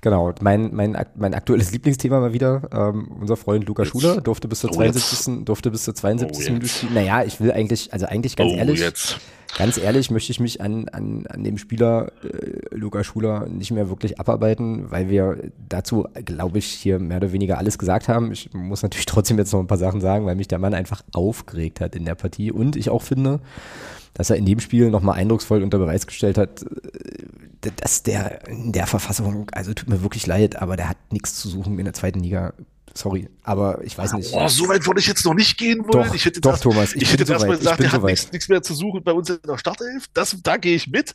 genau, 0.00 0.32
mein, 0.40 0.74
mein, 0.74 0.96
mein 1.14 1.34
aktuelles 1.34 1.70
Lieblingsthema 1.70 2.18
mal 2.18 2.32
wieder, 2.32 2.62
ähm, 2.72 3.12
unser 3.20 3.36
Freund 3.36 3.66
Luca 3.66 3.84
jetzt. 3.84 3.92
Schuler 3.92 4.20
durfte 4.20 4.48
bis 4.48 4.60
zur 4.60 4.70
oh, 4.70 4.74
72. 4.74 5.44
durfte 5.44 5.70
bis 5.70 5.84
zur 5.84 5.94
72. 5.94 6.46
Oh, 6.48 6.52
Minute 6.52 6.68
spielen. 6.68 6.94
Naja, 6.94 7.22
ich 7.22 7.40
will 7.40 7.52
eigentlich, 7.52 7.92
also 7.92 8.06
eigentlich 8.06 8.34
ganz 8.34 8.52
oh, 8.52 8.56
ehrlich, 8.56 8.80
jetzt. 8.80 9.20
Ganz 9.56 9.78
ehrlich 9.78 10.10
möchte 10.10 10.32
ich 10.32 10.40
mich 10.40 10.60
an, 10.60 10.88
an, 10.88 11.26
an 11.26 11.44
dem 11.44 11.58
Spieler 11.58 12.12
äh, 12.24 12.74
Luca 12.74 13.04
Schuler 13.04 13.46
nicht 13.46 13.70
mehr 13.70 13.88
wirklich 13.88 14.18
abarbeiten, 14.18 14.90
weil 14.90 15.08
wir 15.08 15.38
dazu, 15.68 16.06
glaube 16.24 16.58
ich, 16.58 16.66
hier 16.66 16.98
mehr 16.98 17.18
oder 17.18 17.32
weniger 17.32 17.58
alles 17.58 17.78
gesagt 17.78 18.08
haben. 18.08 18.32
Ich 18.32 18.52
muss 18.52 18.82
natürlich 18.82 19.06
trotzdem 19.06 19.38
jetzt 19.38 19.52
noch 19.52 19.60
ein 19.60 19.66
paar 19.66 19.78
Sachen 19.78 20.00
sagen, 20.00 20.26
weil 20.26 20.36
mich 20.36 20.48
der 20.48 20.58
Mann 20.58 20.74
einfach 20.74 21.02
aufgeregt 21.12 21.80
hat 21.80 21.94
in 21.94 22.04
der 22.04 22.14
Partie 22.14 22.50
und 22.50 22.76
ich 22.76 22.90
auch 22.90 23.02
finde, 23.02 23.40
dass 24.14 24.30
er 24.30 24.36
in 24.36 24.46
dem 24.46 24.60
Spiel 24.60 24.90
nochmal 24.90 25.18
eindrucksvoll 25.18 25.62
unter 25.62 25.78
Beweis 25.78 26.06
gestellt 26.06 26.38
hat, 26.38 26.62
äh, 26.62 27.70
dass 27.76 28.02
der 28.02 28.48
in 28.48 28.72
der 28.72 28.86
Verfassung, 28.86 29.48
also 29.52 29.72
tut 29.72 29.88
mir 29.88 30.02
wirklich 30.02 30.26
leid, 30.26 30.60
aber 30.60 30.76
der 30.76 30.88
hat 30.88 30.96
nichts 31.12 31.36
zu 31.36 31.48
suchen 31.48 31.78
in 31.78 31.84
der 31.84 31.94
zweiten 31.94 32.20
Liga. 32.20 32.54
Sorry, 32.94 33.28
aber 33.42 33.82
ich 33.82 33.96
weiß 33.96 34.12
nicht. 34.14 34.30
Oh, 34.32 34.48
so 34.48 34.68
weit 34.68 34.86
würde 34.86 35.00
ich 35.00 35.06
jetzt 35.06 35.24
noch 35.24 35.34
nicht 35.34 35.56
gehen 35.56 35.80
wollen. 35.80 36.08
Doch, 36.08 36.14
ich 36.14 36.24
hätte 36.24 36.40
doch, 36.40 36.52
das, 36.52 36.60
Thomas, 36.60 36.94
ich, 36.94 37.02
ich 37.02 37.12
hätte 37.12 37.24
so 37.24 37.32
erstmal 37.32 37.56
gesagt, 37.56 37.80
der 37.80 37.92
hat 37.92 38.02
nichts, 38.02 38.32
nichts, 38.32 38.48
mehr 38.48 38.62
zu 38.62 38.74
suchen 38.74 39.02
bei 39.02 39.12
uns 39.12 39.30
in 39.30 39.38
der 39.46 39.58
Startelf. 39.58 40.06
Das, 40.12 40.36
da 40.42 40.56
gehe 40.56 40.74
ich 40.74 40.88
mit. 40.88 41.14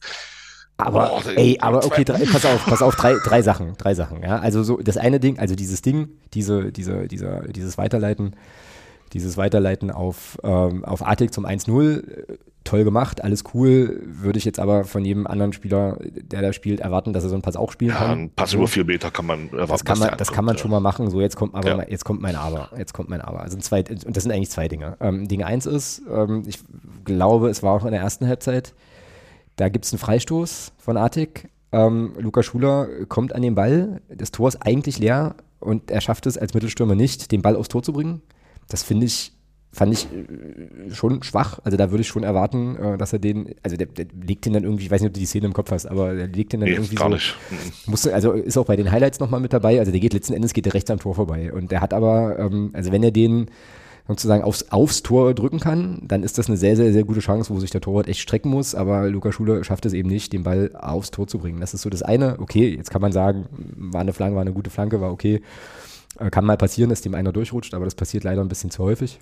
Aber, 0.78 1.14
oh, 1.14 1.30
ey, 1.30 1.58
aber 1.60 1.84
okay, 1.86 2.04
drei, 2.04 2.24
pass 2.26 2.46
auf, 2.46 2.64
pass 2.66 2.82
auf, 2.84 2.96
drei, 2.96 3.16
drei 3.24 3.42
Sachen, 3.42 3.76
drei 3.78 3.96
Sachen, 3.96 4.22
ja. 4.22 4.38
Also 4.40 4.64
so, 4.64 4.78
das 4.78 4.98
eine 4.98 5.20
Ding, 5.20 5.40
also 5.40 5.56
dieses 5.56 5.82
Ding, 5.82 6.10
diese, 6.34 6.72
diese, 6.72 7.08
dieser, 7.08 7.42
dieses 7.48 7.78
Weiterleiten, 7.80 8.36
dieses 9.14 9.38
Weiterleiten 9.38 9.92
auf, 9.92 10.38
ähm, 10.44 10.84
auf 10.86 11.06
Artik 11.06 11.34
zum 11.34 11.46
1-0, 11.46 12.38
toll 12.68 12.84
gemacht, 12.84 13.24
alles 13.24 13.44
cool. 13.54 14.02
Würde 14.04 14.38
ich 14.38 14.46
jetzt 14.46 14.60
aber 14.60 14.84
von 14.84 15.06
jedem 15.06 15.26
anderen 15.26 15.54
Spieler, 15.54 15.98
der 16.02 16.42
da 16.42 16.54
spielt, 16.54 16.82
erwarten, 16.82 17.14
dass 17.14 17.24
er 17.24 17.30
so 17.30 17.36
einen 17.36 17.42
Pass 17.42 17.56
auch 17.56 17.72
spielen 17.72 17.92
ja, 17.92 17.98
kann. 17.98 18.20
Ein 18.20 18.30
Pass 18.30 18.54
über 18.54 18.68
vier 18.68 18.86
Meter 18.86 19.10
kann 19.10 19.26
man 19.26 19.48
erwarten. 19.48 19.72
Das 19.72 19.86
kann 19.86 20.00
man, 20.00 20.10
das 20.10 20.30
ankommt, 20.30 20.36
kann 20.36 20.46
man 20.46 20.56
ja. 20.56 20.62
schon 20.62 20.72
mal 20.72 20.80
machen. 20.80 21.10
So, 21.10 21.22
jetzt 21.22 21.36
kommt 21.36 21.56
aber, 21.56 21.70
ja. 21.70 21.86
jetzt 21.88 22.04
kommt 22.04 22.22
mein 22.22 22.36
Aber. 22.36 22.70
Jetzt 22.78 22.94
kommt 22.94 23.10
mein 23.10 23.22
Aber. 23.22 23.42
Also 23.42 23.58
zwei, 23.58 23.80
und 23.80 24.16
das 24.16 24.24
sind 24.24 24.32
eigentlich 24.32 24.50
zwei 24.50 24.68
Dinge. 24.68 24.98
Ähm, 25.00 25.28
Ding 25.28 25.44
eins 25.44 25.66
ist, 25.66 26.02
ähm, 26.12 26.44
ich 26.46 26.60
glaube, 27.06 27.50
es 27.50 27.64
war 27.64 27.74
auch 27.74 27.86
in 27.86 27.92
der 27.92 28.02
ersten 28.02 28.28
Halbzeit, 28.28 28.74
da 29.56 29.70
gibt 29.70 29.86
es 29.86 29.94
einen 29.94 30.00
Freistoß 30.00 30.74
von 30.78 30.98
Artik. 30.98 31.50
Ähm, 31.72 32.14
Luca 32.20 32.44
Schuler 32.44 32.88
kommt 33.08 33.34
an 33.34 33.42
den 33.42 33.56
Ball, 33.56 34.02
das 34.10 34.32
Tor 34.32 34.50
ist 34.50 34.58
eigentlich 34.58 35.00
leer 35.00 35.36
und 35.60 35.90
er 35.90 36.02
schafft 36.02 36.26
es 36.26 36.38
als 36.38 36.54
Mittelstürmer 36.54 36.96
nicht, 36.96 37.32
den 37.32 37.42
Ball 37.42 37.56
aufs 37.56 37.70
Tor 37.70 37.82
zu 37.82 37.94
bringen. 37.94 38.22
Das 38.68 38.84
finde 38.84 39.06
ich 39.06 39.32
fand 39.78 39.94
ich 39.94 40.08
äh, 40.12 40.94
schon 40.94 41.24
schwach. 41.24 41.60
Also 41.64 41.78
da 41.78 41.92
würde 41.92 42.02
ich 42.02 42.08
schon 42.08 42.24
erwarten, 42.24 42.76
äh, 42.78 42.98
dass 42.98 43.14
er 43.14 43.20
den, 43.20 43.54
also 43.64 43.78
der, 43.78 43.88
der, 43.88 44.08
legt 44.26 44.46
den 44.46 44.54
dann 44.54 44.64
irgendwie, 44.64 44.86
ich 44.86 44.92
weiß 44.92 45.02
nicht, 45.02 45.10
ob 45.10 45.14
du 45.14 45.20
die 45.20 45.26
Szene 45.26 45.46
im 45.46 45.54
Kopf 45.54 45.72
hast, 45.72 45.86
aber 45.86 46.16
der 46.16 46.28
legt 46.28 46.54
den 46.54 46.62
dann 46.62 46.70
nee, 46.70 46.76
irgendwie 46.76 46.96
gar 46.96 47.10
so. 47.10 47.16
Nicht. 47.16 47.36
Mhm. 47.52 47.92
Musste, 47.92 48.14
also 48.14 48.32
ist 48.34 48.58
auch 48.58 48.66
bei 48.66 48.76
den 48.76 48.92
Highlights 48.92 49.20
nochmal 49.20 49.40
mit 49.40 49.54
dabei. 49.54 49.80
Also 49.80 49.92
der 49.92 50.02
geht 50.02 50.14
letzten 50.14 50.34
Endes 50.34 50.54
geht 50.54 50.66
der 50.66 50.74
rechts 50.74 50.90
am 50.90 51.00
Tor 51.00 51.16
vorbei. 51.16 51.54
Und 51.54 51.72
der 51.72 51.82
hat 51.82 51.94
aber, 51.94 52.40
ähm, 52.40 52.72
also 52.74 52.92
wenn 52.92 53.04
er 53.04 53.12
den 53.12 53.48
sozusagen 54.08 54.44
aufs, 54.44 54.72
aufs 54.72 55.04
Tor 55.04 55.34
drücken 55.34 55.60
kann, 55.60 56.00
dann 56.02 56.24
ist 56.24 56.38
das 56.38 56.48
eine 56.48 56.56
sehr, 56.56 56.78
sehr, 56.78 56.94
sehr 56.94 57.04
gute 57.04 57.20
Chance, 57.20 57.54
wo 57.54 57.60
sich 57.60 57.72
der 57.72 57.82
Torwart 57.82 58.08
echt 58.08 58.22
strecken 58.22 58.50
muss. 58.50 58.74
Aber 58.74 59.10
Luca 59.10 59.32
Schuler 59.32 59.64
schafft 59.64 59.86
es 59.86 59.94
eben 59.94 60.08
nicht, 60.10 60.32
den 60.32 60.44
Ball 60.44 60.72
aufs 60.74 61.12
Tor 61.12 61.28
zu 61.28 61.40
bringen. 61.40 61.60
Das 61.60 61.74
ist 61.74 61.82
so 61.82 61.90
das 61.90 62.04
eine. 62.04 62.40
Okay, 62.40 62.74
jetzt 62.76 62.90
kann 62.90 63.02
man 63.02 63.12
sagen, 63.12 63.46
war 63.52 64.02
eine 64.02 64.14
Flanke, 64.14 64.36
war 64.36 64.42
eine 64.42 64.54
gute 64.54 64.70
Flanke, 64.70 65.02
war 65.02 65.12
okay. 65.12 65.42
Äh, 66.20 66.30
kann 66.30 66.46
mal 66.46 66.58
passieren, 66.58 66.90
dass 66.90 67.02
dem 67.02 67.16
einer 67.16 67.32
durchrutscht, 67.32 67.74
aber 67.74 67.86
das 67.86 67.96
passiert 67.96 68.24
leider 68.24 68.42
ein 68.42 68.48
bisschen 68.48 68.72
zu 68.72 68.84
häufig. 68.84 69.20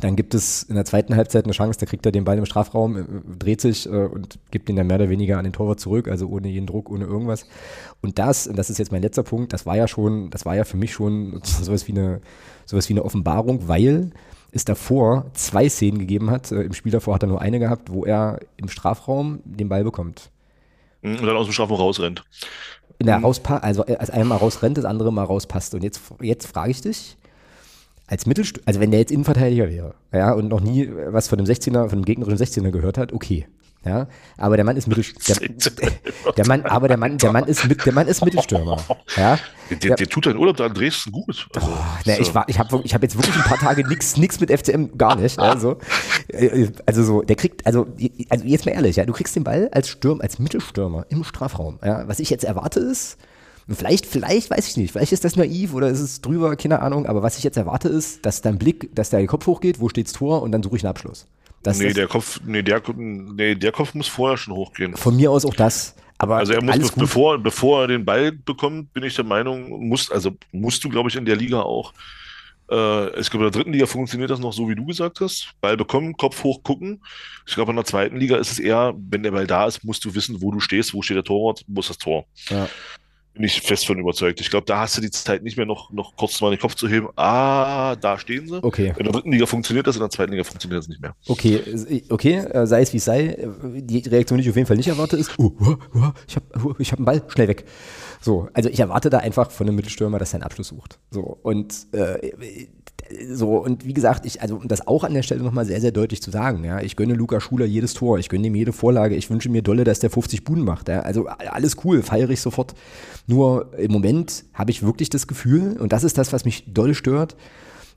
Dann 0.00 0.14
gibt 0.14 0.32
es 0.34 0.62
in 0.62 0.76
der 0.76 0.84
zweiten 0.84 1.16
Halbzeit 1.16 1.44
eine 1.44 1.52
Chance, 1.52 1.80
da 1.80 1.86
kriegt 1.86 2.06
er 2.06 2.12
den 2.12 2.24
Ball 2.24 2.38
im 2.38 2.46
Strafraum, 2.46 2.96
äh, 2.96 3.04
dreht 3.38 3.60
sich 3.60 3.86
äh, 3.86 3.90
und 3.90 4.38
gibt 4.50 4.68
ihn 4.68 4.76
dann 4.76 4.86
mehr 4.86 4.96
oder 4.96 5.08
weniger 5.08 5.38
an 5.38 5.44
den 5.44 5.52
Torwart 5.52 5.80
zurück, 5.80 6.08
also 6.08 6.28
ohne 6.28 6.48
jeden 6.48 6.66
Druck, 6.66 6.90
ohne 6.90 7.04
irgendwas. 7.04 7.46
Und 8.00 8.18
das, 8.18 8.46
und 8.46 8.56
das 8.56 8.70
ist 8.70 8.78
jetzt 8.78 8.92
mein 8.92 9.02
letzter 9.02 9.24
Punkt, 9.24 9.52
das 9.52 9.66
war 9.66 9.76
ja 9.76 9.88
schon, 9.88 10.30
das 10.30 10.44
war 10.46 10.54
ja 10.54 10.64
für 10.64 10.76
mich 10.76 10.92
schon 10.92 11.40
sowas 11.44 11.88
wie 11.88 11.92
eine, 11.92 12.20
sowas 12.64 12.88
wie 12.88 12.94
eine 12.94 13.04
Offenbarung, 13.04 13.66
weil 13.66 14.10
es 14.50 14.64
davor 14.64 15.26
zwei 15.34 15.68
Szenen 15.68 15.98
gegeben 15.98 16.30
hat. 16.30 16.52
Im 16.52 16.72
Spiel 16.72 16.92
davor 16.92 17.14
hat 17.14 17.22
er 17.22 17.28
nur 17.28 17.42
eine 17.42 17.58
gehabt, 17.58 17.92
wo 17.92 18.06
er 18.06 18.40
im 18.56 18.68
Strafraum 18.68 19.40
den 19.44 19.68
Ball 19.68 19.84
bekommt. 19.84 20.30
Und 21.16 21.26
dann 21.26 21.36
aus 21.36 21.46
dem 21.46 21.52
Strafraum 21.52 21.78
rausrennt. 21.78 22.24
Na, 23.00 23.18
rauspasst, 23.18 23.62
also 23.62 23.84
als 23.84 24.10
einer 24.10 24.24
mal 24.24 24.36
rausrennt, 24.36 24.76
das 24.76 24.84
andere 24.84 25.12
mal 25.12 25.24
rauspasst. 25.24 25.74
Und 25.74 25.84
jetzt, 25.84 26.00
jetzt 26.20 26.46
frage 26.46 26.72
ich 26.72 26.80
dich, 26.80 27.16
als 28.08 28.26
Mittelstürmer, 28.26 28.66
also 28.66 28.80
wenn 28.80 28.90
der 28.90 29.00
jetzt 29.00 29.12
Innenverteidiger 29.12 29.68
wäre, 29.68 29.94
ja, 30.12 30.32
und 30.32 30.48
noch 30.48 30.60
nie 30.60 30.90
was 31.08 31.28
von 31.28 31.38
dem 31.38 31.46
16er, 31.46 31.88
von 31.88 32.00
dem 32.00 32.04
gegnerischen 32.04 32.38
16er 32.38 32.70
gehört 32.70 32.98
hat, 32.98 33.12
okay. 33.12 33.46
Ja, 33.84 34.08
aber 34.36 34.56
der 34.56 34.64
Mann 34.64 34.76
ist 34.76 34.88
Mittelstürmer. 34.88 35.40
Der, 35.40 36.32
der, 36.36 36.46
Mann, 36.46 36.62
aber 36.62 36.88
der 36.88 36.96
Mann, 36.96 37.16
der 37.16 37.32
Mann 37.32 37.44
ist 37.44 37.66
mit, 37.68 37.86
der 37.86 37.92
Mann 37.92 38.08
ist 38.08 38.24
Mittelstürmer. 38.24 38.78
Ja, 39.16 39.38
der, 39.70 39.96
der 39.96 40.06
tut 40.08 40.26
dein 40.26 40.36
Urlaub 40.36 40.56
da 40.56 40.66
in 40.66 40.74
Dresden 40.74 41.12
gut. 41.12 41.48
Also, 41.54 41.68
oh, 41.68 41.78
ne, 42.04 42.18
ich 42.20 42.34
war, 42.34 42.48
ich 42.48 42.58
habe, 42.58 42.80
ich 42.84 42.94
habe 42.94 43.04
jetzt 43.04 43.16
wirklich 43.16 43.34
ein 43.34 43.42
paar 43.42 43.58
Tage 43.58 43.86
nichts, 43.86 44.16
nichts 44.16 44.38
mit 44.40 44.50
FCM, 44.50 44.96
gar 44.96 45.16
nicht. 45.16 45.38
Also, 45.48 45.78
also 46.84 47.02
so, 47.04 47.22
der 47.22 47.36
kriegt, 47.36 47.66
also, 47.66 47.86
also 48.28 48.44
jetzt 48.44 48.66
mal 48.66 48.72
ehrlich, 48.72 48.96
ja, 48.96 49.06
du 49.06 49.12
kriegst 49.12 49.34
den 49.34 49.44
Ball 49.44 49.68
als 49.72 49.88
Stürmer, 49.88 50.22
als 50.22 50.38
Mittelstürmer 50.38 51.06
im 51.08 51.24
Strafraum. 51.24 51.78
Ja, 51.82 52.06
was 52.06 52.20
ich 52.20 52.28
jetzt 52.30 52.44
erwarte 52.44 52.80
ist, 52.80 53.16
Vielleicht, 53.70 54.06
vielleicht, 54.06 54.50
weiß 54.50 54.66
ich 54.66 54.76
nicht, 54.78 54.92
vielleicht 54.92 55.12
ist 55.12 55.26
das 55.26 55.36
naiv 55.36 55.74
oder 55.74 55.88
ist 55.88 56.00
es 56.00 56.22
drüber, 56.22 56.56
keine 56.56 56.80
Ahnung, 56.80 57.04
aber 57.04 57.22
was 57.22 57.36
ich 57.36 57.44
jetzt 57.44 57.58
erwarte 57.58 57.90
ist, 57.90 58.24
dass 58.24 58.40
dein 58.40 58.56
Blick, 58.56 58.94
dass 58.94 59.10
der 59.10 59.26
Kopf 59.26 59.46
hochgeht, 59.46 59.78
wo 59.78 59.90
steht's 59.90 60.14
Tor 60.14 60.40
und 60.40 60.52
dann 60.52 60.62
suche 60.62 60.76
ich 60.76 60.84
einen 60.84 60.90
Abschluss. 60.90 61.26
Das, 61.68 61.78
nee, 61.78 61.92
der 61.92 62.08
Kopf, 62.08 62.40
nee, 62.46 62.62
der, 62.62 62.82
nee, 62.96 63.54
der 63.54 63.72
Kopf 63.72 63.94
muss 63.94 64.08
vorher 64.08 64.36
schon 64.36 64.54
hochgehen. 64.54 64.96
Von 64.96 65.16
mir 65.16 65.30
aus 65.30 65.44
auch 65.44 65.54
das. 65.54 65.94
Aber 66.18 66.36
also 66.36 66.52
er 66.52 66.62
muss, 66.62 66.92
be 66.92 67.00
bevor, 67.00 67.38
bevor 67.38 67.82
er 67.82 67.88
den 67.88 68.04
Ball 68.04 68.32
bekommt, 68.32 68.92
bin 68.92 69.04
ich 69.04 69.14
der 69.14 69.24
Meinung, 69.24 69.88
muss, 69.88 70.10
also 70.10 70.32
musst 70.50 70.82
du, 70.82 70.88
glaube 70.88 71.08
ich, 71.08 71.16
in 71.16 71.24
der 71.24 71.36
Liga 71.36 71.60
auch. 71.60 71.92
Äh, 72.70 73.20
ich 73.20 73.30
glaube, 73.30 73.46
in 73.46 73.52
der 73.52 73.60
dritten 73.60 73.72
Liga 73.72 73.86
funktioniert 73.86 74.30
das 74.30 74.40
noch 74.40 74.52
so, 74.52 74.68
wie 74.68 74.74
du 74.74 74.84
gesagt 74.84 75.20
hast. 75.20 75.50
Ball 75.60 75.76
bekommen, 75.76 76.16
Kopf 76.16 76.42
hoch 76.42 76.62
gucken. 76.62 77.02
Ich 77.46 77.54
glaube, 77.54 77.70
in 77.70 77.76
der 77.76 77.84
zweiten 77.84 78.16
Liga 78.16 78.36
ist 78.36 78.50
es 78.50 78.58
eher, 78.58 78.94
wenn 78.96 79.22
der 79.22 79.30
Ball 79.30 79.46
da 79.46 79.66
ist, 79.66 79.84
musst 79.84 80.04
du 80.04 80.14
wissen, 80.14 80.42
wo 80.42 80.50
du 80.50 80.60
stehst, 80.60 80.92
wo 80.92 81.02
steht 81.02 81.16
der 81.16 81.24
Torwart, 81.24 81.64
wo 81.66 81.80
ist 81.80 81.90
das 81.90 81.98
Tor. 81.98 82.24
Ja. 82.48 82.68
Bin 83.38 83.44
ich 83.44 83.60
fest 83.60 83.86
von 83.86 84.00
überzeugt. 84.00 84.40
Ich 84.40 84.50
glaube, 84.50 84.66
da 84.66 84.80
hast 84.80 84.96
du 84.96 85.00
die 85.00 85.12
Zeit 85.12 85.44
nicht 85.44 85.56
mehr 85.56 85.64
noch, 85.64 85.92
noch 85.92 86.16
kurz 86.16 86.40
mal 86.40 86.50
den 86.50 86.58
Kopf 86.58 86.74
zu 86.74 86.88
heben. 86.88 87.08
Ah, 87.14 87.94
da 87.94 88.18
stehen 88.18 88.48
sie. 88.48 88.60
Okay. 88.64 88.92
In 88.98 89.04
der 89.04 89.12
dritten 89.12 89.30
Liga 89.30 89.46
funktioniert 89.46 89.86
das, 89.86 89.94
in 89.94 90.00
der 90.00 90.10
zweiten 90.10 90.32
Liga 90.32 90.42
funktioniert 90.42 90.80
das 90.80 90.88
nicht 90.88 91.00
mehr. 91.00 91.14
Okay, 91.28 91.62
okay, 92.08 92.38
äh, 92.38 92.66
sei 92.66 92.82
es 92.82 92.92
wie 92.92 92.96
es 92.96 93.04
sei. 93.04 93.48
Die 93.62 94.00
Reaktion, 94.08 94.38
die 94.38 94.42
ich 94.42 94.50
auf 94.50 94.56
jeden 94.56 94.66
Fall 94.66 94.76
nicht 94.76 94.88
erwarte, 94.88 95.16
ist, 95.16 95.38
uh, 95.38 95.56
uh, 95.60 95.76
uh, 95.94 96.10
ich 96.26 96.34
habe 96.34 96.46
uh, 96.64 96.74
ich 96.80 96.90
hab 96.90 96.98
einen 96.98 97.06
Ball, 97.06 97.22
schnell 97.28 97.46
weg. 97.46 97.64
So, 98.20 98.48
also 98.52 98.68
ich 98.68 98.80
erwarte 98.80 99.10
da 99.10 99.18
einfach 99.18 99.50
von 99.50 99.66
einem 99.66 99.76
Mittelstürmer, 99.76 100.18
dass 100.18 100.32
er 100.32 100.36
einen 100.36 100.42
Abschluss 100.44 100.68
sucht. 100.68 100.98
So, 101.10 101.38
und 101.42 101.86
äh, 101.92 102.32
so, 103.30 103.56
und 103.56 103.84
wie 103.86 103.94
gesagt, 103.94 104.26
ich, 104.26 104.42
also 104.42 104.56
um 104.56 104.68
das 104.68 104.86
auch 104.86 105.04
an 105.04 105.14
der 105.14 105.22
Stelle 105.22 105.42
nochmal 105.42 105.64
sehr, 105.64 105.80
sehr 105.80 105.92
deutlich 105.92 106.22
zu 106.22 106.30
sagen, 106.30 106.64
ja, 106.64 106.80
ich 106.80 106.96
gönne 106.96 107.14
Luca 107.14 107.40
Schuler 107.40 107.64
jedes 107.64 107.94
Tor, 107.94 108.18
ich 108.18 108.28
gönne 108.28 108.46
ihm 108.46 108.54
jede 108.54 108.72
Vorlage, 108.72 109.14
ich 109.14 109.30
wünsche 109.30 109.48
mir 109.48 109.62
dolle, 109.62 109.84
dass 109.84 110.00
der 110.00 110.10
50 110.10 110.44
Buden 110.44 110.64
macht, 110.64 110.88
ja, 110.88 111.00
also 111.00 111.26
alles 111.26 111.76
cool, 111.84 112.02
feiere 112.02 112.30
ich 112.30 112.40
sofort. 112.40 112.74
Nur 113.26 113.72
im 113.78 113.92
Moment 113.92 114.44
habe 114.52 114.70
ich 114.70 114.82
wirklich 114.82 115.10
das 115.10 115.26
Gefühl, 115.26 115.76
und 115.78 115.92
das 115.92 116.04
ist 116.04 116.18
das, 116.18 116.32
was 116.32 116.44
mich 116.44 116.72
doll 116.72 116.94
stört, 116.94 117.36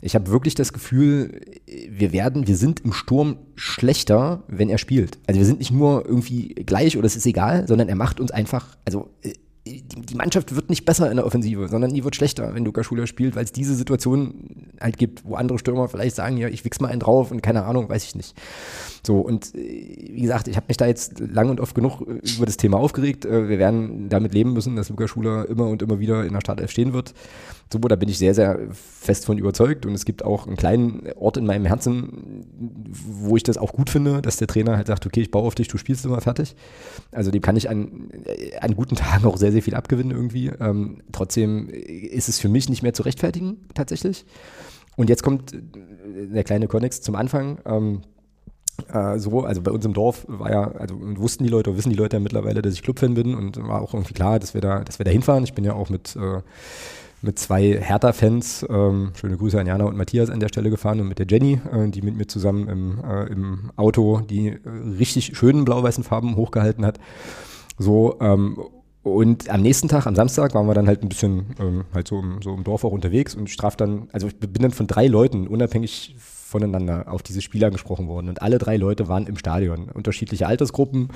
ich 0.04 0.16
habe 0.16 0.32
wirklich 0.32 0.56
das 0.56 0.74
Gefühl, 0.74 1.42
wir 1.68 2.12
werden, 2.12 2.48
wir 2.48 2.58
sind 2.58 2.80
im 2.80 2.92
Sturm 2.92 3.38
schlechter, 3.56 4.44
wenn 4.48 4.68
er 4.68 4.80
spielt. 4.80 5.20
Also 5.28 5.40
wir 5.40 5.46
sind 5.46 5.60
nicht 5.60 5.72
nur 5.72 6.06
irgendwie 6.06 6.56
gleich 6.56 6.98
oder 6.98 7.06
es 7.06 7.16
ist 7.16 7.28
egal, 7.28 7.68
sondern 7.68 7.88
er 7.88 7.96
macht 7.96 8.20
uns 8.20 8.32
einfach, 8.32 8.78
also 8.84 9.10
äh, 9.22 9.34
die, 9.66 10.16
Mannschaft 10.16 10.55
wird 10.55 10.70
nicht 10.70 10.86
besser 10.86 11.09
in 11.12 11.18
der 11.18 11.26
Offensive, 11.26 11.68
sondern 11.68 11.93
die 11.93 12.03
wird 12.03 12.16
schlechter, 12.16 12.55
wenn 12.55 12.66
Lukas 12.66 12.86
Schuler 12.86 13.05
spielt, 13.05 13.36
weil 13.36 13.43
es 13.43 13.51
diese 13.51 13.76
Situation 13.76 14.72
halt 14.80 14.97
gibt, 14.97 15.24
wo 15.24 15.36
andere 15.36 15.59
Stürmer 15.59 15.88
vielleicht 15.88 16.16
sagen, 16.16 16.38
ja, 16.38 16.47
ich 16.47 16.66
wichs 16.66 16.80
mal 16.80 16.88
einen 16.88 16.99
drauf 16.99 17.32
und 17.32 17.43
keine 17.43 17.64
Ahnung, 17.66 17.88
weiß 17.88 18.03
ich 18.03 18.16
nicht. 18.16 18.36
So, 19.04 19.20
und 19.20 19.56
äh, 19.56 20.12
wie 20.14 20.22
gesagt, 20.22 20.47
ich 20.47 20.56
habe 20.56 20.66
mich 20.68 20.78
da 20.78 20.86
jetzt 20.86 21.20
lang 21.20 21.49
und 21.49 21.60
oft 21.60 21.74
genug 21.74 22.02
äh, 22.02 22.22
über 22.36 22.45
das 22.45 22.58
Thema 22.58 22.78
aufgeregt. 22.78 23.26
Äh, 23.26 23.49
wir 23.49 23.58
werden 23.58 24.10
damit 24.10 24.34
leben 24.34 24.54
müssen, 24.54 24.76
dass 24.76 24.89
Lukas 24.89 25.10
Schuler 25.10 25.47
immer 25.49 25.68
und 25.68 25.82
immer 25.82 25.99
wieder 25.99 26.24
in 26.24 26.34
der 26.34 26.41
Startelf 26.41 26.70
stehen 26.72 26.93
wird. 26.93 27.14
So, 27.72 27.80
da 27.80 27.95
bin 27.95 28.10
ich 28.10 28.18
sehr, 28.18 28.36
sehr 28.36 28.60
fest 28.72 29.26
von 29.26 29.38
überzeugt. 29.38 29.86
Und 29.86 29.93
es 29.93 30.06
gibt 30.06 30.24
auch 30.24 30.45
einen 30.45 30.58
kleinen 30.58 31.04
Ort 31.16 31.38
in 31.38 31.45
meinem 31.45 31.66
Herzen, 31.66 32.45
wo 32.93 33.36
ich 33.38 33.43
das 33.43 33.58
auch 33.58 33.74
gut 33.74 33.89
finde, 33.89 34.22
dass 34.22 34.38
der 34.38 34.47
Trainer 34.47 34.78
halt 34.78 34.88
sagt, 34.88 35.06
okay, 35.06 35.22
ich 35.22 35.32
baue 35.32 35.47
auf 35.47 35.56
dich, 35.56 35.68
du 35.68 35.78
spielst 35.78 36.06
immer 36.06 36.22
fertig. 36.22 36.56
Also 37.12 37.32
dem 37.32 37.41
kann 37.41 37.56
ich 37.56 37.70
an, 37.70 38.10
an 38.60 38.76
guten 38.76 38.95
Tagen 38.95 39.26
auch 39.26 39.38
sehr, 39.38 39.52
sehr 39.52 39.64
viel 39.64 39.76
abgewinnen 39.76 40.12
irgendwie. 40.12 40.52
Ähm, 40.60 41.02
trotzdem 41.12 41.70
ist 41.70 42.30
es 42.30 42.39
für 42.39 42.49
mich 42.49 42.70
nicht 42.70 42.84
mehr 42.84 42.93
zu 42.93 43.04
rechtfertigen, 43.04 43.58
tatsächlich. 43.74 44.26
Und 44.97 45.10
jetzt 45.10 45.24
kommt 45.24 45.56
der 45.56 46.43
kleine 46.43 46.68
Konnex 46.68 47.02
zum 47.02 47.16
Anfang. 47.16 47.60
Ähm, 47.66 48.02
äh, 48.94 49.20
so, 49.20 49.42
also 49.42 49.62
bei 49.62 49.72
uns 49.72 49.86
im 49.86 49.94
Dorf 49.94 50.26
war 50.28 50.52
ja, 50.52 50.72
also 50.72 50.96
wussten 51.18 51.44
die 51.44 51.50
Leute, 51.50 51.76
wissen 51.78 51.90
die 51.90 51.96
Leute 51.96 52.18
ja 52.18 52.20
mittlerweile, 52.20 52.62
dass 52.62 52.74
ich 52.74 52.84
Clubfan 52.84 53.14
bin 53.14 53.36
und 53.36 53.58
war 53.68 53.82
auch 53.82 53.94
irgendwie 53.94 54.14
klar, 54.14 54.40
dass 54.40 54.54
wir 54.54 54.62
da, 54.62 54.84
dass 54.84 55.00
wir 55.00 55.06
da 55.06 55.12
hinfahren. 55.12 55.44
Ich 55.44 55.54
bin 55.54 55.64
ja 55.64 55.74
auch 55.74 55.90
mit, 55.90 56.16
äh, 56.16 56.42
mit 57.22 57.38
zwei 57.38 57.80
Hertha-Fans, 57.80 58.66
ähm, 58.70 59.12
schöne 59.16 59.38
Grüße 59.38 59.60
an 59.60 59.68
Jana 59.68 59.86
und 59.86 59.96
Matthias 59.96 60.30
an 60.30 60.40
der 60.40 60.48
Stelle 60.48 60.70
gefahren 60.70 61.00
und 61.00 61.08
mit 61.08 61.20
der 61.20 61.28
Jenny, 61.28 61.62
äh, 61.72 61.88
die 61.90 62.02
mit 62.02 62.18
mir 62.18 62.28
zusammen 62.28 62.68
im, 62.68 63.04
äh, 63.04 63.28
im 63.28 63.72
Auto 63.76 64.22
die 64.22 64.48
äh, 64.50 64.60
richtig 64.98 65.38
schönen 65.38 65.66
blau-weißen 65.66 66.04
Farben 66.04 66.36
hochgehalten 66.36 66.86
hat. 66.86 67.00
So, 67.78 68.18
ähm, 68.20 68.58
und 69.04 69.50
am 69.50 69.62
nächsten 69.62 69.88
Tag, 69.88 70.06
am 70.06 70.16
Samstag, 70.16 70.54
waren 70.54 70.68
wir 70.68 70.76
dann 70.76 70.88
halt 70.88 71.02
ein 71.02 71.10
bisschen 71.10 71.56
ähm, 71.60 71.86
halt 71.94 72.08
so 72.08 72.20
im, 72.20 72.42
so 72.42 72.54
im 72.54 72.64
Dorf 72.64 72.84
auch 72.84 72.92
unterwegs 72.92 73.34
und 73.34 73.50
ich 73.50 73.58
traf 73.58 73.76
dann, 73.76 74.08
also 74.12 74.28
ich 74.28 74.38
bin 74.38 74.62
dann 74.62 74.72
von 74.72 74.86
drei 74.86 75.08
Leuten 75.08 75.48
unabhängig 75.48 76.16
voneinander 76.52 77.12
auf 77.12 77.24
diese 77.24 77.41
Spiele 77.41 77.66
angesprochen 77.66 78.08
worden. 78.08 78.30
Und 78.30 78.41
alle 78.41 78.58
drei 78.58 78.78
Leute 78.78 79.08
waren 79.08 79.26
im 79.26 79.38
Stadion. 79.38 79.89
Unterschiedliche 79.89 80.47
Altersgruppen 80.47 81.10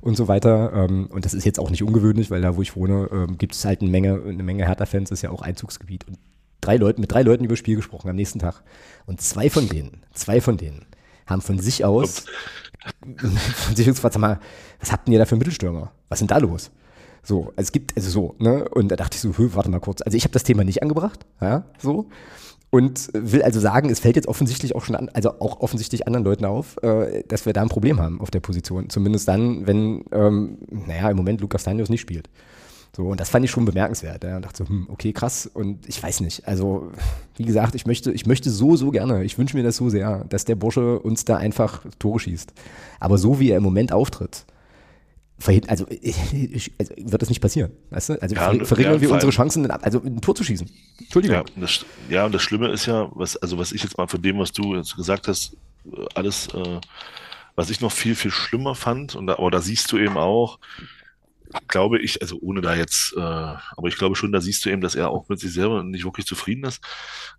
und 0.00 0.16
so 0.16 0.28
weiter. 0.28 0.72
Ähm, 0.74 1.08
und 1.10 1.24
das 1.24 1.32
ist 1.32 1.44
jetzt 1.44 1.58
auch 1.58 1.70
nicht 1.70 1.82
ungewöhnlich, 1.82 2.30
weil 2.30 2.42
da, 2.42 2.56
wo 2.56 2.62
ich 2.62 2.76
wohne, 2.76 3.08
ähm, 3.12 3.38
gibt 3.38 3.54
es 3.54 3.64
halt 3.64 3.80
eine 3.80 3.90
Menge, 3.90 4.20
eine 4.26 4.42
Menge 4.42 4.66
Hertha-Fans, 4.66 5.10
ist 5.10 5.22
ja 5.22 5.30
auch 5.30 5.42
Einzugsgebiet. 5.42 6.06
Und 6.06 6.18
drei 6.60 6.76
Leuten, 6.76 7.00
mit 7.00 7.12
drei 7.12 7.22
Leuten 7.22 7.44
über 7.44 7.56
Spiel 7.56 7.76
gesprochen 7.76 8.10
am 8.10 8.16
nächsten 8.16 8.40
Tag. 8.40 8.62
Und 9.06 9.20
zwei 9.20 9.48
von 9.48 9.68
denen, 9.68 10.02
zwei 10.12 10.40
von 10.40 10.56
denen 10.56 10.86
haben 11.26 11.40
von 11.40 11.58
sich 11.58 11.84
aus, 11.84 12.26
von 13.16 13.76
sich 13.76 13.88
aus 13.88 13.94
gefragt, 13.94 14.14
sag 14.14 14.20
mal, 14.20 14.40
was 14.80 14.92
habt 14.92 15.08
ihr 15.08 15.18
da 15.18 15.24
für 15.24 15.36
Mittelstürmer? 15.36 15.92
Was 16.08 16.18
sind 16.18 16.30
da 16.30 16.38
los? 16.38 16.70
So, 17.22 17.52
es 17.56 17.72
gibt, 17.72 17.96
also 17.96 18.10
so, 18.10 18.34
ne? 18.38 18.68
Und 18.68 18.88
da 18.88 18.96
dachte 18.96 19.16
ich 19.16 19.20
so, 19.20 19.32
warte 19.54 19.70
mal 19.70 19.80
kurz. 19.80 20.02
Also 20.02 20.16
ich 20.16 20.24
habe 20.24 20.32
das 20.32 20.42
Thema 20.42 20.64
nicht 20.64 20.82
angebracht, 20.82 21.24
ja, 21.40 21.64
so 21.78 22.08
und 22.72 23.10
will 23.12 23.42
also 23.42 23.60
sagen, 23.60 23.90
es 23.90 24.00
fällt 24.00 24.16
jetzt 24.16 24.28
offensichtlich 24.28 24.74
auch 24.74 24.82
schon 24.82 24.96
an, 24.96 25.10
also 25.12 25.38
auch 25.40 25.60
offensichtlich 25.60 26.06
anderen 26.06 26.24
Leuten 26.24 26.46
auf, 26.46 26.82
äh, 26.82 27.22
dass 27.28 27.44
wir 27.44 27.52
da 27.52 27.60
ein 27.60 27.68
Problem 27.68 28.00
haben 28.00 28.18
auf 28.18 28.30
der 28.30 28.40
Position. 28.40 28.88
Zumindest 28.88 29.28
dann, 29.28 29.66
wenn, 29.66 30.06
ähm, 30.10 30.56
naja, 30.70 31.10
im 31.10 31.18
Moment 31.18 31.42
Lukas 31.42 31.60
Stanios 31.60 31.90
nicht 31.90 32.00
spielt. 32.00 32.30
So, 32.96 33.08
und 33.08 33.20
das 33.20 33.28
fand 33.28 33.44
ich 33.44 33.50
schon 33.50 33.66
bemerkenswert. 33.66 34.24
Ja, 34.24 34.36
und 34.36 34.46
dachte 34.46 34.64
so, 34.64 34.70
hm, 34.70 34.86
okay, 34.88 35.12
krass. 35.12 35.50
Und 35.52 35.86
ich 35.86 36.02
weiß 36.02 36.20
nicht. 36.20 36.48
Also, 36.48 36.90
wie 37.36 37.44
gesagt, 37.44 37.74
ich 37.74 37.84
möchte, 37.84 38.10
ich 38.10 38.24
möchte 38.24 38.48
so, 38.48 38.74
so 38.74 38.90
gerne, 38.90 39.22
ich 39.22 39.36
wünsche 39.36 39.54
mir 39.54 39.62
das 39.62 39.76
so 39.76 39.90
sehr, 39.90 40.24
dass 40.30 40.46
der 40.46 40.54
Bursche 40.54 40.98
uns 40.98 41.26
da 41.26 41.36
einfach 41.36 41.84
Tore 41.98 42.20
schießt. 42.20 42.54
Aber 43.00 43.18
so 43.18 43.38
wie 43.38 43.50
er 43.50 43.58
im 43.58 43.62
Moment 43.62 43.92
auftritt, 43.92 44.46
also, 45.46 45.86
also, 46.78 46.94
wird 46.96 47.22
das 47.22 47.28
nicht 47.28 47.40
passieren, 47.40 47.72
weißt 47.90 48.10
du? 48.10 48.22
Also 48.22 48.34
ja, 48.34 48.64
verringern 48.64 48.94
ja, 48.94 49.00
wir 49.00 49.10
unsere 49.10 49.32
Chancen, 49.32 49.70
also 49.70 50.02
ein 50.02 50.20
Tor 50.20 50.34
zu 50.34 50.44
schießen. 50.44 50.68
Entschuldigung. 50.98 51.36
Ja, 51.36 51.44
das, 51.56 51.84
ja, 52.08 52.26
und 52.26 52.32
das 52.32 52.42
Schlimme 52.42 52.68
ist 52.68 52.86
ja, 52.86 53.10
was, 53.14 53.36
also 53.36 53.58
was 53.58 53.72
ich 53.72 53.82
jetzt 53.82 53.98
mal 53.98 54.06
von 54.06 54.22
dem, 54.22 54.38
was 54.38 54.52
du 54.52 54.76
jetzt 54.76 54.96
gesagt 54.96 55.28
hast, 55.28 55.56
alles, 56.14 56.48
äh, 56.54 56.80
was 57.54 57.70
ich 57.70 57.80
noch 57.80 57.92
viel, 57.92 58.14
viel 58.14 58.30
schlimmer 58.30 58.74
fand, 58.74 59.14
und 59.14 59.26
da, 59.26 59.34
aber 59.34 59.50
da 59.50 59.60
siehst 59.60 59.90
du 59.92 59.98
eben 59.98 60.16
auch, 60.16 60.58
glaube 61.68 61.98
ich, 61.98 62.22
also 62.22 62.38
ohne 62.40 62.60
da 62.60 62.74
jetzt, 62.74 63.14
äh, 63.16 63.20
aber 63.20 63.88
ich 63.88 63.96
glaube 63.96 64.16
schon, 64.16 64.32
da 64.32 64.40
siehst 64.40 64.64
du 64.64 64.70
eben, 64.70 64.80
dass 64.80 64.94
er 64.94 65.10
auch 65.10 65.28
mit 65.28 65.40
sich 65.40 65.52
selber 65.52 65.82
nicht 65.82 66.04
wirklich 66.04 66.26
zufrieden 66.26 66.64
ist, 66.64 66.82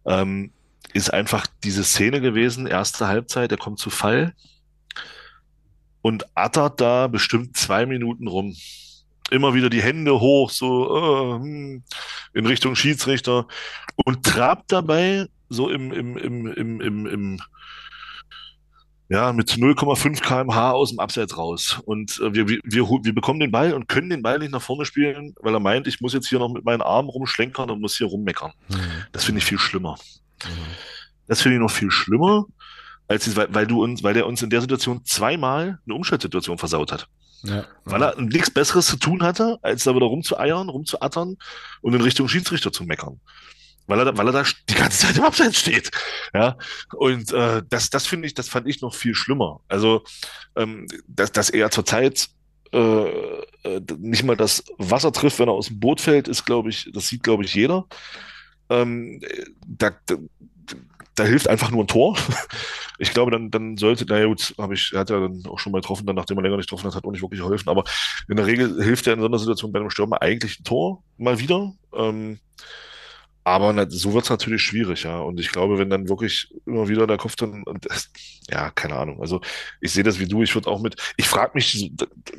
ähm, 0.06 0.52
ist 0.94 1.14
einfach 1.14 1.48
diese 1.64 1.84
Szene 1.84 2.22
gewesen, 2.22 2.68
erste 2.68 3.08
Halbzeit, 3.08 3.52
er 3.52 3.58
kommt 3.58 3.80
zu 3.80 3.90
Fall, 3.90 4.34
und 6.04 6.26
attert 6.36 6.82
da 6.82 7.08
bestimmt 7.08 7.58
zwei 7.58 7.88
Minuten 7.88 8.28
rum. 8.28 8.56
Immer 9.32 9.56
wieder 9.56 9.70
die 9.70 9.82
Hände 9.82 10.20
hoch, 10.20 10.52
so 10.52 10.98
äh, 10.98 11.40
hm, 11.40 11.84
in 12.34 12.46
Richtung 12.46 12.76
Schiedsrichter 12.76 13.48
und 14.06 14.24
trabt 14.24 14.72
dabei 14.72 15.28
so 15.50 15.70
im, 15.70 15.92
im, 15.92 16.18
im, 16.18 16.48
im, 16.48 16.82
im, 16.82 17.08
im 17.08 17.42
ja, 19.08 19.32
mit 19.32 19.52
0,5 19.52 20.22
kmh 20.22 20.72
aus 20.72 20.90
dem 20.90 21.00
Abseits 21.00 21.38
raus. 21.38 21.80
Und 21.86 22.20
äh, 22.20 22.34
wir, 22.34 22.48
wir, 22.48 22.62
wir 22.64 23.16
bekommen 23.16 23.40
den 23.40 23.52
Ball 23.52 23.74
und 23.74 23.88
können 23.88 24.10
den 24.10 24.24
Ball 24.24 24.40
nicht 24.40 24.52
nach 24.52 24.62
vorne 24.62 24.86
spielen, 24.86 25.34
weil 25.40 25.54
er 25.54 25.60
meint, 25.60 25.88
ich 25.88 26.02
muss 26.02 26.14
jetzt 26.14 26.28
hier 26.28 26.40
noch 26.40 26.52
mit 26.52 26.66
meinen 26.66 26.82
Armen 26.82 27.10
rumschlenkern 27.10 27.70
und 27.70 27.80
muss 27.80 27.98
hier 27.98 28.08
rummeckern. 28.08 28.52
Mhm. 28.68 29.06
Das 29.14 29.24
finde 29.24 29.40
ich 29.40 29.46
viel 29.46 29.60
schlimmer. 29.60 29.98
Mhm. 30.44 30.50
Das 31.28 31.42
finde 31.42 31.56
ich 31.56 31.62
noch 31.62 31.72
viel 31.72 31.92
schlimmer 31.92 32.46
als 33.14 33.36
weil, 33.36 33.54
weil 33.54 33.68
du 33.68 33.84
uns, 33.84 34.04
weil 34.04 34.14
der 34.14 34.28
uns 34.28 34.42
in 34.42 34.50
der 34.50 34.62
Situation 34.62 35.06
zweimal 35.06 35.80
eine 35.86 35.96
Umschaltsituation 35.96 36.58
versaut 36.58 36.92
hat. 36.92 37.08
Ja, 37.44 37.66
weil 37.84 38.02
er 38.02 38.20
nichts 38.22 38.50
Besseres 38.50 38.88
zu 38.88 38.96
tun 38.96 39.22
hatte, 39.22 39.58
als 39.62 39.84
da 39.84 39.94
wieder 39.94 40.06
rumzueiern, 40.06 40.70
rumzuattern 40.70 41.36
und 41.82 41.94
in 41.94 42.02
Richtung 42.02 42.30
Schiedsrichter 42.30 42.72
zu 42.72 42.86
meckern. 42.86 43.20
Weil 43.86 44.00
er, 44.00 44.18
weil 44.18 44.28
er 44.28 44.32
da 44.32 44.44
die 44.70 44.76
ganze 44.76 45.08
Zeit 45.08 45.18
im 45.18 45.26
Abseits 45.26 45.60
steht. 45.60 45.92
Ja. 46.34 46.58
Und 46.96 47.34
äh, 47.34 47.62
das, 47.70 47.90
das 47.90 48.08
finde 48.08 48.28
ich, 48.28 48.34
das 48.34 48.48
fand 48.48 48.66
ich 48.68 48.82
noch 48.82 48.96
viel 48.96 49.14
schlimmer. 49.14 49.60
Also, 49.68 50.04
ähm, 50.56 50.88
dass, 51.06 51.34
dass 51.34 51.50
er 51.50 51.70
zurzeit 51.70 52.30
äh, 52.72 53.08
äh, 53.64 53.82
nicht 54.00 54.24
mal 54.24 54.38
das 54.38 54.64
Wasser 54.78 55.12
trifft, 55.12 55.40
wenn 55.40 55.50
er 55.50 55.54
aus 55.54 55.68
dem 55.68 55.82
Boot 55.82 56.00
fällt, 56.00 56.30
ist, 56.30 56.46
glaube 56.46 56.70
ich, 56.70 56.90
das 56.94 57.10
sieht, 57.10 57.24
glaube 57.24 57.44
ich, 57.44 57.54
jeder. 57.54 57.88
Ähm, 58.70 59.22
da, 59.68 59.92
da, 61.16 61.24
hilft 61.24 61.48
einfach 61.48 61.72
nur 61.72 61.84
ein 61.84 61.88
Tor. 61.88 62.18
Ich 63.00 63.12
glaube, 63.12 63.32
dann, 63.32 63.50
dann 63.50 63.76
sollte, 63.76 64.06
naja 64.06 64.28
gut, 64.28 64.54
habe 64.58 64.76
ich, 64.76 64.92
er 64.94 65.00
hat 65.00 65.10
ja 65.10 65.20
dann 65.20 65.44
auch 65.48 65.58
schon 65.58 65.72
mal 65.72 65.82
getroffen, 65.82 66.06
dann 66.06 66.16
nachdem 66.16 66.38
er 66.38 66.44
länger 66.44 66.58
nicht 66.58 66.70
getroffen 66.70 66.86
hat, 66.86 66.96
hat 66.96 67.04
auch 67.04 67.12
nicht 67.12 67.24
wirklich 67.24 67.42
geholfen. 67.42 67.68
Aber 67.68 67.84
in 68.30 68.38
der 68.38 68.46
Regel 68.46 68.82
hilft 68.82 69.08
er 69.08 69.14
in 69.14 69.20
so 69.20 69.26
einer 69.26 69.40
Situation 69.40 69.72
bei 69.72 69.80
einem 69.80 69.90
Stürmer 69.90 70.22
eigentlich 70.22 70.60
ein 70.60 70.64
Tor 70.64 71.04
mal 71.18 71.40
wieder. 71.40 71.74
Ähm, 71.94 72.38
aber 73.44 73.88
so 73.90 74.14
wird 74.14 74.24
es 74.24 74.30
natürlich 74.30 74.62
schwierig, 74.62 75.04
ja. 75.04 75.20
Und 75.20 75.40
ich 75.40 75.52
glaube, 75.52 75.78
wenn 75.78 75.90
dann 75.90 76.08
wirklich 76.08 76.54
immer 76.66 76.88
wieder 76.88 77.08
der 77.08 77.18
Kopf 77.18 77.36
dann, 77.36 77.66
ja, 78.50 78.70
keine 78.72 78.96
Ahnung. 78.96 79.20
Also 79.20 79.42
ich 79.82 79.92
sehe 79.92 80.04
das 80.04 80.20
wie 80.20 80.28
du, 80.28 80.44
ich 80.44 80.56
würde 80.56 80.70
auch 80.70 80.82
mit, 80.82 80.96
ich 81.18 81.28
frage 81.28 81.52
mich 81.56 81.92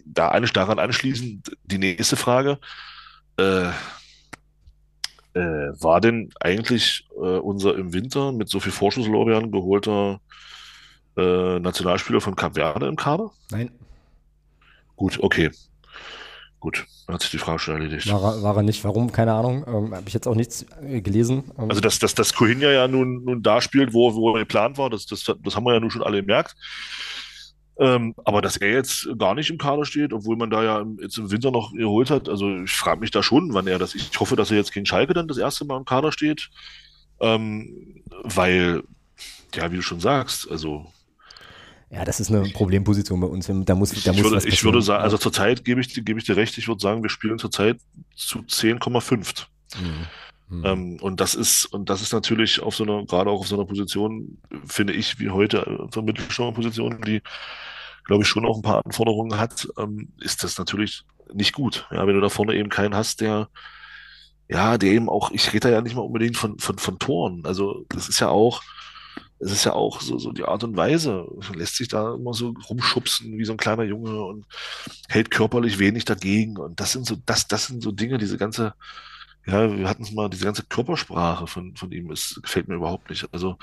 da 0.06 0.28
eigentlich 0.28 0.52
daran 0.52 0.78
anschließend, 0.78 1.56
die 1.64 1.78
nächste 1.78 2.16
Frage, 2.16 2.58
äh, 3.36 3.70
äh, 5.34 5.40
war 5.82 6.00
denn 6.00 6.30
eigentlich 6.40 7.06
äh, 7.16 7.38
unser 7.38 7.76
im 7.76 7.92
Winter 7.92 8.32
mit 8.32 8.48
so 8.48 8.60
viel 8.60 8.72
Vorschusslorbeeren 8.72 9.50
geholter 9.50 10.20
äh, 11.16 11.58
Nationalspieler 11.58 12.20
von 12.20 12.36
Cap 12.36 12.54
Verde 12.54 12.86
im 12.86 12.96
Kader? 12.96 13.30
Nein. 13.50 13.70
Gut, 14.96 15.18
okay. 15.20 15.50
Gut, 16.60 16.86
dann 17.06 17.14
hat 17.14 17.22
sich 17.22 17.30
die 17.30 17.38
Frage 17.38 17.58
schon 17.58 17.74
erledigt. 17.74 18.10
War 18.10 18.36
er, 18.36 18.42
war 18.42 18.56
er 18.56 18.62
nicht, 18.62 18.84
warum? 18.84 19.12
Keine 19.12 19.34
Ahnung. 19.34 19.64
Ähm, 19.66 19.94
Habe 19.94 20.04
ich 20.06 20.14
jetzt 20.14 20.26
auch 20.26 20.34
nichts 20.34 20.64
äh, 20.82 21.02
gelesen. 21.02 21.44
Ähm, 21.58 21.68
also, 21.68 21.80
dass, 21.82 21.98
dass, 21.98 22.14
dass 22.14 22.32
Cohinja 22.32 22.70
ja 22.70 22.88
nun, 22.88 23.22
nun 23.24 23.42
da 23.42 23.60
spielt, 23.60 23.92
wo, 23.92 24.14
wo 24.14 24.34
er 24.34 24.40
geplant 24.40 24.78
war, 24.78 24.88
das, 24.88 25.04
das, 25.04 25.24
das 25.24 25.56
haben 25.56 25.64
wir 25.64 25.74
ja 25.74 25.80
nun 25.80 25.90
schon 25.90 26.02
alle 26.02 26.20
gemerkt. 26.20 26.56
Ähm, 27.78 28.14
aber 28.24 28.40
dass 28.40 28.56
er 28.56 28.70
jetzt 28.70 29.08
gar 29.18 29.34
nicht 29.34 29.50
im 29.50 29.58
Kader 29.58 29.84
steht, 29.84 30.12
obwohl 30.12 30.36
man 30.36 30.50
da 30.50 30.62
ja 30.62 30.86
jetzt 31.00 31.18
im 31.18 31.30
Winter 31.30 31.50
noch 31.50 31.72
geholt 31.72 32.10
hat, 32.10 32.28
also 32.28 32.62
ich 32.62 32.72
frage 32.72 33.00
mich 33.00 33.10
da 33.10 33.22
schon, 33.22 33.52
wann 33.52 33.66
er 33.66 33.78
das. 33.78 33.94
Ich 33.94 34.10
hoffe, 34.20 34.36
dass 34.36 34.50
er 34.50 34.58
jetzt 34.58 34.72
gegen 34.72 34.86
Schalke 34.86 35.12
dann 35.12 35.26
das 35.26 35.38
erste 35.38 35.64
Mal 35.64 35.78
im 35.78 35.84
Kader 35.84 36.12
steht. 36.12 36.50
Ähm, 37.20 38.02
weil, 38.22 38.82
ja, 39.54 39.72
wie 39.72 39.76
du 39.76 39.82
schon 39.82 40.00
sagst, 40.00 40.50
also 40.50 40.86
ja, 41.90 42.04
das 42.04 42.18
ist 42.18 42.30
eine 42.30 42.48
Problemposition 42.48 43.20
bei 43.20 43.28
uns. 43.28 43.46
Da 43.46 43.74
muss, 43.74 43.90
da 44.02 44.10
ich, 44.10 44.22
muss 44.22 44.32
würde, 44.32 44.48
ich 44.48 44.64
würde 44.64 44.82
sagen, 44.82 45.04
also 45.04 45.16
zurzeit 45.16 45.64
gebe 45.64 45.80
ich, 45.80 45.94
gebe 45.94 46.18
ich 46.18 46.24
dir 46.24 46.36
recht, 46.36 46.58
ich 46.58 46.66
würde 46.66 46.80
sagen, 46.80 47.02
wir 47.02 47.10
spielen 47.10 47.38
zurzeit 47.38 47.78
zu 48.16 48.40
10,5. 48.40 49.44
Mhm. 49.80 50.06
Mhm. 50.48 50.64
Ähm, 50.64 50.98
und 51.00 51.20
das 51.20 51.34
ist, 51.34 51.66
und 51.66 51.88
das 51.90 52.02
ist 52.02 52.12
natürlich 52.12 52.60
auf 52.60 52.76
so 52.76 52.84
einer, 52.84 53.04
gerade 53.06 53.30
auch 53.30 53.40
auf 53.40 53.48
so 53.48 53.56
einer 53.56 53.64
Position, 53.64 54.38
finde 54.66 54.92
ich, 54.92 55.18
wie 55.18 55.30
heute, 55.30 55.58
äh, 55.58 55.86
so 55.92 56.02
Mittelstürmerposition, 56.02 57.02
die, 57.02 57.22
glaube 58.04 58.22
ich, 58.22 58.28
schon 58.28 58.44
auch 58.44 58.56
ein 58.56 58.62
paar 58.62 58.84
Anforderungen 58.84 59.38
hat, 59.38 59.68
ähm, 59.78 60.12
ist 60.20 60.44
das 60.44 60.58
natürlich 60.58 61.04
nicht 61.32 61.52
gut. 61.52 61.86
Ja, 61.90 62.06
wenn 62.06 62.14
du 62.14 62.20
da 62.20 62.28
vorne 62.28 62.54
eben 62.54 62.68
keinen 62.68 62.94
hast, 62.94 63.20
der, 63.20 63.48
ja, 64.48 64.76
der 64.76 64.92
eben 64.92 65.08
auch, 65.08 65.30
ich 65.30 65.48
rede 65.52 65.68
da 65.68 65.70
ja 65.70 65.80
nicht 65.80 65.96
mal 65.96 66.02
unbedingt 66.02 66.36
von, 66.36 66.58
von, 66.58 66.78
von 66.78 66.98
Toren. 66.98 67.42
Also, 67.44 67.86
das 67.88 68.08
ist 68.08 68.20
ja 68.20 68.28
auch, 68.28 68.62
es 69.38 69.50
ist 69.50 69.64
ja 69.64 69.72
auch 69.72 70.00
so, 70.00 70.18
so 70.18 70.32
die 70.32 70.44
Art 70.44 70.64
und 70.64 70.76
Weise. 70.76 71.26
Man 71.48 71.58
lässt 71.58 71.76
sich 71.76 71.88
da 71.88 72.14
immer 72.14 72.34
so 72.34 72.54
rumschubsen 72.68 73.36
wie 73.38 73.44
so 73.44 73.52
ein 73.52 73.58
kleiner 73.58 73.84
Junge 73.84 74.22
und 74.24 74.46
hält 75.08 75.30
körperlich 75.30 75.78
wenig 75.78 76.04
dagegen. 76.04 76.58
Und 76.58 76.80
das 76.80 76.92
sind 76.92 77.06
so, 77.06 77.16
das, 77.26 77.48
das 77.48 77.66
sind 77.66 77.82
so 77.82 77.90
Dinge, 77.92 78.18
diese 78.18 78.38
ganze, 78.38 78.74
ja, 79.46 79.76
wir 79.76 79.88
hatten 79.88 80.02
es 80.02 80.12
mal, 80.12 80.30
diese 80.30 80.44
ganze 80.44 80.62
Körpersprache 80.62 81.46
von, 81.46 81.76
von 81.76 81.92
ihm, 81.92 82.10
ist, 82.10 82.40
gefällt 82.42 82.68
mir 82.68 82.76
überhaupt 82.76 83.10
nicht. 83.10 83.28
Also, 83.32 83.56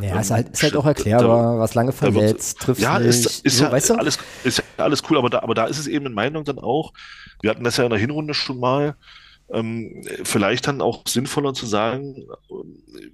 ja, 0.00 0.14
ähm, 0.14 0.18
ist, 0.18 0.30
halt, 0.30 0.48
ist 0.48 0.62
halt 0.62 0.76
auch 0.76 0.86
erklärbar, 0.86 1.54
da, 1.54 1.58
was 1.58 1.74
lange 1.74 1.92
verletzt, 1.92 2.60
trifft 2.60 2.80
Ja, 2.80 2.98
nicht. 2.98 3.08
ist, 3.08 3.44
ist 3.44 3.58
so, 3.58 3.64
ja 3.64 3.72
weißt 3.72 3.90
du? 3.90 3.94
alles, 3.94 4.18
ist 4.44 4.58
ja 4.58 4.64
alles 4.84 5.02
cool, 5.10 5.18
aber 5.18 5.28
da, 5.28 5.40
aber 5.40 5.54
da 5.54 5.66
ist 5.66 5.78
es 5.78 5.86
eben 5.86 6.06
in 6.06 6.14
Meinung 6.14 6.44
dann 6.44 6.58
auch, 6.58 6.94
wir 7.42 7.50
hatten 7.50 7.64
das 7.64 7.76
ja 7.76 7.84
in 7.84 7.90
der 7.90 7.98
Hinrunde 7.98 8.32
schon 8.32 8.58
mal, 8.58 8.96
ähm, 9.50 10.02
vielleicht 10.24 10.66
dann 10.66 10.80
auch 10.80 11.02
sinnvoller 11.06 11.54
zu 11.54 11.66
sagen, 11.66 12.26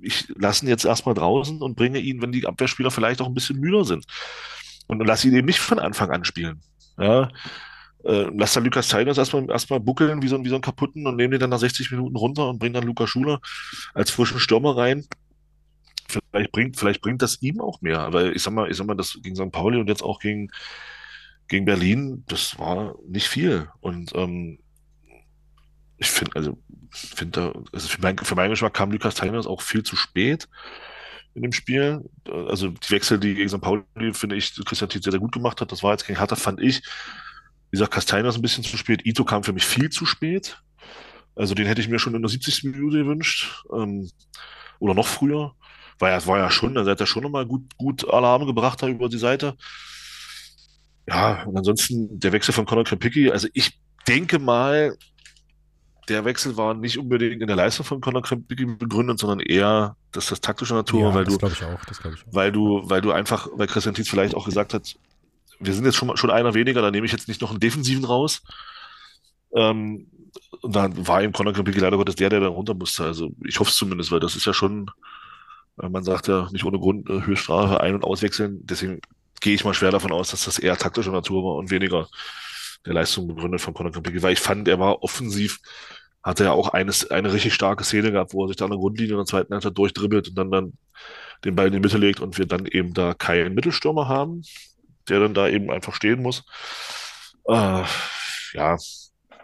ich 0.00 0.32
lasse 0.36 0.64
ihn 0.64 0.68
jetzt 0.68 0.84
erstmal 0.84 1.14
draußen 1.14 1.60
und 1.62 1.76
bringe 1.76 1.98
ihn, 1.98 2.22
wenn 2.22 2.32
die 2.32 2.46
Abwehrspieler 2.46 2.90
vielleicht 2.90 3.20
auch 3.20 3.26
ein 3.26 3.34
bisschen 3.34 3.58
müder 3.58 3.84
sind. 3.84 4.04
Und 4.86 5.04
lasse 5.04 5.28
ihn 5.28 5.34
eben 5.34 5.46
nicht 5.46 5.60
von 5.60 5.78
Anfang 5.78 6.10
an 6.10 6.24
spielen. 6.24 6.60
Ja, 6.98 7.30
äh, 8.04 8.30
lass 8.36 8.52
dann 8.52 8.64
Lukas 8.64 8.88
Zeiders 8.88 9.18
erstmal, 9.18 9.48
erstmal 9.50 9.80
buckeln 9.80 10.22
wie 10.22 10.28
so, 10.28 10.42
wie 10.44 10.48
so 10.48 10.56
ein 10.56 10.60
kaputten 10.60 11.06
und 11.06 11.16
nehme 11.16 11.30
den 11.30 11.40
dann 11.40 11.50
nach 11.50 11.58
60 11.58 11.90
Minuten 11.90 12.16
runter 12.16 12.48
und 12.48 12.58
bringe 12.58 12.74
dann 12.74 12.84
Lukas 12.84 13.10
Schuler 13.10 13.40
als 13.94 14.10
frischen 14.10 14.38
Stürmer 14.38 14.76
rein. 14.76 15.06
Vielleicht 16.08 16.52
bringt, 16.52 16.76
vielleicht 16.76 17.00
bringt 17.00 17.22
das 17.22 17.40
ihm 17.40 17.60
auch 17.60 17.80
mehr. 17.80 18.12
Weil 18.12 18.36
ich 18.36 18.42
sag 18.42 18.52
mal, 18.52 18.70
ich 18.70 18.76
sag 18.76 18.86
mal, 18.86 18.94
das 18.94 19.18
gegen 19.22 19.36
St. 19.36 19.50
Pauli 19.50 19.78
und 19.78 19.88
jetzt 19.88 20.02
auch 20.02 20.20
gegen, 20.20 20.50
gegen 21.48 21.64
Berlin, 21.64 22.24
das 22.28 22.58
war 22.58 22.94
nicht 23.08 23.26
viel. 23.26 23.68
Und 23.80 24.14
ähm, 24.14 24.58
ich 25.96 26.10
finde, 26.10 26.36
also, 26.36 26.58
finde, 26.90 27.54
also 27.72 27.88
für, 27.88 28.00
mein, 28.02 28.18
für 28.18 28.34
meinen 28.34 28.50
Geschmack 28.50 28.74
kam 28.74 28.90
Lukas 28.90 29.14
Teiners 29.14 29.46
auch 29.46 29.62
viel 29.62 29.82
zu 29.82 29.96
spät 29.96 30.48
in 31.34 31.42
dem 31.42 31.52
Spiel. 31.52 32.04
Also 32.26 32.68
die 32.68 32.90
Wechsel, 32.90 33.18
die 33.18 33.34
gegen 33.34 33.48
St. 33.48 33.62
Pauli, 33.62 33.82
finde 34.12 34.36
ich, 34.36 34.54
Christian 34.64 34.90
Tietz 34.90 35.04
sehr, 35.04 35.12
sehr 35.12 35.20
gut 35.20 35.32
gemacht 35.32 35.60
hat. 35.62 35.72
Das 35.72 35.82
war 35.82 35.92
jetzt 35.92 36.06
gegen 36.06 36.18
Hertha, 36.18 36.36
fand 36.36 36.60
ich. 36.60 36.82
Wie 37.74 37.76
gesagt, 37.76 37.92
Castaignos 37.92 38.36
ein 38.36 38.40
bisschen 38.42 38.62
zu 38.62 38.76
spät. 38.76 39.04
Ito 39.04 39.24
kam 39.24 39.42
für 39.42 39.52
mich 39.52 39.66
viel 39.66 39.90
zu 39.90 40.06
spät. 40.06 40.62
Also 41.34 41.56
den 41.56 41.66
hätte 41.66 41.80
ich 41.80 41.88
mir 41.88 41.98
schon 41.98 42.14
in 42.14 42.22
der 42.22 42.28
70. 42.28 42.62
Minute 42.62 42.98
gewünscht. 42.98 43.64
Ähm, 43.74 44.08
oder 44.78 44.94
noch 44.94 45.08
früher. 45.08 45.56
War 45.98 46.10
ja, 46.10 46.24
war 46.24 46.38
ja 46.38 46.52
schon, 46.52 46.76
da 46.76 46.84
hat 46.84 47.00
er 47.00 47.06
schon 47.06 47.24
nochmal 47.24 47.46
gut, 47.46 47.76
gut 47.76 48.08
Alarm 48.08 48.46
gebracht 48.46 48.80
da 48.80 48.86
über 48.86 49.08
die 49.08 49.18
Seite. 49.18 49.56
Ja, 51.08 51.42
und 51.42 51.56
ansonsten 51.56 52.20
der 52.20 52.30
Wechsel 52.30 52.54
von 52.54 52.64
Conor 52.64 52.84
Krempicki. 52.84 53.32
Also 53.32 53.48
ich 53.54 53.80
denke 54.06 54.38
mal, 54.38 54.96
der 56.08 56.24
Wechsel 56.24 56.56
war 56.56 56.74
nicht 56.74 56.96
unbedingt 56.96 57.42
in 57.42 57.48
der 57.48 57.56
Leistung 57.56 57.84
von 57.84 58.00
Conor 58.00 58.22
Krempicki 58.22 58.66
begründet, 58.66 59.18
sondern 59.18 59.40
eher, 59.40 59.96
dass 60.12 60.26
das 60.26 60.40
taktische 60.40 60.74
Natur, 60.74 61.08
Ja, 61.08 61.14
weil 61.14 61.24
das 61.24 61.34
du, 61.34 61.38
glaube 61.40 61.54
ich 61.54 61.64
auch. 61.64 61.84
Das 61.86 61.98
ich 61.98 62.06
auch. 62.06 62.32
weil 62.32 62.52
du, 62.52 62.82
weil 62.84 63.00
du 63.00 63.10
einfach, 63.10 63.48
weil 63.54 63.66
Christian 63.66 63.96
Tietz 63.96 64.08
vielleicht 64.08 64.36
auch 64.36 64.44
gesagt 64.44 64.74
hat, 64.74 64.94
wir 65.60 65.72
sind 65.72 65.84
jetzt 65.84 65.96
schon, 65.96 66.16
schon 66.16 66.30
einer 66.30 66.54
weniger, 66.54 66.82
da 66.82 66.90
nehme 66.90 67.06
ich 67.06 67.12
jetzt 67.12 67.28
nicht 67.28 67.40
noch 67.40 67.50
einen 67.50 67.60
Defensiven 67.60 68.04
raus. 68.04 68.42
Ähm, 69.54 70.08
und 70.62 70.74
dann 70.74 71.06
war 71.06 71.22
eben 71.22 71.32
Conor 71.32 71.52
Krempicki 71.52 71.78
leider 71.78 71.96
Gottes 71.96 72.16
der, 72.16 72.30
der 72.30 72.40
dann 72.40 72.52
runter 72.52 72.74
musste. 72.74 73.04
Also 73.04 73.30
ich 73.44 73.60
hoffe 73.60 73.70
es 73.70 73.76
zumindest, 73.76 74.10
weil 74.10 74.20
das 74.20 74.36
ist 74.36 74.46
ja 74.46 74.52
schon, 74.52 74.90
äh, 75.80 75.88
man 75.88 76.04
sagt 76.04 76.28
ja 76.28 76.48
nicht 76.52 76.64
ohne 76.64 76.78
Grund 76.78 77.08
äh, 77.08 77.22
Höchststrafe 77.22 77.80
ein- 77.80 77.94
und 77.94 78.04
auswechseln. 78.04 78.60
Deswegen 78.64 79.00
gehe 79.40 79.54
ich 79.54 79.64
mal 79.64 79.74
schwer 79.74 79.90
davon 79.90 80.12
aus, 80.12 80.30
dass 80.30 80.44
das 80.44 80.58
eher 80.58 80.76
taktischer 80.76 81.12
Natur 81.12 81.44
war 81.44 81.56
und 81.56 81.70
weniger 81.70 82.08
der 82.86 82.94
Leistung 82.94 83.28
begründet 83.28 83.60
von 83.60 83.74
Conor 83.74 83.92
Krempicki, 83.92 84.22
weil 84.22 84.32
ich 84.32 84.40
fand, 84.40 84.68
er 84.68 84.78
war 84.78 85.02
offensiv, 85.02 85.60
hatte 86.22 86.44
ja 86.44 86.52
auch 86.52 86.70
eines, 86.70 87.10
eine 87.10 87.32
richtig 87.32 87.54
starke 87.54 87.84
Szene 87.84 88.12
gehabt, 88.12 88.34
wo 88.34 88.44
er 88.44 88.48
sich 88.48 88.56
da 88.56 88.64
an 88.64 88.70
der 88.70 88.78
Grundlinie 88.78 89.12
in 89.12 89.18
der 89.18 89.26
zweiten 89.26 89.52
Halbzeit 89.52 89.76
durchdribbelt 89.76 90.28
und 90.28 90.34
dann, 90.34 90.50
dann 90.50 90.72
den 91.44 91.54
Ball 91.54 91.66
in 91.66 91.72
die 91.74 91.80
Mitte 91.80 91.98
legt 91.98 92.20
und 92.20 92.38
wir 92.38 92.46
dann 92.46 92.66
eben 92.66 92.94
da 92.94 93.14
keinen 93.14 93.54
Mittelstürmer 93.54 94.08
haben, 94.08 94.42
der 95.08 95.20
dann 95.20 95.34
da 95.34 95.48
eben 95.48 95.70
einfach 95.70 95.94
stehen 95.94 96.22
muss. 96.22 96.44
Äh, 97.48 97.82
ja, 98.54 98.76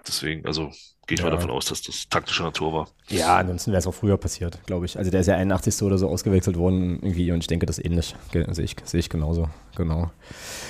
deswegen, 0.07 0.47
also 0.47 0.71
gehe 1.07 1.17
ich 1.17 1.23
mal 1.23 1.29
Ja. 1.31 1.37
davon 1.37 1.51
aus, 1.51 1.67
dass 1.67 1.83
das 1.83 2.09
taktische 2.09 2.43
Natur 2.45 2.73
war. 2.73 2.89
Ja, 3.09 3.37
ansonsten 3.37 3.73
wäre 3.73 3.81
es 3.81 3.87
auch 3.87 3.95
früher 3.95 4.17
passiert, 4.17 4.65
glaube 4.67 4.87
ich. 4.87 4.97
Also 4.97 5.11
der 5.11 5.21
ist 5.21 5.27
ja 5.27 5.35
81. 5.35 5.83
oder 5.83 5.99
so 5.99 6.09
ausgewechselt 6.09 6.57
worden 6.57 7.01
irgendwie 7.03 7.33
und 7.33 7.41
ich 7.41 7.49
denke 7.49 7.67
das 7.67 7.79
ähnlich. 7.81 8.15
Sehe 8.33 8.65
ich, 8.65 8.77
sehe 8.85 9.01
ich 9.01 9.09
genauso. 9.09 9.49
Genau. 9.77 10.11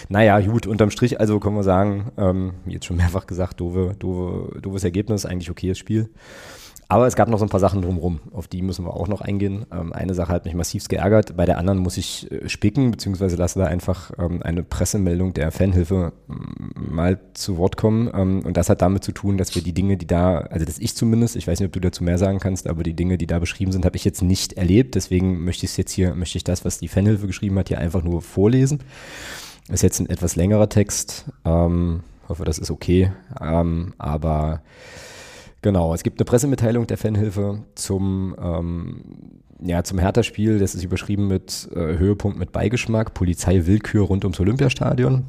Naja, 0.08 0.40
gut, 0.40 0.66
unterm 0.66 0.90
Strich, 0.90 1.20
also 1.20 1.38
können 1.40 1.56
wir 1.56 1.62
sagen, 1.62 2.10
ähm, 2.16 2.54
wie 2.64 2.72
jetzt 2.72 2.86
schon 2.86 2.96
mehrfach 2.96 3.26
gesagt, 3.26 3.60
doofe, 3.60 3.94
doofe, 3.98 4.58
doofes 4.60 4.82
Ergebnis, 4.84 5.26
eigentlich 5.26 5.50
okayes 5.50 5.78
Spiel. 5.78 6.08
Aber 6.90 7.06
es 7.06 7.14
gab 7.14 7.28
noch 7.28 7.38
so 7.38 7.44
ein 7.44 7.48
paar 7.48 7.60
Sachen 7.60 7.82
drumherum, 7.82 8.18
auf 8.32 8.48
die 8.48 8.62
müssen 8.62 8.84
wir 8.84 8.94
auch 8.94 9.06
noch 9.06 9.20
eingehen. 9.20 9.64
Ähm, 9.72 9.92
eine 9.92 10.12
Sache 10.12 10.32
hat 10.32 10.44
mich 10.44 10.54
massivst 10.54 10.88
geärgert, 10.88 11.36
bei 11.36 11.46
der 11.46 11.56
anderen 11.56 11.78
muss 11.78 11.96
ich 11.96 12.28
äh, 12.32 12.48
spicken, 12.48 12.90
beziehungsweise 12.90 13.36
lasse 13.36 13.60
da 13.60 13.66
einfach 13.66 14.10
ähm, 14.18 14.42
eine 14.42 14.64
Pressemeldung 14.64 15.32
der 15.32 15.52
Fanhilfe 15.52 16.12
mal 16.74 17.20
zu 17.34 17.58
Wort 17.58 17.76
kommen. 17.76 18.10
Ähm, 18.12 18.42
und 18.44 18.56
das 18.56 18.68
hat 18.68 18.82
damit 18.82 19.04
zu 19.04 19.12
tun, 19.12 19.38
dass 19.38 19.54
wir 19.54 19.62
die 19.62 19.72
Dinge, 19.72 19.98
die 19.98 20.08
da, 20.08 20.38
also 20.38 20.64
dass 20.66 20.80
ich 20.80 20.96
zumindest, 20.96 21.36
ich 21.36 21.46
weiß 21.46 21.60
nicht, 21.60 21.68
ob 21.68 21.72
du 21.72 21.78
dazu 21.78 22.02
mehr 22.02 22.18
sagen 22.18 22.40
kannst, 22.40 22.66
aber 22.66 22.82
die 22.82 22.94
Dinge, 22.94 23.18
die 23.18 23.28
da 23.28 23.38
beschrieben 23.38 23.70
sind, 23.70 23.84
habe 23.84 23.94
ich 23.94 24.04
jetzt 24.04 24.20
nicht 24.20 24.54
erlebt. 24.54 24.96
Deswegen 24.96 25.44
möchte 25.44 25.66
ich 25.66 25.76
jetzt 25.76 25.92
hier, 25.92 26.16
möchte 26.16 26.38
ich 26.38 26.44
das, 26.44 26.64
was 26.64 26.80
die 26.80 26.88
Fanhilfe 26.88 27.28
geschrieben 27.28 27.56
hat, 27.56 27.68
hier 27.68 27.78
einfach 27.78 28.02
nur 28.02 28.20
vorlesen. 28.20 28.80
Ist 29.68 29.84
jetzt 29.84 30.00
ein 30.00 30.10
etwas 30.10 30.34
längerer 30.34 30.68
Text. 30.68 31.26
Ähm, 31.44 32.00
hoffe, 32.28 32.44
das 32.44 32.58
ist 32.58 32.72
okay. 32.72 33.12
Ähm, 33.40 33.94
aber 33.98 34.62
Genau, 35.62 35.92
es 35.92 36.02
gibt 36.02 36.18
eine 36.18 36.24
Pressemitteilung 36.24 36.86
der 36.86 36.96
Fanhilfe 36.96 37.64
zum, 37.74 38.34
ähm, 38.40 39.02
ja, 39.62 39.84
zum 39.84 39.98
Hertha-Spiel. 39.98 40.58
Das 40.58 40.74
ist 40.74 40.84
überschrieben 40.84 41.28
mit 41.28 41.68
äh, 41.74 41.98
Höhepunkt 41.98 42.38
mit 42.38 42.50
Beigeschmack, 42.52 43.12
Polizeiwillkür 43.12 44.04
rund 44.04 44.24
ums 44.24 44.40
Olympiastadion. 44.40 45.26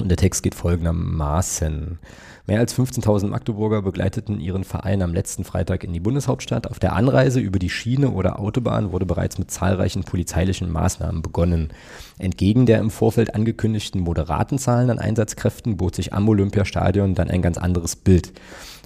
Und 0.00 0.08
der 0.08 0.16
Text 0.16 0.44
geht 0.44 0.54
folgendermaßen. 0.54 1.98
Mehr 2.46 2.60
als 2.60 2.74
15.000 2.78 3.26
Magdeburger 3.26 3.82
begleiteten 3.82 4.38
ihren 4.38 4.62
Verein 4.62 5.02
am 5.02 5.12
letzten 5.12 5.42
Freitag 5.42 5.82
in 5.82 5.92
die 5.92 6.00
Bundeshauptstadt. 6.00 6.70
Auf 6.70 6.78
der 6.78 6.94
Anreise 6.94 7.40
über 7.40 7.58
die 7.58 7.68
Schiene 7.68 8.10
oder 8.10 8.38
Autobahn 8.38 8.92
wurde 8.92 9.06
bereits 9.06 9.38
mit 9.38 9.50
zahlreichen 9.50 10.04
polizeilichen 10.04 10.70
Maßnahmen 10.70 11.20
begonnen. 11.20 11.70
Entgegen 12.18 12.64
der 12.64 12.78
im 12.78 12.90
Vorfeld 12.90 13.34
angekündigten 13.34 14.00
moderaten 14.00 14.58
Zahlen 14.58 14.88
an 14.88 15.00
Einsatzkräften 15.00 15.76
bot 15.76 15.96
sich 15.96 16.12
am 16.12 16.28
Olympiastadion 16.28 17.16
dann 17.16 17.28
ein 17.28 17.42
ganz 17.42 17.58
anderes 17.58 17.96
Bild. 17.96 18.32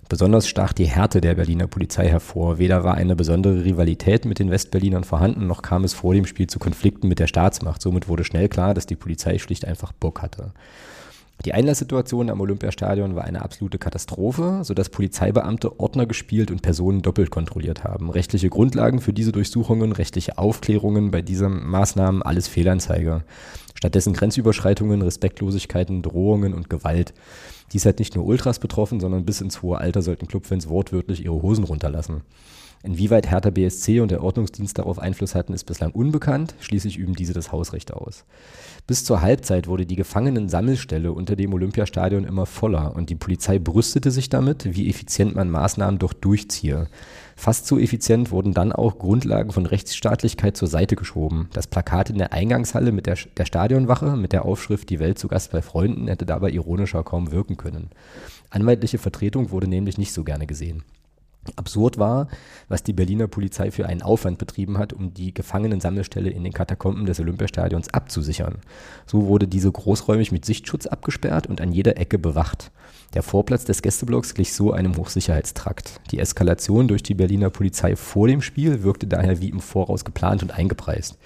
Besonders 0.09 0.47
stach 0.47 0.73
die 0.73 0.87
Härte 0.87 1.21
der 1.21 1.35
Berliner 1.35 1.67
Polizei 1.67 2.07
hervor. 2.09 2.59
Weder 2.59 2.85
war 2.85 2.95
eine 2.95 3.17
besondere 3.17 3.65
Rivalität 3.65 4.25
mit 4.25 4.39
den 4.39 4.51
Westberlinern 4.51 5.05
vorhanden, 5.05 5.47
noch 5.47 5.63
kam 5.63 5.85
es 5.85 5.95
vor 5.95 6.13
dem 6.13 6.27
Spiel 6.27 6.49
zu 6.49 6.59
Konflikten 6.59 7.09
mit 7.09 7.19
der 7.19 7.27
Staatsmacht. 7.27 7.81
Somit 7.81 8.09
wurde 8.09 8.25
schnell 8.25 8.49
klar, 8.49 8.75
dass 8.75 8.87
die 8.87 8.97
Polizei 8.97 9.39
schlicht 9.39 9.65
einfach 9.65 9.93
Bock 9.93 10.21
hatte. 10.21 10.53
Die 11.45 11.55
Einlasssituation 11.55 12.31
am 12.31 12.41
Olympiastadion 12.41 13.17
war 13.17 13.25
eine 13.25 13.43
absolute 13.43 13.79
Katastrophe, 13.79 14.61
sodass 14.63 14.91
Polizeibeamte 14.91 15.81
Ordner 15.81 16.07
gespielt 16.07 16.53
und 16.53 16.63
Personen 16.63 17.03
doppelt 17.03 17.31
kontrolliert 17.31 17.83
haben. 17.83 18.11
Rechtliche 18.11 18.49
Grundlagen 18.49 19.01
für 19.01 19.13
diese 19.13 19.33
Durchsuchungen, 19.33 19.91
rechtliche 19.93 20.39
Aufklärungen 20.39 21.11
bei 21.11 21.21
diesen 21.21 21.67
Maßnahmen, 21.67 22.23
alles 22.23 22.47
Fehlanzeige. 22.47 23.25
Stattdessen 23.75 24.13
Grenzüberschreitungen, 24.13 25.03
Respektlosigkeiten, 25.03 26.03
Drohungen 26.03 26.55
und 26.55 26.71
Gewalt. 26.71 27.13
Dies 27.73 27.87
hat 27.87 27.99
nicht 27.99 28.15
nur 28.15 28.25
Ultras 28.25 28.61
betroffen, 28.61 29.01
sondern 29.01 29.25
bis 29.25 29.41
ins 29.41 29.63
hohe 29.63 29.79
Alter 29.79 30.03
sollten 30.03 30.29
Clubfans 30.29 30.69
wortwörtlich 30.69 31.25
ihre 31.25 31.43
Hosen 31.43 31.65
runterlassen. 31.65 32.23
Inwieweit 32.85 33.31
Hertha 33.31 33.51
BSC 33.51 34.01
und 34.01 34.11
der 34.11 34.25
Ordnungsdienst 34.25 34.77
darauf 34.77 34.99
Einfluss 34.99 35.37
hatten, 35.37 35.53
ist 35.53 35.65
bislang 35.65 35.93
unbekannt. 35.93 36.55
Schließlich 36.59 36.99
üben 36.99 37.15
diese 37.15 37.33
das 37.33 37.53
Hausrecht 37.53 37.93
aus. 37.93 38.25
Bis 38.89 39.05
zur 39.05 39.23
Halbzeit 39.23 39.69
wurde 39.69 39.87
die 39.87 39.95
Gefangenen-Sammelstelle 39.95 41.13
unter 41.13 41.37
dem 41.37 41.55
Olympiastadion 41.55 42.25
immer 42.25 42.45
voller 42.45 42.97
und 42.97 43.09
die 43.09 43.15
Polizei 43.15 43.61
brüstete 43.61 44.11
sich 44.11 44.31
damit, 44.31 44.75
wie 44.77 44.91
effizient 44.91 45.37
man 45.37 45.49
Maßnahmen 45.49 46.01
doch 46.01 46.13
durchziehe. 46.13 46.89
Fast 47.37 47.69
so 47.69 47.79
effizient 47.79 48.33
wurden 48.33 48.53
dann 48.53 48.73
auch 48.73 48.99
Grundlagen 48.99 49.53
von 49.53 49.67
Rechtsstaatlichkeit 49.67 50.57
zur 50.57 50.67
Seite 50.67 50.97
geschoben. 50.97 51.49
Das 51.53 51.69
Plakat 51.69 52.11
in 52.11 52.19
der 52.19 52.33
Eingangshalle 52.33 52.91
mit 52.91 53.07
der, 53.07 53.17
der 53.37 53.45
Stadionwache 53.45 54.17
mit 54.17 54.33
der 54.33 54.45
Aufschrift 54.45 54.91
Die 54.91 54.99
Welt 54.99 55.21
zu 55.21 55.29
Gast 55.29 55.53
bei 55.53 55.63
Freunden 55.63 56.09
hätte 56.09 56.27
dabei 56.27 56.51
ironischer 56.51 57.05
kaum 57.05 57.31
wirken 57.31 57.57
können. 57.57 57.91
Anwaltliche 58.51 58.99
Vertretung 58.99 59.51
wurde 59.53 59.69
nämlich 59.69 59.99
nicht 59.99 60.13
so 60.13 60.25
gerne 60.25 60.49
gesehen. 60.49 60.83
Absurd 61.57 61.99
war, 61.99 62.29
was 62.69 62.85
die 62.85 62.93
Berliner 62.93 63.27
Polizei 63.27 63.71
für 63.71 63.87
einen 63.87 64.03
Aufwand 64.03 64.39
betrieben 64.39 64.79
hat, 64.79 64.93
um 64.93 65.13
die 65.13 65.35
Gefangenensammelstelle 65.35 66.31
in 66.31 66.45
den 66.45 66.53
Katakomben 66.53 67.05
des 67.05 67.19
Olympiastadions 67.19 67.93
abzusichern. 67.93 68.59
So 69.07 69.27
wurde 69.27 69.49
diese 69.49 69.71
großräumig 69.71 70.31
mit 70.31 70.45
Sichtschutz 70.45 70.87
abgesperrt 70.87 71.49
und 71.49 71.61
an 71.61 71.73
jeder 71.73 71.97
Ecke 71.97 72.19
bewacht. 72.19 72.71
Der 73.15 73.23
Vorplatz 73.23 73.65
des 73.65 73.83
Gästeblocks 73.83 74.35
glich 74.35 74.55
so 74.55 74.73
einem 74.73 74.97
Hochsicherheitstrakt. 74.97 76.01
Die 76.13 76.19
Eskalation 76.19 76.89
durch 76.89 77.03
die 77.03 77.15
Berliner 77.15 77.51
Polizei 77.51 77.97
vor 77.97 78.29
dem 78.29 78.41
Spiel 78.41 78.85
wirkte 78.85 79.07
daher 79.07 79.41
wie 79.41 79.51
im 79.51 79.61
Voraus 79.61 80.05
geplant 80.05 80.43
und 80.43 80.53
eingepreist. 80.53 81.19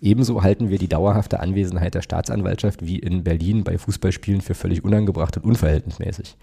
Ebenso 0.00 0.42
halten 0.42 0.68
wir 0.68 0.78
die 0.78 0.88
dauerhafte 0.88 1.40
Anwesenheit 1.40 1.94
der 1.94 2.02
Staatsanwaltschaft 2.02 2.84
wie 2.84 2.98
in 2.98 3.24
Berlin 3.24 3.64
bei 3.64 3.78
Fußballspielen 3.78 4.40
für 4.40 4.54
völlig 4.54 4.84
unangebracht 4.84 5.36
und 5.36 5.44
unverhältnismäßig. 5.44 6.36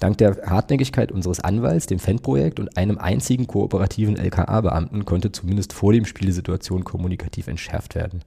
Dank 0.00 0.18
der 0.18 0.36
Hartnäckigkeit 0.46 1.12
unseres 1.12 1.40
Anwalts, 1.40 1.86
dem 1.86 1.98
Fanprojekt 1.98 2.60
und 2.60 2.76
einem 2.76 2.98
einzigen 2.98 3.46
kooperativen 3.46 4.16
LKA-Beamten 4.16 5.04
konnte 5.04 5.32
zumindest 5.32 5.72
vor 5.72 5.92
dem 5.92 6.04
Spiel 6.04 6.26
die 6.26 6.32
Situation 6.32 6.84
kommunikativ 6.84 7.46
entschärft 7.48 7.94
werden. 7.94 8.22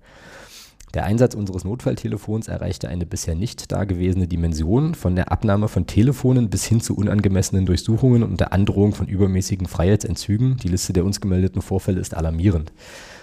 Der 0.93 1.06
Einsatz 1.06 1.36
unseres 1.36 1.64
Notfalltelefons 1.64 2.49
erreichte 2.49 2.89
eine 2.89 3.06
bisher 3.06 3.36
nicht 3.36 3.72
dagewesene 3.72 4.28
Dimension, 4.28 4.93
von 4.93 5.16
der 5.16 5.32
Abnahme 5.32 5.70
von 5.70 5.88
Telefonen 5.88 6.49
bis 6.49 6.66
hin 6.66 6.82
zu 6.82 6.97
unangemessenen 6.97 7.66
Durchsuchungen 7.66 8.24
und 8.24 8.41
der 8.41 8.52
Androhung 8.52 8.93
von 8.93 9.08
übermäßigen 9.08 9.68
Freiheitsentzügen. 9.68 10.58
Die 10.58 10.68
Liste 10.68 10.91
der 10.91 11.06
uns 11.06 11.22
gemeldeten 11.22 11.62
Vorfälle 11.62 12.02
ist 12.02 12.14
alarmierend. 12.14 12.74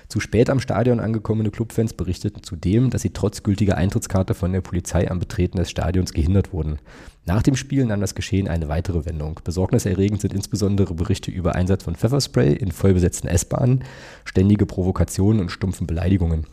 Zu 0.08 0.20
spät 0.20 0.48
am 0.48 0.58
Stadion 0.58 1.00
angekommene 1.00 1.50
Clubfans 1.50 1.92
berichteten 1.92 2.42
zudem, 2.42 2.88
dass 2.88 3.02
sie 3.02 3.10
trotz 3.10 3.42
gültiger 3.42 3.76
Eintrittskarte 3.76 4.32
von 4.32 4.50
der 4.52 4.62
Polizei 4.62 5.10
am 5.10 5.18
Betreten 5.18 5.58
des 5.58 5.68
Stadions 5.68 6.14
gehindert 6.14 6.50
wurden. 6.54 6.78
Nach 7.26 7.42
dem 7.42 7.56
Spiel 7.56 7.84
nahm 7.84 8.00
das 8.00 8.14
Geschehen 8.14 8.48
eine 8.48 8.68
weitere 8.68 9.04
Wendung. 9.04 9.38
Besorgniserregend 9.44 10.22
sind 10.22 10.32
insbesondere 10.32 10.94
Berichte 10.94 11.30
über 11.30 11.54
Einsatz 11.54 11.84
von 11.84 11.94
Pfefferspray 11.94 12.54
in 12.54 12.72
vollbesetzten 12.72 13.28
S-Bahnen, 13.28 13.84
ständige 14.24 14.64
Provokationen 14.64 15.42
und 15.42 15.50
stumpfen 15.50 15.86
Beleidigungen. 15.86 16.46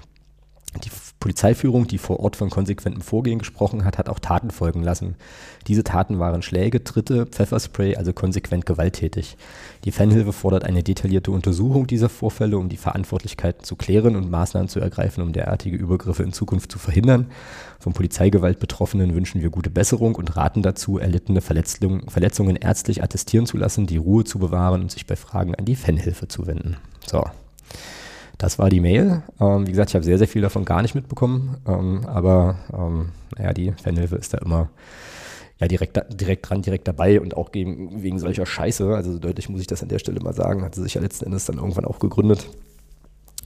Die 0.84 0.92
Polizeiführung, 1.20 1.88
die 1.88 1.98
vor 1.98 2.20
Ort 2.20 2.36
von 2.36 2.50
konsequentem 2.50 3.02
Vorgehen 3.02 3.40
gesprochen 3.40 3.86
hat, 3.86 3.98
hat 3.98 4.10
auch 4.10 4.20
Taten 4.20 4.52
folgen 4.52 4.84
lassen. 4.84 5.16
Diese 5.68 5.84
Taten 5.84 6.20
waren 6.20 6.42
Schläge, 6.42 6.84
Tritte, 6.84 7.26
Pfefferspray, 7.26 7.96
also 7.96 8.14
konsequent 8.14 8.66
gewalttätig. 8.66 9.38
Die 9.86 9.92
Fanhilfe 9.92 10.34
fordert 10.34 10.66
eine 10.66 10.84
detaillierte 10.84 11.32
Untersuchung 11.32 11.88
dieser 11.88 12.10
Vorfälle, 12.10 12.58
um 12.58 12.70
die 12.70 12.78
Verantwortlichkeiten 12.78 13.64
zu 13.64 13.76
klären 13.76 14.16
und 14.16 14.30
Maßnahmen 14.30 14.68
zu 14.68 14.80
ergreifen, 14.80 15.24
um 15.24 15.34
derartige 15.34 15.78
Übergriffe 15.78 16.24
in 16.24 16.34
Zukunft 16.34 16.72
zu 16.72 16.80
verhindern. 16.80 17.28
Von 17.80 17.94
Polizeigewalt 17.94 18.60
Betroffenen 18.60 19.16
wünschen 19.16 19.42
wir 19.42 19.50
gute 19.50 19.70
Besserung 19.70 20.16
und 20.16 20.36
raten 20.36 20.62
dazu, 20.62 21.00
erlittene 21.00 21.42
Verletzungen, 21.42 22.10
Verletzungen 22.10 22.56
ärztlich 22.56 23.02
attestieren 23.02 23.46
zu 23.46 23.58
lassen, 23.58 23.88
die 23.88 23.98
Ruhe 23.98 24.26
zu 24.26 24.40
bewahren 24.40 24.82
und 24.82 24.92
sich 24.92 25.08
bei 25.08 25.16
Fragen 25.16 25.56
an 25.56 25.66
die 25.66 25.76
Fanhilfe 25.76 26.28
zu 26.28 26.46
wenden. 26.46 26.78
So. 27.08 27.24
Das 28.38 28.60
war 28.60 28.70
die 28.70 28.82
Mail. 28.82 29.24
Ähm, 29.40 29.66
wie 29.66 29.72
gesagt, 29.72 29.92
ich 29.92 29.96
habe 29.96 30.06
sehr, 30.06 30.18
sehr 30.18 30.28
viel 30.28 30.42
davon 30.42 30.66
gar 30.66 30.82
nicht 30.82 30.96
mitbekommen. 30.96 31.58
Ähm, 31.68 32.06
aber 32.06 32.58
ähm, 32.74 33.10
naja, 33.38 33.54
die 33.54 33.72
Fanhilfe 33.72 34.16
ist 34.16 34.34
da 34.34 34.40
immer 34.40 34.70
ja, 35.60 35.68
direkt, 35.68 36.00
direkt 36.10 36.50
dran, 36.50 36.62
direkt 36.62 36.88
dabei 36.88 37.22
und 37.22 37.38
auch 37.38 37.52
gegen, 37.52 38.04
wegen 38.04 38.20
solcher 38.20 38.46
Scheiße, 38.46 38.94
also 38.94 39.14
so 39.14 39.20
deutlich 39.20 39.48
muss 39.48 39.62
ich 39.62 39.68
das 39.68 39.82
an 39.82 39.90
der 39.90 40.00
Stelle 40.00 40.20
mal 40.20 40.34
sagen, 40.34 40.64
hat 40.64 40.76
sie 40.76 40.84
sich 40.84 40.96
ja 40.96 41.02
letzten 41.02 41.26
Endes 41.26 41.46
dann 41.46 41.58
irgendwann 41.58 41.86
auch 41.86 42.00
gegründet. 42.00 42.50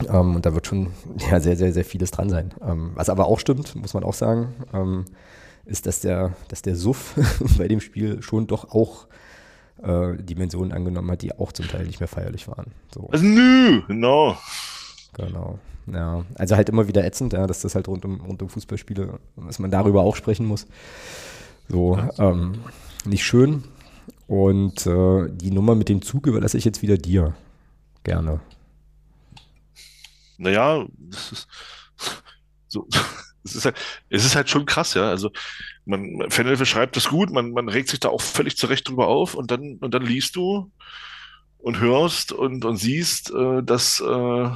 Ähm, 0.07 0.35
und 0.35 0.45
da 0.45 0.53
wird 0.53 0.65
schon 0.65 0.87
ja, 1.29 1.39
sehr, 1.39 1.55
sehr, 1.55 1.73
sehr 1.73 1.85
vieles 1.85 2.11
dran 2.11 2.29
sein. 2.29 2.53
Ähm, 2.65 2.91
was 2.95 3.09
aber 3.09 3.27
auch 3.27 3.39
stimmt, 3.39 3.75
muss 3.75 3.93
man 3.93 4.03
auch 4.03 4.13
sagen, 4.13 4.55
ähm, 4.73 5.05
ist, 5.65 5.85
dass 5.85 5.99
der, 5.99 6.33
dass 6.47 6.61
der 6.61 6.75
Suff 6.75 7.15
bei 7.57 7.67
dem 7.67 7.79
Spiel 7.79 8.23
schon 8.23 8.47
doch 8.47 8.71
auch 8.71 9.07
äh, 9.83 10.15
Dimensionen 10.17 10.71
angenommen 10.71 11.11
hat, 11.11 11.21
die 11.21 11.37
auch 11.37 11.51
zum 11.51 11.67
Teil 11.67 11.85
nicht 11.85 11.99
mehr 11.99 12.07
feierlich 12.07 12.47
waren. 12.47 12.71
So. 12.93 13.07
Also, 13.11 13.25
nö, 13.25 13.81
genau. 13.87 14.37
Genau. 15.27 15.59
Ja, 15.87 16.23
also 16.35 16.55
halt 16.55 16.69
immer 16.69 16.87
wieder 16.87 17.03
ätzend, 17.03 17.33
ja, 17.33 17.47
dass 17.47 17.61
das 17.61 17.75
halt 17.75 17.87
rund 17.87 18.05
um, 18.05 18.21
rund 18.21 18.41
um 18.41 18.49
Fußballspiele, 18.49 19.19
dass 19.37 19.59
man 19.59 19.71
darüber 19.71 20.01
auch 20.01 20.15
sprechen 20.15 20.45
muss. 20.45 20.67
So, 21.67 21.97
ähm, 22.17 22.59
nicht 23.05 23.23
schön. 23.23 23.63
Und 24.27 24.85
äh, 24.85 25.27
die 25.31 25.51
Nummer 25.51 25.75
mit 25.75 25.89
dem 25.89 26.01
Zug 26.01 26.27
überlasse 26.27 26.57
ich 26.57 26.65
jetzt 26.65 26.81
wieder 26.81 26.97
dir. 26.97 27.35
Gerne. 28.03 28.39
Naja, 30.37 30.85
das 30.97 31.31
ist 31.31 31.47
so. 32.67 32.87
Es 33.41 33.55
ist, 33.55 33.63
halt, 33.65 33.77
es 34.09 34.25
ist 34.25 34.35
halt 34.35 34.49
schon 34.49 34.65
krass, 34.65 34.93
ja. 34.95 35.09
Also 35.09 35.31
man, 35.85 36.29
Fanhilfe 36.29 36.65
schreibt 36.65 36.97
das 36.97 37.07
gut, 37.07 37.31
man, 37.31 37.51
man 37.51 37.69
regt 37.69 37.87
sich 37.87 38.01
da 38.01 38.09
auch 38.09 38.21
völlig 38.21 38.57
zurecht 38.57 38.89
drüber 38.89 39.07
auf 39.07 39.33
und 39.33 39.49
dann, 39.49 39.77
und 39.77 39.93
dann 39.93 40.03
liest 40.03 40.35
du 40.35 40.69
und 41.57 41.79
hörst 41.79 42.33
und, 42.33 42.65
und 42.65 42.75
siehst, 42.75 43.31
äh, 43.31 43.63
dass 43.63 44.01
äh, 44.01 44.49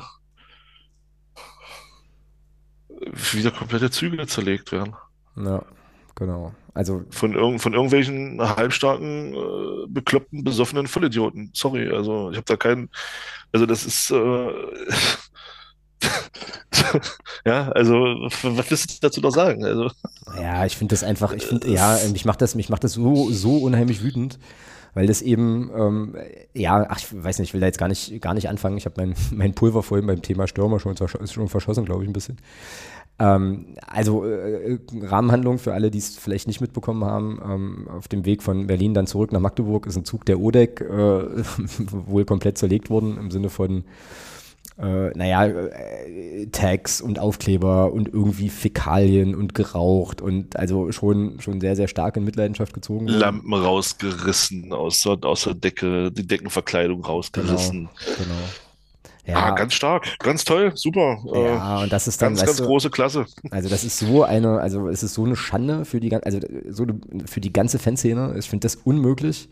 wieder 3.33 3.51
komplette 3.51 3.91
Züge 3.91 4.25
zerlegt 4.27 4.71
werden. 4.71 4.95
Ja, 5.35 5.63
genau. 6.15 6.53
Also 6.73 7.03
von, 7.11 7.35
irg 7.35 7.61
von 7.61 7.73
irgendwelchen 7.73 8.41
halbstarken, 8.41 9.33
äh, 9.33 9.87
bekloppten, 9.87 10.43
besoffenen 10.43 10.87
Vollidioten. 10.87 11.51
Sorry, 11.53 11.89
also 11.89 12.31
ich 12.31 12.37
habe 12.37 12.45
da 12.45 12.57
keinen. 12.57 12.89
Also 13.51 13.65
das 13.65 13.85
ist. 13.85 14.11
Äh, 14.11 14.51
ja, 17.45 17.69
also 17.71 17.93
was 17.93 18.71
willst 18.71 18.91
du 18.91 19.07
dazu 19.07 19.21
noch 19.21 19.31
sagen? 19.31 19.63
Also. 19.63 19.91
Ja, 20.35 20.65
ich 20.65 20.75
finde 20.75 20.93
das 20.93 21.03
einfach, 21.03 21.31
ich 21.33 21.45
finde, 21.45 21.69
ja, 21.69 21.99
mich 22.11 22.25
macht 22.25 22.41
das, 22.41 22.55
mich 22.55 22.69
macht 22.69 22.83
das 22.83 22.93
so, 22.93 23.29
so 23.29 23.57
unheimlich 23.57 24.03
wütend 24.03 24.39
weil 24.93 25.07
das 25.07 25.21
eben, 25.21 25.71
ähm, 25.75 26.15
ja, 26.53 26.85
ach, 26.87 26.99
ich 26.99 27.23
weiß 27.23 27.39
nicht, 27.39 27.49
ich 27.49 27.53
will 27.53 27.61
da 27.61 27.67
jetzt 27.67 27.79
gar 27.79 27.87
nicht, 27.87 28.21
gar 28.21 28.33
nicht 28.33 28.49
anfangen. 28.49 28.77
Ich 28.77 28.85
habe 28.85 28.95
mein, 28.97 29.15
mein 29.31 29.53
Pulver 29.53 29.83
vorhin 29.83 30.07
beim 30.07 30.21
Thema 30.21 30.47
Stürmer 30.47 30.79
schon, 30.79 30.95
schon 30.97 31.47
verschossen, 31.47 31.85
glaube 31.85 32.03
ich, 32.03 32.09
ein 32.09 32.13
bisschen. 32.13 32.37
Ähm, 33.19 33.75
also 33.85 34.25
äh, 34.25 34.79
Rahmenhandlung 35.01 35.59
für 35.59 35.73
alle, 35.73 35.91
die 35.91 35.99
es 35.99 36.17
vielleicht 36.17 36.47
nicht 36.47 36.61
mitbekommen 36.61 37.05
haben, 37.05 37.39
ähm, 37.43 37.87
auf 37.89 38.07
dem 38.07 38.25
Weg 38.25 38.41
von 38.41 38.67
Berlin 38.67 38.93
dann 38.93 39.07
zurück 39.07 39.31
nach 39.31 39.39
Magdeburg 39.39 39.85
ist 39.85 39.95
ein 39.95 40.05
Zug 40.05 40.25
der 40.25 40.39
ODEC 40.39 40.81
äh, 40.81 40.85
wohl 42.07 42.25
komplett 42.25 42.57
zerlegt 42.57 42.89
worden 42.89 43.17
im 43.17 43.29
Sinne 43.29 43.49
von 43.49 43.83
äh, 44.77 45.11
naja, 45.15 45.45
äh, 45.45 46.47
Tags 46.47 46.99
und 46.99 47.19
Aufkleber 47.19 47.93
und 47.93 48.11
irgendwie 48.11 48.49
Fäkalien 48.49 49.35
und 49.35 49.53
geraucht 49.53 50.21
und 50.21 50.57
also 50.57 50.91
schon, 50.91 51.39
schon 51.41 51.61
sehr, 51.61 51.75
sehr 51.75 51.87
stark 51.87 52.17
in 52.17 52.23
Mitleidenschaft 52.23 52.73
gezogen. 52.73 53.07
Lampen 53.07 53.53
rausgerissen 53.53 54.73
aus 54.73 55.01
der, 55.01 55.23
aus 55.23 55.43
der 55.43 55.53
Decke, 55.53 56.11
die 56.11 56.25
Deckenverkleidung 56.25 57.05
rausgerissen. 57.05 57.89
Genau, 58.05 58.17
genau. 58.17 58.41
Ja, 59.25 59.37
ah, 59.37 59.51
ganz 59.51 59.73
stark, 59.73 60.19
ganz 60.19 60.43
toll, 60.43 60.73
super. 60.75 61.23
Ja, 61.33 61.83
und 61.83 61.93
das 61.93 62.09
ist 62.09 62.21
dann 62.21 62.35
ganz, 62.35 62.45
ganz 62.45 62.57
du, 62.57 62.65
große 62.65 62.89
Klasse. 62.89 63.25
Also 63.51 63.69
das 63.69 63.85
ist 63.85 63.97
so 63.97 64.23
eine, 64.23 64.59
also 64.59 64.89
es 64.89 65.01
ist 65.01 65.13
so 65.13 65.23
eine 65.23 65.37
Schande 65.37 65.85
für 65.85 66.01
die, 66.01 66.13
also 66.13 66.39
so 66.69 66.85
für 67.25 67.39
die 67.39 67.53
ganze 67.53 67.79
Fanszene. 67.79 68.35
Ich 68.37 68.49
finde 68.49 68.65
das 68.65 68.75
unmöglich 68.75 69.47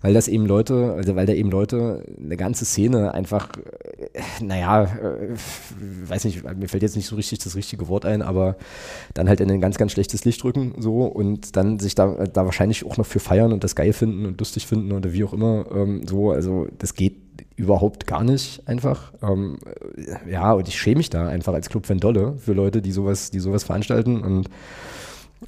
weil 0.00 0.14
das 0.14 0.28
eben 0.28 0.46
Leute, 0.46 0.94
also 0.96 1.16
weil 1.16 1.26
da 1.26 1.32
eben 1.32 1.50
Leute 1.50 2.04
eine 2.18 2.36
ganze 2.36 2.64
Szene 2.64 3.12
einfach, 3.14 3.48
äh, 3.56 4.20
naja, 4.42 4.84
äh, 4.84 5.36
weiß 6.08 6.24
nicht, 6.24 6.42
mir 6.42 6.68
fällt 6.68 6.82
jetzt 6.82 6.96
nicht 6.96 7.06
so 7.06 7.16
richtig 7.16 7.40
das 7.40 7.56
richtige 7.56 7.88
Wort 7.88 8.06
ein, 8.06 8.22
aber 8.22 8.56
dann 9.14 9.28
halt 9.28 9.40
in 9.40 9.50
ein 9.50 9.60
ganz, 9.60 9.76
ganz 9.78 9.92
schlechtes 9.92 10.24
Licht 10.24 10.42
drücken 10.42 10.74
so 10.78 11.04
und 11.04 11.56
dann 11.56 11.78
sich 11.78 11.94
da, 11.94 12.26
da 12.26 12.44
wahrscheinlich 12.44 12.86
auch 12.86 12.96
noch 12.96 13.06
für 13.06 13.20
feiern 13.20 13.52
und 13.52 13.64
das 13.64 13.74
geil 13.74 13.92
finden 13.92 14.26
und 14.26 14.38
lustig 14.40 14.66
finden 14.66 14.92
oder 14.92 15.12
wie 15.12 15.24
auch 15.24 15.32
immer 15.32 15.66
ähm, 15.74 16.06
so, 16.06 16.30
also 16.30 16.66
das 16.78 16.94
geht 16.94 17.16
überhaupt 17.56 18.06
gar 18.06 18.24
nicht 18.24 18.66
einfach. 18.66 19.12
Ähm, 19.22 19.58
ja, 20.28 20.52
und 20.52 20.66
ich 20.66 20.78
schäme 20.78 20.98
mich 20.98 21.10
da 21.10 21.28
einfach 21.28 21.52
als 21.52 21.68
Club 21.68 21.86
Fan 21.86 22.00
Dolle 22.00 22.34
für 22.38 22.54
Leute, 22.54 22.80
die 22.80 22.92
sowas, 22.92 23.30
die 23.30 23.40
sowas 23.40 23.64
veranstalten 23.64 24.22
und 24.22 24.48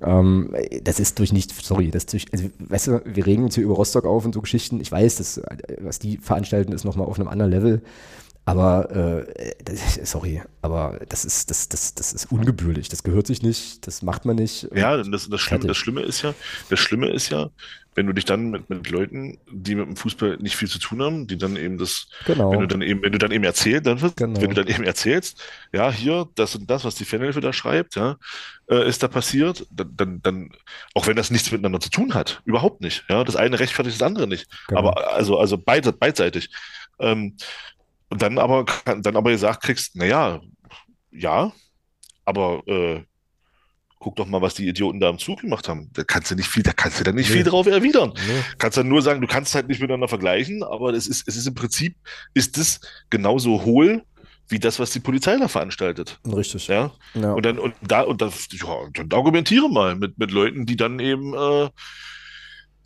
ähm, 0.00 0.54
das 0.82 1.00
ist 1.00 1.18
durch 1.18 1.32
nicht, 1.32 1.52
sorry, 1.64 1.90
das 1.90 2.06
durch, 2.06 2.26
also, 2.32 2.50
weißt 2.58 2.86
du, 2.86 3.02
wir 3.04 3.26
regen 3.26 3.44
uns 3.44 3.54
hier 3.54 3.64
über 3.64 3.74
Rostock 3.74 4.04
auf 4.04 4.24
und 4.24 4.34
so 4.34 4.40
Geschichten. 4.40 4.80
Ich 4.80 4.90
weiß, 4.90 5.16
dass, 5.16 5.40
was 5.80 5.98
die 5.98 6.18
veranstalten, 6.18 6.72
ist 6.72 6.84
nochmal 6.84 7.06
auf 7.06 7.18
einem 7.18 7.28
anderen 7.28 7.52
Level. 7.52 7.82
Aber 8.44 8.90
äh, 8.90 9.54
das, 9.64 10.10
sorry, 10.10 10.42
aber 10.62 10.98
das 11.08 11.24
ist, 11.24 11.50
das, 11.50 11.68
das, 11.68 11.94
das 11.94 12.12
ist 12.12 12.32
ungebührlich. 12.32 12.88
Das 12.88 13.04
gehört 13.04 13.28
sich 13.28 13.42
nicht, 13.42 13.86
das 13.86 14.02
macht 14.02 14.24
man 14.24 14.34
nicht. 14.34 14.68
Ja, 14.74 14.96
das, 14.96 15.28
das, 15.28 15.40
Schlimme, 15.40 15.66
das 15.66 15.76
Schlimme 15.76 16.00
ist 16.00 16.22
ja, 16.22 16.34
das 16.68 16.80
Schlimme 16.80 17.10
ist 17.10 17.30
ja, 17.30 17.50
wenn 17.94 18.06
du 18.06 18.12
dich 18.12 18.24
dann 18.24 18.50
mit, 18.50 18.70
mit 18.70 18.88
Leuten, 18.90 19.38
die 19.50 19.74
mit 19.74 19.86
dem 19.86 19.96
Fußball 19.96 20.38
nicht 20.38 20.56
viel 20.56 20.68
zu 20.68 20.78
tun 20.78 21.02
haben, 21.02 21.26
die 21.26 21.36
dann 21.36 21.56
eben 21.56 21.76
das, 21.76 22.08
genau. 22.24 22.50
wenn 22.50 22.60
du 22.60 22.66
dann 22.66 22.82
eben, 22.82 23.02
wenn 23.02 23.12
du 23.12 23.18
dann 23.18 23.32
eben 23.32 23.44
erzählst, 23.44 23.86
dann, 23.86 23.98
genau. 24.16 24.40
wenn 24.40 24.50
du 24.50 24.54
dann 24.54 24.68
eben 24.68 24.84
erzählst, 24.84 25.42
ja, 25.72 25.90
hier, 25.92 26.28
das 26.34 26.54
und 26.54 26.70
das, 26.70 26.84
was 26.84 26.94
die 26.94 27.04
Fanhilfe 27.04 27.40
da 27.40 27.52
schreibt, 27.52 27.96
ja, 27.96 28.16
äh, 28.68 28.88
ist 28.88 29.02
da 29.02 29.08
passiert, 29.08 29.66
dann, 29.70 29.94
dann, 29.96 30.22
dann, 30.22 30.50
auch 30.94 31.06
wenn 31.06 31.16
das 31.16 31.30
nichts 31.30 31.52
miteinander 31.52 31.80
zu 31.80 31.90
tun 31.90 32.14
hat, 32.14 32.40
überhaupt 32.44 32.80
nicht, 32.80 33.04
ja, 33.10 33.24
das 33.24 33.36
eine 33.36 33.60
rechtfertigt 33.60 34.00
das 34.00 34.06
andere 34.06 34.26
nicht, 34.26 34.48
genau. 34.68 34.80
aber 34.80 35.12
also, 35.12 35.38
also 35.38 35.58
beid, 35.58 35.98
beidseitig. 35.98 36.50
Ähm, 36.98 37.36
und 38.08 38.22
dann 38.22 38.38
aber, 38.38 38.64
dann 38.84 39.16
aber 39.16 39.30
gesagt 39.30 39.62
kriegst, 39.62 39.96
naja, 39.96 40.40
ja, 41.10 41.52
aber 42.24 42.62
äh, 42.66 43.02
guck 44.02 44.16
doch 44.16 44.26
mal, 44.26 44.42
was 44.42 44.54
die 44.54 44.68
Idioten 44.68 45.00
da 45.00 45.08
im 45.08 45.18
Zug 45.18 45.40
gemacht 45.40 45.68
haben. 45.68 45.88
Da 45.92 46.02
kannst 46.02 46.30
du 46.30 46.34
nicht 46.34 46.48
viel, 46.48 46.62
da 46.62 46.72
kannst 46.72 47.00
du 47.00 47.04
dann 47.04 47.14
nicht 47.14 47.30
nee. 47.30 47.36
viel 47.36 47.44
drauf 47.44 47.66
erwidern. 47.66 48.12
Nee. 48.14 48.42
Kannst 48.58 48.76
dann 48.76 48.88
nur 48.88 49.00
sagen, 49.00 49.20
du 49.20 49.26
kannst 49.26 49.54
halt 49.54 49.68
nicht 49.68 49.80
miteinander 49.80 50.08
vergleichen, 50.08 50.62
aber 50.62 50.92
es 50.92 51.06
ist, 51.06 51.26
es 51.26 51.36
ist 51.36 51.46
im 51.46 51.54
Prinzip, 51.54 51.96
ist 52.34 52.58
das 52.58 52.80
genauso 53.10 53.64
hohl 53.64 54.02
wie 54.48 54.58
das, 54.58 54.78
was 54.80 54.90
die 54.90 55.00
Polizei 55.00 55.36
da 55.38 55.48
veranstaltet. 55.48 56.18
Richtig. 56.26 56.66
Ja. 56.66 56.92
ja. 57.14 57.32
Und 57.32 57.46
dann, 57.46 57.58
und 57.58 57.74
da, 57.80 58.02
und 58.02 58.20
da, 58.20 58.26
ja, 58.26 58.76
dann 58.92 59.08
argumentiere 59.12 59.70
mal 59.70 59.94
mit, 59.94 60.18
mit 60.18 60.30
Leuten, 60.32 60.66
die 60.66 60.76
dann 60.76 60.98
eben 60.98 61.32
äh, 61.32 61.70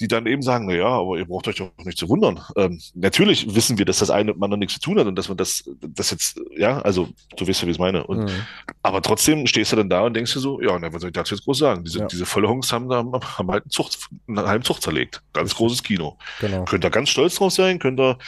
die 0.01 0.09
dann 0.09 0.26
eben 0.26 0.42
sagen, 0.42 0.66
na 0.66 0.74
ja, 0.74 0.88
aber 0.88 1.16
ihr 1.16 1.24
braucht 1.24 1.49
euch 1.49 1.57
doch 1.57 1.70
nicht 1.84 1.99
zu 1.99 2.09
wundern. 2.09 2.40
Ähm, 2.57 2.80
natürlich 2.94 3.55
wissen 3.55 3.78
wir, 3.78 3.84
dass 3.84 3.99
das 3.99 4.11
eine 4.11 4.26
mit 4.26 4.36
dem 4.36 4.42
anderen 4.42 4.61
nichts 4.61 4.74
zu 4.74 4.80
tun 4.80 4.99
hat 4.99 5.07
und 5.07 5.16
dass 5.16 5.28
man 5.28 5.36
das, 5.36 5.64
das 5.80 6.11
jetzt, 6.11 6.40
ja, 6.57 6.80
also 6.80 7.09
du 7.36 7.47
weißt 7.47 7.62
ja, 7.62 7.66
wie 7.66 7.70
ich 7.70 7.76
es 7.76 7.80
meine. 7.80 8.07
Und, 8.07 8.24
mhm. 8.24 8.47
Aber 8.82 9.03
trotzdem 9.03 9.47
stehst 9.47 9.72
du 9.72 9.76
dann 9.76 9.88
da 9.88 10.03
und 10.03 10.14
denkst 10.14 10.34
dir 10.34 10.40
so, 10.40 10.61
ja, 10.61 10.78
na, 10.78 10.92
was 10.92 11.01
soll 11.01 11.11
ich 11.11 11.14
dazu 11.14 11.34
jetzt 11.34 11.44
groß 11.44 11.59
sagen? 11.59 11.84
Diese, 11.84 12.01
ja. 12.01 12.07
diese 12.07 12.26
Vollhongs 12.26 12.72
haben, 12.72 12.92
haben, 12.92 13.12
haben 13.12 13.51
halt 13.51 13.64
einen, 13.64 13.70
Zucht, 13.70 13.99
einen 14.28 14.47
halben 14.47 14.64
Zucht 14.64 14.82
zerlegt. 14.82 15.22
Ganz 15.32 15.55
großes 15.55 15.82
Kino. 15.82 16.18
Genau. 16.40 16.64
Könnt 16.64 16.84
ihr 16.84 16.90
ganz 16.90 17.09
stolz 17.09 17.36
drauf 17.36 17.53
sein, 17.53 17.78
könnt 17.78 18.01
ihr 18.01 18.18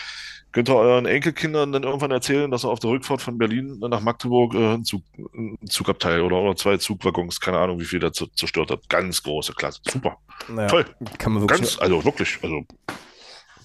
Könnt 0.50 0.70
ihr 0.70 0.76
euren 0.76 1.04
Enkelkindern 1.04 1.72
dann 1.72 1.82
irgendwann 1.82 2.10
erzählen, 2.10 2.50
dass 2.50 2.64
er 2.64 2.70
auf 2.70 2.80
der 2.80 2.90
Rückfahrt 2.90 3.20
von 3.20 3.36
Berlin 3.36 3.78
nach 3.80 4.00
Magdeburg 4.00 4.54
äh, 4.54 4.74
ein, 4.74 4.84
Zug, 4.84 5.02
ein 5.34 5.58
Zugabteil 5.68 6.22
oder, 6.22 6.36
oder 6.36 6.56
zwei 6.56 6.78
Zugwaggons, 6.78 7.38
keine 7.38 7.58
Ahnung, 7.58 7.78
wie 7.80 7.84
viel 7.84 8.00
da 8.00 8.10
zerstört 8.12 8.70
hat. 8.70 8.88
Ganz 8.88 9.22
große 9.22 9.52
Klasse. 9.52 9.80
Super. 9.86 10.16
Naja, 10.48 10.68
Toll. 10.68 10.84
Kann 11.18 11.32
man 11.32 11.42
wirklich 11.42 11.60
Ganz, 11.60 11.78
also 11.80 12.04
wirklich, 12.04 12.38
also. 12.42 12.62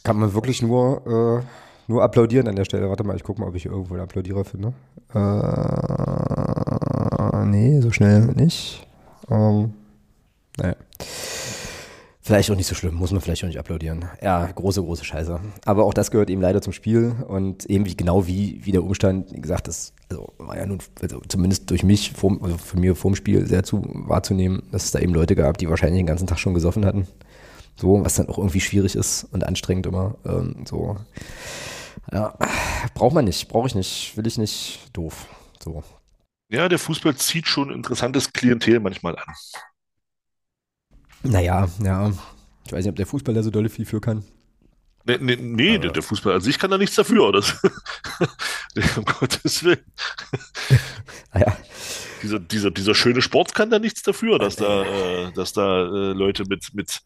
Kann 0.04 0.18
man 0.18 0.34
wirklich 0.34 0.62
nur, 0.62 1.42
äh, 1.42 1.46
nur 1.88 2.04
applaudieren 2.04 2.48
an 2.48 2.56
der 2.56 2.66
Stelle. 2.66 2.90
Warte 2.90 3.04
mal, 3.04 3.16
ich 3.16 3.24
gucke 3.24 3.42
mal, 3.42 3.48
ob 3.48 3.56
ich 3.56 3.66
irgendwo 3.66 3.94
einen 3.94 4.04
Applaudierer 4.04 4.44
finde. 4.44 4.74
Äh, 5.14 5.20
nee, 7.46 7.80
so 7.80 7.92
schnell 7.92 8.22
nicht. 8.36 8.86
Ähm, 9.30 9.74
naja. 10.58 10.76
Vielleicht 12.26 12.50
auch 12.50 12.56
nicht 12.56 12.68
so 12.68 12.76
schlimm, 12.76 12.96
muss 12.96 13.12
man 13.12 13.20
vielleicht 13.20 13.44
auch 13.44 13.50
nicht 13.50 13.60
applaudieren. 13.60 14.06
Ja, 14.22 14.46
große, 14.46 14.82
große 14.82 15.04
Scheiße. 15.04 15.42
Aber 15.66 15.84
auch 15.84 15.94
das 15.94 16.10
gehört 16.10 16.30
eben 16.30 16.42
leider 16.42 16.62
zum 16.62 16.72
Spiel 16.72 17.14
und 17.28 17.66
eben 17.66 17.86
wie, 17.86 17.98
genau 17.98 18.28
wie, 18.28 18.62
wie 18.64 18.72
der 18.72 18.82
Umstand, 18.82 19.34
wie 19.34 19.42
gesagt, 19.42 19.68
das 19.68 19.92
also 20.10 20.32
war 20.38 20.58
ja 20.58 20.66
nun, 20.66 20.80
also 21.02 21.20
zumindest 21.28 21.70
durch 21.70 21.84
mich, 21.84 22.14
vor, 22.14 22.38
also 22.42 22.58
von 22.58 22.80
mir 22.80 22.96
vorm 22.96 23.16
Spiel 23.16 23.46
sehr 23.46 23.64
zu 23.64 23.84
wahrzunehmen, 23.94 24.64
dass 24.72 24.86
es 24.86 24.92
da 24.92 25.00
eben 25.00 25.14
Leute 25.14 25.36
gab, 25.36 25.58
die 25.58 25.70
wahrscheinlich 25.70 26.00
den 26.00 26.08
ganzen 26.08 26.26
Tag 26.26 26.40
schon 26.40 26.54
gesoffen 26.54 26.86
hatten. 26.86 27.08
So, 27.76 28.06
was 28.06 28.16
dann 28.16 28.30
auch 28.30 28.38
irgendwie 28.38 28.62
schwierig 28.62 28.96
ist 28.96 29.26
und 29.26 29.44
anstrengend 29.44 29.88
immer. 29.88 30.16
Ähm, 30.26 30.64
so. 30.66 30.96
Ja, 32.10 32.38
braucht 32.94 33.16
man 33.16 33.26
nicht, 33.26 33.50
brauche 33.50 33.68
ich 33.68 33.76
nicht, 33.76 34.16
will 34.16 34.28
ich 34.28 34.38
nicht, 34.38 34.80
doof. 34.94 35.28
So. 35.62 35.84
Ja, 36.50 36.70
der 36.70 36.80
Fußball 36.80 37.16
zieht 37.16 37.48
schon 37.48 37.70
interessantes 37.70 38.32
Klientel 38.32 38.80
manchmal 38.80 39.18
an. 39.18 39.34
Naja, 41.24 41.68
ja. 41.84 42.12
Ich 42.66 42.72
weiß 42.72 42.84
nicht, 42.84 42.92
ob 42.92 42.96
der 42.96 43.06
Fußball 43.08 43.34
da 43.34 43.44
so 43.44 43.50
dolle 43.50 43.70
viel 43.70 43.86
für 43.86 44.02
kann. 44.02 44.24
Nee, 45.06 45.18
nee, 45.20 45.36
nee 45.36 45.78
der, 45.78 45.92
der 45.92 46.04
Fußball 46.04 46.36
an 46.36 46.42
sich 46.42 46.58
kann 46.58 46.72
da 46.72 46.78
nichts 46.78 46.96
dafür. 46.96 47.32
Das, 47.34 47.62
um 48.98 49.04
Gottes 49.04 49.64
Willen. 49.64 49.84
Naja. 51.34 51.58
Dieser, 52.22 52.40
dieser, 52.40 52.72
dieser 52.72 52.96
schöne 52.96 53.22
Sport 53.22 53.54
kann 53.54 53.70
da 53.70 53.80
nichts 53.80 54.02
dafür, 54.02 54.40
dass 54.40 54.56
da, 54.56 54.84
äh, 54.84 55.34
dass 55.34 55.52
da 55.52 55.84
äh, 55.84 56.14
Leute 56.14 56.46
mit, 56.48 56.74
mit 56.74 57.02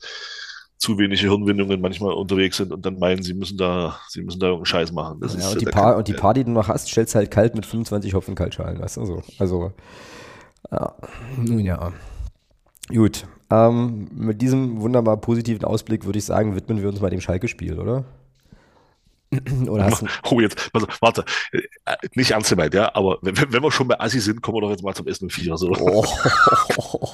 zu 0.78 1.00
wenig 1.00 1.22
Hirnwindungen 1.22 1.82
manchmal 1.82 2.14
unterwegs 2.14 2.58
sind 2.58 2.72
und 2.72 2.86
dann 2.86 3.00
meinen, 3.00 3.24
sie 3.24 3.34
müssen 3.34 3.58
da, 3.58 4.00
sie 4.10 4.22
müssen 4.22 4.40
da 4.40 4.48
irgendeinen 4.48 4.68
Scheiß 4.68 4.92
machen. 4.92 5.20
Das 5.20 5.34
ja, 5.34 5.40
ist, 5.40 5.54
und, 5.54 5.62
die 5.62 5.66
Paar, 5.66 5.98
und 5.98 6.08
die 6.08 6.14
Paar, 6.14 6.36
die 6.36 6.44
du 6.44 6.52
noch 6.52 6.68
hast, 6.68 6.88
stellst 6.88 7.16
halt 7.16 7.32
kalt 7.32 7.56
mit 7.56 7.66
25 7.66 8.14
Hopfen 8.14 8.36
Kaltschalen, 8.36 8.80
weißt 8.80 8.98
du 8.98 9.06
so. 9.06 9.24
Also, 9.40 9.74
ja, 10.70 10.96
nun 11.36 11.60
ja. 11.62 11.94
Gut, 12.90 13.26
ähm, 13.50 14.08
mit 14.14 14.42
diesem 14.42 14.82
wunderbar 14.82 15.18
positiven 15.18 15.64
Ausblick 15.64 16.06
würde 16.06 16.20
ich 16.20 16.26
sagen, 16.26 16.56
widmen 16.56 16.82
wir 16.82 16.90
uns 16.90 17.00
mal 17.00 17.10
dem 17.10 17.22
Schalke-Spiel, 17.22 17.80
oder? 17.80 18.04
Oder 19.70 19.86
hast 19.86 20.02
du... 20.02 20.08
Oh, 20.30 20.40
jetzt, 20.40 20.72
warte, 21.02 21.26
äh, 21.52 21.62
nicht 22.16 22.32
ernst 22.32 22.50
gemeint, 22.50 22.74
ja, 22.74 22.94
aber 22.96 23.18
wenn, 23.22 23.36
wenn, 23.52 23.64
wir 23.64 23.72
schon 23.72 23.88
bei 23.88 24.00
Assi 24.00 24.20
sind, 24.20 24.42
kommen 24.42 24.58
wir 24.58 24.62
doch 24.62 24.70
jetzt 24.70 24.84
mal 24.84 24.94
zum 24.94 25.08
Essen 25.08 25.30
4. 25.30 25.58
So. 25.58 25.72
Oh, 25.72 26.06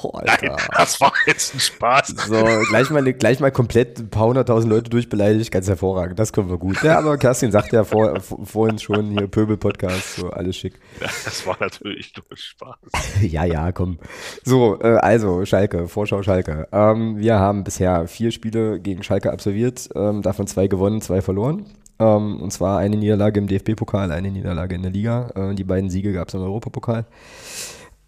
Alter. 0.13 0.47
Nein, 0.47 0.57
das 0.77 0.99
war 1.01 1.13
jetzt 1.25 1.53
ein 1.55 1.59
Spaß. 1.59 2.07
So, 2.27 2.43
gleich 2.69 2.89
mal, 2.89 3.03
gleich 3.13 3.39
mal 3.39 3.51
komplett 3.51 3.99
ein 3.99 4.09
paar 4.09 4.27
hunderttausend 4.27 4.71
Leute 4.71 4.89
durchbeleidigt, 4.89 5.51
ganz 5.51 5.67
hervorragend, 5.67 6.19
das 6.19 6.33
können 6.33 6.49
wir 6.49 6.57
gut. 6.57 6.81
Ja, 6.83 6.99
aber 6.99 7.17
Kerstin 7.17 7.51
sagt 7.51 7.73
ja 7.73 7.83
vor, 7.83 8.19
vorhin 8.43 8.79
schon 8.79 9.11
hier 9.11 9.27
Pöbel-Podcast, 9.27 10.17
so 10.17 10.29
alles 10.29 10.55
schick. 10.55 10.79
Ja, 11.01 11.07
das 11.25 11.45
war 11.47 11.57
natürlich 11.59 12.13
nur 12.15 12.25
Spaß. 12.37 12.75
ja, 13.21 13.45
ja, 13.45 13.71
komm. 13.71 13.99
So, 14.43 14.79
äh, 14.81 14.97
also 14.97 15.45
Schalke, 15.45 15.87
Vorschau 15.87 16.21
Schalke. 16.23 16.67
Ähm, 16.71 17.17
wir 17.17 17.39
haben 17.39 17.63
bisher 17.63 18.07
vier 18.07 18.31
Spiele 18.31 18.79
gegen 18.79 19.03
Schalke 19.03 19.31
absolviert, 19.31 19.89
ähm, 19.95 20.21
davon 20.21 20.47
zwei 20.47 20.67
gewonnen, 20.67 21.01
zwei 21.01 21.21
verloren. 21.21 21.65
Ähm, 21.99 22.41
und 22.41 22.51
zwar 22.51 22.79
eine 22.79 22.97
Niederlage 22.97 23.39
im 23.39 23.47
DFB-Pokal, 23.47 24.11
eine 24.11 24.31
Niederlage 24.31 24.75
in 24.75 24.81
der 24.81 24.91
Liga. 24.91 25.29
Äh, 25.35 25.55
die 25.55 25.63
beiden 25.63 25.89
Siege 25.89 26.13
gab 26.13 26.27
es 26.27 26.33
im 26.33 26.41
Europapokal. 26.41 27.05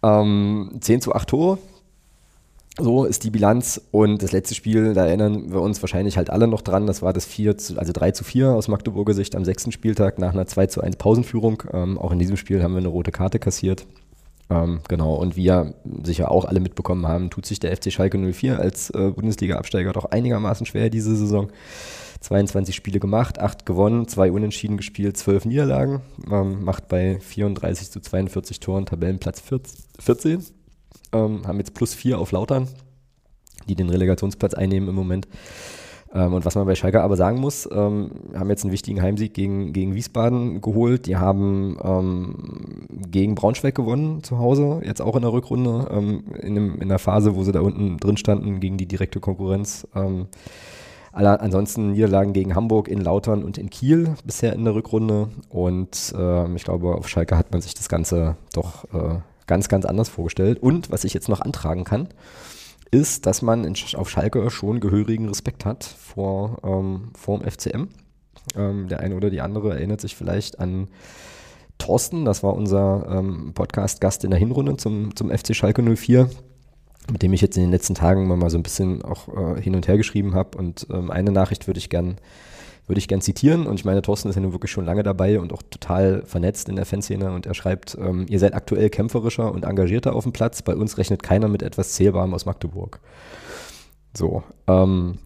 Ähm, 0.02 0.70
10 0.80 1.00
zu 1.00 1.14
8 1.14 1.28
Tore. 1.28 1.58
So 2.78 3.04
ist 3.04 3.24
die 3.24 3.30
Bilanz. 3.30 3.80
Und 3.90 4.22
das 4.22 4.32
letzte 4.32 4.54
Spiel, 4.54 4.92
da 4.92 5.06
erinnern 5.06 5.50
wir 5.50 5.62
uns 5.62 5.82
wahrscheinlich 5.82 6.16
halt 6.16 6.30
alle 6.30 6.46
noch 6.46 6.60
dran. 6.60 6.86
Das 6.86 7.00
war 7.00 7.12
das 7.12 7.24
4 7.24 7.56
zu, 7.56 7.78
also 7.78 7.92
3 7.92 8.10
zu 8.10 8.24
4 8.24 8.50
aus 8.50 8.68
Magdeburger 8.68 9.14
Sicht 9.14 9.34
am 9.34 9.44
sechsten 9.44 9.72
Spieltag 9.72 10.18
nach 10.18 10.34
einer 10.34 10.46
2 10.46 10.66
zu 10.66 10.80
1 10.82 10.96
Pausenführung. 10.96 11.62
Ähm, 11.72 11.98
auch 11.98 12.12
in 12.12 12.18
diesem 12.18 12.36
Spiel 12.36 12.62
haben 12.62 12.74
wir 12.74 12.78
eine 12.78 12.88
rote 12.88 13.12
Karte 13.12 13.38
kassiert. 13.38 13.86
Ähm, 14.48 14.80
genau, 14.88 15.14
und 15.14 15.36
wie 15.36 15.44
ja 15.44 15.72
sicher 16.04 16.30
auch 16.30 16.44
alle 16.44 16.60
mitbekommen 16.60 17.08
haben, 17.08 17.30
tut 17.30 17.46
sich 17.46 17.58
der 17.58 17.76
FC 17.76 17.90
Schalke 17.90 18.18
04 18.18 18.60
als 18.60 18.90
äh, 18.90 19.10
Bundesliga-Absteiger 19.10 19.92
doch 19.92 20.04
einigermaßen 20.04 20.66
schwer 20.66 20.88
diese 20.90 21.16
Saison. 21.16 21.48
22 22.26 22.74
Spiele 22.74 22.98
gemacht, 22.98 23.38
8 23.38 23.64
gewonnen, 23.64 24.08
2 24.08 24.32
unentschieden 24.32 24.76
gespielt, 24.76 25.16
12 25.16 25.44
Niederlagen. 25.44 26.00
Ähm, 26.28 26.64
macht 26.64 26.88
bei 26.88 27.20
34 27.20 27.92
zu 27.92 28.00
42 28.00 28.58
Toren 28.58 28.84
Tabellenplatz 28.84 29.40
14. 30.00 30.44
Ähm, 31.12 31.46
haben 31.46 31.58
jetzt 31.58 31.74
plus 31.74 31.94
4 31.94 32.18
auf 32.18 32.32
Lautern, 32.32 32.66
die 33.68 33.76
den 33.76 33.88
Relegationsplatz 33.88 34.54
einnehmen 34.54 34.88
im 34.88 34.96
Moment. 34.96 35.28
Ähm, 36.12 36.34
und 36.34 36.44
was 36.44 36.56
man 36.56 36.66
bei 36.66 36.74
Schalke 36.74 37.00
aber 37.00 37.16
sagen 37.16 37.38
muss, 37.38 37.68
ähm, 37.70 38.10
haben 38.34 38.50
jetzt 38.50 38.64
einen 38.64 38.72
wichtigen 38.72 39.00
Heimsieg 39.00 39.32
gegen, 39.32 39.72
gegen 39.72 39.94
Wiesbaden 39.94 40.60
geholt. 40.60 41.06
Die 41.06 41.18
haben 41.18 41.78
ähm, 41.80 42.88
gegen 43.08 43.36
Braunschweig 43.36 43.76
gewonnen 43.76 44.24
zu 44.24 44.40
Hause, 44.40 44.80
jetzt 44.84 45.00
auch 45.00 45.14
in 45.14 45.22
der 45.22 45.32
Rückrunde, 45.32 45.86
ähm, 45.92 46.24
in, 46.42 46.56
dem, 46.56 46.80
in 46.80 46.88
der 46.88 46.98
Phase, 46.98 47.36
wo 47.36 47.44
sie 47.44 47.52
da 47.52 47.60
unten 47.60 47.98
drin 47.98 48.16
standen, 48.16 48.58
gegen 48.58 48.78
die 48.78 48.86
direkte 48.86 49.20
Konkurrenz. 49.20 49.86
Alle, 51.16 51.40
ansonsten 51.40 51.92
Niederlagen 51.92 52.34
gegen 52.34 52.54
Hamburg, 52.54 52.88
in 52.88 53.00
Lautern 53.00 53.42
und 53.42 53.56
in 53.56 53.70
Kiel 53.70 54.16
bisher 54.26 54.52
in 54.52 54.66
der 54.66 54.74
Rückrunde. 54.74 55.30
Und 55.48 56.14
äh, 56.14 56.54
ich 56.54 56.62
glaube, 56.62 56.94
auf 56.94 57.08
Schalke 57.08 57.38
hat 57.38 57.52
man 57.52 57.62
sich 57.62 57.72
das 57.72 57.88
Ganze 57.88 58.36
doch 58.52 58.84
äh, 58.92 59.20
ganz, 59.46 59.70
ganz 59.70 59.86
anders 59.86 60.10
vorgestellt. 60.10 60.62
Und 60.62 60.90
was 60.90 61.04
ich 61.04 61.14
jetzt 61.14 61.30
noch 61.30 61.40
antragen 61.40 61.84
kann, 61.84 62.08
ist, 62.90 63.24
dass 63.24 63.40
man 63.40 63.64
in, 63.64 63.74
auf 63.94 64.10
Schalke 64.10 64.50
schon 64.50 64.78
gehörigen 64.78 65.26
Respekt 65.26 65.64
hat 65.64 65.84
vor, 65.84 66.58
ähm, 66.62 67.12
dem 67.26 67.50
FCM. 67.50 67.88
Ähm, 68.54 68.88
der 68.88 69.00
eine 69.00 69.16
oder 69.16 69.30
die 69.30 69.40
andere 69.40 69.72
erinnert 69.72 70.02
sich 70.02 70.16
vielleicht 70.16 70.60
an 70.60 70.88
Thorsten, 71.78 72.26
das 72.26 72.42
war 72.42 72.52
unser 72.52 73.06
ähm, 73.10 73.52
Podcast-Gast 73.54 74.22
in 74.24 74.32
der 74.32 74.38
Hinrunde 74.38 74.76
zum, 74.76 75.16
zum 75.16 75.30
FC 75.30 75.56
Schalke 75.56 75.82
04 75.82 76.28
mit 77.10 77.22
dem 77.22 77.32
ich 77.32 77.40
jetzt 77.40 77.56
in 77.56 77.62
den 77.62 77.70
letzten 77.70 77.94
Tagen 77.94 78.26
mal 78.26 78.50
so 78.50 78.58
ein 78.58 78.62
bisschen 78.62 79.02
auch 79.02 79.28
äh, 79.28 79.60
hin 79.60 79.74
und 79.74 79.88
her 79.88 79.96
geschrieben 79.96 80.34
habe. 80.34 80.58
Und 80.58 80.86
ähm, 80.90 81.10
eine 81.10 81.32
Nachricht 81.32 81.66
würde 81.66 81.78
ich 81.78 81.90
gern 81.90 82.16
würde 82.86 82.98
ich 83.00 83.08
gern 83.08 83.20
zitieren. 83.20 83.66
Und 83.66 83.80
ich 83.80 83.84
meine, 83.84 84.02
Thorsten 84.02 84.28
ist 84.28 84.36
ja 84.36 84.40
nun 84.40 84.52
wirklich 84.52 84.70
schon 84.70 84.84
lange 84.84 85.02
dabei 85.02 85.40
und 85.40 85.52
auch 85.52 85.62
total 85.62 86.22
vernetzt 86.24 86.68
in 86.68 86.76
der 86.76 86.86
Fanszene. 86.86 87.32
Und 87.32 87.46
er 87.46 87.54
schreibt, 87.54 87.96
ähm, 88.00 88.26
ihr 88.28 88.38
seid 88.38 88.54
aktuell 88.54 88.90
kämpferischer 88.90 89.50
und 89.52 89.64
engagierter 89.64 90.14
auf 90.14 90.22
dem 90.22 90.32
Platz. 90.32 90.62
Bei 90.62 90.76
uns 90.76 90.96
rechnet 90.98 91.22
keiner 91.22 91.48
mit 91.48 91.62
etwas 91.62 91.92
Zählbarem 91.92 92.32
aus 92.32 92.46
Magdeburg. 92.46 93.00
So, 94.16 94.44
ähm, 94.68 95.18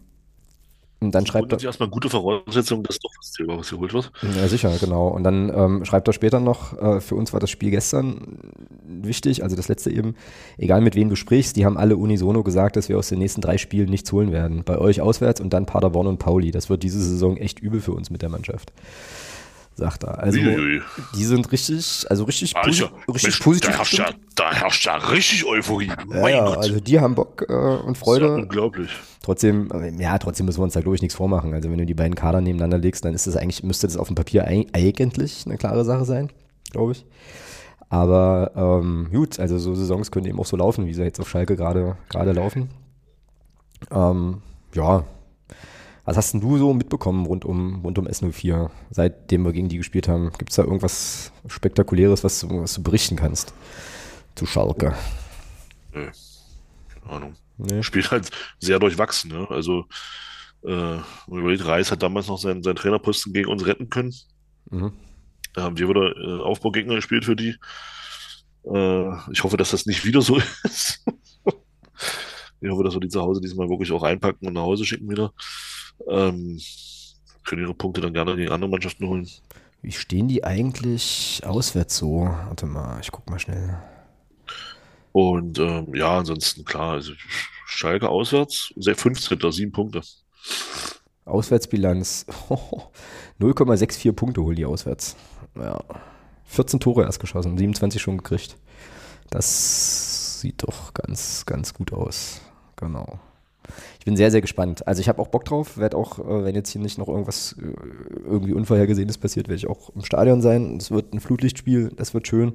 und 1.01 1.15
dann 1.15 1.25
schreibt 1.25 1.51
er. 1.51 1.63
erstmal 1.63 1.89
gute 1.89 2.09
Voraussetzungen, 2.09 2.83
dass 2.83 2.99
doch 2.99 3.09
was 3.17 3.31
Zählbares 3.31 3.71
geholt 3.71 3.91
wird. 3.91 4.11
Ja, 4.37 4.47
sicher, 4.47 4.71
genau. 4.79 5.07
Und 5.07 5.23
dann 5.23 5.51
ähm, 5.53 5.83
schreibt 5.83 6.07
er 6.07 6.13
später 6.13 6.39
noch, 6.39 6.77
äh, 6.79 7.01
für 7.01 7.15
uns 7.15 7.33
war 7.33 7.39
das 7.39 7.49
Spiel 7.49 7.71
gestern 7.71 8.37
wichtig, 8.85 9.43
also 9.43 9.55
das 9.55 9.67
letzte 9.67 9.89
eben, 9.89 10.15
egal 10.59 10.81
mit 10.81 10.95
wem 10.95 11.09
du 11.09 11.15
sprichst, 11.15 11.55
die 11.55 11.65
haben 11.65 11.77
alle 11.77 11.97
unisono 11.97 12.43
gesagt, 12.43 12.75
dass 12.75 12.87
wir 12.87 12.99
aus 12.99 13.09
den 13.09 13.17
nächsten 13.17 13.41
drei 13.41 13.57
Spielen 13.57 13.89
nichts 13.89 14.11
holen 14.11 14.31
werden. 14.31 14.63
Bei 14.63 14.77
euch 14.77 15.01
auswärts 15.01 15.41
und 15.41 15.51
dann 15.53 15.65
Paderborn 15.65 16.05
und 16.05 16.19
Pauli. 16.19 16.51
Das 16.51 16.69
wird 16.69 16.83
diese 16.83 17.01
Saison 17.01 17.35
echt 17.35 17.59
übel 17.59 17.81
für 17.81 17.93
uns 17.93 18.11
mit 18.11 18.21
der 18.21 18.29
Mannschaft 18.29 18.71
sagt 19.75 20.03
er. 20.03 20.19
Also 20.19 20.39
Uiuiui. 20.39 20.81
die 21.15 21.23
sind 21.23 21.51
richtig, 21.51 22.05
also 22.09 22.23
richtig, 22.25 22.55
also, 22.55 22.89
richtig 23.07 23.23
Mensch, 23.23 23.39
positiv. 23.39 23.71
Da 23.71 23.77
herrscht, 23.77 23.97
ja, 23.97 24.09
da 24.35 24.53
herrscht 24.53 24.85
ja 24.85 24.95
richtig 24.95 25.45
Euphorie. 25.45 25.91
Ja, 26.13 26.29
ja 26.29 26.45
also 26.45 26.79
die 26.79 26.99
haben 26.99 27.15
Bock 27.15 27.45
äh, 27.47 27.53
und 27.53 27.97
Freude. 27.97 28.27
Ja 28.27 28.35
unglaublich. 28.35 28.91
Trotzdem, 29.23 29.69
äh, 29.71 29.91
ja, 30.01 30.17
trotzdem 30.17 30.45
müssen 30.45 30.59
wir 30.59 30.63
uns 30.63 30.73
da 30.73 30.81
glaube 30.81 30.95
ich 30.95 31.01
nichts 31.01 31.15
vormachen. 31.15 31.53
Also 31.53 31.69
wenn 31.69 31.77
du 31.77 31.85
die 31.85 31.93
beiden 31.93 32.15
Kader 32.15 32.41
nebeneinander 32.41 32.77
legst, 32.77 33.05
dann 33.05 33.13
ist 33.13 33.27
das 33.27 33.35
eigentlich, 33.35 33.63
müsste 33.63 33.87
das 33.87 33.97
auf 33.97 34.07
dem 34.07 34.15
Papier 34.15 34.45
eigentlich 34.45 35.45
eine 35.45 35.57
klare 35.57 35.85
Sache 35.85 36.05
sein, 36.05 36.29
glaube 36.71 36.93
ich. 36.93 37.05
Aber 37.89 38.51
ähm, 38.55 39.09
gut, 39.11 39.39
also 39.39 39.57
so 39.57 39.75
Saisons 39.75 40.11
können 40.11 40.25
eben 40.25 40.39
auch 40.39 40.45
so 40.45 40.55
laufen, 40.55 40.87
wie 40.87 40.93
sie 40.93 41.03
jetzt 41.03 41.19
auf 41.19 41.29
Schalke 41.29 41.57
gerade 41.57 41.97
gerade 42.09 42.31
laufen. 42.31 42.69
Ähm, 43.91 44.41
ja, 44.73 45.03
was 46.05 46.17
hast 46.17 46.33
denn 46.33 46.41
du 46.41 46.57
so 46.57 46.73
mitbekommen 46.73 47.25
rund 47.25 47.45
um, 47.45 47.81
rund 47.83 47.97
um 47.99 48.07
S04, 48.07 48.69
seitdem 48.89 49.45
wir 49.45 49.53
gegen 49.53 49.69
die 49.69 49.77
gespielt 49.77 50.07
haben? 50.07 50.31
Gibt 50.37 50.49
es 50.49 50.55
da 50.55 50.63
irgendwas 50.63 51.31
Spektakuläres, 51.47 52.23
was, 52.23 52.49
was 52.49 52.73
du 52.73 52.83
berichten 52.83 53.15
kannst 53.15 53.53
zu 54.35 54.45
Schalke? 54.45 54.95
Nee, 55.93 56.09
keine 56.93 57.15
Ahnung. 57.15 57.35
Nee. 57.57 57.83
Spielt 57.83 58.09
halt 58.09 58.29
sehr 58.59 58.79
durchwachsen. 58.79 59.31
Ne? 59.31 59.47
Also, 59.49 59.85
äh, 60.63 60.97
überlegt, 61.27 61.65
Reis 61.65 61.91
hat 61.91 62.01
damals 62.01 62.27
noch 62.27 62.37
seinen, 62.37 62.63
seinen 62.63 62.75
Trainerposten 62.75 63.33
gegen 63.33 63.49
uns 63.49 63.65
retten 63.65 63.89
können. 63.89 64.13
Mhm. 64.69 64.93
Da 65.53 65.63
haben 65.63 65.77
wir 65.77 65.89
wieder 65.89 66.15
äh, 66.17 66.41
Aufbaugegner 66.41 66.95
gespielt 66.95 67.25
für 67.25 67.35
die. 67.35 67.55
Äh, 68.63 69.31
ich 69.31 69.43
hoffe, 69.43 69.57
dass 69.57 69.71
das 69.71 69.85
nicht 69.85 70.05
wieder 70.05 70.21
so 70.21 70.37
ist. 70.63 71.05
ich 72.61 72.69
hoffe, 72.69 72.83
dass 72.83 72.93
wir 72.93 73.01
die 73.01 73.09
zu 73.09 73.21
Hause 73.21 73.41
diesmal 73.41 73.69
wirklich 73.69 73.91
auch 73.91 74.03
einpacken 74.03 74.47
und 74.47 74.53
nach 74.53 74.61
Hause 74.61 74.85
schicken 74.85 75.09
wieder. 75.09 75.33
Ähm, 76.07 76.59
können 77.45 77.61
ihre 77.61 77.73
Punkte 77.73 78.01
dann 78.01 78.13
gerne 78.13 78.35
gegen 78.35 78.51
andere 78.51 78.69
Mannschaften 78.69 79.07
holen. 79.07 79.27
Wie 79.81 79.91
stehen 79.91 80.27
die 80.27 80.43
eigentlich 80.43 81.41
auswärts 81.43 81.97
so? 81.97 82.21
Warte 82.21 82.65
mal, 82.67 82.99
ich 83.01 83.11
guck 83.11 83.29
mal 83.29 83.39
schnell. 83.39 83.79
Und 85.11 85.59
ähm, 85.59 85.93
ja, 85.93 86.19
ansonsten 86.19 86.63
klar, 86.63 86.93
also 86.93 87.13
Schalke 87.65 88.09
auswärts, 88.09 88.73
15. 88.79 89.39
7 89.51 89.71
Punkte. 89.71 90.01
Auswärtsbilanz 91.25 92.25
0,64 93.39 94.11
Punkte 94.13 94.41
holen 94.43 94.55
die 94.55 94.65
auswärts. 94.65 95.15
Ja. 95.55 95.79
14 96.45 96.79
Tore 96.79 97.03
erst 97.03 97.19
geschossen, 97.19 97.57
27 97.57 98.01
schon 98.01 98.17
gekriegt. 98.17 98.57
Das 99.29 100.41
sieht 100.41 100.63
doch 100.63 100.93
ganz, 100.93 101.45
ganz 101.45 101.73
gut 101.73 101.93
aus. 101.93 102.41
Genau. 102.75 103.19
Ich 103.99 104.05
bin 104.05 104.15
sehr, 104.17 104.31
sehr 104.31 104.41
gespannt. 104.41 104.87
Also 104.87 105.01
ich 105.01 105.09
habe 105.09 105.21
auch 105.21 105.27
Bock 105.27 105.45
drauf, 105.45 105.77
werde 105.77 105.97
auch, 105.97 106.19
äh, 106.19 106.45
wenn 106.45 106.55
jetzt 106.55 106.69
hier 106.69 106.81
nicht 106.81 106.97
noch 106.97 107.07
irgendwas 107.07 107.55
äh, 107.61 107.73
irgendwie 108.25 108.53
Unvorhergesehenes 108.53 109.17
passiert, 109.17 109.47
werde 109.47 109.57
ich 109.57 109.67
auch 109.67 109.89
im 109.95 110.03
Stadion 110.03 110.41
sein. 110.41 110.77
Es 110.77 110.91
wird 110.91 111.13
ein 111.13 111.19
Flutlichtspiel, 111.19 111.91
das 111.95 112.13
wird 112.13 112.27
schön. 112.27 112.53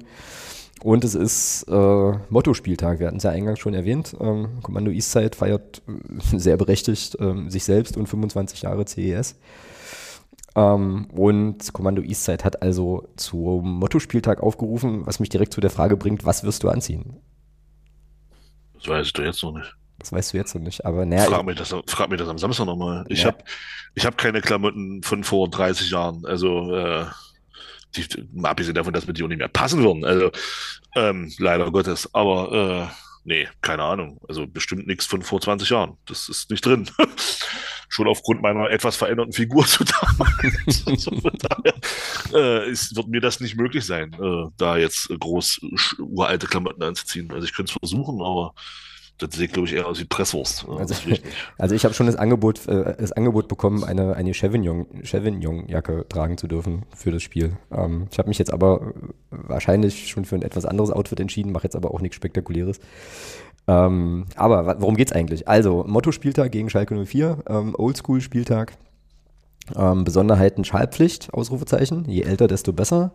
Und 0.83 1.03
es 1.03 1.15
ist 1.15 1.63
äh, 1.69 2.11
Motto-Spieltag, 2.29 2.99
wir 2.99 3.07
hatten 3.07 3.17
es 3.17 3.23
ja 3.23 3.31
eingangs 3.31 3.59
schon 3.59 3.73
erwähnt. 3.73 4.15
Ähm, 4.19 4.59
Kommando 4.61 4.91
Eastside 4.91 5.35
feiert 5.35 5.81
äh, 5.87 6.37
sehr 6.37 6.57
berechtigt 6.57 7.17
ähm, 7.19 7.49
sich 7.49 7.63
selbst 7.63 7.97
und 7.97 8.07
25 8.07 8.61
Jahre 8.61 8.85
CES. 8.85 9.35
Ähm, 10.55 11.07
und 11.11 11.73
Kommando 11.73 12.01
Eastside 12.01 12.43
hat 12.43 12.61
also 12.61 13.07
zum 13.15 13.79
Motto-Spieltag 13.79 14.41
aufgerufen, 14.41 15.05
was 15.05 15.19
mich 15.19 15.29
direkt 15.29 15.53
zu 15.53 15.61
der 15.61 15.69
Frage 15.69 15.97
bringt, 15.97 16.25
was 16.25 16.43
wirst 16.43 16.63
du 16.63 16.69
anziehen? 16.69 17.17
Das 18.75 18.87
weiß 18.87 19.07
ich 19.07 19.13
doch 19.13 19.23
jetzt 19.23 19.41
noch 19.43 19.53
nicht. 19.53 19.75
Das 19.99 20.11
weißt 20.11 20.33
du 20.33 20.37
jetzt 20.37 20.53
noch 20.53 20.61
nicht, 20.61 20.85
aber 20.85 21.05
naja. 21.05 21.25
Frag 21.25 21.45
mich 21.45 21.57
das, 21.57 21.73
frag 21.87 22.09
mich 22.09 22.19
das 22.19 22.29
am 22.29 22.37
Samstag 22.37 22.65
nochmal. 22.65 23.05
Ich 23.09 23.21
ja. 23.21 23.27
habe 23.27 23.43
ich 23.95 24.05
hab 24.05 24.17
keine 24.17 24.41
Klamotten 24.41 25.01
von 25.01 25.23
vor 25.23 25.49
30 25.49 25.89
Jahren. 25.89 26.23
Also, 26.25 26.75
äh, 26.75 27.05
die, 27.95 28.05
mal 28.31 28.49
abgesehen 28.49 28.75
davon, 28.75 28.93
dass 28.93 29.07
mir 29.07 29.13
die 29.13 29.23
auch 29.23 29.27
nicht 29.27 29.39
mehr 29.39 29.47
passen 29.47 29.81
würden. 29.83 30.05
Also, 30.05 30.31
ähm, 30.95 31.33
leider 31.39 31.71
Gottes. 31.71 32.13
Aber, 32.13 32.91
äh, 32.91 32.95
nee, 33.23 33.47
keine 33.61 33.83
Ahnung. 33.83 34.19
Also, 34.27 34.45
bestimmt 34.45 34.85
nichts 34.85 35.07
von 35.07 35.23
vor 35.23 35.41
20 35.41 35.69
Jahren. 35.69 35.97
Das 36.05 36.29
ist 36.29 36.51
nicht 36.51 36.63
drin. 36.63 36.89
Schon 37.89 38.07
aufgrund 38.07 38.41
meiner 38.41 38.69
etwas 38.69 38.97
veränderten 38.97 39.33
Figur 39.33 39.65
zu 39.65 39.83
damals. 39.83 40.85
also, 40.85 41.11
daher, 41.39 41.73
äh, 42.33 42.69
ist, 42.69 42.95
wird 42.95 43.07
mir 43.07 43.21
das 43.21 43.39
nicht 43.39 43.55
möglich 43.55 43.83
sein, 43.83 44.13
äh, 44.13 44.51
da 44.57 44.77
jetzt 44.77 45.09
groß 45.19 45.61
uralte 45.97 46.45
Klamotten 46.45 46.83
anzuziehen. 46.83 47.31
Also, 47.31 47.45
ich 47.45 47.55
könnte 47.55 47.71
es 47.71 47.79
versuchen, 47.79 48.21
aber 48.21 48.53
das 49.17 49.33
sieht, 49.33 49.53
glaube 49.53 49.67
ich, 49.67 49.73
eher 49.73 49.87
aus 49.87 49.99
wie 49.99 50.05
Presswurst. 50.05 50.65
Also, 50.67 50.95
also 51.57 51.75
ich 51.75 51.83
habe 51.83 51.93
schon 51.93 52.05
das 52.05 52.15
Angebot, 52.15 52.67
äh, 52.67 52.95
das 52.97 53.11
Angebot 53.11 53.47
bekommen, 53.47 53.83
eine, 53.83 54.15
eine 54.15 54.33
Chevignon-Jacke 54.33 56.05
tragen 56.07 56.37
zu 56.37 56.47
dürfen 56.47 56.83
für 56.95 57.11
das 57.11 57.23
Spiel. 57.23 57.57
Ähm, 57.71 58.07
ich 58.11 58.19
habe 58.19 58.29
mich 58.29 58.37
jetzt 58.37 58.53
aber 58.53 58.93
wahrscheinlich 59.31 60.07
schon 60.09 60.25
für 60.25 60.35
ein 60.35 60.43
etwas 60.43 60.65
anderes 60.65 60.91
Outfit 60.91 61.19
entschieden, 61.19 61.51
mache 61.51 61.63
jetzt 61.63 61.75
aber 61.75 61.93
auch 61.93 62.01
nichts 62.01 62.15
Spektakuläres. 62.15 62.79
Ähm, 63.67 64.25
aber 64.35 64.79
worum 64.79 64.95
geht's 64.95 65.11
eigentlich? 65.11 65.47
Also, 65.47 65.83
Motto-Spieltag 65.87 66.51
gegen 66.51 66.69
Schalke 66.69 66.95
04, 67.05 67.39
ähm, 67.49 67.75
Oldschool-Spieltag. 67.77 68.73
Ähm, 69.75 70.05
Besonderheiten 70.05 70.63
Schallpflicht, 70.63 71.33
Ausrufezeichen. 71.33 72.05
Je 72.07 72.21
älter, 72.21 72.47
desto 72.47 72.71
besser. 72.71 73.11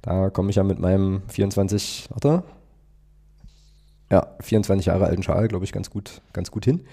Da 0.00 0.30
komme 0.30 0.50
ich 0.50 0.56
ja 0.56 0.64
mit 0.64 0.80
meinem 0.80 1.22
24, 1.28 2.08
warte, 2.10 2.42
ja, 4.12 4.26
24 4.40 4.86
Jahre 4.86 5.06
alten 5.06 5.22
Schal, 5.22 5.48
glaube 5.48 5.64
ich, 5.64 5.72
ganz 5.72 5.88
gut, 5.88 6.20
ganz 6.34 6.50
gut 6.50 6.66
hin. 6.66 6.84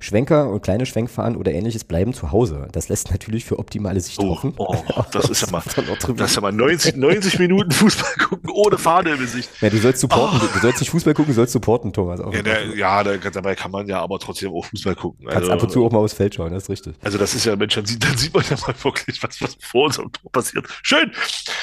Schwenker 0.00 0.50
und 0.50 0.62
kleine 0.62 0.86
Schwenkfahren 0.86 1.36
oder 1.36 1.52
ähnliches 1.52 1.84
bleiben 1.84 2.14
zu 2.14 2.30
Hause. 2.32 2.68
Das 2.72 2.88
lässt 2.88 3.10
natürlich 3.10 3.44
für 3.44 3.58
optimale 3.58 4.00
Sicht 4.00 4.18
oh, 4.20 4.30
hoffen. 4.30 4.54
Oh, 4.56 4.76
das 5.12 5.28
ist 5.28 5.42
ja 5.42 5.50
mal, 5.50 5.62
das 6.16 6.30
ist 6.30 6.36
ja 6.36 6.40
mal 6.40 6.52
90, 6.52 6.96
90 6.96 7.38
Minuten 7.38 7.70
Fußball 7.70 8.12
gucken 8.28 8.50
ohne 8.50 8.78
Fahne 8.78 9.10
im 9.10 9.18
Gesicht. 9.18 9.50
Ja, 9.60 9.70
du 9.70 9.78
sollst 9.78 10.00
supporten. 10.00 10.40
Oh. 10.42 10.48
Du 10.54 10.60
sollst 10.60 10.80
nicht 10.80 10.90
Fußball 10.90 11.14
gucken, 11.14 11.32
du 11.32 11.36
sollst 11.36 11.52
supporten, 11.52 11.92
Thomas. 11.92 12.20
Ja, 12.20 12.42
der, 12.42 12.76
ja 12.76 13.02
da, 13.02 13.16
dabei 13.16 13.54
kann 13.54 13.70
man 13.70 13.86
ja 13.86 14.00
aber 14.00 14.18
trotzdem 14.18 14.52
auch 14.52 14.64
Fußball 14.66 14.94
gucken. 14.94 15.26
Also, 15.26 15.38
Kannst 15.38 15.50
ab 15.50 15.62
und 15.62 15.70
zu 15.70 15.84
auch 15.84 15.90
mal 15.90 15.98
aufs 15.98 16.14
Feld 16.14 16.34
schauen, 16.34 16.52
das 16.52 16.64
ist 16.64 16.70
richtig. 16.70 16.94
Also 17.02 17.18
das 17.18 17.34
ist 17.34 17.44
ja, 17.44 17.56
Mensch, 17.56 17.74
dann 17.74 17.86
sieht, 17.86 18.02
dann 18.02 18.16
sieht 18.16 18.34
man 18.34 18.44
ja 18.48 18.56
mal 18.66 18.74
wirklich, 18.82 19.22
was, 19.22 19.40
was 19.40 19.56
vor 19.60 19.86
unserem 19.86 20.12
Tor 20.12 20.30
passiert. 20.30 20.66
Schön! 20.82 21.10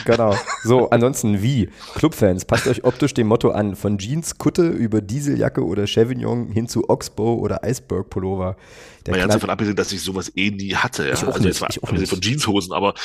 Genau. 0.06 0.36
So, 0.64 0.90
ansonsten 0.90 1.42
wie? 1.42 1.70
Clubfans, 1.96 2.46
passt 2.46 2.68
euch 2.68 2.84
optisch 2.84 3.14
dem 3.14 3.28
Motto 3.28 3.52
an. 3.52 3.76
Von 3.76 3.98
Jeans, 3.98 4.38
Kutte 4.38 4.68
über 4.68 5.02
Dieseljacke 5.02 5.64
oder 5.64 5.88
Chevignon 5.88 6.52
hin 6.52 6.68
zu 6.68 6.90
Oxbow 6.90 7.36
oder 7.36 7.64
Iceberg 7.64 8.10
Pullover. 8.26 8.58
Der 9.06 9.14
Mal 9.14 9.20
ganz 9.20 9.34
davon 9.34 9.50
abgesehen, 9.50 9.76
dass 9.76 9.92
ich 9.92 10.02
sowas 10.02 10.32
eh 10.36 10.50
nie 10.50 10.76
hatte. 10.76 11.08
Ja? 11.08 11.14
Ich 11.14 11.24
also 11.24 11.38
nicht, 11.38 11.46
jetzt 11.46 11.62
mal 11.62 11.68
ich 11.70 11.78
abgesehen 11.78 12.02
nicht. 12.02 12.10
von 12.10 12.22
Jeanshosen, 12.22 12.74
aber 12.74 12.96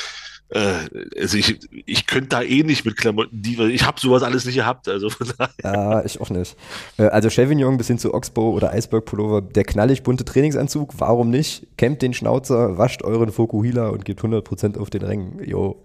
äh, 0.51 0.73
also 1.19 1.37
ich, 1.37 1.59
ich 1.85 2.07
könnte 2.07 2.29
da 2.29 2.41
eh 2.41 2.63
nicht 2.63 2.85
mit 2.85 2.97
Klamotten, 2.97 3.41
die, 3.41 3.61
ich 3.63 3.85
habe 3.85 3.99
sowas 3.99 4.21
alles 4.21 4.45
nicht 4.45 4.55
gehabt. 4.55 4.87
Also 4.89 5.09
von 5.09 5.27
daher. 5.37 5.53
Ja, 5.63 6.05
ich 6.05 6.19
auch 6.19 6.29
nicht. 6.29 6.57
Äh, 6.97 7.03
Also 7.03 7.29
Chevignon 7.29 7.77
bis 7.77 7.87
hin 7.87 7.97
zu 7.97 8.13
Oxbow 8.13 8.51
oder 8.53 8.73
Iceberg 8.75 9.05
Pullover, 9.05 9.41
der 9.41 9.63
knallig 9.63 10.03
bunte 10.03 10.25
Trainingsanzug, 10.25 10.93
warum 10.97 11.29
nicht? 11.29 11.67
Campt 11.77 12.01
den 12.01 12.13
Schnauzer, 12.13 12.77
wascht 12.77 13.01
euren 13.03 13.31
Fokuhila 13.31 13.89
und 13.89 14.03
gebt 14.03 14.21
100% 14.21 14.77
auf 14.77 14.89
den 14.89 15.03
Rängen. 15.03 15.41
Jo. 15.45 15.81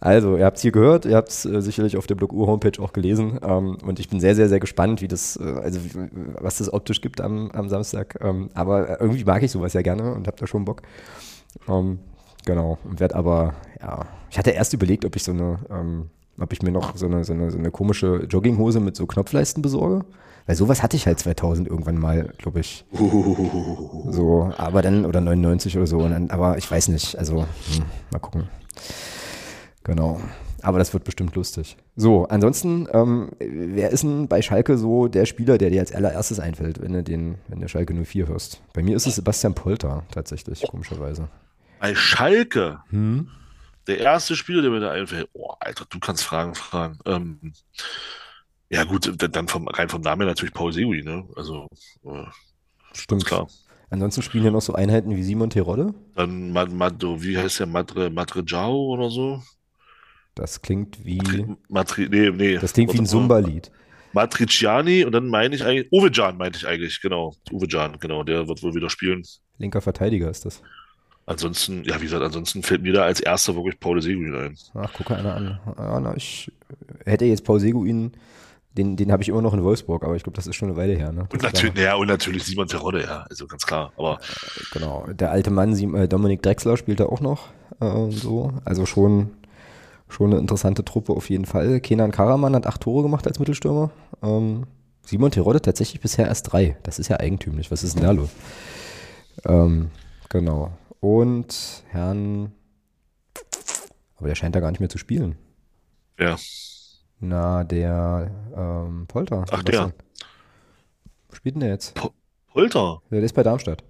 Also, 0.00 0.36
ihr 0.36 0.44
habt 0.46 0.56
es 0.56 0.62
hier 0.62 0.72
gehört, 0.72 1.04
ihr 1.04 1.16
habt 1.16 1.28
es 1.28 1.44
äh, 1.44 1.60
sicherlich 1.60 1.96
auf 1.96 2.06
der 2.06 2.14
Blog 2.14 2.32
U 2.32 2.46
Homepage 2.46 2.80
auch 2.82 2.92
gelesen 2.94 3.38
ähm, 3.42 3.76
und 3.82 4.00
ich 4.00 4.08
bin 4.08 4.20
sehr, 4.20 4.34
sehr, 4.34 4.48
sehr 4.48 4.60
gespannt, 4.60 5.02
wie 5.02 5.08
das, 5.08 5.36
äh, 5.36 5.44
also 5.44 5.84
wie, 5.84 5.90
was 6.40 6.58
das 6.58 6.72
optisch 6.72 7.02
gibt 7.02 7.20
am, 7.20 7.50
am 7.50 7.68
Samstag. 7.68 8.18
Ähm, 8.22 8.48
aber 8.54 9.00
irgendwie 9.00 9.24
mag 9.24 9.42
ich 9.42 9.50
sowas 9.50 9.74
ja 9.74 9.82
gerne 9.82 10.14
und 10.14 10.26
hab 10.26 10.36
da 10.36 10.46
schon 10.46 10.64
Bock. 10.64 10.82
Ähm, 11.68 11.98
genau. 12.48 12.78
Und 12.82 12.98
werd 12.98 13.14
aber, 13.14 13.54
ja, 13.80 14.06
ich 14.30 14.38
hatte 14.38 14.50
erst 14.50 14.72
überlegt, 14.72 15.04
ob 15.04 15.14
ich 15.14 15.22
so 15.22 15.32
eine, 15.32 15.58
ähm, 15.70 16.10
ob 16.40 16.52
ich 16.52 16.62
mir 16.62 16.72
noch 16.72 16.96
so 16.96 17.06
eine, 17.06 17.22
so 17.22 17.34
eine, 17.34 17.50
so 17.50 17.58
eine 17.58 17.70
komische 17.70 18.24
Jogginghose 18.24 18.80
mit 18.80 18.96
so 18.96 19.06
Knopfleisten 19.06 19.62
besorge. 19.62 20.04
Weil 20.46 20.56
sowas 20.56 20.82
hatte 20.82 20.96
ich 20.96 21.06
halt 21.06 21.18
2000 21.18 21.68
irgendwann 21.68 21.98
mal, 21.98 22.32
glaube 22.38 22.60
ich. 22.60 22.86
So, 24.10 24.50
aber 24.56 24.80
dann, 24.80 25.04
oder 25.04 25.20
99 25.20 25.76
oder 25.76 25.86
so. 25.86 25.98
Und 25.98 26.10
dann, 26.10 26.30
aber 26.30 26.56
ich 26.56 26.68
weiß 26.68 26.88
nicht, 26.88 27.18
also, 27.18 27.42
hm, 27.42 27.84
mal 28.10 28.18
gucken. 28.18 28.48
Genau. 29.84 30.18
Aber 30.62 30.78
das 30.78 30.92
wird 30.94 31.04
bestimmt 31.04 31.34
lustig. 31.34 31.76
So, 31.96 32.26
ansonsten, 32.28 32.88
ähm, 32.92 33.28
wer 33.38 33.90
ist 33.90 34.02
denn 34.02 34.26
bei 34.26 34.40
Schalke 34.40 34.78
so 34.78 35.06
der 35.06 35.26
Spieler, 35.26 35.58
der 35.58 35.68
dir 35.68 35.80
als 35.80 35.92
allererstes 35.92 36.40
einfällt, 36.40 36.80
wenn 36.80 36.94
du 36.94 37.02
den, 37.02 37.36
wenn 37.48 37.60
du 37.60 37.68
Schalke 37.68 37.92
04 37.92 38.26
hörst? 38.26 38.62
Bei 38.72 38.82
mir 38.82 38.96
ist 38.96 39.06
es 39.06 39.16
Sebastian 39.16 39.54
Polter, 39.54 40.04
tatsächlich, 40.10 40.64
komischerweise. 40.68 41.28
Bei 41.80 41.94
Schalke, 41.94 42.80
Hm? 42.90 43.28
der 43.86 43.98
erste 43.98 44.36
Spieler, 44.36 44.62
der 44.62 44.70
mir 44.70 44.80
da 44.80 44.90
einfällt, 44.90 45.28
oh, 45.32 45.52
Alter, 45.60 45.86
du 45.88 45.98
kannst 45.98 46.24
Fragen 46.24 46.54
fragen. 46.54 46.98
Ähm, 47.06 47.52
ja 48.70 48.84
gut, 48.84 49.10
dann- 49.34 49.48
vom, 49.48 49.66
rein 49.68 49.88
vom 49.88 50.02
Namen 50.02 50.26
natürlich 50.26 50.52
Paul 50.52 50.72
Segui, 50.72 51.02
ne? 51.02 51.26
Also, 51.36 51.66
äh, 52.04 52.24
Stimmt. 52.92 53.24
klar. 53.24 53.48
Ansonsten 53.90 54.20
spielen 54.22 54.42
hier 54.42 54.50
noch 54.52 54.60
so 54.60 54.74
Einheiten 54.74 55.16
wie 55.16 55.22
Simon 55.22 55.48
Terodde. 55.48 55.94
Dann 56.14 56.52
Mad, 56.52 56.70
Mad, 56.74 57.02
wie 57.22 57.38
heißt 57.38 57.60
der, 57.60 57.66
Madre, 57.66 58.10
Madre 58.10 58.42
Jao 58.46 58.74
oder 58.92 59.08
so? 59.08 59.42
Das 60.34 60.60
klingt 60.60 61.02
wie, 61.04 61.16
Matri, 61.16 61.56
Matri, 61.68 62.08
nee, 62.10 62.30
nee. 62.30 62.58
das 62.58 62.74
klingt 62.74 62.92
wie 62.92 62.98
ein. 62.98 63.06
Zumba-Lied. 63.06 63.70
Matriciani 64.12 65.04
und 65.04 65.12
dann 65.12 65.26
meine 65.28 65.54
ich 65.54 65.64
eigentlich, 65.64 65.90
Uwe 65.92 66.10
Can 66.10 66.36
meinte 66.36 66.58
ich 66.58 66.66
eigentlich, 66.66 67.00
genau. 67.00 67.34
Uwe 67.50 67.66
Can, 67.66 67.98
genau, 67.98 68.22
der 68.24 68.46
wird 68.48 68.62
wohl 68.62 68.74
wieder 68.74 68.90
spielen. 68.90 69.22
Linker 69.58 69.80
Verteidiger 69.80 70.30
ist 70.30 70.44
das. 70.44 70.62
Ansonsten, 71.28 71.84
ja, 71.84 72.00
wie 72.00 72.04
gesagt, 72.04 72.22
ansonsten 72.22 72.62
fällt 72.62 72.80
mir 72.80 72.94
da 72.94 73.02
als 73.02 73.20
erster 73.20 73.54
wirklich 73.54 73.78
Paul 73.78 74.00
Seguin 74.00 74.34
ein. 74.34 74.56
Ach, 74.72 74.90
gucke 74.94 75.14
einer 75.14 75.34
an. 75.34 75.60
Ah, 75.76 76.00
na, 76.00 76.16
ich 76.16 76.50
hätte 77.04 77.26
jetzt 77.26 77.44
Paul 77.44 77.60
Seguin, 77.60 78.12
den, 78.72 78.96
den 78.96 79.12
habe 79.12 79.22
ich 79.22 79.28
immer 79.28 79.42
noch 79.42 79.52
in 79.52 79.62
Wolfsburg, 79.62 80.04
aber 80.04 80.16
ich 80.16 80.22
glaube, 80.22 80.36
das 80.36 80.46
ist 80.46 80.56
schon 80.56 80.70
eine 80.70 80.78
Weile 80.78 80.94
her. 80.94 81.12
Ne? 81.12 81.28
Und 81.30 81.42
natürlich, 81.42 81.76
ja, 81.76 81.96
und 81.96 82.06
natürlich 82.06 82.44
Simon 82.44 82.66
Terodde, 82.66 83.02
ja, 83.02 83.26
also 83.28 83.46
ganz 83.46 83.66
klar. 83.66 83.92
Aber 83.98 84.18
Genau, 84.72 85.06
der 85.06 85.30
alte 85.30 85.50
Mann, 85.50 85.74
äh, 85.94 86.08
Dominik 86.08 86.42
Drexler, 86.42 86.78
spielt 86.78 86.98
da 86.98 87.04
auch 87.04 87.20
noch. 87.20 87.48
Äh, 87.78 88.10
so. 88.10 88.54
Also 88.64 88.86
schon, 88.86 89.32
schon 90.08 90.30
eine 90.30 90.40
interessante 90.40 90.82
Truppe 90.82 91.12
auf 91.12 91.28
jeden 91.28 91.44
Fall. 91.44 91.80
Kenan 91.80 92.10
Karaman 92.10 92.54
hat 92.54 92.66
acht 92.66 92.80
Tore 92.80 93.02
gemacht 93.02 93.26
als 93.26 93.38
Mittelstürmer. 93.38 93.90
Ähm, 94.22 94.64
Simon 95.04 95.30
Terodde 95.30 95.60
tatsächlich 95.60 96.00
bisher 96.00 96.26
erst 96.26 96.50
drei. 96.50 96.78
Das 96.84 96.98
ist 96.98 97.08
ja 97.08 97.20
eigentümlich. 97.20 97.70
Was 97.70 97.82
ist 97.82 97.96
denn 97.96 98.04
da 98.04 98.12
los? 98.12 98.30
Ähm, 99.44 99.90
genau. 100.30 100.72
Und 101.00 101.84
Herrn. 101.88 102.52
Aber 104.16 104.28
der 104.28 104.34
scheint 104.34 104.54
da 104.54 104.60
gar 104.60 104.70
nicht 104.70 104.80
mehr 104.80 104.88
zu 104.88 104.98
spielen. 104.98 105.36
ja, 106.18 106.36
Na, 107.20 107.64
der 107.64 108.30
ähm, 108.56 109.06
Polter. 109.06 109.44
Ach, 109.50 109.62
der. 109.62 109.92
Spielt 111.32 111.54
denn 111.54 111.60
der 111.60 111.70
jetzt? 111.70 111.94
Holter. 112.54 113.02
Der 113.10 113.20
ist 113.22 113.34
bei 113.34 113.42
Darmstadt. 113.42 113.84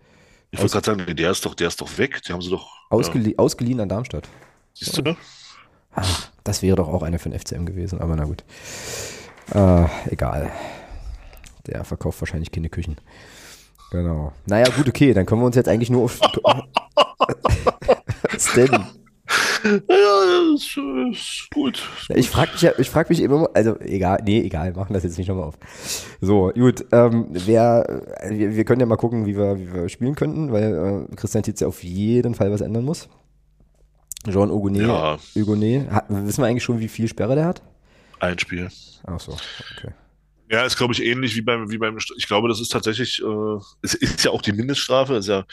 Ich 0.50 0.58
wollte 0.60 0.72
gerade 0.80 1.04
sagen, 1.04 1.16
der 1.16 1.30
ist 1.30 1.44
doch, 1.44 1.54
der 1.54 1.68
ist 1.68 1.80
doch 1.80 1.98
weg. 1.98 2.22
Die 2.26 2.32
haben 2.32 2.42
sie 2.42 2.50
doch. 2.50 2.68
Ausgelie 2.90 3.38
ausgeliehen 3.38 3.80
an 3.80 3.88
Darmstadt. 3.88 4.26
Ja, 4.26 4.30
siehst 4.74 4.98
du, 4.98 5.02
ne? 5.02 5.16
Ah, 5.94 6.04
das 6.44 6.62
wäre 6.62 6.76
doch 6.76 6.88
auch 6.88 7.02
eine 7.02 7.18
für 7.18 7.28
den 7.30 7.38
FCM 7.38 7.64
gewesen, 7.66 8.00
aber 8.00 8.16
na 8.16 8.24
gut. 8.24 8.44
Äh, 9.54 9.86
egal. 10.10 10.50
Der 11.66 11.84
verkauft 11.84 12.20
wahrscheinlich 12.20 12.50
keine 12.50 12.68
Küchen. 12.68 12.96
Genau. 13.90 14.32
Naja, 14.46 14.68
gut, 14.74 14.88
okay, 14.88 15.14
dann 15.14 15.26
können 15.26 15.40
wir 15.40 15.46
uns 15.46 15.56
jetzt 15.56 15.68
eigentlich 15.68 15.90
nur 15.90 16.04
auf. 16.04 16.20
Was 18.32 18.52
denn? 18.54 18.70
Ja, 19.62 20.54
ist, 20.54 20.78
ist 21.12 21.48
gut. 21.52 21.82
Ja, 22.08 22.16
Ich 22.16 22.30
frage 22.30 22.52
mich, 22.52 22.62
ja, 22.62 22.72
ich 22.78 22.88
frag 22.88 23.10
mich 23.10 23.20
immer, 23.20 23.48
also 23.52 23.78
egal, 23.80 24.22
nee, 24.24 24.40
egal, 24.40 24.72
machen 24.72 24.94
das 24.94 25.02
jetzt 25.02 25.18
nicht 25.18 25.28
nochmal 25.28 25.44
auf. 25.48 25.58
So, 26.20 26.50
gut, 26.54 26.86
ähm, 26.92 27.26
wer, 27.30 28.02
wir, 28.28 28.56
wir 28.56 28.64
können 28.64 28.80
ja 28.80 28.86
mal 28.86 28.96
gucken, 28.96 29.26
wie 29.26 29.36
wir, 29.36 29.58
wie 29.58 29.72
wir 29.72 29.88
spielen 29.90 30.14
könnten, 30.14 30.50
weil 30.52 31.06
äh, 31.10 31.16
Christian 31.16 31.42
Tietz 31.42 31.60
ja 31.60 31.68
auf 31.68 31.82
jeden 31.84 32.34
Fall 32.34 32.50
was 32.50 32.62
ändern 32.62 32.84
muss. 32.84 33.08
Jean 34.26 34.50
Hugonet, 34.50 34.82
Ja. 34.86 35.18
Hugonet, 35.34 35.90
hat, 35.90 36.06
wissen 36.08 36.42
wir 36.42 36.46
eigentlich 36.46 36.64
schon, 36.64 36.80
wie 36.80 36.88
viel 36.88 37.08
Sperre 37.08 37.34
der 37.34 37.46
hat? 37.46 37.62
Ein 38.20 38.38
Spiel. 38.38 38.68
Ach 39.06 39.20
so, 39.20 39.32
okay. 39.32 39.92
Ja, 40.50 40.64
ist, 40.64 40.78
glaube 40.78 40.94
ich, 40.94 41.04
ähnlich 41.04 41.36
wie 41.36 41.42
beim, 41.42 41.70
wie 41.70 41.76
beim, 41.76 41.98
ich 42.16 42.26
glaube, 42.26 42.48
das 42.48 42.60
ist 42.60 42.72
tatsächlich, 42.72 43.22
äh, 43.22 43.58
es 43.82 43.94
ist 43.94 44.24
ja 44.24 44.30
auch 44.30 44.40
die 44.40 44.52
Mindeststrafe, 44.52 45.16
ist 45.16 45.28
ja, 45.28 45.44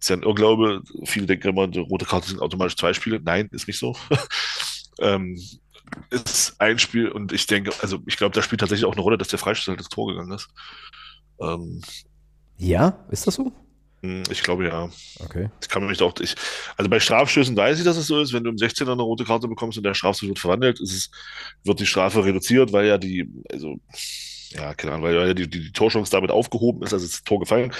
ist 0.00 0.08
ja 0.08 0.16
ein 0.16 0.22
Irrglaube. 0.22 0.82
Viele 1.04 1.26
denken 1.26 1.48
immer, 1.48 1.66
die 1.66 1.78
rote 1.78 2.06
Karte 2.06 2.28
sind 2.28 2.40
automatisch 2.40 2.76
zwei 2.76 2.92
Spiele. 2.94 3.20
Nein, 3.22 3.48
ist 3.52 3.66
nicht 3.66 3.78
so. 3.78 3.96
ähm, 5.00 5.38
ist 6.10 6.54
ein 6.58 6.78
Spiel 6.78 7.08
und 7.08 7.32
ich 7.32 7.46
denke, 7.46 7.72
also 7.82 7.98
ich 8.06 8.16
glaube, 8.16 8.34
da 8.34 8.42
spielt 8.42 8.60
tatsächlich 8.60 8.86
auch 8.86 8.92
eine 8.92 9.02
Rolle, 9.02 9.18
dass 9.18 9.28
der 9.28 9.38
Freistoß 9.38 9.68
halt 9.68 9.80
ins 9.80 9.88
Tor 9.88 10.08
gegangen 10.08 10.32
ist. 10.32 10.48
Ähm, 11.40 11.82
ja, 12.58 13.04
ist 13.10 13.26
das 13.26 13.34
so? 13.34 13.52
Hm, 14.02 14.22
ich 14.30 14.42
glaube 14.42 14.66
ja. 14.66 14.88
Okay. 15.18 15.50
Ich 15.60 15.68
kann 15.68 15.86
mich 15.86 16.00
auch, 16.02 16.14
ich, 16.20 16.34
also 16.76 16.88
bei 16.88 17.00
Strafstößen 17.00 17.56
weiß 17.56 17.78
ich, 17.78 17.84
dass 17.84 17.96
es 17.96 18.06
so 18.06 18.20
ist. 18.20 18.32
Wenn 18.32 18.44
du 18.44 18.50
im 18.50 18.56
16er 18.56 18.92
eine 18.92 19.02
rote 19.02 19.24
Karte 19.24 19.48
bekommst 19.48 19.76
und 19.78 19.84
der 19.84 19.94
Strafstoß 19.94 20.28
wird 20.28 20.38
verwandelt, 20.38 20.80
es, 20.80 21.10
wird 21.64 21.80
die 21.80 21.86
Strafe 21.86 22.24
reduziert, 22.24 22.72
weil 22.72 22.86
ja 22.86 22.98
die, 22.98 23.28
also, 23.50 23.78
ja, 24.50 24.74
keine 24.74 24.94
Ahnung, 24.94 25.06
weil 25.06 25.14
ja 25.14 25.34
die, 25.34 25.48
die, 25.48 25.60
die 25.60 25.72
Torchance 25.72 26.10
damit 26.10 26.30
aufgehoben 26.30 26.82
ist, 26.82 26.92
also 26.92 27.04
ist 27.04 27.14
das 27.14 27.24
Tor 27.24 27.40
gefallen. 27.40 27.72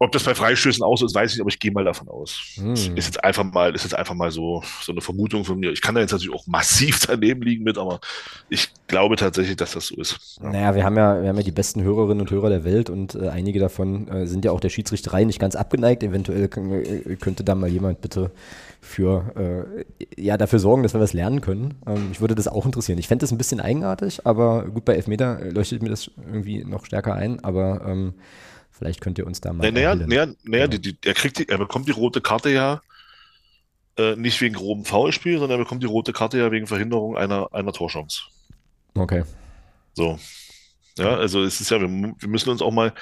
Ob 0.00 0.12
das 0.12 0.22
bei 0.22 0.34
Freistößen 0.34 0.84
auch 0.84 0.96
so 0.96 1.06
ist, 1.06 1.14
weiß 1.14 1.32
ich 1.32 1.36
nicht, 1.36 1.40
aber 1.40 1.50
ich 1.50 1.58
gehe 1.58 1.72
mal 1.72 1.84
davon 1.84 2.08
aus. 2.08 2.40
Hm. 2.54 2.74
Ist 2.74 2.94
jetzt 2.94 3.24
einfach 3.24 3.42
mal, 3.42 3.74
ist 3.74 3.82
jetzt 3.82 3.96
einfach 3.96 4.14
mal 4.14 4.30
so, 4.30 4.62
so 4.80 4.92
eine 4.92 5.00
Vermutung 5.00 5.44
von 5.44 5.58
mir. 5.58 5.72
Ich 5.72 5.82
kann 5.82 5.96
da 5.96 6.00
jetzt 6.00 6.12
natürlich 6.12 6.32
auch 6.32 6.46
massiv 6.46 7.00
daneben 7.06 7.42
liegen 7.42 7.64
mit, 7.64 7.78
aber 7.78 8.00
ich 8.48 8.70
glaube 8.86 9.16
tatsächlich, 9.16 9.56
dass 9.56 9.72
das 9.72 9.88
so 9.88 9.96
ist. 9.96 10.38
Ja. 10.40 10.50
Naja, 10.50 10.74
wir 10.76 10.84
haben 10.84 10.96
ja, 10.96 11.20
wir 11.20 11.28
haben 11.28 11.36
ja 11.36 11.42
die 11.42 11.50
besten 11.50 11.82
Hörerinnen 11.82 12.20
und 12.20 12.30
Hörer 12.30 12.48
der 12.48 12.62
Welt 12.64 12.90
und 12.90 13.16
äh, 13.16 13.28
einige 13.28 13.58
davon 13.58 14.06
äh, 14.08 14.26
sind 14.26 14.44
ja 14.44 14.52
auch 14.52 14.60
der 14.60 14.68
Schiedsrichterei 14.68 15.24
nicht 15.24 15.40
ganz 15.40 15.56
abgeneigt. 15.56 16.04
Eventuell 16.04 16.44
äh, 16.44 17.16
könnte 17.16 17.42
da 17.42 17.56
mal 17.56 17.68
jemand 17.68 18.00
bitte 18.00 18.30
für, 18.80 19.66
äh, 19.76 20.20
ja, 20.20 20.36
dafür 20.36 20.60
sorgen, 20.60 20.84
dass 20.84 20.94
wir 20.94 21.00
was 21.00 21.12
lernen 21.12 21.40
können. 21.40 21.74
Ähm, 21.86 22.10
ich 22.12 22.20
würde 22.20 22.36
das 22.36 22.46
auch 22.46 22.66
interessieren. 22.66 22.98
Ich 22.98 23.08
fände 23.08 23.24
das 23.24 23.32
ein 23.32 23.38
bisschen 23.38 23.60
eigenartig, 23.60 24.24
aber 24.24 24.64
gut, 24.66 24.84
bei 24.84 24.94
Elfmeter 24.94 25.40
leuchtet 25.50 25.82
mir 25.82 25.90
das 25.90 26.10
irgendwie 26.16 26.64
noch 26.64 26.84
stärker 26.86 27.14
ein, 27.14 27.42
aber 27.42 27.82
ähm, 27.84 28.14
Vielleicht 28.78 29.00
könnt 29.00 29.18
ihr 29.18 29.26
uns 29.26 29.40
da 29.40 29.52
mal. 29.52 29.70
Naja, 29.70 29.94
naja, 29.94 30.26
naja, 30.44 30.64
ja. 30.64 30.66
die, 30.68 30.80
die, 30.80 30.98
er, 31.04 31.14
kriegt 31.14 31.38
die, 31.38 31.48
er 31.48 31.58
bekommt 31.58 31.88
die 31.88 31.92
rote 31.92 32.20
Karte 32.20 32.50
ja 32.50 32.80
äh, 33.98 34.14
nicht 34.14 34.40
wegen 34.40 34.54
grobem 34.54 34.84
Foulspiel, 34.84 35.38
sondern 35.38 35.58
er 35.58 35.64
bekommt 35.64 35.82
die 35.82 35.88
rote 35.88 36.12
Karte 36.12 36.38
ja 36.38 36.50
wegen 36.52 36.66
Verhinderung 36.66 37.16
einer, 37.16 37.52
einer 37.52 37.72
Torchance. 37.72 38.22
Okay. 38.94 39.24
So. 39.94 40.18
Ja, 40.96 41.16
also 41.16 41.42
es 41.42 41.60
ist 41.60 41.70
ja, 41.70 41.80
wir, 41.80 41.88
wir 41.88 42.28
müssen 42.28 42.50
uns 42.50 42.62
auch 42.62 42.70
mal, 42.72 42.92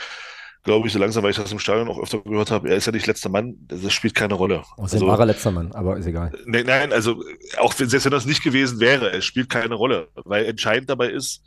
glaube 0.64 0.86
ich, 0.86 0.92
so 0.92 0.98
langsam, 0.98 1.22
weil 1.22 1.30
ich 1.30 1.36
das 1.36 1.52
im 1.52 1.58
Stadion 1.58 1.88
auch 1.88 1.98
öfter 1.98 2.20
gehört 2.20 2.50
habe, 2.50 2.68
er 2.70 2.76
ist 2.76 2.86
ja 2.86 2.92
nicht 2.92 3.06
letzter 3.06 3.28
Mann, 3.28 3.56
das 3.68 3.92
spielt 3.92 4.14
keine 4.14 4.34
Rolle. 4.34 4.62
Außerdem 4.76 5.02
also, 5.02 5.06
war 5.06 5.18
er 5.18 5.26
letzter 5.26 5.50
Mann, 5.50 5.72
aber 5.72 5.96
ist 5.96 6.06
egal. 6.06 6.32
Ne, 6.46 6.64
nein, 6.64 6.92
also 6.92 7.22
auch 7.58 7.72
selbst 7.72 8.04
wenn 8.04 8.12
das 8.12 8.26
nicht 8.26 8.42
gewesen 8.42 8.80
wäre, 8.80 9.12
es 9.12 9.24
spielt 9.24 9.48
keine 9.48 9.74
Rolle, 9.74 10.08
weil 10.14 10.46
entscheidend 10.46 10.90
dabei 10.90 11.10
ist, 11.10 11.42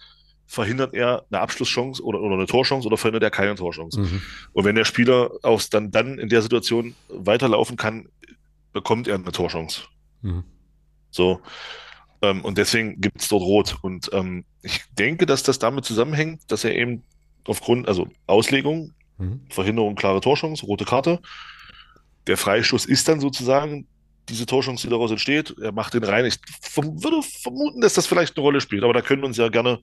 verhindert 0.50 0.96
er 0.96 1.26
eine 1.30 1.42
Abschlusschance 1.42 2.04
oder, 2.04 2.20
oder 2.22 2.34
eine 2.34 2.48
Torchance 2.48 2.88
oder 2.88 2.98
verhindert 2.98 3.22
er 3.22 3.30
keine 3.30 3.54
Torchance. 3.54 4.00
Mhm. 4.00 4.22
Und 4.52 4.66
wenn 4.66 4.76
der 4.76 4.84
Spieler 4.84 5.30
auch 5.44 5.62
dann, 5.70 5.92
dann 5.92 6.18
in 6.18 6.28
der 6.28 6.42
Situation 6.42 6.96
weiterlaufen 7.08 7.78
kann, 7.78 8.10
bekommt 8.74 9.08
er 9.08 9.16
eine 9.16 9.32
Torchance. 9.32 9.84
Mhm. 10.24 10.44
So. 11.12 11.40
Ähm, 12.24 12.44
und 12.44 12.58
deswegen 12.58 13.00
gibt 13.00 13.22
es 13.22 13.28
dort 13.28 13.44
Rot. 13.44 13.78
Und 13.84 14.10
ähm, 14.12 14.44
ich 14.64 14.82
denke, 14.98 15.28
dass 15.28 15.44
das 15.44 15.60
damit 15.60 15.86
zusammenhängt, 15.86 16.42
dass 16.48 16.64
er 16.64 16.76
eben 16.76 17.04
aufgrund, 17.46 17.88
also 17.88 18.08
Auslegung, 18.26 18.96
mhm. 19.20 19.42
Verhinderung, 19.52 19.94
klare 19.94 20.20
Torchance, 20.20 20.66
rote 20.66 20.86
Karte. 20.86 21.20
Der 22.26 22.38
Freistoß 22.38 22.86
ist 22.86 23.08
dann 23.08 23.20
sozusagen 23.20 23.86
diese 24.28 24.48
Torchance, 24.48 24.88
die 24.88 24.90
daraus 24.90 25.12
entsteht. 25.12 25.54
Er 25.62 25.74
macht 25.74 25.94
den 25.94 26.04
rein. 26.04 26.26
Ich 26.26 26.40
würde 26.76 27.22
vermuten, 27.22 27.82
dass 27.82 27.94
das 27.94 28.08
vielleicht 28.08 28.36
eine 28.36 28.44
Rolle 28.44 28.62
spielt, 28.62 28.84
aber 28.84 28.94
da 28.94 29.02
können 29.02 29.22
wir 29.22 29.28
uns 29.28 29.38
ja 29.38 29.50
gerne 29.50 29.80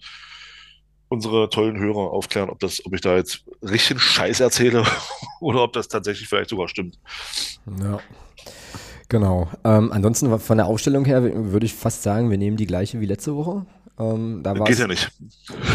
unsere 1.09 1.49
tollen 1.51 1.79
Hörer 1.79 2.11
aufklären, 2.11 2.51
ob 2.51 2.59
das, 2.61 2.85
ob 2.85 2.95
ich 2.95 3.01
da 3.01 3.17
jetzt 3.17 3.45
richtig 3.63 4.01
Scheiß 4.01 4.41
erzähle 4.41 4.85
oder 5.41 5.63
ob 5.63 5.73
das 5.73 5.89
tatsächlich 5.89 6.29
vielleicht 6.29 6.51
sogar 6.51 6.69
stimmt. 6.69 6.99
Ja. 7.81 7.99
Genau. 9.09 9.49
Ähm, 9.65 9.93
ansonsten 9.93 10.37
von 10.41 10.57
der 10.57 10.67
Aufstellung 10.67 11.05
her 11.05 11.23
würde 11.23 11.67
ich 11.67 11.75
fast 11.75 12.03
sagen, 12.03 12.31
wir 12.31 12.39
nehmen 12.39 12.57
die 12.57 12.67
gleiche 12.67 13.01
wie 13.01 13.07
letzte 13.07 13.37
Woche. 13.37 13.65
Ähm, 13.99 14.41
da 14.43 14.53
geht 14.53 14.79
ja 14.79 14.87
nicht. 14.87 15.11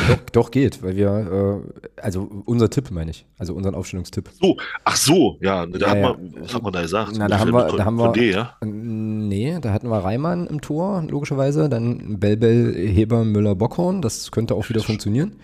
Doch, 0.07 0.17
doch, 0.31 0.51
geht, 0.51 0.83
weil 0.83 0.95
wir, 0.95 1.63
äh, 1.97 2.01
also 2.01 2.29
unser 2.45 2.69
Tipp 2.69 2.91
meine 2.91 3.09
ich, 3.09 3.25
also 3.39 3.55
unseren 3.55 3.73
Aufstellungstipp. 3.73 4.29
So, 4.39 4.57
ach 4.83 4.95
so, 4.95 5.37
ja, 5.41 5.65
da 5.65 5.79
ja, 5.79 5.89
hat 5.89 5.97
ja. 5.97 6.01
Man, 6.03 6.35
was 6.39 6.53
hat 6.53 6.61
man 6.61 6.73
da 6.73 6.81
gesagt? 6.83 7.13
Na, 7.17 7.27
da 7.27 7.39
haben 7.39 7.51
wir, 7.51 7.67
da 7.75 7.83
haben 7.83 7.95
wir, 7.95 8.11
D, 8.11 8.31
ja? 8.31 8.55
nee, 8.63 9.57
da 9.59 9.73
hatten 9.73 9.89
wir 9.89 9.97
Reimann 9.97 10.45
im 10.45 10.61
Tor, 10.61 11.03
logischerweise, 11.07 11.67
dann 11.67 12.19
Belbel, 12.19 12.75
Heber, 12.75 13.25
Müller, 13.25 13.55
Bockhorn, 13.55 14.03
das 14.03 14.31
könnte 14.31 14.53
auch 14.53 14.69
wieder 14.69 14.81
funktionieren. 14.81 15.37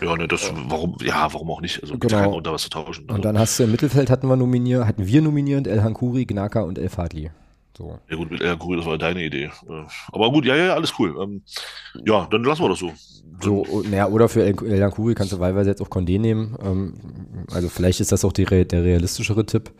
Ja, 0.00 0.16
ne, 0.16 0.28
das, 0.28 0.52
warum, 0.68 0.96
ja, 1.02 1.28
warum 1.32 1.50
auch 1.50 1.60
nicht? 1.60 1.82
Also 1.82 1.98
genau. 1.98 2.36
unter 2.36 2.52
was 2.52 2.62
zu 2.62 2.70
tauschen. 2.70 3.04
Also. 3.08 3.16
Und 3.16 3.24
dann 3.24 3.38
hast 3.38 3.58
du 3.58 3.64
im 3.64 3.72
Mittelfeld 3.72 4.08
hatten 4.08 4.28
wir 4.28 4.36
nominiert, 4.36 4.86
hatten 4.86 5.06
wir 5.06 5.20
nominiert 5.20 5.66
El 5.66 5.82
Hankuri, 5.82 6.26
Gnaka 6.26 6.62
und 6.62 6.78
El 6.78 6.88
Fadli. 6.88 7.30
So. 7.80 7.98
Ja 8.10 8.16
gut, 8.16 8.30
mit 8.30 8.42
El 8.42 8.50
Hankuri, 8.50 8.76
das 8.76 8.84
war 8.84 8.98
deine 8.98 9.24
Idee. 9.24 9.50
Aber 10.12 10.30
gut, 10.30 10.44
ja, 10.44 10.54
ja, 10.54 10.74
alles 10.74 10.92
cool. 10.98 11.16
Ähm, 11.18 11.42
ja, 12.04 12.28
dann 12.30 12.44
lassen 12.44 12.62
wir 12.62 12.68
das 12.68 12.78
so. 12.78 12.92
So, 13.40 13.82
naja, 13.88 14.06
oder 14.06 14.28
für 14.28 14.44
El, 14.44 14.54
El 14.66 14.82
Hankuri 14.82 15.14
kannst 15.14 15.32
du 15.32 15.40
wahlweise 15.40 15.70
jetzt 15.70 15.80
auch 15.80 15.88
Condé 15.88 16.20
nehmen. 16.20 16.58
Ähm, 16.62 16.94
also 17.50 17.70
vielleicht 17.70 18.00
ist 18.00 18.12
das 18.12 18.22
auch 18.22 18.34
die, 18.34 18.44
der 18.44 18.84
realistischere 18.84 19.46
Tipp. 19.46 19.70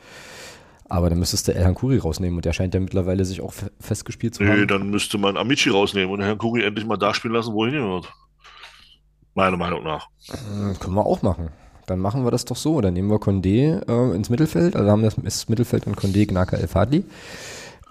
Aber 0.88 1.10
dann 1.10 1.18
müsstest 1.18 1.46
du 1.46 1.52
El 1.52 1.66
Hankuri 1.66 1.98
rausnehmen 1.98 2.38
und 2.38 2.46
der 2.46 2.54
scheint 2.54 2.72
ja 2.72 2.80
mittlerweile 2.80 3.26
sich 3.26 3.42
auch 3.42 3.52
festgespielt 3.78 4.34
zu 4.34 4.46
haben. 4.46 4.60
Nee, 4.60 4.66
dann 4.66 4.88
müsste 4.88 5.18
man 5.18 5.36
Amici 5.36 5.68
rausnehmen 5.68 6.10
und 6.10 6.20
El 6.22 6.28
Hankuri 6.28 6.64
endlich 6.64 6.86
mal 6.86 6.96
da 6.96 7.12
spielen 7.12 7.34
lassen, 7.34 7.52
wo 7.52 7.66
er 7.66 7.70
hingehört. 7.70 8.10
Meiner 9.34 9.58
Meinung 9.58 9.84
nach. 9.84 10.08
Äh, 10.30 10.74
können 10.78 10.94
wir 10.94 11.04
auch 11.04 11.20
machen. 11.20 11.50
Dann 11.86 11.98
machen 11.98 12.24
wir 12.24 12.30
das 12.30 12.46
doch 12.46 12.56
so. 12.56 12.80
Dann 12.80 12.94
nehmen 12.94 13.10
wir 13.10 13.18
Condé 13.18 13.82
äh, 13.86 14.16
ins 14.16 14.30
Mittelfeld. 14.30 14.74
Also 14.74 14.90
haben 14.90 15.02
wir 15.02 15.12
das 15.22 15.48
Mittelfeld 15.50 15.86
und 15.86 15.98
Condé, 15.98 16.26
Gnaka, 16.26 16.56
El 16.56 16.66
Fadli. 16.66 17.04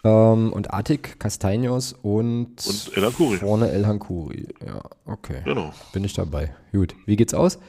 Ähm, 0.03 0.53
und 0.53 0.73
Atik, 0.73 1.17
Castaños 1.19 1.93
und, 1.93 2.65
und 2.65 2.91
El 2.95 3.05
Hankuri. 3.05 3.37
vorne 3.37 3.69
El 3.69 3.85
Hankuri. 3.85 4.47
Ja, 4.65 4.81
okay. 5.05 5.41
Genau. 5.43 5.73
Bin 5.91 6.03
ich 6.03 6.13
dabei. 6.13 6.55
Gut. 6.71 6.95
Wie 7.05 7.15
geht's 7.15 7.33
aus? 7.33 7.59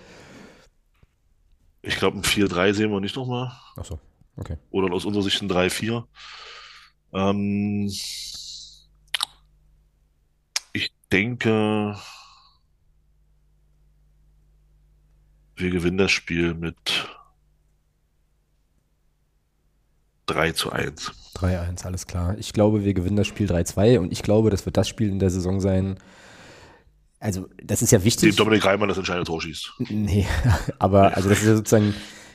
Ich 1.82 1.96
glaube, 1.96 2.18
ein 2.18 2.22
4-3 2.22 2.74
sehen 2.74 2.90
wir 2.90 3.00
nicht 3.00 3.16
nochmal. 3.16 3.52
Achso, 3.76 3.98
okay. 4.36 4.58
Oder 4.70 4.92
aus 4.94 5.04
unserer 5.04 5.22
Sicht 5.22 5.40
ein 5.42 5.50
3-4. 5.50 6.04
Ähm, 7.12 7.86
ich 10.72 10.92
denke, 11.10 11.96
wir 15.56 15.70
gewinnen 15.70 15.98
das 15.98 16.12
Spiel 16.12 16.54
mit 16.54 17.08
3 20.26 20.52
zu 20.52 20.70
1. 20.70 21.12
3-1, 21.36 21.84
alles 21.84 22.06
klar. 22.06 22.36
Ich 22.38 22.52
glaube, 22.52 22.84
wir 22.84 22.94
gewinnen 22.94 23.16
das 23.16 23.26
Spiel 23.26 23.50
3-2 23.50 23.98
und 23.98 24.12
ich 24.12 24.22
glaube, 24.22 24.50
das 24.50 24.66
wird 24.66 24.76
das 24.76 24.88
Spiel 24.88 25.08
in 25.08 25.18
der 25.18 25.30
Saison 25.30 25.60
sein. 25.60 25.96
Also, 27.18 27.48
das 27.62 27.82
ist 27.82 27.92
ja 27.92 28.02
wichtig. 28.02 28.34
Dem 28.34 28.36
Dominik 28.36 28.64
Reimann 28.64 28.88
das 28.88 28.98
entscheidende 28.98 29.26
Tor 29.26 29.40
schießt. 29.40 29.72
Nee, 29.90 30.26
aber 30.78 31.16
also 31.16 31.28
das 31.28 31.40
ist 31.40 31.46
ja 31.46 31.56
sozusagen, 31.56 31.94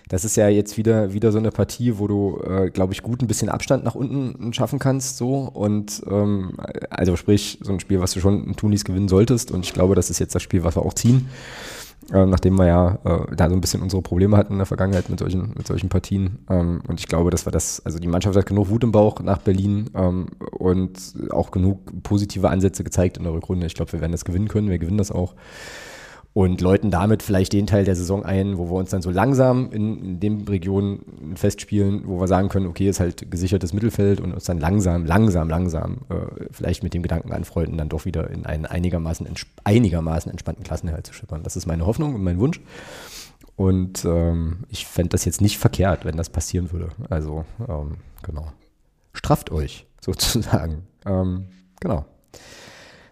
das 0.10 0.24
ist 0.24 0.38
ja 0.38 0.48
jetzt 0.48 0.78
wieder, 0.78 1.14
wieder 1.14 1.32
so 1.32 1.40
eine 1.40 1.52
Partie, 1.52 1.98
wo 1.98 2.08
du, 2.08 2.42
äh, 2.48 2.70
glaube 2.70 2.94
ich, 2.94 3.02
gut 3.02 3.22
ein 3.22 3.28
bisschen 3.28 3.50
Abstand 3.50 3.84
nach 3.84 3.96
unten 3.96 4.54
schaffen 4.54 4.80
kannst, 4.80 5.18
so. 5.18 5.40
Und 5.40 6.04
ähm, 6.08 6.58
also 6.90 7.16
sprich, 7.16 7.58
so 7.62 7.74
ein 7.74 7.80
Spiel, 7.80 8.00
was 8.00 8.14
du 8.14 8.20
schon 8.20 8.46
in 8.46 8.56
Tunis 8.56 8.86
gewinnen 8.86 9.08
solltest. 9.08 9.52
Und 9.52 9.66
ich 9.66 9.74
glaube, 9.74 9.96
das 9.96 10.10
ist 10.10 10.20
jetzt 10.20 10.36
das 10.36 10.44
Spiel, 10.44 10.64
was 10.64 10.76
wir 10.76 10.84
auch 10.84 10.94
ziehen 10.94 11.28
äh, 12.14 12.26
nachdem 12.26 12.58
wir 12.58 12.68
ja 12.68 13.00
äh, 13.04 13.36
da 13.36 13.50
so 13.50 13.56
ein 13.56 13.62
bisschen 13.62 13.82
unsere 13.82 14.02
Probleme 14.02 14.38
hatten 14.38 14.54
in 14.54 14.60
der 14.60 14.66
Vergangenheit 14.66 15.10
mit 15.10 15.20
solchen, 15.20 15.54
mit 15.56 15.66
solchen 15.66 15.90
Partien. 15.90 16.40
Ähm, 16.50 16.82
und 16.88 17.00
ich 17.00 17.08
glaube, 17.08 17.32
dass 17.32 17.46
wir 17.48 17.52
das, 17.52 17.82
also 17.86 18.00
die 18.00 18.08
Mannschaft 18.08 18.36
hat 18.38 18.46
genug 18.46 18.70
Wut 18.70 18.84
im 18.84 18.92
Bauch 18.92 19.20
nach 19.22 19.40
Berlin 19.40 19.90
ähm, 19.96 20.28
und 20.52 20.98
auch 21.32 21.52
genug 21.52 22.04
positive 22.04 22.50
Ansätze 22.50 22.84
gezeigt 22.84 23.18
in 23.18 23.24
der 23.24 23.34
Rückrunde. 23.34 23.66
Ich 23.66 23.74
glaube, 23.74 23.92
wir 23.94 24.02
werden 24.02 24.12
das 24.12 24.26
gewinnen 24.26 24.48
können, 24.48 24.70
wir 24.70 24.80
gewinnen 24.80 24.98
das 24.98 25.12
auch 25.12 25.34
und 26.36 26.60
läuten 26.60 26.92
damit 26.92 27.24
vielleicht 27.24 27.54
den 27.54 27.66
Teil 27.66 27.86
der 27.86 27.96
Saison 27.96 28.26
ein, 28.26 28.58
wo 28.58 28.70
wir 28.70 28.74
uns 28.74 28.90
dann 28.90 29.02
so 29.02 29.10
langsam 29.10 29.72
in, 29.72 30.04
in 30.04 30.20
den 30.20 30.42
Regionen 30.42 31.34
festspielen, 31.38 32.04
wo 32.08 32.20
wir 32.20 32.28
sagen 32.28 32.50
können, 32.50 32.68
okay, 32.68 32.90
ist 32.90 33.00
halt 33.00 33.32
gesichertes 33.32 33.72
Mittelfeld 33.72 34.20
und 34.20 34.34
uns 34.34 34.44
dann 34.44 34.60
langsam, 34.60 35.06
langsam, 35.06 35.48
langsam 35.48 36.00
äh, 36.10 36.44
vielleicht 36.52 36.84
mit 36.84 36.94
dem 36.94 37.04
Gedanken 37.04 37.32
anfreunden, 37.32 37.78
dann 37.78 37.88
doch 37.88 38.04
wieder 38.04 38.30
in 38.30 38.46
einen 38.46 38.66
einigermaßen, 38.66 39.26
einigermaßen 39.64 40.30
entspannten 40.30 40.66
Klassenerhalt 40.66 41.08
zu 41.08 41.14
schippern. 41.14 41.42
Das 41.42 41.56
ist 41.56 41.68
meine 41.68 41.86
Hoffnung 41.86 42.16
und 42.16 42.22
mein 42.22 42.38
Wunsch. 42.38 42.60
Und 43.56 44.04
ähm, 44.04 44.66
ich 44.68 44.86
fände 44.88 45.12
das 45.12 45.24
jetzt 45.24 45.40
nicht 45.40 45.58
verkehrt, 45.58 46.04
wenn 46.04 46.18
das 46.18 46.30
passieren 46.30 46.74
würde. 46.74 46.90
Also, 47.10 47.46
ähm, 47.66 48.00
genau. 48.24 48.52
Strafft 49.14 49.52
euch, 49.52 49.88
sozusagen. 50.02 50.84
Ähm, 51.06 51.46
genau. 51.80 52.04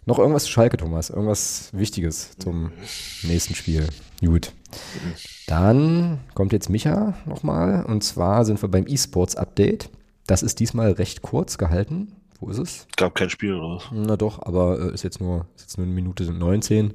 Noch 0.05 0.19
irgendwas 0.19 0.43
zu 0.43 0.51
Schalke, 0.51 0.77
Thomas? 0.77 1.09
Irgendwas 1.09 1.69
Wichtiges 1.71 2.37
zum 2.37 2.71
nächsten 3.23 3.55
Spiel? 3.55 3.87
Gut. 4.19 4.51
Dann 5.47 6.19
kommt 6.33 6.51
jetzt 6.51 6.69
Micha 6.69 7.13
nochmal. 7.25 7.85
Und 7.85 8.03
zwar 8.03 8.43
sind 8.43 8.61
wir 8.61 8.69
beim 8.69 8.85
E-Sports-Update. 8.87 9.89
Das 10.27 10.43
ist 10.43 10.59
diesmal 10.59 10.91
recht 10.91 11.21
kurz 11.21 11.57
gehalten. 11.57 12.13
Wo 12.39 12.49
ist 12.49 12.57
es? 12.57 12.87
Gab 12.97 13.15
kein 13.15 13.29
Spiel, 13.29 13.55
oder? 13.55 13.81
Na 13.91 14.17
doch, 14.17 14.41
aber 14.41 14.79
äh, 14.79 14.93
ist, 14.93 15.03
jetzt 15.03 15.21
nur, 15.21 15.47
ist 15.55 15.63
jetzt 15.63 15.77
nur 15.77 15.85
eine 15.85 15.95
Minute 15.95 16.23
19. 16.23 16.93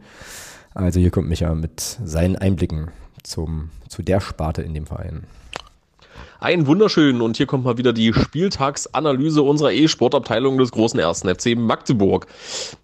Also 0.75 1.01
hier 1.01 1.11
kommt 1.11 1.29
Micha 1.29 1.55
mit 1.55 1.81
seinen 1.81 2.37
Einblicken 2.37 2.91
zum, 3.23 3.71
zu 3.89 4.03
der 4.03 4.21
Sparte 4.21 4.63
in 4.63 4.75
dem 4.75 4.87
Verein. 4.87 5.25
Ein 6.41 6.69
wunderschön 6.69 7.21
und 7.21 7.37
hier 7.37 7.47
kommt 7.47 7.65
mal 7.65 7.79
wieder 7.79 7.93
die 7.93 8.13
Spieltagsanalyse 8.13 9.43
unserer 9.43 9.73
E-Sportabteilung 9.73 10.57
des 10.57 10.71
großen 10.71 11.01
ersten 11.01 11.29
FC 11.29 11.57
Magdeburg. 11.57 12.29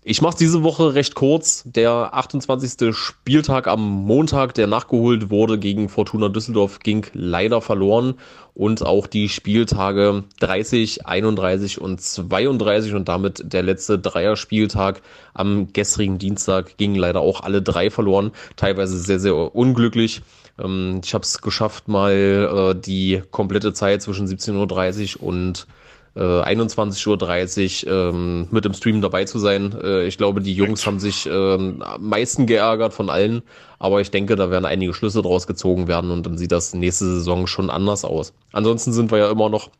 Ich 0.02 0.20
mache 0.20 0.36
diese 0.36 0.64
Woche 0.64 0.94
recht 0.94 1.14
kurz. 1.14 1.62
Der 1.64 2.12
28. 2.14 2.92
Spieltag 2.92 3.68
am 3.68 3.80
Montag, 4.06 4.54
der 4.54 4.66
nachgeholt 4.66 5.30
wurde 5.30 5.60
gegen 5.60 5.88
Fortuna 5.88 6.30
Düsseldorf, 6.30 6.80
ging 6.80 7.06
leider 7.12 7.60
verloren 7.60 8.14
und 8.54 8.84
auch 8.84 9.06
die 9.06 9.28
Spieltage 9.28 10.24
30, 10.40 11.06
31 11.06 11.80
und 11.80 12.00
32 12.00 12.94
und 12.94 13.08
damit 13.08 13.52
der 13.52 13.62
letzte 13.62 14.00
Dreierspieltag 14.00 15.00
am 15.32 15.72
gestrigen 15.72 16.18
Dienstag 16.18 16.76
gingen 16.76 16.96
leider 16.96 17.20
auch 17.20 17.42
alle 17.42 17.62
drei 17.62 17.88
verloren. 17.90 18.32
Teilweise 18.56 18.98
sehr, 18.98 19.20
sehr 19.20 19.54
unglücklich. 19.54 20.22
Ähm, 20.58 21.00
ich 21.04 21.14
habe 21.14 21.22
es 21.22 21.40
geschafft, 21.40 21.88
mal 21.88 22.12
äh, 22.12 22.80
die 22.80 23.22
komplette 23.30 23.72
Zeit 23.72 24.02
zwischen 24.02 24.26
17.30 24.26 25.18
Uhr 25.18 25.28
und 25.28 25.66
äh, 26.16 26.20
21.30 26.20 27.86
Uhr 27.86 27.92
ähm, 27.92 28.48
mit 28.50 28.64
im 28.66 28.74
Stream 28.74 29.00
dabei 29.00 29.24
zu 29.24 29.38
sein. 29.38 29.74
Äh, 29.82 30.06
ich 30.06 30.16
glaube, 30.16 30.40
die 30.40 30.54
Jungs 30.54 30.86
haben 30.86 31.00
sich 31.00 31.26
äh, 31.26 31.30
am 31.30 31.82
meisten 31.98 32.46
geärgert 32.46 32.94
von 32.94 33.10
allen, 33.10 33.42
aber 33.78 34.00
ich 34.00 34.10
denke, 34.10 34.36
da 34.36 34.50
werden 34.50 34.64
einige 34.64 34.94
Schlüsse 34.94 35.22
draus 35.22 35.46
gezogen 35.46 35.88
werden 35.88 36.10
und 36.10 36.24
dann 36.26 36.38
sieht 36.38 36.52
das 36.52 36.74
nächste 36.74 37.06
Saison 37.06 37.46
schon 37.46 37.70
anders 37.70 38.04
aus. 38.04 38.32
Ansonsten 38.52 38.92
sind 38.92 39.10
wir 39.10 39.18
ja 39.18 39.30
immer 39.30 39.48
noch 39.48 39.70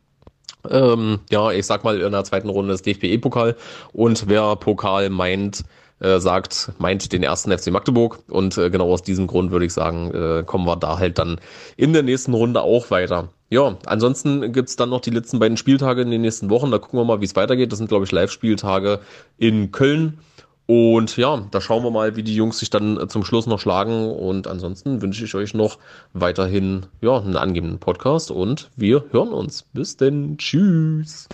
ähm, 0.69 1.19
ja, 1.29 1.51
ich 1.51 1.65
sag 1.65 1.83
mal 1.83 1.99
in 2.01 2.11
der 2.11 2.23
zweiten 2.23 2.49
Runde 2.49 2.71
des 2.71 2.81
DFB-Pokal 2.81 3.55
und 3.93 4.27
wer 4.27 4.55
Pokal 4.55 5.09
meint, 5.09 5.63
äh, 5.99 6.19
sagt, 6.19 6.71
meint 6.77 7.11
den 7.11 7.23
ersten 7.23 7.57
FC 7.57 7.71
Magdeburg. 7.71 8.19
Und 8.29 8.57
äh, 8.57 8.69
genau 8.69 8.91
aus 8.91 9.03
diesem 9.03 9.27
Grund 9.27 9.51
würde 9.51 9.65
ich 9.65 9.73
sagen, 9.73 10.11
äh, 10.13 10.43
kommen 10.43 10.65
wir 10.65 10.75
da 10.75 10.99
halt 10.99 11.19
dann 11.19 11.39
in 11.77 11.93
der 11.93 12.03
nächsten 12.03 12.33
Runde 12.33 12.61
auch 12.61 12.91
weiter. 12.91 13.29
Ja, 13.49 13.77
ansonsten 13.85 14.51
gibt's 14.51 14.75
dann 14.75 14.89
noch 14.89 15.01
die 15.01 15.11
letzten 15.11 15.39
beiden 15.39 15.57
Spieltage 15.57 16.01
in 16.01 16.11
den 16.11 16.21
nächsten 16.21 16.49
Wochen. 16.49 16.71
Da 16.71 16.79
gucken 16.79 16.99
wir 16.99 17.05
mal, 17.05 17.21
wie 17.21 17.25
es 17.25 17.35
weitergeht. 17.35 17.71
Das 17.71 17.77
sind, 17.77 17.87
glaube 17.87 18.05
ich, 18.05 18.11
Live-Spieltage 18.11 18.99
in 19.37 19.71
Köln. 19.71 20.19
Und 20.67 21.15
ja, 21.15 21.47
da 21.51 21.61
schauen 21.61 21.83
wir 21.83 21.91
mal, 21.91 22.15
wie 22.15 22.23
die 22.23 22.35
Jungs 22.35 22.57
sich 22.57 22.71
dann 22.71 22.99
äh, 22.99 23.07
zum 23.07 23.23
Schluss 23.23 23.45
noch 23.45 23.59
schlagen. 23.59 24.09
Und 24.09 24.47
ansonsten 24.47 25.01
wünsche 25.01 25.23
ich 25.23 25.35
euch 25.35 25.53
noch 25.53 25.77
weiterhin 26.13 26.87
ja, 27.01 27.17
einen 27.17 27.37
angenehmen 27.37 27.79
Podcast 27.79 28.31
und 28.31 28.71
wir 28.75 29.05
hören 29.11 29.29
uns. 29.29 29.63
Bis 29.73 29.95
denn. 29.95 30.37
Tschüss. 30.37 31.27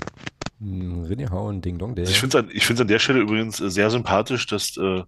Hm, 0.61 1.05
René 1.05 1.29
Hauen, 1.31 1.61
Ding 1.61 1.79
Dong, 1.79 1.95
der. 1.95 2.07
Ich 2.07 2.19
finde 2.19 2.37
es 2.37 2.69
an, 2.69 2.81
an 2.81 2.87
der 2.87 2.99
Stelle 2.99 3.19
übrigens 3.19 3.59
äh, 3.59 3.69
sehr 3.71 3.89
sympathisch, 3.89 4.45
dass, 4.45 4.77
äh, 4.77 5.03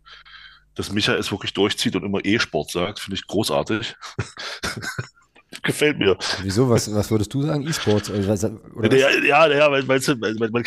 dass 0.74 0.92
Micha 0.92 1.14
es 1.14 1.32
wirklich 1.32 1.54
durchzieht 1.54 1.96
und 1.96 2.04
immer 2.04 2.26
E-Sport 2.26 2.72
sagt. 2.72 3.00
Finde 3.00 3.16
ich 3.16 3.28
großartig. 3.28 3.96
Gefällt 5.64 5.98
mir. 5.98 6.18
Wieso? 6.42 6.70
Was, 6.70 6.94
was 6.94 7.10
würdest 7.10 7.34
du 7.34 7.42
sagen? 7.42 7.66
E-Sports? 7.66 8.10
Ja, 8.10 8.18
ja, 8.20 9.48
ja, 9.48 9.72
weil, 9.72 9.88
weil, 9.88 10.02
weil, 10.02 10.40
weil 10.40 10.50
man 10.52 10.64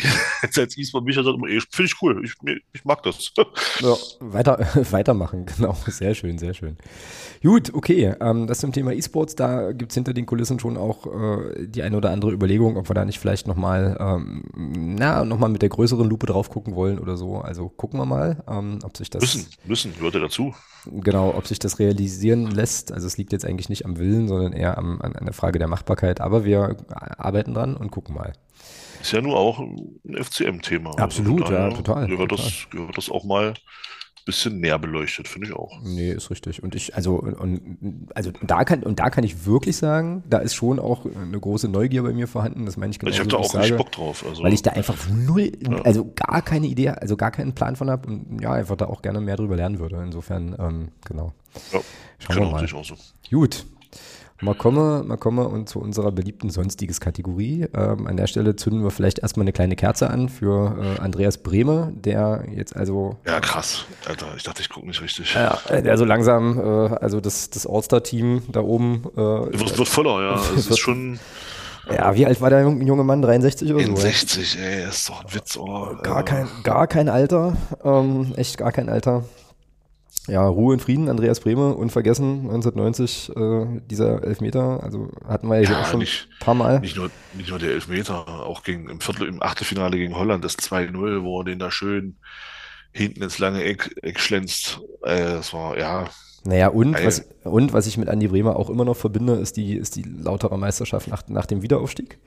als 0.57 0.77
E-Sport 0.77 1.05
Micha 1.05 1.21
sagt 1.21 1.37
immer, 1.37 1.47
finde 1.47 1.83
ich 1.83 2.01
cool. 2.01 2.25
Ich, 2.25 2.33
ich 2.73 2.83
mag 2.83 3.03
das. 3.03 3.31
Ja, 3.79 3.95
weiter, 4.19 4.57
weitermachen, 4.91 5.45
genau. 5.45 5.77
Sehr 5.85 6.15
schön, 6.15 6.39
sehr 6.39 6.53
schön. 6.55 6.77
Gut, 7.43 7.73
okay. 7.73 8.15
Ähm, 8.19 8.47
das 8.47 8.59
zum 8.59 8.71
Thema 8.71 8.91
E-Sports. 8.91 9.35
Da 9.35 9.71
gibt 9.71 9.91
es 9.91 9.95
hinter 9.95 10.13
den 10.13 10.25
Kulissen 10.25 10.59
schon 10.59 10.77
auch 10.77 11.05
äh, 11.05 11.67
die 11.67 11.83
eine 11.83 11.97
oder 11.97 12.09
andere 12.09 12.31
Überlegung, 12.31 12.77
ob 12.77 12.89
wir 12.89 12.95
da 12.95 13.05
nicht 13.05 13.19
vielleicht 13.19 13.45
nochmal 13.45 13.97
ähm, 13.99 14.43
na, 14.55 15.23
noch 15.25 15.37
mit 15.47 15.61
der 15.61 15.69
größeren 15.69 16.09
Lupe 16.09 16.25
drauf 16.25 16.49
gucken 16.49 16.75
wollen 16.75 16.97
oder 16.97 17.17
so. 17.17 17.37
Also 17.37 17.69
gucken 17.69 17.99
wir 17.99 18.05
mal, 18.05 18.43
ähm, 18.47 18.79
ob 18.83 18.97
sich 18.97 19.11
das. 19.11 19.21
Müssen, 19.21 19.45
müssen, 19.65 19.95
gehört 19.95 20.15
ja 20.15 20.21
dazu. 20.21 20.55
Genau, 20.91 21.33
ob 21.35 21.47
sich 21.47 21.59
das 21.59 21.79
realisieren 21.79 22.51
lässt. 22.51 22.91
Also 22.91 23.07
es 23.07 23.17
liegt 23.17 23.31
jetzt 23.31 23.45
eigentlich 23.45 23.69
nicht 23.69 23.85
am 23.85 23.97
Willen, 23.97 24.27
sondern 24.27 24.53
eher 24.53 24.77
am, 24.77 25.01
an, 25.01 25.15
an 25.15 25.25
der 25.25 25.33
Frage 25.33 25.59
der 25.59 25.67
Machbarkeit. 25.67 26.21
Aber 26.21 26.45
wir 26.45 26.77
arbeiten 27.17 27.53
dran 27.53 27.75
und 27.75 27.91
gucken 27.91 28.15
mal. 28.15 28.33
Ist 29.01 29.11
ja 29.11 29.21
nur 29.21 29.37
auch 29.37 29.59
ein 29.59 29.99
FCM-Thema. 30.05 30.97
Absolut, 30.97 31.43
also 31.43 31.53
ja, 31.53 31.69
total. 31.69 32.07
Gehört, 32.07 32.29
total. 32.29 32.45
Das, 32.45 32.67
gehört 32.69 32.97
das 32.97 33.09
auch 33.09 33.23
mal 33.23 33.53
bisschen 34.27 34.59
näher 34.59 34.77
beleuchtet, 34.77 35.27
finde 35.27 35.47
ich 35.47 35.53
auch. 35.53 35.79
Nee, 35.81 36.11
ist 36.11 36.29
richtig. 36.29 36.61
Und 36.61 36.75
ich, 36.75 36.95
also, 36.95 37.15
und, 37.15 38.07
also 38.13 38.31
da 38.43 38.63
kann, 38.63 38.83
und 38.83 38.99
da 38.99 39.09
kann 39.09 39.23
ich 39.23 39.45
wirklich 39.45 39.77
sagen, 39.77 40.23
da 40.29 40.37
ist 40.37 40.53
schon 40.53 40.79
auch 40.79 41.05
eine 41.05 41.39
große 41.39 41.67
Neugier 41.67 42.03
bei 42.03 42.13
mir 42.13 42.27
vorhanden. 42.27 42.65
Das 42.65 42.77
meine 42.77 42.91
ich 42.91 42.99
genau. 42.99 43.11
Ich 43.11 43.19
habe 43.19 43.29
da 43.29 43.37
auch 43.37 43.53
nicht 43.55 43.75
Bock 43.75 43.91
drauf. 43.91 44.23
Also, 44.27 44.43
weil 44.43 44.53
ich 44.53 44.61
da 44.61 44.71
einfach 44.71 44.95
null, 45.09 45.51
ja. 45.61 45.81
also 45.81 46.11
gar 46.13 46.43
keine 46.43 46.67
Idee, 46.67 46.89
also 46.89 47.17
gar 47.17 47.31
keinen 47.31 47.53
Plan 47.53 47.75
von 47.75 47.89
habe 47.89 48.07
und 48.07 48.39
ja, 48.41 48.51
einfach 48.51 48.75
da 48.75 48.85
auch 48.85 49.01
gerne 49.01 49.21
mehr 49.21 49.37
drüber 49.37 49.55
lernen 49.55 49.79
würde. 49.79 50.03
Insofern, 50.03 50.55
ähm, 50.59 50.89
genau. 51.05 51.33
Ja, 51.73 51.79
Schauen 52.19 52.35
genau, 52.35 52.61
wir 52.61 52.73
mal. 52.73 52.83
So. 52.83 52.95
Gut. 53.31 53.65
Mal 54.39 54.53
kommen, 54.53 55.07
mal 55.07 55.17
kommen 55.17 55.47
und 55.47 55.67
zu 55.67 55.79
unserer 55.79 56.11
beliebten 56.11 56.51
sonstiges 56.51 56.99
Kategorie. 56.99 57.65
Ähm, 57.73 58.05
an 58.05 58.17
der 58.17 58.27
Stelle 58.27 58.55
zünden 58.55 58.83
wir 58.83 58.91
vielleicht 58.91 59.17
erstmal 59.19 59.45
eine 59.45 59.51
kleine 59.51 59.75
Kerze 59.75 60.11
an 60.11 60.29
für 60.29 60.77
äh, 60.79 60.99
Andreas 60.99 61.39
Brehme, 61.39 61.91
der 61.95 62.45
jetzt 62.55 62.75
also. 62.75 63.17
Ja, 63.25 63.39
krass. 63.39 63.85
Alter, 64.07 64.27
ich 64.35 64.43
dachte, 64.43 64.61
ich 64.61 64.69
gucke 64.69 64.85
nicht 64.85 65.01
richtig. 65.01 65.33
Ja, 65.33 65.57
der 65.69 65.97
so 65.97 66.05
langsam, 66.05 66.59
äh, 66.59 66.95
also 66.97 67.19
das, 67.19 67.49
das 67.49 67.65
All-Star-Team 67.65 68.43
da 68.51 68.59
oben. 68.59 69.05
Äh, 69.15 69.17
wird, 69.17 69.75
wird 69.75 69.87
voller, 69.87 70.21
ja. 70.21 70.41
Es 70.55 70.67
ist 70.67 70.79
schon. 70.79 71.19
Ja, 71.89 72.13
wie 72.15 72.25
alt 72.25 72.39
war 72.39 72.49
der 72.49 72.61
junge 72.61 73.03
Mann? 73.03 73.21
63 73.21 73.73
oder 73.73 73.85
so? 73.85 73.95
60, 73.95 74.59
ey, 74.59 74.87
ist 74.87 75.09
doch 75.09 75.23
ein 75.23 75.33
Witz. 75.33 75.57
Oh, 75.57 75.95
gar, 76.03 76.23
kein, 76.23 76.47
gar 76.63 76.85
kein 76.85 77.09
Alter. 77.09 77.55
Ähm, 77.83 78.33
echt 78.35 78.57
gar 78.57 78.71
kein 78.71 78.89
Alter. 78.89 79.23
Ja, 80.27 80.45
Ruhe 80.45 80.73
und 80.73 80.81
Frieden, 80.81 81.07
Andreas 81.07 81.39
Brehme, 81.39 81.73
unvergessen, 81.73 82.49
1990, 82.49 83.31
äh, 83.35 83.81
dieser 83.89 84.23
Elfmeter, 84.23 84.83
also 84.83 85.09
hatten 85.25 85.47
wir 85.47 85.61
ja, 85.61 85.71
ja 85.71 85.81
auch 85.81 85.85
schon 85.85 85.99
nicht, 85.99 86.27
ein 86.29 86.39
paar 86.43 86.53
Mal. 86.53 86.79
Nicht 86.81 86.97
nur, 86.97 87.09
nicht 87.33 87.49
nur 87.49 87.59
der 87.59 87.71
Elfmeter, 87.71 88.27
auch 88.27 88.63
gegen, 88.63 88.89
im 88.89 88.99
Viertel, 88.99 89.27
im 89.27 89.41
Achtelfinale 89.41 89.97
gegen 89.97 90.15
Holland, 90.15 90.43
das 90.43 90.57
2-0, 90.57 91.23
wo 91.23 91.41
er 91.41 91.45
den 91.45 91.59
da 91.59 91.71
schön 91.71 92.17
hinten 92.91 93.23
ins 93.23 93.39
lange 93.39 93.63
Eck, 93.63 93.95
Eck 94.01 94.19
schlänzt. 94.19 94.81
Äh, 95.03 95.17
das 95.17 95.53
war, 95.53 95.77
ja. 95.77 96.09
Naja, 96.43 96.69
und 96.69 96.93
was, 97.03 97.27
und 97.43 97.73
was 97.73 97.87
ich 97.87 97.97
mit 97.97 98.09
Andi 98.09 98.27
Bremer 98.27 98.57
auch 98.57 98.69
immer 98.69 98.85
noch 98.85 98.97
verbinde, 98.97 99.33
ist 99.33 99.55
die, 99.57 99.75
ist 99.75 99.95
die 99.95 100.03
Lauterer 100.03 100.57
Meisterschaft 100.57 101.07
nach, 101.07 101.27
nach 101.27 101.45
dem 101.45 101.61
Wiederaufstieg. 101.61 102.17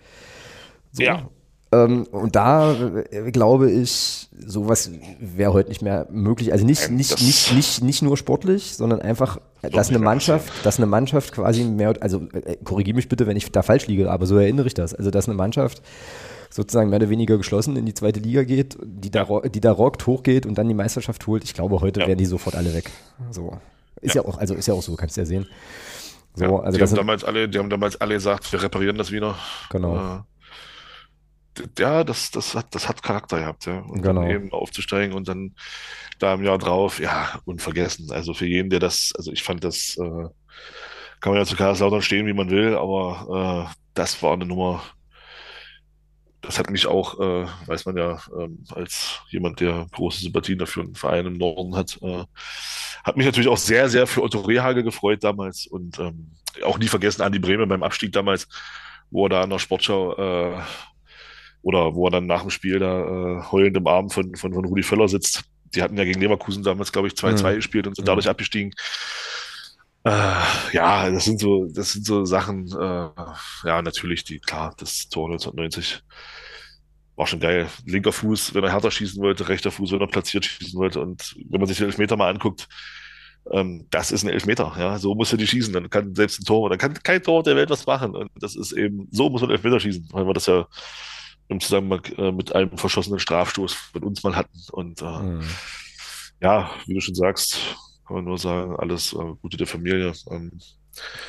So. 0.92 1.02
Ja. 1.02 1.28
Ähm, 1.72 2.04
und 2.10 2.34
da 2.34 2.74
äh, 3.10 3.30
glaube 3.30 3.70
ich, 3.70 4.28
sowas 4.44 4.90
wäre 5.20 5.52
heute 5.52 5.68
nicht 5.68 5.82
mehr 5.82 6.06
möglich. 6.10 6.52
Also 6.52 6.66
nicht, 6.66 6.90
nicht, 6.90 7.20
nicht, 7.22 7.54
nicht, 7.54 7.82
nicht 7.82 8.02
nur 8.02 8.16
sportlich, 8.16 8.74
sondern 8.74 9.00
einfach, 9.00 9.38
dass 9.62 9.90
eine 9.90 10.00
Mannschaft, 10.00 10.52
dass 10.64 10.78
eine 10.78 10.86
Mannschaft 10.86 11.32
quasi 11.32 11.64
mehr, 11.64 11.94
also 12.00 12.26
äh, 12.32 12.56
korrigiere 12.64 12.96
mich 12.96 13.08
bitte, 13.08 13.26
wenn 13.26 13.36
ich 13.36 13.50
da 13.52 13.62
falsch 13.62 13.86
liege, 13.86 14.10
aber 14.10 14.26
so 14.26 14.36
erinnere 14.36 14.66
ich 14.66 14.74
das. 14.74 14.94
Also 14.94 15.10
dass 15.10 15.28
eine 15.28 15.36
Mannschaft 15.36 15.82
sozusagen 16.50 16.90
mehr 16.90 16.98
oder 16.98 17.10
weniger 17.10 17.38
geschlossen 17.38 17.76
in 17.76 17.86
die 17.86 17.94
zweite 17.94 18.18
Liga 18.18 18.42
geht, 18.42 18.76
die 18.82 19.10
da, 19.10 19.24
die 19.24 19.60
da 19.60 19.70
rockt, 19.70 20.06
hochgeht 20.08 20.46
und 20.46 20.58
dann 20.58 20.66
die 20.66 20.74
Meisterschaft 20.74 21.26
holt. 21.28 21.44
Ich 21.44 21.54
glaube, 21.54 21.80
heute 21.80 22.00
ja. 22.00 22.08
wären 22.08 22.18
die 22.18 22.26
sofort 22.26 22.56
alle 22.56 22.74
weg. 22.74 22.90
So. 23.30 23.56
Ist 24.00 24.16
ja. 24.16 24.22
ja 24.22 24.28
auch, 24.28 24.38
also 24.38 24.54
ist 24.54 24.66
ja 24.66 24.74
auch 24.74 24.82
so, 24.82 24.96
kannst 24.96 25.16
du 25.16 25.20
ja 25.20 25.26
sehen. 25.26 25.46
So, 26.34 26.44
ja, 26.44 26.58
also 26.58 26.78
die, 26.78 26.84
haben 26.84 26.94
damals 26.94 27.24
alle, 27.24 27.48
die 27.48 27.58
haben 27.58 27.70
damals 27.70 28.00
alle 28.00 28.14
gesagt, 28.14 28.50
wir 28.52 28.62
reparieren 28.62 28.96
das 28.96 29.12
wieder. 29.12 29.36
Genau. 29.70 30.24
Ja, 31.78 32.04
das, 32.04 32.30
das, 32.30 32.54
hat, 32.54 32.74
das 32.74 32.88
hat 32.88 33.02
Charakter 33.02 33.40
gehabt, 33.40 33.66
ja. 33.66 33.80
Und 33.80 34.02
genau. 34.02 34.22
dann 34.22 34.30
eben 34.30 34.52
aufzusteigen 34.52 35.14
und 35.14 35.28
dann 35.28 35.54
da 36.18 36.34
im 36.34 36.44
Jahr 36.44 36.58
drauf, 36.58 37.00
ja, 37.00 37.40
unvergessen. 37.44 38.10
Also 38.12 38.34
für 38.34 38.46
jeden, 38.46 38.70
der 38.70 38.78
das, 38.78 39.12
also 39.16 39.32
ich 39.32 39.42
fand 39.42 39.64
das, 39.64 39.96
äh, 39.98 40.28
kann 41.20 41.32
man 41.32 41.36
ja 41.36 41.44
zu 41.44 41.56
Kaiserslautern 41.56 42.02
stehen, 42.02 42.26
wie 42.26 42.32
man 42.32 42.50
will, 42.50 42.76
aber 42.76 43.68
äh, 43.68 43.74
das 43.94 44.22
war 44.22 44.32
eine 44.32 44.46
Nummer, 44.46 44.82
das 46.40 46.58
hat 46.58 46.70
mich 46.70 46.86
auch, 46.86 47.20
äh, 47.20 47.46
weiß 47.66 47.84
man 47.86 47.96
ja, 47.96 48.18
ähm, 48.38 48.64
als 48.70 49.20
jemand, 49.28 49.60
der 49.60 49.86
große 49.92 50.20
Sympathien 50.20 50.58
dafür 50.58 50.84
einen 50.84 50.94
Verein 50.94 51.26
im 51.26 51.34
Norden 51.34 51.76
hat, 51.76 51.98
äh, 52.02 52.24
hat 53.04 53.16
mich 53.16 53.26
natürlich 53.26 53.48
auch 53.48 53.58
sehr, 53.58 53.88
sehr 53.88 54.06
für 54.06 54.22
Otto 54.22 54.40
Rehage 54.40 54.82
gefreut 54.82 55.22
damals 55.22 55.66
und 55.66 55.98
ähm, 55.98 56.32
auch 56.64 56.78
nie 56.78 56.88
vergessen 56.88 57.22
an 57.22 57.32
die 57.32 57.38
Bremen 57.38 57.68
beim 57.68 57.82
Abstieg 57.82 58.12
damals, 58.12 58.48
wo 59.10 59.26
er 59.26 59.30
da 59.30 59.44
in 59.44 59.50
der 59.50 59.58
Sportschau 59.58 60.16
äh, 60.16 60.62
oder 61.62 61.94
wo 61.94 62.06
er 62.06 62.10
dann 62.10 62.26
nach 62.26 62.42
dem 62.42 62.50
Spiel 62.50 62.78
da 62.78 63.00
äh, 63.00 63.42
heulend 63.50 63.76
im 63.76 63.86
Arm 63.86 64.10
von, 64.10 64.34
von, 64.36 64.52
von 64.52 64.64
Rudi 64.64 64.82
Völler 64.82 65.08
sitzt. 65.08 65.44
Die 65.74 65.82
hatten 65.82 65.96
ja 65.96 66.04
gegen 66.04 66.20
Leverkusen 66.20 66.62
damals, 66.62 66.92
glaube 66.92 67.08
ich, 67.08 67.14
2-2 67.14 67.50
mhm. 67.50 67.56
gespielt 67.56 67.86
und 67.86 67.96
sind 67.96 68.08
dadurch 68.08 68.26
mhm. 68.26 68.30
abgestiegen. 68.30 68.72
Äh, 70.04 70.10
ja, 70.72 71.10
das 71.10 71.24
sind 71.26 71.40
so, 71.40 71.66
das 71.66 71.92
sind 71.92 72.06
so 72.06 72.24
Sachen, 72.24 72.66
äh, 72.68 73.08
ja, 73.68 73.82
natürlich, 73.82 74.24
die, 74.24 74.38
klar, 74.38 74.74
das 74.78 75.08
Tor 75.08 75.28
1990 75.28 76.02
war 77.16 77.26
schon 77.26 77.40
geil. 77.40 77.68
Linker 77.84 78.12
Fuß, 78.12 78.54
wenn 78.54 78.64
er 78.64 78.72
härter 78.72 78.90
schießen 78.90 79.22
wollte, 79.22 79.48
rechter 79.48 79.70
Fuß, 79.70 79.92
wenn 79.92 80.00
er 80.00 80.06
platziert 80.06 80.46
schießen 80.46 80.78
wollte. 80.78 81.00
Und 81.00 81.36
wenn 81.50 81.60
man 81.60 81.68
sich 81.68 81.76
den 81.76 81.86
Elfmeter 81.86 82.16
mal 82.16 82.30
anguckt, 82.30 82.66
ähm, 83.50 83.86
das 83.90 84.10
ist 84.10 84.24
ein 84.24 84.30
Elfmeter, 84.30 84.74
ja. 84.78 84.98
So 84.98 85.14
muss 85.14 85.30
er 85.32 85.38
die 85.38 85.46
schießen. 85.46 85.72
Dann 85.72 85.90
kann 85.90 86.14
selbst 86.14 86.40
ein 86.40 86.44
Tor, 86.44 86.70
dann 86.70 86.78
kann 86.78 86.94
kein 86.94 87.22
Tor 87.22 87.42
der 87.42 87.56
Welt 87.56 87.68
was 87.68 87.86
machen. 87.86 88.14
Und 88.14 88.30
das 88.36 88.56
ist 88.56 88.72
eben, 88.72 89.06
so 89.10 89.28
muss 89.28 89.42
man 89.42 89.50
Elfmeter 89.50 89.80
schießen, 89.80 90.08
weil 90.12 90.26
wir 90.26 90.32
das 90.32 90.46
ja 90.46 90.66
im 91.50 91.60
Zusammenhang 91.60 92.04
äh, 92.16 92.32
mit 92.32 92.54
einem 92.54 92.78
verschossenen 92.78 93.18
Strafstoß 93.18 93.74
von 93.74 94.02
uns 94.04 94.22
mal 94.22 94.36
hatten. 94.36 94.58
Und 94.72 95.02
äh, 95.02 95.04
mhm. 95.04 95.44
ja, 96.40 96.70
wie 96.86 96.94
du 96.94 97.00
schon 97.00 97.14
sagst, 97.14 97.58
kann 98.06 98.16
man 98.16 98.24
nur 98.24 98.38
sagen, 98.38 98.76
alles 98.76 99.12
äh, 99.12 99.34
Gute 99.42 99.56
der 99.56 99.66
Familie. 99.66 100.12
Ähm, 100.30 100.52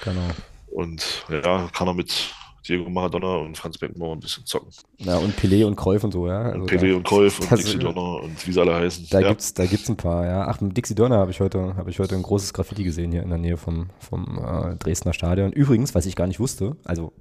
Genau. 0.03 0.27
und 0.71 1.23
ja, 1.29 1.69
kann 1.71 1.87
er 1.87 1.93
mit 1.93 2.33
Diego 2.67 2.89
Maradona 2.89 3.37
und 3.37 3.57
Franz 3.57 3.77
Beckenbauer 3.77 4.15
ein 4.15 4.19
bisschen 4.19 4.45
zocken. 4.45 4.69
Ja, 4.99 5.17
und 5.17 5.35
Pelé 5.35 5.65
und 5.65 5.75
Cruyff 5.75 6.03
und 6.03 6.11
so, 6.11 6.27
ja. 6.27 6.41
Also 6.41 6.61
und 6.61 6.71
Pelé 6.71 6.91
da, 6.91 6.97
und 6.97 7.03
Cruyff 7.03 7.39
und 7.39 7.51
Dixie 7.57 7.79
Donner 7.79 8.23
und 8.23 8.47
wie 8.47 8.51
sie 8.51 8.61
alle 8.61 8.75
heißen. 8.75 9.07
Da 9.09 9.19
ja. 9.19 9.29
gibt's, 9.29 9.53
da 9.53 9.65
gibt's 9.65 9.89
ein 9.89 9.97
paar, 9.97 10.25
ja. 10.25 10.47
Ach, 10.47 10.61
mit 10.61 10.77
Dixie 10.77 10.95
Donner 10.95 11.17
habe 11.17 11.31
ich 11.31 11.39
heute, 11.39 11.75
habe 11.75 11.89
ich 11.89 11.99
heute 11.99 12.15
ein 12.15 12.23
großes 12.23 12.53
Graffiti 12.53 12.83
gesehen 12.83 13.11
hier 13.11 13.23
in 13.23 13.29
der 13.29 13.37
Nähe 13.37 13.57
vom, 13.57 13.89
vom 13.99 14.39
äh, 14.39 14.75
Dresdner 14.75 15.13
Stadion. 15.13 15.51
Übrigens, 15.51 15.95
was 15.95 16.05
ich 16.05 16.15
gar 16.15 16.27
nicht 16.27 16.39
wusste, 16.39 16.75
also 16.85 17.13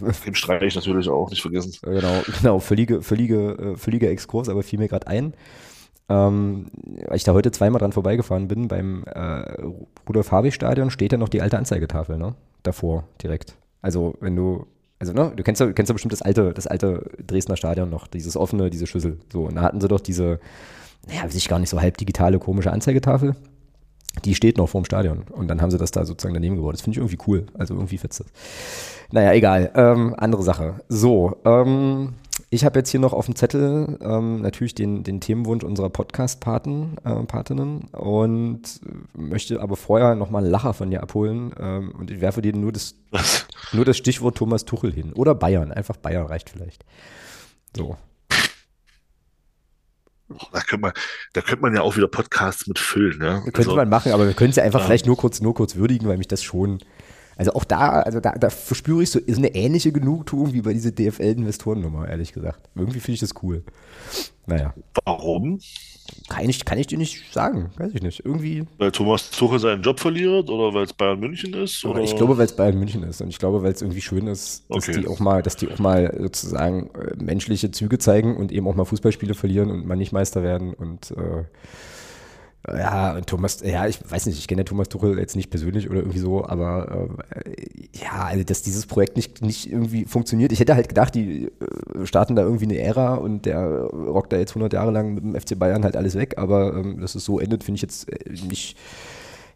Im 0.24 0.34
Streich 0.34 0.74
natürlich 0.74 1.08
auch, 1.08 1.30
nicht 1.30 1.42
vergessen. 1.42 1.74
Genau, 1.82 2.22
genau, 2.38 2.58
völlige, 2.58 3.02
völlige, 3.02 3.52
äh, 3.52 3.76
völliger 3.76 4.10
Exkurs, 4.10 4.48
aber 4.48 4.62
fiel 4.62 4.78
mir 4.78 4.88
gerade 4.88 5.06
ein, 5.06 5.34
ähm, 6.08 6.66
weil 7.06 7.16
ich 7.16 7.24
da 7.24 7.32
heute 7.32 7.50
zweimal 7.50 7.80
dran 7.80 7.92
vorbeigefahren 7.92 8.48
bin, 8.48 8.68
beim 8.68 9.04
äh, 9.04 9.62
Rudolf-Habich-Stadion 10.08 10.90
steht 10.90 11.12
ja 11.12 11.18
noch 11.18 11.28
die 11.28 11.42
alte 11.42 11.58
Anzeigetafel, 11.58 12.16
ne? 12.16 12.34
Davor, 12.62 13.04
direkt. 13.22 13.56
Also, 13.82 14.14
wenn 14.20 14.36
du, 14.36 14.66
also, 14.98 15.12
ne, 15.12 15.32
du 15.34 15.42
kennst 15.42 15.60
ja, 15.60 15.66
du 15.66 15.74
kennst 15.74 15.90
ja 15.90 15.92
bestimmt 15.92 16.12
das 16.12 16.22
alte, 16.22 16.52
das 16.54 16.66
alte 16.66 17.10
Dresdner 17.26 17.56
Stadion 17.56 17.90
noch, 17.90 18.06
dieses 18.06 18.36
offene, 18.36 18.70
diese 18.70 18.86
Schüssel. 18.86 19.18
So, 19.32 19.44
und 19.44 19.56
da 19.56 19.62
hatten 19.62 19.80
sie 19.80 19.88
doch 19.88 20.00
diese, 20.00 20.40
naja, 21.06 21.24
weiß 21.24 21.34
ich 21.34 21.48
gar 21.48 21.58
nicht, 21.58 21.70
so 21.70 21.80
halb 21.80 21.96
digitale, 21.98 22.38
komische 22.38 22.72
Anzeigetafel. 22.72 23.36
Die 24.24 24.34
steht 24.34 24.56
noch 24.56 24.68
vorm 24.68 24.86
Stadion. 24.86 25.24
Und 25.30 25.48
dann 25.48 25.60
haben 25.60 25.70
sie 25.70 25.76
das 25.76 25.90
da 25.90 26.06
sozusagen 26.06 26.32
daneben 26.32 26.56
gebaut. 26.56 26.72
Das 26.72 26.80
finde 26.80 26.92
ich 26.92 26.98
irgendwie 26.98 27.18
cool. 27.26 27.46
Also 27.58 27.74
irgendwie 27.74 27.98
fetzt 27.98 28.20
das. 28.20 28.26
Naja, 29.12 29.32
egal. 29.34 29.70
Ähm, 29.74 30.14
andere 30.16 30.42
Sache. 30.42 30.80
So, 30.88 31.36
ähm, 31.44 32.14
ich 32.50 32.64
habe 32.64 32.78
jetzt 32.78 32.90
hier 32.90 33.00
noch 33.00 33.12
auf 33.12 33.26
dem 33.26 33.34
Zettel 33.36 33.98
ähm, 34.00 34.40
natürlich 34.42 34.74
den, 34.74 35.02
den 35.04 35.20
Themenwunsch 35.20 35.64
unserer 35.64 35.90
Podcast-Paten, 35.90 36.96
äh, 37.04 37.22
Patinnen 37.24 37.82
und 37.92 38.62
möchte 39.14 39.60
aber 39.60 39.76
vorher 39.76 40.14
nochmal 40.14 40.42
einen 40.42 40.50
Lacher 40.50 40.74
von 40.74 40.90
dir 40.90 41.02
abholen 41.02 41.52
ähm, 41.58 41.92
und 41.98 42.10
ich 42.10 42.20
werfe 42.20 42.42
dir 42.42 42.54
nur 42.54 42.72
das, 42.72 42.94
nur 43.72 43.84
das 43.84 43.96
Stichwort 43.96 44.36
Thomas 44.36 44.64
Tuchel 44.64 44.92
hin. 44.92 45.12
Oder 45.12 45.34
Bayern, 45.34 45.72
einfach 45.72 45.96
Bayern 45.96 46.26
reicht 46.26 46.50
vielleicht. 46.50 46.84
So. 47.76 47.96
Da 50.52 50.60
könnte 50.60 50.78
man, 50.78 50.92
da 51.34 51.40
könnte 51.40 51.62
man 51.62 51.74
ja 51.74 51.82
auch 51.82 51.96
wieder 51.96 52.08
Podcasts 52.08 52.66
mit 52.66 52.80
füllen, 52.80 53.18
ne? 53.18 53.42
Könnte 53.44 53.58
Also, 53.58 53.76
man 53.76 53.88
machen, 53.88 54.10
aber 54.12 54.26
wir 54.26 54.34
können 54.34 54.50
es 54.50 54.56
ja 54.56 54.64
einfach 54.64 54.80
Ja. 54.80 54.86
vielleicht 54.86 55.06
nur 55.06 55.16
kurz, 55.16 55.40
nur 55.40 55.54
kurz 55.54 55.76
würdigen, 55.76 56.08
weil 56.08 56.18
mich 56.18 56.26
das 56.28 56.42
schon. 56.42 56.78
Also 57.36 57.52
auch 57.52 57.64
da, 57.64 58.00
also 58.00 58.20
da, 58.20 58.32
da 58.32 58.50
verspüre 58.50 59.02
ich 59.02 59.10
so 59.10 59.20
eine 59.26 59.54
ähnliche 59.54 59.92
Genugtuung 59.92 60.52
wie 60.54 60.62
bei 60.62 60.72
dieser 60.72 60.90
DFL-Investorennummer, 60.90 62.08
ehrlich 62.08 62.32
gesagt. 62.32 62.68
Irgendwie 62.74 63.00
finde 63.00 63.14
ich 63.14 63.20
das 63.20 63.34
cool. 63.42 63.62
Naja, 64.46 64.74
warum? 65.04 65.60
kann 66.28 66.48
ich, 66.48 66.64
kann 66.64 66.78
ich 66.78 66.86
dir 66.86 66.98
nicht 66.98 67.32
sagen, 67.32 67.70
weiß 67.76 67.92
ich 67.94 68.02
nicht. 68.02 68.24
Irgendwie, 68.24 68.64
Weil 68.78 68.92
Thomas 68.92 69.30
Tuchel 69.30 69.58
seinen 69.58 69.82
Job 69.82 70.00
verliert 70.00 70.48
oder 70.48 70.72
weil 70.74 70.84
es 70.84 70.92
Bayern 70.92 71.18
München 71.18 71.52
ist? 71.54 71.84
Oder? 71.84 72.00
ich 72.00 72.14
glaube, 72.16 72.38
weil 72.38 72.46
es 72.46 72.54
Bayern 72.54 72.78
München 72.78 73.02
ist 73.02 73.20
und 73.20 73.28
ich 73.28 73.38
glaube, 73.38 73.62
weil 73.62 73.72
es 73.72 73.82
irgendwie 73.82 74.00
schön 74.00 74.26
ist, 74.26 74.64
dass 74.68 74.88
Okay. 74.88 75.00
die 75.00 75.08
auch 75.08 75.18
mal, 75.18 75.42
dass 75.42 75.56
die 75.56 75.68
auch 75.68 75.78
mal 75.78 76.16
sozusagen 76.20 76.90
äh, 76.94 77.16
menschliche 77.22 77.70
Züge 77.70 77.98
zeigen 77.98 78.36
und 78.36 78.52
eben 78.52 78.68
auch 78.68 78.74
mal 78.74 78.84
Fußballspiele 78.84 79.34
verlieren 79.34 79.70
und 79.70 79.86
mal 79.86 79.96
nicht 79.96 80.12
Meister 80.12 80.42
werden 80.42 80.74
und 80.74 81.10
äh, 81.10 81.44
Ja, 82.68 83.14
und 83.14 83.26
Thomas, 83.26 83.60
ja, 83.60 83.86
ich 83.86 83.98
weiß 84.08 84.26
nicht, 84.26 84.38
ich 84.38 84.48
kenne 84.48 84.64
Thomas 84.64 84.88
Tuchel 84.88 85.18
jetzt 85.18 85.36
nicht 85.36 85.50
persönlich 85.50 85.88
oder 85.88 86.00
irgendwie 86.00 86.18
so, 86.18 86.44
aber 86.44 87.08
äh, 87.44 87.50
ja, 87.92 88.24
also 88.24 88.42
dass 88.42 88.62
dieses 88.62 88.86
Projekt 88.86 89.16
nicht, 89.16 89.40
nicht 89.40 89.70
irgendwie 89.70 90.04
funktioniert. 90.04 90.50
Ich 90.50 90.58
hätte 90.58 90.74
halt 90.74 90.88
gedacht, 90.88 91.14
die 91.14 91.44
äh, 91.46 92.06
starten 92.06 92.34
da 92.34 92.42
irgendwie 92.42 92.64
eine 92.64 92.78
Ära 92.78 93.14
und 93.14 93.46
der 93.46 93.82
rockt 93.84 94.32
da 94.32 94.36
jetzt 94.36 94.50
100 94.50 94.72
Jahre 94.72 94.90
lang 94.90 95.14
mit 95.14 95.22
dem 95.22 95.40
FC 95.40 95.56
Bayern 95.56 95.84
halt 95.84 95.96
alles 95.96 96.16
weg, 96.16 96.38
aber 96.38 96.74
ähm, 96.74 97.00
dass 97.00 97.14
es 97.14 97.24
so 97.24 97.38
endet, 97.38 97.62
finde 97.62 97.76
ich 97.76 97.82
jetzt 97.82 98.10
äh, 98.10 98.32
nicht. 98.32 98.76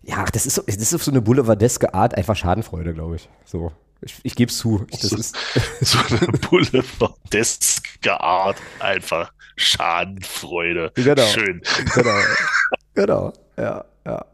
Ja, 0.03 0.25
das 0.33 0.47
ist, 0.47 0.55
so, 0.55 0.63
das 0.65 0.77
ist 0.77 0.95
auf 0.95 1.03
so 1.03 1.11
eine 1.11 1.21
boulevardeske 1.21 1.93
Art 1.93 2.17
einfach 2.17 2.37
Schadenfreude, 2.37 2.95
glaube 2.95 3.17
ich. 3.17 3.29
So. 3.45 3.73
Ich, 4.03 4.15
ich 4.23 4.35
gebe 4.35 4.51
es 4.51 4.59
zu. 4.59 4.87
Ich, 4.91 5.01
das 5.01 5.13
ist, 5.13 5.37
so 5.81 5.99
eine 5.99 6.39
boulevardeske 6.39 8.21
Art, 8.21 8.57
einfach 8.79 9.33
Schadenfreude. 9.57 10.93
Genau. 10.95 11.27
Schön. 11.27 11.61
genau. 11.95 12.17
Genau. 12.95 13.33
Ja, 13.57 13.85
ja. 14.07 14.25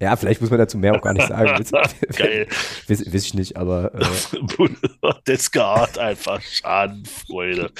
Ja, 0.00 0.14
vielleicht 0.14 0.40
muss 0.40 0.50
man 0.50 0.60
dazu 0.60 0.78
mehr 0.78 0.94
auch 0.94 1.02
gar 1.02 1.12
nicht 1.12 1.26
sagen. 1.26 1.64
Geil. 2.16 2.46
weiß, 2.86 3.12
weiß 3.12 3.26
ich 3.26 3.34
nicht, 3.34 3.56
aber 3.56 3.92
äh, 3.94 5.58
Art, 5.60 5.98
einfach 5.98 6.40
Schadenfreude. 6.40 7.72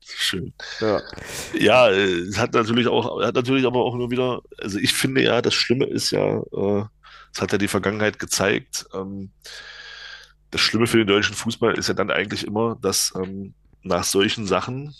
Schön. 0.00 0.52
ja. 0.80 1.00
Ja, 1.58 1.90
es 1.90 2.38
hat 2.38 2.54
natürlich 2.54 2.86
auch, 2.86 3.20
hat 3.20 3.34
natürlich 3.34 3.66
aber 3.66 3.80
auch 3.80 3.96
nur 3.96 4.10
wieder, 4.12 4.40
also 4.58 4.78
ich 4.78 4.94
finde 4.94 5.22
ja, 5.22 5.42
das 5.42 5.54
Schlimme 5.54 5.86
ist 5.86 6.12
ja, 6.12 6.38
äh, 6.38 6.84
das 7.32 7.42
hat 7.42 7.50
ja 7.50 7.58
die 7.58 7.68
Vergangenheit 7.68 8.20
gezeigt, 8.20 8.86
ähm, 8.94 9.32
das 10.52 10.60
Schlimme 10.60 10.86
für 10.86 10.98
den 10.98 11.08
deutschen 11.08 11.34
Fußball 11.34 11.76
ist 11.76 11.88
ja 11.88 11.94
dann 11.94 12.12
eigentlich 12.12 12.46
immer, 12.46 12.76
dass 12.80 13.12
ähm, 13.16 13.54
nach 13.82 14.04
solchen 14.04 14.46
Sachen 14.46 14.94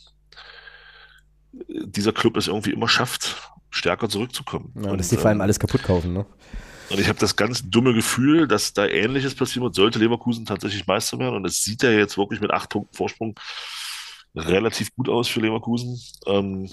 äh, 1.53 1.87
dieser 1.87 2.13
Club 2.13 2.37
es 2.37 2.49
irgendwie 2.49 2.73
immer 2.73 2.89
schafft, 2.89 3.37
stärker 3.75 4.09
zurückzukommen. 4.09 4.73
ja 4.83 4.91
und 4.91 4.99
dass 4.99 5.09
die 5.09 5.17
vor 5.17 5.27
allem 5.27 5.39
ähm, 5.39 5.43
alles 5.43 5.59
kaputt 5.59 5.83
kaufen, 5.83 6.13
ne? 6.13 6.27
und 6.91 7.01
ich 7.01 7.09
habe 7.09 7.19
das 7.19 7.37
ganz 7.37 7.69
dumme 7.69 7.95
Gefühl, 7.95 8.47
dass 8.47 8.73
da 8.73 8.87
Ähnliches 8.87 9.35
passieren 9.35 9.65
wird, 9.65 9.75
sollte 9.75 9.99
Leverkusen 9.99 10.45
tatsächlich 10.47 10.87
Meister 10.87 11.19
werden. 11.19 11.37
Und 11.37 11.47
es 11.47 11.63
sieht 11.63 11.83
ja 11.83 11.91
jetzt 11.91 12.19
wirklich 12.19 12.41
mit 12.41 12.51
acht 12.51 12.71
Punkten 12.71 12.95
Vorsprung 12.95 13.35
relativ 14.35 14.95
gut 14.95 15.09
aus 15.09 15.29
für 15.29 15.41
Leverkusen. 15.41 15.99
Ähm, 16.27 16.69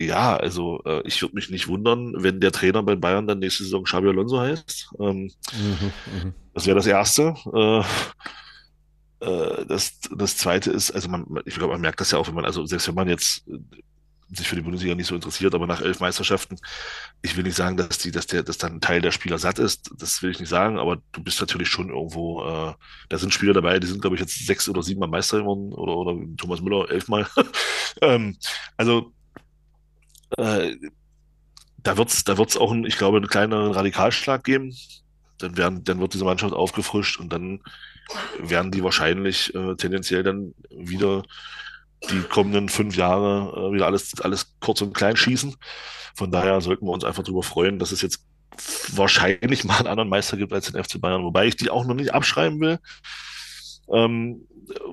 ja, 0.00 0.36
also 0.36 0.82
äh, 0.84 1.02
ich 1.06 1.20
würde 1.22 1.34
mich 1.34 1.50
nicht 1.50 1.66
wundern, 1.68 2.14
wenn 2.22 2.40
der 2.40 2.52
Trainer 2.52 2.82
bei 2.82 2.94
Bayern 2.94 3.26
dann 3.26 3.40
nächste 3.40 3.64
Saison 3.64 3.84
Xabi 3.84 4.08
Alonso 4.08 4.38
heißt. 4.38 4.90
Ähm, 5.00 5.32
Mhm, 5.52 5.92
mhm. 6.22 6.34
das 6.54 6.66
wäre 6.66 6.76
das 6.76 6.86
Erste. 6.86 7.34
Äh, 7.52 7.80
äh, 9.26 9.66
das, 9.66 9.98
das 10.16 10.36
Zweite 10.36 10.70
ist, 10.70 10.92
also 10.92 11.08
man, 11.08 11.26
ich 11.44 11.54
glaube, 11.56 11.72
man 11.72 11.80
merkt 11.80 12.00
das 12.00 12.12
ja 12.12 12.18
auch, 12.18 12.28
wenn 12.28 12.34
man, 12.34 12.44
also 12.44 12.64
selbst 12.66 12.86
wenn 12.86 12.94
man 12.94 13.08
jetzt 13.08 13.44
sich 14.30 14.46
für 14.46 14.56
die 14.56 14.62
Bundesliga 14.62 14.94
nicht 14.94 15.06
so 15.06 15.14
interessiert, 15.14 15.54
aber 15.54 15.66
nach 15.66 15.80
elf 15.80 16.00
Meisterschaften, 16.00 16.56
ich 17.22 17.36
will 17.36 17.44
nicht 17.44 17.56
sagen, 17.56 17.76
dass 17.76 17.98
die, 17.98 18.10
dass 18.10 18.26
der, 18.26 18.42
dass 18.42 18.58
dann 18.58 18.74
ein 18.74 18.80
Teil 18.80 19.00
der 19.00 19.10
Spieler 19.10 19.38
satt 19.38 19.58
ist, 19.58 19.90
das 19.96 20.22
will 20.22 20.30
ich 20.30 20.40
nicht 20.40 20.48
sagen, 20.48 20.78
aber 20.78 20.98
du 21.12 21.22
bist 21.22 21.40
natürlich 21.40 21.68
schon 21.68 21.88
irgendwo, 21.88 22.44
äh, 22.44 22.74
da 23.08 23.18
sind 23.18 23.32
Spieler 23.32 23.54
dabei, 23.54 23.78
die 23.78 23.86
sind, 23.86 24.00
glaube 24.00 24.16
ich, 24.16 24.20
jetzt 24.20 24.46
sechs 24.46 24.68
oder 24.68 24.82
sieben 24.82 25.00
Mal 25.00 25.08
Meister 25.08 25.38
geworden 25.38 25.72
oder, 25.72 25.96
oder 25.96 26.16
Thomas 26.36 26.60
Müller 26.60 26.90
elfmal. 26.90 27.26
ähm, 28.02 28.36
also 28.76 29.12
äh, 30.36 30.76
da 31.78 31.96
wird's, 31.96 32.24
da 32.24 32.36
wird's 32.36 32.56
auch, 32.56 32.72
ein, 32.72 32.84
ich 32.84 32.98
glaube, 32.98 33.16
einen 33.16 33.28
kleineren 33.28 33.72
Radikalschlag 33.72 34.44
geben. 34.44 34.76
Dann 35.38 35.56
werden, 35.56 35.84
dann 35.84 36.00
wird 36.00 36.14
diese 36.14 36.24
Mannschaft 36.24 36.52
aufgefrischt 36.52 37.20
und 37.20 37.32
dann 37.32 37.60
werden 38.38 38.72
die 38.72 38.82
wahrscheinlich 38.82 39.54
äh, 39.54 39.76
tendenziell 39.76 40.22
dann 40.22 40.54
wieder 40.70 41.22
die 42.10 42.22
kommenden 42.22 42.68
fünf 42.68 42.96
Jahre 42.96 43.52
äh, 43.56 43.72
wieder 43.72 43.86
alles, 43.86 44.20
alles 44.20 44.54
kurz 44.60 44.80
und 44.80 44.94
klein 44.94 45.16
schießen. 45.16 45.56
Von 46.14 46.30
daher 46.30 46.60
sollten 46.60 46.86
wir 46.86 46.92
uns 46.92 47.04
einfach 47.04 47.22
darüber 47.22 47.42
freuen, 47.42 47.78
dass 47.78 47.92
es 47.92 48.02
jetzt 48.02 48.24
wahrscheinlich 48.92 49.64
mal 49.64 49.78
einen 49.78 49.88
anderen 49.88 50.08
Meister 50.08 50.36
gibt 50.36 50.52
als 50.52 50.70
den 50.70 50.82
FC 50.82 51.00
Bayern, 51.00 51.24
wobei 51.24 51.46
ich 51.46 51.56
die 51.56 51.70
auch 51.70 51.84
noch 51.84 51.94
nicht 51.94 52.12
abschreiben 52.12 52.60
will. 52.60 52.78
Ähm, 53.92 54.46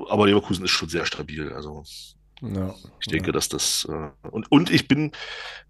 aber 0.07 0.27
Leverkusen 0.27 0.65
ist 0.65 0.71
schon 0.71 0.89
sehr 0.89 1.05
stabil. 1.05 1.51
Also 1.51 1.83
Ja, 2.41 2.75
ich 2.99 3.07
denke, 3.07 3.31
dass 3.31 3.49
das 3.49 3.87
äh, 3.89 4.29
und, 4.29 4.51
und 4.51 4.69
ich 4.69 4.87
bin 4.87 5.11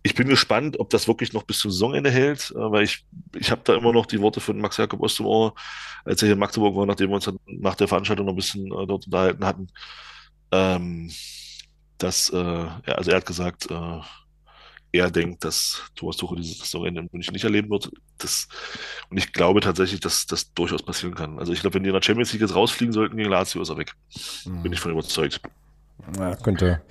ich 0.04 0.16
bin 0.16 0.28
gespannt, 0.28 0.80
ob 0.80 0.90
das 0.90 1.08
wirklich 1.08 1.34
noch 1.34 1.44
bis 1.44 1.60
zum 1.60 1.72
Saisonende 1.72 2.12
hält, 2.12 2.52
äh, 2.52 2.72
weil 2.72 2.84
ich 2.84 3.06
ich 3.36 3.52
habe 3.52 3.62
da 3.64 3.76
immer 3.76 3.94
noch 3.94 4.06
die 4.06 4.20
Worte 4.22 4.40
von 4.42 4.60
Max 4.60 4.78
Jakob 4.78 5.02
aus 5.02 5.16
dem 5.16 5.26
Ohr, 5.26 5.54
als 6.04 6.22
er 6.22 6.28
hier 6.28 6.34
in 6.34 6.40
Magdeburg 6.40 6.76
war, 6.76 6.86
nachdem 6.86 7.10
wir 7.10 7.16
uns 7.16 7.26
dann 7.26 7.40
nach 7.46 7.76
der 7.76 7.88
Veranstaltung 7.88 8.26
noch 8.26 8.34
ein 8.34 8.38
bisschen 8.38 8.68
äh, 8.68 8.88
dort 8.88 9.06
unterhalten 9.06 9.46
hatten, 9.46 9.68
ähm, 10.56 11.12
dass 11.98 12.30
äh, 12.30 12.38
ja, 12.38 12.94
also 12.96 13.12
er 13.12 13.18
hat 13.18 13.26
gesagt, 13.26 13.70
äh, 13.72 14.00
er 14.92 15.12
denkt, 15.12 15.44
dass 15.44 15.84
Thomas 15.96 16.18
Tuchel 16.18 16.38
dieses 16.38 16.60
Saisonende 16.60 17.02
in 17.02 17.10
München 17.12 17.34
nicht 17.34 17.44
erleben 17.44 17.70
wird. 17.70 17.92
Das, 18.18 18.48
und 19.10 19.18
ich 19.18 19.34
glaube 19.34 19.60
tatsächlich, 19.60 20.00
dass 20.00 20.26
das 20.26 20.54
durchaus 20.54 20.84
passieren 20.84 21.16
kann. 21.16 21.38
Also 21.40 21.52
ich 21.52 21.62
glaube, 21.62 21.76
wenn 21.76 21.84
die 21.84 21.90
in 21.90 21.94
der 21.94 22.02
Champions 22.02 22.32
League 22.32 22.42
jetzt 22.42 22.56
rausfliegen 22.56 22.94
sollten 22.94 23.18
gegen 23.18 23.30
Lazio, 23.30 23.62
ist 23.62 23.70
er 23.70 23.78
weg. 23.78 23.94
Bin 24.46 24.72
ich 24.72 24.80
von 24.80 24.92
überzeugt. 24.92 25.42
Ja, 26.18 26.36
könnte, 26.36 26.82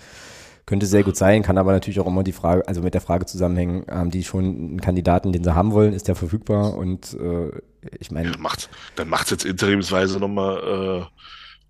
könnte 0.66 0.86
sehr 0.86 1.02
gut 1.02 1.16
sein, 1.16 1.42
kann 1.42 1.58
aber 1.58 1.72
natürlich 1.72 2.00
auch 2.00 2.06
immer 2.06 2.22
die 2.24 2.32
Frage, 2.32 2.66
also 2.66 2.82
mit 2.82 2.94
der 2.94 3.00
Frage 3.00 3.26
zusammenhängen, 3.26 3.86
haben 3.88 4.10
die 4.10 4.24
schon 4.24 4.44
einen 4.44 4.80
Kandidaten, 4.80 5.32
den 5.32 5.44
sie 5.44 5.54
haben 5.54 5.72
wollen, 5.72 5.92
ist 5.92 6.08
der 6.08 6.14
verfügbar? 6.14 6.76
Und 6.76 7.14
äh, 7.14 7.50
ich 7.98 8.10
meine, 8.10 8.32
Dann 8.32 8.40
macht, 8.40 8.68
dann 8.96 9.08
macht's 9.08 9.30
jetzt 9.30 9.44
interimsweise 9.44 10.18
nochmal, 10.18 10.58
äh, 10.58 11.06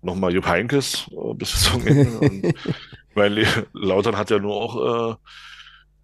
noch 0.05 0.15
mal 0.15 0.33
Jupp 0.33 0.47
Heynckes 0.47 1.09
äh, 1.11 1.33
bis 1.33 1.51
zum 1.51 1.81
Saisonende. 1.81 2.19
Und, 2.19 2.53
weil 3.15 3.47
Lautern 3.73 4.17
hat 4.17 4.29
ja 4.29 4.39
nur 4.39 4.55
auch 4.55 5.13
äh, 5.13 5.15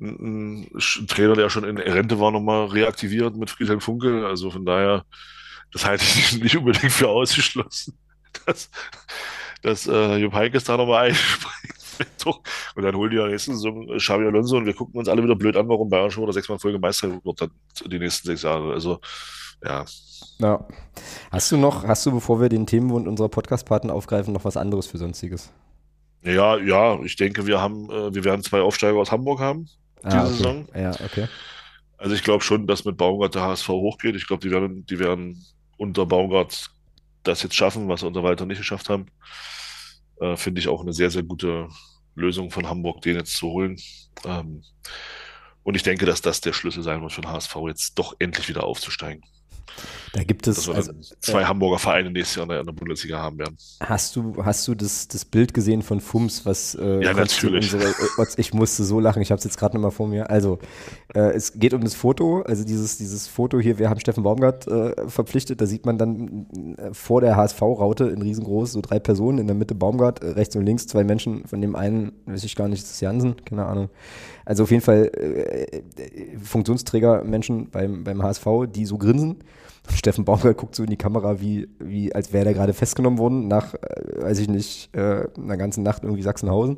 einen 0.02 0.68
Trainer, 1.08 1.36
der 1.36 1.50
schon 1.50 1.64
in 1.64 1.78
Rente 1.78 2.20
war, 2.20 2.32
nochmal 2.32 2.66
reaktiviert 2.66 3.36
mit 3.36 3.50
Friedhelm 3.50 3.82
Funkel. 3.82 4.26
Also 4.26 4.50
von 4.50 4.66
daher, 4.66 5.06
das 5.72 5.86
halte 5.86 6.04
ich 6.04 6.42
nicht 6.42 6.58
unbedingt 6.58 6.92
für 6.92 7.10
ausgeschlossen, 7.10 7.98
dass, 8.46 8.70
dass 9.62 9.88
äh, 9.88 10.18
Jupp 10.18 10.34
Heynckes 10.34 10.64
da 10.64 10.78
nochmal 10.78 11.10
einspringt. 11.10 11.78
Und 12.76 12.84
dann 12.84 12.96
holen 12.96 13.12
die 13.12 13.18
ja 13.18 13.28
nächste 13.28 13.52
Saison 13.54 13.88
Xabi 13.96 14.26
Alonso 14.26 14.58
und 14.58 14.66
wir 14.66 14.74
gucken 14.74 14.98
uns 14.98 15.08
alle 15.08 15.24
wieder 15.24 15.36
blöd 15.36 15.56
an, 15.56 15.70
warum 15.70 15.90
Bayern 15.90 16.10
schon 16.10 16.24
oder 16.24 16.34
sechsmal 16.34 16.58
Folge 16.58 16.80
Meister 16.80 17.12
wird 17.24 17.42
dann 17.42 17.52
die 17.86 18.00
nächsten 18.00 18.28
sechs 18.28 18.42
Jahre. 18.42 18.74
Also, 18.74 19.00
ja. 19.64 19.86
Ja. 20.40 20.68
Hast 21.32 21.52
du 21.52 21.58
noch, 21.58 21.84
hast 21.86 22.06
du, 22.06 22.12
bevor 22.12 22.42
wir 22.42 22.50
den 22.50 22.66
Themenwund 22.66 23.08
unserer 23.08 23.30
Podcast-Partner 23.30 23.94
aufgreifen, 23.94 24.34
noch 24.34 24.46
was 24.46 24.58
anderes 24.58 24.88
für 24.88 24.98
Sonstiges? 24.98 25.52
Ja, 26.24 26.58
ja, 26.58 27.00
ich 27.04 27.16
denke, 27.16 27.48
wir 27.48 27.62
haben, 27.62 27.90
äh, 27.90 28.14
wir 28.14 28.24
werden 28.24 28.44
zwei 28.44 28.62
Aufsteiger 28.62 28.98
aus 28.98 29.12
Hamburg 29.12 29.40
haben 29.40 29.68
diese 30.04 30.18
Ah, 30.18 30.24
okay. 30.24 30.34
Saison. 30.34 30.68
Ja, 30.76 30.92
okay. 30.92 31.28
Also 31.98 32.16
ich 32.16 32.24
glaube 32.24 32.44
schon, 32.44 32.66
dass 32.68 32.86
mit 32.86 32.98
Baumgart 32.98 33.36
der 33.36 33.44
HSV 33.44 33.70
hochgeht. 33.70 34.16
Ich 34.16 34.28
glaube, 34.28 34.42
die 34.46 34.52
werden, 34.52 34.86
die 34.88 35.00
werden 35.00 35.46
unter 35.78 36.06
Baumgart 36.06 36.70
das 37.24 37.44
jetzt 37.44 37.56
schaffen, 37.56 37.88
was 37.88 38.00
sie 38.00 38.08
unter 38.08 38.24
Walter 38.24 38.46
nicht 38.46 38.58
geschafft 38.58 38.90
haben. 38.90 39.06
Äh, 40.20 40.36
Finde 40.36 40.60
ich 40.60 40.68
auch 40.68 40.82
eine 40.82 40.94
sehr, 40.94 41.12
sehr 41.12 41.24
gute 41.24 41.68
Lösung 42.16 42.50
von 42.50 42.68
Hamburg, 42.68 43.02
den 43.02 43.18
jetzt 43.18 43.38
zu 43.38 43.48
holen. 43.48 43.78
Ähm, 44.26 44.64
und 45.64 45.76
ich 45.76 45.84
denke, 45.84 46.08
dass 46.08 46.22
das 46.22 46.42
der 46.42 46.54
Schlüssel 46.54 46.82
sein 46.82 47.02
wird 47.02 47.12
für 47.12 47.22
den 47.22 47.32
HSV, 47.32 47.56
jetzt 47.68 48.00
doch 48.00 48.16
endlich 48.18 48.50
wieder 48.50 48.64
aufzusteigen. 48.64 49.24
Da 50.14 50.24
gibt 50.24 50.46
es, 50.48 50.68
also, 50.68 50.92
dann 50.92 51.02
zwei 51.22 51.46
Hamburger 51.46 51.80
Vereine 51.80 52.12
nächstes 52.12 52.36
Jahr 52.36 52.44
in 52.44 52.50
der, 52.50 52.60
in 52.60 52.66
der 52.66 52.74
Bundesliga 52.74 53.18
haben 53.18 53.40
werden. 53.40 53.56
hast 53.80 54.16
du, 54.18 54.36
hast 54.44 54.68
du 54.68 54.76
das, 54.76 55.08
das 55.08 55.24
Bild 55.24 55.54
gesehen 55.54 55.82
von 55.82 56.02
Fums, 56.02 56.46
was 56.46 56.76
äh, 56.76 57.02
Ja, 57.02 57.14
natürlich. 57.14 57.74
Unsere, 57.74 57.92
äh, 57.92 58.28
ich 58.36 58.54
musste 58.54 58.84
so 58.84 59.00
lachen, 59.00 59.22
ich 59.22 59.32
habe 59.32 59.38
es 59.40 59.46
jetzt 59.46 59.58
gerade 59.58 59.78
nochmal 59.78 59.92
vor 59.92 60.08
mir. 60.08 60.30
Also, 60.30 60.60
äh, 61.14 61.32
es 61.32 61.54
geht 61.54 61.74
um 61.74 61.82
das 61.82 61.96
Foto, 61.96 62.42
also 62.42 62.66
dieses, 62.66 62.98
dieses 62.98 63.28
Foto 63.30 63.60
hier, 63.60 63.80
wir 63.80 63.90
haben 63.90 64.02
Steffen 64.02 64.24
Baumgart 64.24 64.68
äh, 64.68 65.08
verpflichtet, 65.08 65.62
da 65.62 65.66
sieht 65.66 65.86
man 65.86 65.98
dann 65.98 66.76
äh, 66.78 66.94
vor 66.94 67.22
der 67.22 67.38
HSV-Raute 67.38 68.06
in 68.06 68.22
riesengroß 68.22 68.74
so 68.74 68.82
drei 68.82 69.00
Personen, 69.00 69.38
in 69.38 69.48
der 69.48 69.56
Mitte 69.56 69.76
Baumgart, 69.76 70.22
äh, 70.22 70.32
rechts 70.32 70.58
und 70.58 70.66
links 70.66 70.88
zwei 70.88 71.06
Menschen, 71.06 71.48
von 71.48 71.62
dem 71.62 71.74
einen, 71.76 72.12
weiß 72.26 72.44
ich 72.44 72.58
gar 72.58 72.68
nicht, 72.68 72.84
ist 72.84 72.92
das 72.92 73.00
Jansen, 73.00 73.38
keine 73.46 73.66
Ahnung. 73.66 73.90
Also 74.44 74.64
auf 74.64 74.72
jeden 74.72 74.84
Fall 74.84 75.10
äh, 75.16 75.64
äh, 75.64 76.38
Funktionsträger 76.44 77.24
Menschen 77.24 77.70
beim, 77.70 78.04
beim 78.04 78.22
HSV, 78.22 78.46
die 78.68 78.86
so 78.86 78.98
grinsen. 78.98 79.38
Und 79.88 79.98
Steffen 79.98 80.26
Baumgart 80.26 80.58
guckt 80.58 80.76
so 80.76 80.84
in 80.84 80.90
die 80.90 80.98
Kamera, 80.98 81.42
wie, 81.42 81.68
wie 81.80 82.14
als 82.14 82.34
wäre 82.34 82.46
der 82.46 82.54
gerade 82.54 82.74
festgenommen 82.74 83.20
worden, 83.20 83.48
nach, 83.48 83.74
äh, 83.74 84.22
weiß 84.22 84.40
ich 84.40 84.48
nicht, 84.48 84.96
äh, 84.96 85.28
einer 85.38 85.58
ganzen 85.58 85.84
Nacht 85.84 86.04
irgendwie 86.04 86.24
Sachsenhausen. 86.24 86.78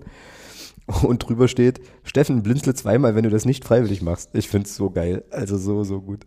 Und 1.03 1.27
drüber 1.27 1.47
steht, 1.47 1.79
Steffen, 2.03 2.43
blinzle 2.43 2.73
zweimal, 2.73 3.15
wenn 3.15 3.23
du 3.23 3.29
das 3.29 3.45
nicht 3.45 3.63
freiwillig 3.63 4.01
machst. 4.01 4.29
Ich 4.33 4.49
finde 4.49 4.67
es 4.67 4.75
so 4.75 4.89
geil. 4.89 5.23
Also 5.31 5.57
so, 5.57 5.83
so 5.83 6.01
gut. 6.01 6.25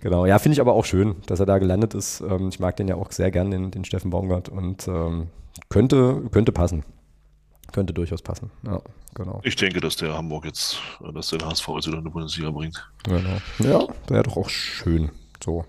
Genau. 0.00 0.24
Ja, 0.24 0.38
finde 0.38 0.54
ich 0.54 0.60
aber 0.60 0.74
auch 0.74 0.84
schön, 0.84 1.16
dass 1.26 1.40
er 1.40 1.46
da 1.46 1.58
gelandet 1.58 1.94
ist. 1.94 2.20
Ähm, 2.20 2.48
ich 2.48 2.60
mag 2.60 2.76
den 2.76 2.86
ja 2.86 2.94
auch 2.94 3.10
sehr 3.10 3.30
gern, 3.30 3.50
den, 3.50 3.70
den 3.70 3.84
Steffen 3.84 4.10
Baumgart. 4.10 4.48
Und 4.48 4.86
ähm, 4.86 5.28
könnte, 5.68 6.22
könnte 6.30 6.52
passen. 6.52 6.84
Könnte 7.72 7.92
durchaus 7.92 8.22
passen. 8.22 8.50
Ja, 8.64 8.80
genau. 9.14 9.40
Ich 9.42 9.56
denke, 9.56 9.80
dass 9.80 9.96
der 9.96 10.14
Hamburg 10.14 10.44
jetzt, 10.44 10.78
äh, 11.04 11.12
dass 11.12 11.30
der 11.30 11.40
HSV 11.40 11.68
jetzt 11.68 11.88
wieder 11.88 11.98
in 11.98 12.04
die 12.04 12.10
Bundesliga 12.10 12.50
bringt. 12.50 12.88
Genau. 13.02 13.38
Ja, 13.58 13.86
wäre 14.08 14.22
doch 14.22 14.36
auch 14.36 14.48
schön. 14.48 15.10
So. 15.42 15.64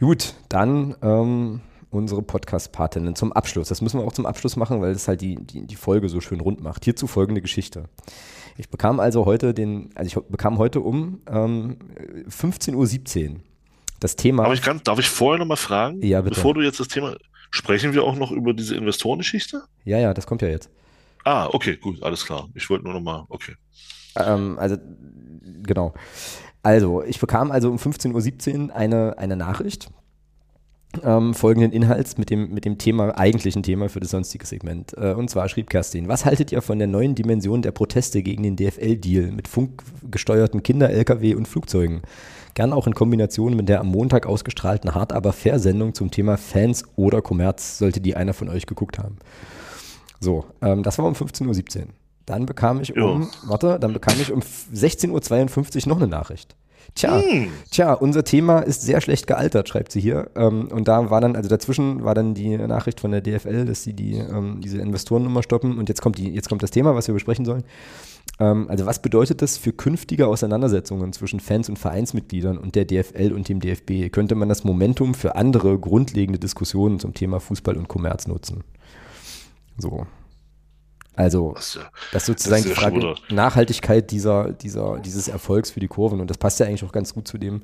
Gut, 0.00 0.34
dann 0.48 0.96
ähm, 1.02 1.60
unsere 1.90 2.22
Podcast-Patinnen 2.22 3.14
zum 3.14 3.32
Abschluss. 3.32 3.68
Das 3.68 3.80
müssen 3.82 4.00
wir 4.00 4.06
auch 4.06 4.12
zum 4.12 4.26
Abschluss 4.26 4.56
machen, 4.56 4.80
weil 4.80 4.92
das 4.92 5.06
halt 5.08 5.20
die, 5.20 5.36
die, 5.36 5.66
die 5.66 5.76
Folge 5.76 6.08
so 6.08 6.20
schön 6.20 6.40
rund 6.40 6.62
macht. 6.62 6.84
Hierzu 6.84 7.06
folgende 7.06 7.40
Geschichte. 7.42 7.84
Ich 8.56 8.68
bekam 8.68 9.00
also 9.00 9.24
heute 9.26 9.54
den, 9.54 9.90
also 9.94 10.06
ich 10.20 10.26
bekam 10.28 10.58
heute 10.58 10.80
um 10.80 11.20
ähm, 11.28 11.76
15.17 12.28 13.30
Uhr 13.30 13.36
das 14.00 14.16
Thema. 14.16 14.44
Aber 14.44 14.54
ich 14.54 14.62
kann, 14.62 14.80
darf 14.84 14.98
ich 14.98 15.08
vorher 15.08 15.38
noch 15.38 15.46
mal 15.46 15.56
fragen, 15.56 16.02
Ja, 16.02 16.20
bitte. 16.20 16.34
bevor 16.34 16.54
du 16.54 16.60
jetzt 16.62 16.80
das 16.80 16.88
Thema, 16.88 17.14
sprechen 17.50 17.92
wir 17.94 18.02
auch 18.02 18.16
noch 18.16 18.32
über 18.32 18.52
diese 18.52 18.74
Investorengeschichte? 18.74 19.62
ja, 19.84 19.98
ja, 19.98 20.12
das 20.12 20.26
kommt 20.26 20.42
ja 20.42 20.48
jetzt. 20.48 20.68
Ah, 21.24 21.46
okay, 21.52 21.76
gut, 21.76 22.02
alles 22.02 22.24
klar. 22.26 22.48
Ich 22.54 22.68
wollte 22.68 22.84
nur 22.84 22.94
noch 22.94 23.00
mal, 23.00 23.24
okay. 23.28 23.54
Ähm, 24.16 24.58
also, 24.58 24.76
genau. 25.62 25.94
Also, 26.62 27.02
ich 27.02 27.18
bekam 27.18 27.50
also 27.50 27.70
um 27.70 27.76
15.17 27.76 28.68
Uhr 28.68 28.76
eine, 28.76 29.18
eine 29.18 29.36
Nachricht 29.36 29.90
ähm, 31.02 31.34
folgenden 31.34 31.72
Inhalts 31.72 32.18
mit 32.18 32.30
dem, 32.30 32.52
mit 32.52 32.64
dem 32.64 32.78
Thema, 32.78 33.16
eigentlichen 33.16 33.62
Thema 33.62 33.88
für 33.88 34.00
das 34.00 34.10
sonstige 34.10 34.46
Segment. 34.46 34.96
Äh, 34.96 35.14
und 35.14 35.30
zwar 35.30 35.48
schrieb 35.48 35.70
Kerstin, 35.70 36.08
was 36.08 36.24
haltet 36.24 36.52
ihr 36.52 36.62
von 36.62 36.78
der 36.78 36.88
neuen 36.88 37.14
Dimension 37.14 37.62
der 37.62 37.72
Proteste 37.72 38.22
gegen 38.22 38.42
den 38.42 38.56
DFL-Deal 38.56 39.32
mit 39.32 39.48
funkgesteuerten 39.48 40.62
Kinder-Lkw 40.62 41.34
und 41.34 41.48
Flugzeugen? 41.48 42.02
Gern 42.54 42.72
auch 42.72 42.86
in 42.86 42.94
Kombination 42.94 43.56
mit 43.56 43.68
der 43.68 43.80
am 43.80 43.88
Montag 43.88 44.26
ausgestrahlten 44.26 44.94
Hart 44.94 45.12
aber 45.12 45.32
fair 45.32 45.58
Sendung 45.58 45.94
zum 45.94 46.10
Thema 46.10 46.36
Fans 46.36 46.84
oder 46.96 47.22
Kommerz, 47.22 47.78
sollte 47.78 48.00
die 48.00 48.14
einer 48.14 48.34
von 48.34 48.48
euch 48.48 48.66
geguckt 48.66 48.98
haben. 48.98 49.16
So, 50.20 50.44
ähm, 50.60 50.82
das 50.82 50.98
war 50.98 51.06
um 51.06 51.14
15.17 51.14 51.78
Uhr. 51.78 51.86
Dann 52.26 52.46
bekam 52.46 52.80
ich 52.80 52.96
um, 52.96 53.22
Ja. 53.22 53.28
warte, 53.46 53.78
dann 53.80 53.92
bekam 53.92 54.14
ich 54.20 54.32
um 54.32 54.40
16.52 54.40 55.82
Uhr 55.84 55.88
noch 55.88 55.96
eine 55.98 56.06
Nachricht. 56.08 56.54
Tja, 56.94 57.20
Hm. 57.20 57.48
tja, 57.70 57.94
unser 57.94 58.22
Thema 58.24 58.58
ist 58.58 58.82
sehr 58.82 59.00
schlecht 59.00 59.26
gealtert, 59.26 59.68
schreibt 59.68 59.92
sie 59.92 60.00
hier. 60.00 60.30
Ähm, 60.34 60.68
und 60.70 60.88
da 60.88 61.10
war 61.10 61.20
dann, 61.20 61.36
also 61.36 61.48
dazwischen 61.48 62.04
war 62.04 62.14
dann 62.14 62.34
die 62.34 62.56
Nachricht 62.58 63.00
von 63.00 63.12
der 63.12 63.22
DFL, 63.22 63.64
dass 63.64 63.82
sie 63.82 63.94
die, 63.94 64.16
ähm, 64.16 64.60
diese 64.60 64.78
Investorennummer 64.78 65.42
stoppen. 65.42 65.78
Und 65.78 65.88
jetzt 65.88 66.02
kommt 66.02 66.18
die, 66.18 66.28
jetzt 66.34 66.48
kommt 66.48 66.62
das 66.62 66.70
Thema, 66.70 66.94
was 66.94 67.06
wir 67.06 67.14
besprechen 67.14 67.44
sollen. 67.44 67.62
Ähm, 68.40 68.66
also 68.68 68.84
was 68.84 69.00
bedeutet 69.00 69.40
das 69.42 69.56
für 69.56 69.72
künftige 69.72 70.26
Auseinandersetzungen 70.26 71.12
zwischen 71.12 71.40
Fans 71.40 71.68
und 71.68 71.78
Vereinsmitgliedern 71.78 72.58
und 72.58 72.74
der 72.74 72.84
DFL 72.84 73.32
und 73.32 73.48
dem 73.48 73.60
DFB? 73.60 74.10
Könnte 74.10 74.34
man 74.34 74.48
das 74.50 74.64
Momentum 74.64 75.14
für 75.14 75.34
andere 75.36 75.78
grundlegende 75.78 76.38
Diskussionen 76.40 76.98
zum 76.98 77.14
Thema 77.14 77.40
Fußball 77.40 77.76
und 77.76 77.88
Kommerz 77.88 78.26
nutzen? 78.26 78.64
So. 79.78 80.06
Also, 81.14 81.52
Das 81.54 81.68
ist 81.68 81.74
ja, 81.74 81.90
das 82.12 82.22
ist 82.22 82.26
sozusagen 82.26 82.62
Das 82.62 82.62
die 82.62 82.68
ja 82.70 82.74
Frage 82.74 83.00
schon 83.00 83.36
Nachhaltigkeit 83.36 84.10
dieser, 84.10 84.52
dieser, 84.52 84.98
dieses 84.98 85.28
Erfolgs 85.28 85.70
für 85.70 85.80
die 85.80 85.88
Kurven. 85.88 86.20
Und 86.20 86.30
das 86.30 86.38
passt 86.38 86.58
ja 86.60 86.66
eigentlich 86.66 86.84
auch 86.84 86.92
ganz 86.92 87.12
gut 87.12 87.28
zu 87.28 87.38
dem, 87.38 87.62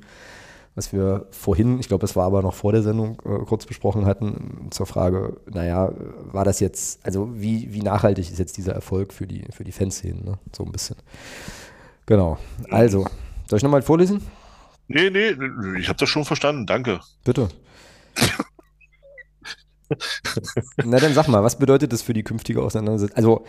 was 0.75 0.93
wir 0.93 1.25
vorhin, 1.31 1.79
ich 1.79 1.87
glaube, 1.87 2.01
das 2.01 2.15
war 2.15 2.25
aber 2.25 2.41
noch 2.41 2.53
vor 2.53 2.71
der 2.71 2.83
Sendung, 2.83 3.19
äh, 3.25 3.43
kurz 3.45 3.65
besprochen 3.65 4.05
hatten, 4.05 4.67
zur 4.69 4.85
Frage, 4.85 5.37
naja, 5.51 5.91
war 6.31 6.45
das 6.45 6.59
jetzt, 6.59 7.05
also 7.05 7.29
wie, 7.33 7.73
wie 7.73 7.81
nachhaltig 7.81 8.29
ist 8.31 8.39
jetzt 8.39 8.55
dieser 8.57 8.73
Erfolg 8.73 9.11
für 9.11 9.25
die, 9.25 9.43
für 9.51 9.63
die 9.63 9.71
Fanszenen, 9.71 10.23
ne? 10.23 10.39
so 10.55 10.63
ein 10.63 10.71
bisschen. 10.71 10.95
Genau. 12.05 12.37
Also, 12.69 13.05
soll 13.47 13.57
ich 13.57 13.63
nochmal 13.63 13.81
vorlesen? 13.81 14.21
nee, 14.87 15.09
nee, 15.09 15.35
ich 15.79 15.87
habe 15.89 15.99
das 15.99 16.09
schon 16.09 16.25
verstanden, 16.25 16.65
danke. 16.65 16.99
Bitte. 17.23 17.49
Na 20.83 20.99
dann 20.99 21.13
sag 21.13 21.27
mal, 21.27 21.43
was 21.43 21.57
bedeutet 21.57 21.93
das 21.93 22.01
für 22.01 22.13
die 22.13 22.23
künftige 22.23 22.61
Auseinandersetzung? 22.61 23.17
Also, 23.17 23.45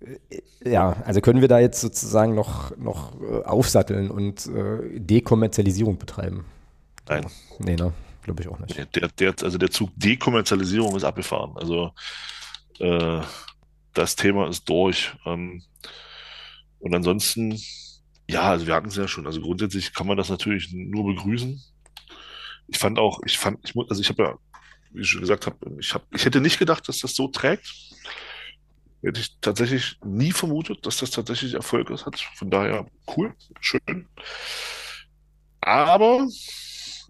äh, 0.00 0.70
ja, 0.70 0.96
also 1.04 1.20
können 1.20 1.40
wir 1.40 1.48
da 1.48 1.58
jetzt 1.58 1.80
sozusagen 1.80 2.34
noch, 2.34 2.76
noch 2.76 3.20
äh, 3.20 3.42
aufsatteln 3.44 4.10
und 4.10 4.46
äh, 4.46 4.98
Dekommerzialisierung 4.98 5.98
betreiben? 5.98 6.44
Nein. 7.08 7.26
Nee, 7.58 7.76
ne? 7.76 7.92
Glaube 8.22 8.42
ich 8.42 8.48
auch 8.48 8.58
nicht. 8.58 8.76
Der, 8.94 9.08
der, 9.08 9.34
also 9.42 9.58
der 9.58 9.70
Zug 9.70 9.90
Dekommerzialisierung 9.96 10.94
ist 10.94 11.04
abgefahren. 11.04 11.56
Also 11.56 11.90
äh, 12.78 13.20
das 13.94 14.16
Thema 14.16 14.48
ist 14.48 14.68
durch. 14.68 15.12
Ähm, 15.26 15.62
und 16.78 16.94
ansonsten, 16.94 17.58
ja, 18.28 18.42
also 18.42 18.66
wir 18.66 18.74
hatten 18.74 18.88
es 18.88 18.96
ja 18.96 19.08
schon. 19.08 19.26
Also 19.26 19.40
grundsätzlich 19.40 19.92
kann 19.92 20.06
man 20.06 20.16
das 20.16 20.28
natürlich 20.28 20.72
nur 20.72 21.04
begrüßen. 21.04 21.60
Ich 22.68 22.78
fand 22.78 22.98
auch, 22.98 23.20
ich 23.26 23.38
fand, 23.38 23.58
ich 23.64 23.74
muss, 23.74 23.90
also 23.90 24.00
ich 24.00 24.08
habe 24.08 24.22
ja, 24.22 24.34
wie 24.92 25.02
ich 25.02 25.08
schon 25.08 25.20
gesagt 25.20 25.46
habe, 25.46 25.56
ich 25.78 25.94
habe, 25.94 26.04
ich 26.14 26.24
hätte 26.24 26.40
nicht 26.40 26.58
gedacht, 26.58 26.88
dass 26.88 26.98
das 26.98 27.14
so 27.14 27.28
trägt. 27.28 27.66
Hätte 29.02 29.20
ich 29.20 29.36
tatsächlich 29.40 29.98
nie 30.04 30.32
vermutet, 30.32 30.86
dass 30.86 30.98
das 30.98 31.10
tatsächlich 31.10 31.54
Erfolg 31.54 31.90
ist, 31.90 32.06
hat. 32.06 32.20
Von 32.36 32.50
daher 32.50 32.86
cool, 33.16 33.34
schön. 33.60 34.08
Aber 35.60 36.26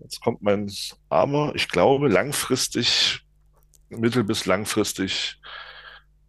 Jetzt 0.02 0.20
kommt 0.20 0.42
mein 0.42 0.70
Armer. 1.08 1.52
Ich 1.54 1.68
glaube, 1.68 2.08
langfristig, 2.08 3.20
mittel- 3.88 4.24
bis 4.24 4.46
langfristig 4.46 5.40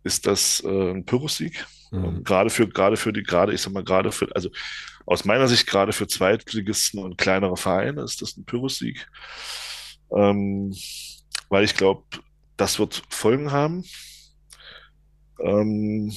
ist 0.03 0.27
das 0.27 0.61
äh, 0.65 0.91
ein 0.91 1.05
Pyrrhussieg. 1.05 1.65
Mhm. 1.91 2.23
Gerade 2.23 2.49
für, 2.49 2.67
gerade 2.67 2.97
für 2.97 3.13
die, 3.13 3.23
gerade, 3.23 3.53
ich 3.53 3.61
sag 3.61 3.73
mal, 3.73 3.83
gerade 3.83 4.11
für, 4.11 4.27
also 4.35 4.49
aus 5.05 5.25
meiner 5.25 5.47
Sicht, 5.47 5.67
gerade 5.67 5.93
für 5.93 6.07
Zweitligisten 6.07 6.99
und 6.99 7.17
kleinere 7.17 7.57
Vereine 7.57 8.03
ist 8.03 8.21
das 8.21 8.37
ein 8.37 8.45
Pyrrhussieg. 8.45 9.07
Ähm, 10.15 10.73
weil 11.53 11.65
ich 11.65 11.75
glaube, 11.75 12.03
das 12.57 12.79
wird 12.79 13.03
Folgen 13.09 13.53
haben. 13.53 13.85
Ähm, 15.39 16.11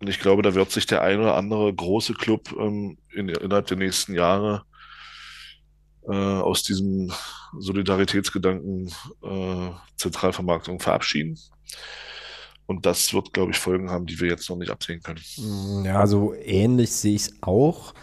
und 0.00 0.08
ich 0.08 0.20
glaube, 0.20 0.42
da 0.42 0.54
wird 0.54 0.70
sich 0.70 0.86
der 0.86 1.02
ein 1.02 1.20
oder 1.20 1.36
andere 1.36 1.72
große 1.74 2.14
Club 2.14 2.52
ähm, 2.58 2.98
in, 3.12 3.28
innerhalb 3.28 3.66
der 3.66 3.76
nächsten 3.76 4.14
Jahre 4.14 4.64
äh, 6.08 6.12
aus 6.14 6.62
diesem 6.62 7.12
Solidaritätsgedanken 7.58 8.88
äh, 9.22 9.70
Zentralvermarktung 9.96 10.80
verabschieden. 10.80 11.38
Und 12.66 12.84
das 12.86 13.12
wird, 13.14 13.32
glaube 13.32 13.52
ich, 13.52 13.58
Folgen 13.58 13.90
haben, 13.90 14.06
die 14.06 14.20
wir 14.20 14.28
jetzt 14.28 14.48
noch 14.50 14.56
nicht 14.56 14.70
absehen 14.70 15.02
können. 15.02 15.24
Mm, 15.36 15.84
Ja, 15.84 16.06
so 16.06 16.34
ähnlich 16.34 16.92
sehe 16.92 17.14
ich 17.16 17.22
es 17.22 17.42
auch. 17.42 17.94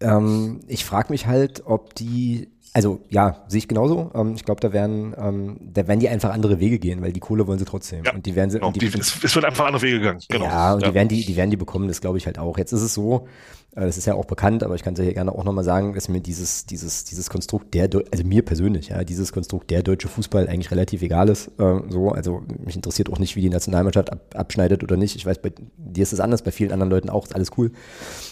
Ähm, 0.00 0.60
ich 0.68 0.84
frage 0.84 1.12
mich 1.12 1.26
halt, 1.26 1.64
ob 1.66 1.94
die 1.94 2.51
also 2.74 3.04
ja, 3.10 3.44
sehe 3.48 3.58
ich 3.58 3.68
genauso. 3.68 4.10
Ähm, 4.14 4.34
ich 4.34 4.44
glaube, 4.44 4.60
da 4.60 4.72
werden, 4.72 5.14
ähm, 5.18 5.56
da 5.60 5.86
werden 5.86 6.00
die 6.00 6.08
einfach 6.08 6.30
andere 6.30 6.58
Wege 6.58 6.78
gehen, 6.78 7.02
weil 7.02 7.12
die 7.12 7.20
Kohle 7.20 7.46
wollen 7.46 7.58
sie 7.58 7.66
trotzdem. 7.66 8.04
Ja, 8.04 8.14
und 8.14 8.24
die 8.24 8.34
werden 8.34 8.50
sie. 8.50 8.58
Genau, 8.58 8.72
die, 8.72 8.78
die, 8.78 8.98
es, 8.98 9.34
wird 9.34 9.44
einfach 9.44 9.66
andere 9.66 9.82
Wege 9.82 9.98
gegangen. 9.98 10.20
Genau. 10.28 10.44
Ja, 10.46 10.74
und 10.74 10.86
die 10.86 10.94
werden 10.94 11.08
die, 11.08 11.24
die 11.24 11.36
werden 11.36 11.50
die 11.50 11.58
bekommen, 11.58 11.88
das 11.88 12.00
glaube 12.00 12.16
ich 12.16 12.26
halt 12.26 12.38
auch. 12.38 12.56
Jetzt 12.56 12.72
ist 12.72 12.82
es 12.82 12.94
so, 12.94 13.28
das 13.74 13.96
ist 13.96 14.06
ja 14.06 14.14
auch 14.14 14.26
bekannt, 14.26 14.62
aber 14.62 14.74
ich 14.74 14.82
kann 14.82 14.92
es 14.92 14.98
ja 14.98 15.04
hier 15.04 15.14
gerne 15.14 15.32
auch 15.32 15.44
nochmal 15.44 15.64
sagen, 15.64 15.94
dass 15.94 16.08
mir 16.08 16.20
dieses, 16.20 16.66
dieses, 16.66 17.04
dieses 17.04 17.30
Konstrukt 17.30 17.72
der, 17.72 17.88
also 18.10 18.22
mir 18.22 18.44
persönlich, 18.44 18.88
ja, 18.88 19.02
dieses 19.02 19.32
Konstrukt 19.32 19.70
der 19.70 19.82
deutsche 19.82 20.08
Fußball 20.08 20.46
eigentlich 20.46 20.70
relativ 20.70 21.00
egal 21.00 21.30
ist. 21.30 21.48
Äh, 21.58 21.80
so, 21.88 22.10
also 22.10 22.42
mich 22.62 22.76
interessiert 22.76 23.10
auch 23.10 23.18
nicht, 23.18 23.34
wie 23.34 23.40
die 23.40 23.48
Nationalmannschaft 23.48 24.12
ab, 24.12 24.20
abschneidet 24.34 24.82
oder 24.82 24.98
nicht. 24.98 25.16
Ich 25.16 25.24
weiß, 25.24 25.38
bei 25.38 25.52
dir 25.78 26.02
ist 26.02 26.12
es 26.12 26.20
anders, 26.20 26.42
bei 26.42 26.50
vielen 26.50 26.70
anderen 26.70 26.90
Leuten 26.90 27.08
auch, 27.08 27.24
ist 27.24 27.34
alles 27.34 27.50
cool. 27.56 27.72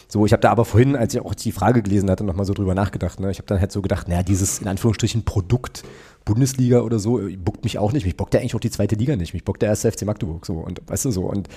So, 0.09 0.27
ich 0.27 0.33
habe 0.33 0.43
da 0.43 0.51
aber 0.51 0.67
vorhin, 0.67 0.95
als 0.95 1.15
ich 1.15 1.21
auch 1.21 1.35
die 1.35 1.53
Frage 1.53 1.83
gelesen 1.83 2.11
hatte, 2.11 2.25
nochmal 2.25 2.45
so 2.45 2.53
drüber 2.53 2.75
nachgedacht. 2.75 3.19
Ne? 3.19 3.31
Ich 3.31 3.39
habe 3.39 3.47
dann 3.47 3.61
halt 3.61 3.73
so 3.73 3.81
gedacht, 3.81 4.09
naja, 4.09 4.23
dieses 4.23 4.59
in 4.59 4.69
Anführungsstrichen 4.69 5.25
Produkt 5.25 5.85
Bundesliga 6.25 6.81
oder 6.81 6.99
so, 6.99 7.21
äh, 7.21 7.37
bockt 7.37 7.65
mich 7.65 7.79
auch 7.79 7.93
nicht. 7.93 8.05
Mich 8.05 8.17
bockt 8.17 8.35
ja 8.35 8.41
eigentlich 8.41 8.55
auch 8.55 8.61
die 8.61 8.71
zweite 8.71 8.95
Liga 8.95 9.17
nicht. 9.17 9.35
Mich 9.35 9.45
bockt 9.45 9.63
der 9.63 9.69
erste 9.69 9.91
FC 9.91 10.03
Magdeburg 10.03 10.47
so 10.47 10.55
und 10.55 10.81
weißt 10.87 11.05
du 11.07 11.11
so. 11.11 11.23
Und 11.25 11.49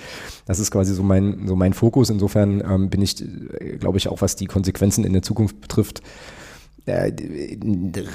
das 0.46 0.58
ist 0.58 0.70
quasi 0.70 0.94
so 0.94 1.02
mein, 1.02 1.46
so 1.46 1.56
mein 1.56 1.72
Fokus. 1.72 2.10
Insofern 2.10 2.60
ähm, 2.60 2.90
bin 2.90 3.02
ich, 3.02 3.20
äh, 3.22 3.76
glaube 3.78 3.98
ich, 3.98 4.08
auch 4.08 4.20
was 4.20 4.36
die 4.36 4.46
Konsequenzen 4.46 5.04
in 5.04 5.12
der 5.12 5.22
Zukunft 5.22 5.60
betrifft, 5.60 6.02
äh, 6.86 7.12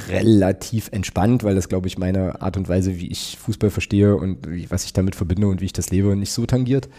relativ 0.09 0.89
entspannt, 0.91 1.43
weil 1.43 1.55
das, 1.55 1.69
glaube 1.69 1.87
ich, 1.87 1.97
meine 1.97 2.41
Art 2.41 2.57
und 2.57 2.69
Weise, 2.69 2.99
wie 2.99 3.07
ich 3.07 3.37
Fußball 3.39 3.69
verstehe 3.69 4.15
und 4.15 4.47
wie, 4.47 4.69
was 4.69 4.85
ich 4.85 4.93
damit 4.93 5.15
verbinde 5.15 5.47
und 5.47 5.61
wie 5.61 5.65
ich 5.65 5.73
das 5.73 5.89
lebe, 5.89 6.15
nicht 6.15 6.31
so 6.31 6.45
tangiert. 6.45 6.89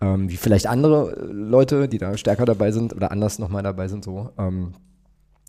Ähm, 0.00 0.28
wie 0.28 0.36
vielleicht 0.36 0.66
andere 0.66 1.16
äh, 1.16 1.32
Leute, 1.32 1.88
die 1.88 1.98
da 1.98 2.16
stärker 2.16 2.44
dabei 2.44 2.72
sind 2.72 2.94
oder 2.94 3.12
anders 3.12 3.38
nochmal 3.38 3.62
dabei 3.62 3.88
sind, 3.88 4.04
so. 4.04 4.30
Ähm, 4.36 4.74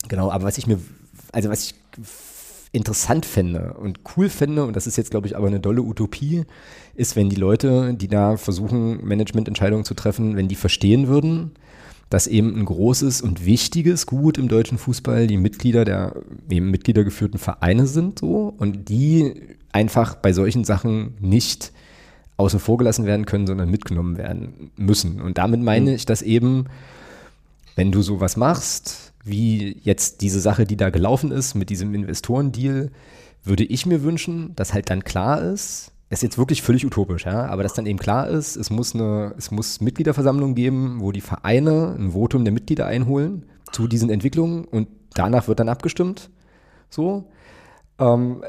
genau, 0.08 0.32
aber 0.32 0.45
was 0.45 0.58
ich 0.58 0.68
mir, 0.68 0.80
also 1.32 1.50
was 1.50 1.64
ich 1.64 1.76
interessant 2.74 3.26
fände 3.26 3.76
und 3.76 4.00
cool 4.18 4.28
fände, 4.28 4.66
und 4.66 4.76
das 4.76 4.88
ist 4.88 4.98
jetzt, 4.98 5.12
glaube 5.12 5.28
ich, 5.28 5.38
aber 5.38 5.48
eine 5.48 5.60
dolle 5.60 5.84
Utopie, 5.84 6.44
ist, 6.95 7.16
wenn 7.16 7.30
die 7.30 7.38
Leute, 7.38 7.94
die 7.94 8.08
da 8.08 8.36
versuchen, 8.36 9.06
Managemententscheidungen 9.06 9.86
zu 9.86 9.94
treffen, 9.94 10.36
wenn 10.36 10.48
die 10.48 10.56
verstehen 10.56 11.08
würden, 11.08 11.52
dass 12.10 12.28
eben 12.28 12.56
ein 12.60 12.66
großes 12.66 13.22
und 13.22 13.45
wichtiges 13.45 14.06
Gut 14.06 14.38
im 14.38 14.48
deutschen 14.48 14.78
Fußball 14.78 15.28
die 15.28 15.38
Mitglieder 15.38 15.86
der 15.86 16.16
eben 16.50 16.70
Mitgliedergeführten 16.72 17.40
Vereine 17.40 17.88
sind 17.88 18.20
so 18.20 18.54
und 18.58 18.90
die 18.90 19.34
einfach 19.72 20.16
bei 20.16 20.34
solchen 20.34 20.64
Sachen 20.64 21.16
nicht 21.20 21.72
außen 22.38 22.60
vor 22.60 22.78
gelassen 22.78 23.06
werden 23.06 23.26
können, 23.26 23.48
sondern 23.48 23.70
mitgenommen 23.70 24.18
werden 24.18 24.72
müssen. 24.76 25.22
Und 25.22 25.38
damit 25.38 25.62
meine 25.62 25.94
ich, 25.94 26.06
dass 26.06 26.24
eben, 26.24 26.66
wenn 27.76 27.91
du 27.91 28.02
sowas 28.02 28.36
machst, 28.36 29.12
wie 29.24 29.78
jetzt 29.82 30.22
diese 30.22 30.40
Sache, 30.40 30.66
die 30.66 30.78
da 30.78 30.90
gelaufen 30.90 31.32
ist 31.32 31.56
mit 31.56 31.70
diesem 31.70 31.94
Investorendeal, 31.94 32.91
würde 33.44 33.64
ich 33.64 33.86
mir 33.86 34.04
wünschen, 34.04 34.56
dass 34.56 34.74
halt 34.74 34.90
dann 34.90 35.04
klar 35.04 35.41
ist, 35.41 35.91
das 36.10 36.20
ist 36.20 36.24
jetzt 36.24 36.38
wirklich 36.38 36.62
völlig 36.62 36.86
utopisch, 36.86 37.26
ja, 37.26 37.48
aber 37.48 37.64
dass 37.64 37.74
dann 37.74 37.88
eben 37.88 37.98
klar 37.98 38.28
ist, 38.28 38.56
es 38.56 38.70
muss 38.70 38.94
eine, 38.94 39.34
es 39.38 39.50
muss 39.50 39.82
Mitgliederversammlungen 39.82 40.54
geben, 40.54 40.98
wo 41.00 41.12
die 41.12 41.22
Vereine 41.22 41.95
ein 41.98 42.12
Votum 42.12 42.45
der 42.45 42.54
Mitglieder 42.54 42.86
einholen 42.86 43.45
zu 43.72 43.88
diesen 43.88 44.12
Entwicklungen 44.12 44.66
und 44.66 44.88
danach 45.16 45.48
wird 45.48 45.60
dann 45.60 45.70
abgestimmt. 45.70 46.30
So. 46.90 47.26
Ähm, 47.98 48.44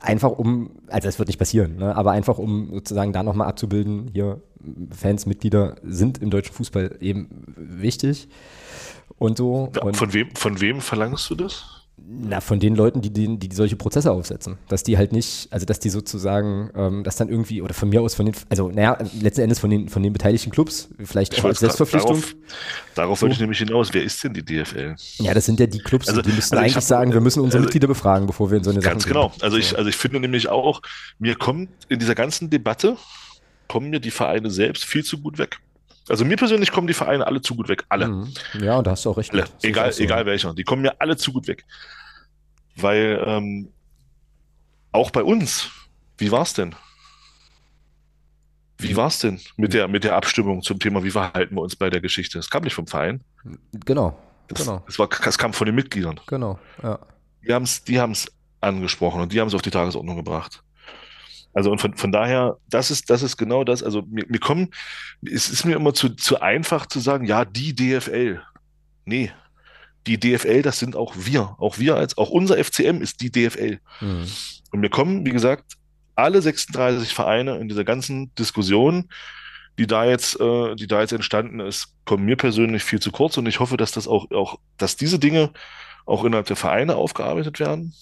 einfach 0.00 0.30
um, 0.30 0.72
also 0.88 1.08
das 1.08 1.18
wird 1.18 1.28
nicht 1.28 1.38
passieren, 1.38 1.76
ne, 1.76 1.96
aber 1.96 2.10
einfach 2.10 2.38
um 2.38 2.68
sozusagen 2.74 3.12
da 3.12 3.22
nochmal 3.22 3.48
abzubilden, 3.48 4.10
hier 4.12 4.42
Fans, 4.96 5.26
Mitglieder 5.26 5.76
sind 5.82 6.18
im 6.18 6.30
deutschen 6.30 6.54
Fußball 6.54 6.96
eben 7.00 7.28
wichtig 7.56 8.28
und 9.18 9.38
so. 9.38 9.70
Und 9.82 9.96
von, 9.96 10.12
wem, 10.12 10.28
von 10.34 10.60
wem 10.60 10.80
verlangst 10.80 11.28
du 11.30 11.34
das? 11.34 11.64
na, 12.12 12.40
von 12.40 12.58
den 12.58 12.74
Leuten, 12.74 13.02
die, 13.02 13.10
die, 13.12 13.38
die 13.38 13.54
solche 13.54 13.76
Prozesse 13.76 14.10
aufsetzen. 14.10 14.58
Dass 14.68 14.82
die 14.82 14.96
halt 14.96 15.12
nicht, 15.12 15.48
also 15.52 15.66
dass 15.66 15.78
die 15.80 15.90
sozusagen, 15.90 16.70
ähm, 16.74 17.04
dass 17.04 17.16
dann 17.16 17.28
irgendwie, 17.28 17.62
oder 17.62 17.74
von 17.74 17.88
mir 17.88 18.00
aus 18.00 18.14
von 18.14 18.26
den, 18.26 18.34
also 18.48 18.68
naja, 18.68 18.98
letzten 19.20 19.42
Endes 19.42 19.58
von 19.60 19.70
den, 19.70 19.88
von 19.88 20.02
den 20.02 20.12
beteiligten 20.12 20.50
Clubs, 20.50 20.88
vielleicht 21.04 21.34
Ich 21.34 21.40
auch 21.40 21.44
als 21.44 21.60
Selbstverpflichtung. 21.60 22.16
Darauf, 22.16 22.34
darauf 22.94 23.22
wollte 23.22 23.34
ich 23.34 23.40
nämlich 23.40 23.58
hinaus. 23.58 23.90
Wer 23.92 24.02
ist 24.02 24.24
denn 24.24 24.34
die 24.34 24.44
DFL? 24.44 24.96
Ja, 25.18 25.34
das 25.34 25.46
sind 25.46 25.60
ja 25.60 25.66
die 25.66 25.78
Clubs, 25.78 26.08
Also- 26.08 26.22
die 26.22 26.32
müssten 26.32 26.54
also 26.54 26.66
ich 26.66 26.72
eigentlich 26.72 26.76
hab- 26.76 26.82
sagen, 26.82 27.12
wir 27.12 27.20
müssen 27.20 27.40
unsere 27.40 27.58
also- 27.58 27.66
Mitglieder 27.66 27.86
befragen, 27.86 28.26
bevor 28.26 28.50
wir 28.50 28.58
in 28.58 28.64
so 28.64 28.70
eine 28.70 28.80
Ganz 28.80 29.02
Sachen 29.02 29.12
genau. 29.12 29.28
gehen. 29.28 29.42
Also 29.42 29.56
ich, 29.58 29.68
So. 29.68 29.76
also 29.76 29.88
ich 29.88 29.96
finde 29.96 30.20
nämlich 30.20 30.48
auch, 30.48 30.80
mir 31.18 31.36
kommt 31.36 31.68
in 31.88 31.98
dieser 31.98 32.14
ganzen 32.14 32.50
Debatte, 32.50 32.96
kommen 33.70 33.88
mir 33.90 34.00
die 34.00 34.10
Vereine 34.10 34.50
selbst 34.50 34.84
viel 34.84 35.04
zu 35.04 35.20
gut 35.20 35.38
weg. 35.38 35.60
Also 36.08 36.24
mir 36.24 36.36
persönlich 36.36 36.72
kommen 36.72 36.88
die 36.88 36.94
Vereine 36.94 37.24
alle 37.24 37.40
zu 37.40 37.54
gut 37.54 37.68
weg. 37.68 37.84
Alle. 37.88 38.08
Mhm. 38.08 38.32
Ja, 38.60 38.78
und 38.78 38.86
da 38.88 38.90
hast 38.90 39.04
du 39.04 39.10
auch 39.10 39.16
recht. 39.16 39.32
Alle. 39.32 39.42
Das 39.42 39.62
Egal, 39.62 39.92
so. 39.92 40.02
egal 40.02 40.26
welcher. 40.26 40.52
Die 40.54 40.64
kommen 40.64 40.82
mir 40.82 41.00
alle 41.00 41.16
zu 41.16 41.32
gut 41.32 41.46
weg. 41.46 41.64
Weil 42.74 43.22
ähm, 43.24 43.68
auch 44.90 45.12
bei 45.12 45.22
uns, 45.22 45.70
wie 46.18 46.32
war's 46.32 46.52
denn? 46.52 46.74
Wie 48.78 48.96
war's 48.96 49.20
denn 49.20 49.38
mit 49.56 49.72
der, 49.72 49.86
mit 49.86 50.02
der 50.02 50.16
Abstimmung 50.16 50.62
zum 50.62 50.80
Thema, 50.80 51.04
wie 51.04 51.10
verhalten 51.12 51.54
wir 51.54 51.60
uns 51.62 51.76
bei 51.76 51.90
der 51.90 52.00
Geschichte? 52.00 52.40
Es 52.40 52.50
kam 52.50 52.64
nicht 52.64 52.74
vom 52.74 52.88
Verein. 52.88 53.20
Genau, 53.86 54.18
Das, 54.48 54.66
Genau. 54.66 54.82
es, 54.88 54.98
war, 54.98 55.08
es 55.26 55.38
kam 55.38 55.52
von 55.52 55.66
den 55.66 55.76
Mitgliedern. 55.76 56.18
genau, 56.26 56.58
ja. 56.82 56.98
Die 57.46 57.52
haben 57.52 57.62
es 57.64 57.84
die 57.84 58.00
haben's 58.00 58.26
angesprochen 58.60 59.20
und 59.20 59.32
die 59.32 59.40
haben 59.40 59.48
es 59.48 59.54
auf 59.54 59.62
die 59.62 59.70
Tagesordnung 59.70 60.16
gebracht. 60.16 60.62
Also 61.52 61.70
und 61.70 61.80
von, 61.80 61.94
von 61.96 62.12
daher, 62.12 62.56
das 62.68 62.90
ist, 62.90 63.10
das 63.10 63.22
ist 63.22 63.36
genau 63.36 63.64
das. 63.64 63.82
Also 63.82 64.02
mir, 64.02 64.24
mir 64.28 64.38
kommen, 64.38 64.70
es 65.22 65.48
ist 65.48 65.64
mir 65.64 65.76
immer 65.76 65.94
zu, 65.94 66.10
zu 66.10 66.40
einfach 66.40 66.86
zu 66.86 67.00
sagen, 67.00 67.24
ja, 67.24 67.44
die 67.44 67.74
DFL. 67.74 68.40
Nee, 69.04 69.32
die 70.06 70.18
DFL, 70.18 70.62
das 70.62 70.78
sind 70.78 70.96
auch 70.96 71.14
wir. 71.16 71.56
Auch 71.58 71.78
wir 71.78 71.96
als, 71.96 72.16
auch 72.16 72.30
unser 72.30 72.62
FCM 72.62 73.02
ist 73.02 73.20
die 73.20 73.30
DFL. 73.30 73.80
Mhm. 74.00 74.26
Und 74.70 74.80
mir 74.80 74.90
kommen, 74.90 75.26
wie 75.26 75.30
gesagt, 75.30 75.76
alle 76.14 76.40
36 76.40 77.12
Vereine 77.14 77.56
in 77.58 77.68
dieser 77.68 77.84
ganzen 77.84 78.34
Diskussion, 78.34 79.08
die 79.78 79.86
da 79.86 80.04
jetzt, 80.04 80.38
äh, 80.40 80.74
die 80.76 80.86
da 80.86 81.00
jetzt 81.00 81.12
entstanden 81.12 81.60
ist, 81.60 81.94
kommen 82.04 82.24
mir 82.24 82.36
persönlich 82.36 82.84
viel 82.84 83.00
zu 83.00 83.10
kurz. 83.10 83.36
Und 83.36 83.46
ich 83.46 83.60
hoffe, 83.60 83.76
dass 83.76 83.92
das 83.92 84.06
auch, 84.06 84.30
auch, 84.30 84.58
dass 84.76 84.96
diese 84.96 85.18
Dinge 85.18 85.50
auch 86.06 86.24
innerhalb 86.24 86.46
der 86.46 86.56
Vereine 86.56 86.96
aufgearbeitet 86.96 87.60
werden. 87.60 87.94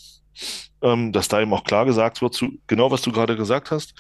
Ähm, 0.81 1.13
dass 1.13 1.29
da 1.29 1.41
eben 1.41 1.53
auch 1.53 1.65
klar 1.65 1.85
gesagt 1.85 2.23
wird, 2.23 2.35
zu, 2.35 2.53
genau 2.67 2.91
was 2.91 3.03
du 3.03 3.11
gerade 3.11 3.37
gesagt 3.37 3.71
hast, 3.71 3.95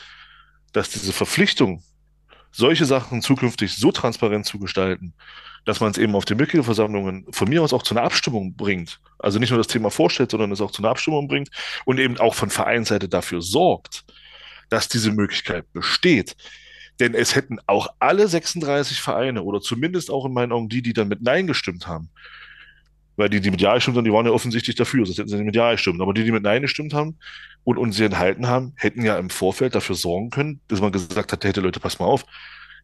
dass 0.72 0.90
diese 0.90 1.12
Verpflichtung, 1.12 1.82
solche 2.52 2.84
Sachen 2.84 3.20
zukünftig 3.20 3.76
so 3.76 3.92
transparent 3.92 4.46
zu 4.46 4.58
gestalten, 4.58 5.14
dass 5.64 5.80
man 5.80 5.90
es 5.90 5.98
eben 5.98 6.14
auf 6.14 6.24
den 6.24 6.38
Mitgliederversammlungen 6.38 7.26
von 7.30 7.48
mir 7.48 7.62
aus 7.62 7.72
auch 7.72 7.82
zu 7.82 7.94
einer 7.94 8.04
Abstimmung 8.04 8.54
bringt. 8.54 9.00
Also 9.18 9.38
nicht 9.38 9.50
nur 9.50 9.58
das 9.58 9.66
Thema 9.66 9.90
vorstellt, 9.90 10.30
sondern 10.30 10.52
es 10.52 10.60
auch 10.60 10.70
zu 10.70 10.82
einer 10.82 10.90
Abstimmung 10.90 11.28
bringt 11.28 11.50
und 11.84 11.98
eben 11.98 12.18
auch 12.18 12.34
von 12.34 12.50
Vereinsseite 12.50 13.08
dafür 13.08 13.42
sorgt, 13.42 14.04
dass 14.70 14.88
diese 14.88 15.12
Möglichkeit 15.12 15.70
besteht. 15.72 16.36
Denn 17.00 17.14
es 17.14 17.34
hätten 17.34 17.58
auch 17.66 17.88
alle 17.98 18.26
36 18.26 19.00
Vereine 19.00 19.42
oder 19.42 19.60
zumindest 19.60 20.10
auch 20.10 20.24
in 20.24 20.32
meinen 20.32 20.52
Augen 20.52 20.68
die, 20.68 20.82
die 20.82 20.92
dann 20.92 21.08
mit 21.08 21.22
Nein 21.22 21.46
gestimmt 21.46 21.86
haben, 21.86 22.10
weil 23.18 23.28
die, 23.28 23.40
die 23.40 23.50
mit 23.50 23.60
Ja 23.60 23.74
gestimmt 23.74 23.96
haben, 23.96 24.04
die 24.04 24.12
waren 24.12 24.24
ja 24.24 24.32
offensichtlich 24.32 24.76
dafür, 24.76 25.04
sonst 25.04 25.18
hätten 25.18 25.28
sie 25.28 25.36
nicht 25.36 25.46
mit 25.46 25.56
Ja 25.56 25.72
gestimmt. 25.72 26.00
Aber 26.00 26.14
die, 26.14 26.24
die 26.24 26.30
mit 26.30 26.44
Nein 26.44 26.62
gestimmt 26.62 26.94
haben 26.94 27.18
und 27.64 27.76
uns 27.76 27.96
sie 27.96 28.04
enthalten 28.04 28.46
haben, 28.46 28.72
hätten 28.76 29.04
ja 29.04 29.18
im 29.18 29.28
Vorfeld 29.28 29.74
dafür 29.74 29.96
sorgen 29.96 30.30
können, 30.30 30.60
dass 30.68 30.80
man 30.80 30.92
gesagt 30.92 31.32
hat, 31.32 31.44
hätte 31.44 31.60
Leute, 31.60 31.80
pass 31.80 31.98
mal 31.98 32.06
auf, 32.06 32.24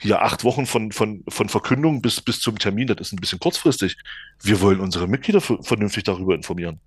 hier 0.01 0.23
acht 0.23 0.43
Wochen 0.43 0.67
von, 0.67 0.91
von, 0.91 1.23
von 1.29 1.49
Verkündung 1.49 2.03
bis, 2.03 2.21
bis 2.21 2.41
zum 2.41 2.59
Termin, 2.59 2.89
das 2.89 2.99
ist 3.01 3.13
ein 3.13 3.21
bisschen 3.21 3.39
kurzfristig. 3.39 3.97
Wir 4.43 4.61
wollen 4.61 4.81
unsere 4.81 5.07
Mitglieder 5.07 5.41
vernünftig 5.41 6.03
darüber 6.03 6.35
informieren. 6.35 6.81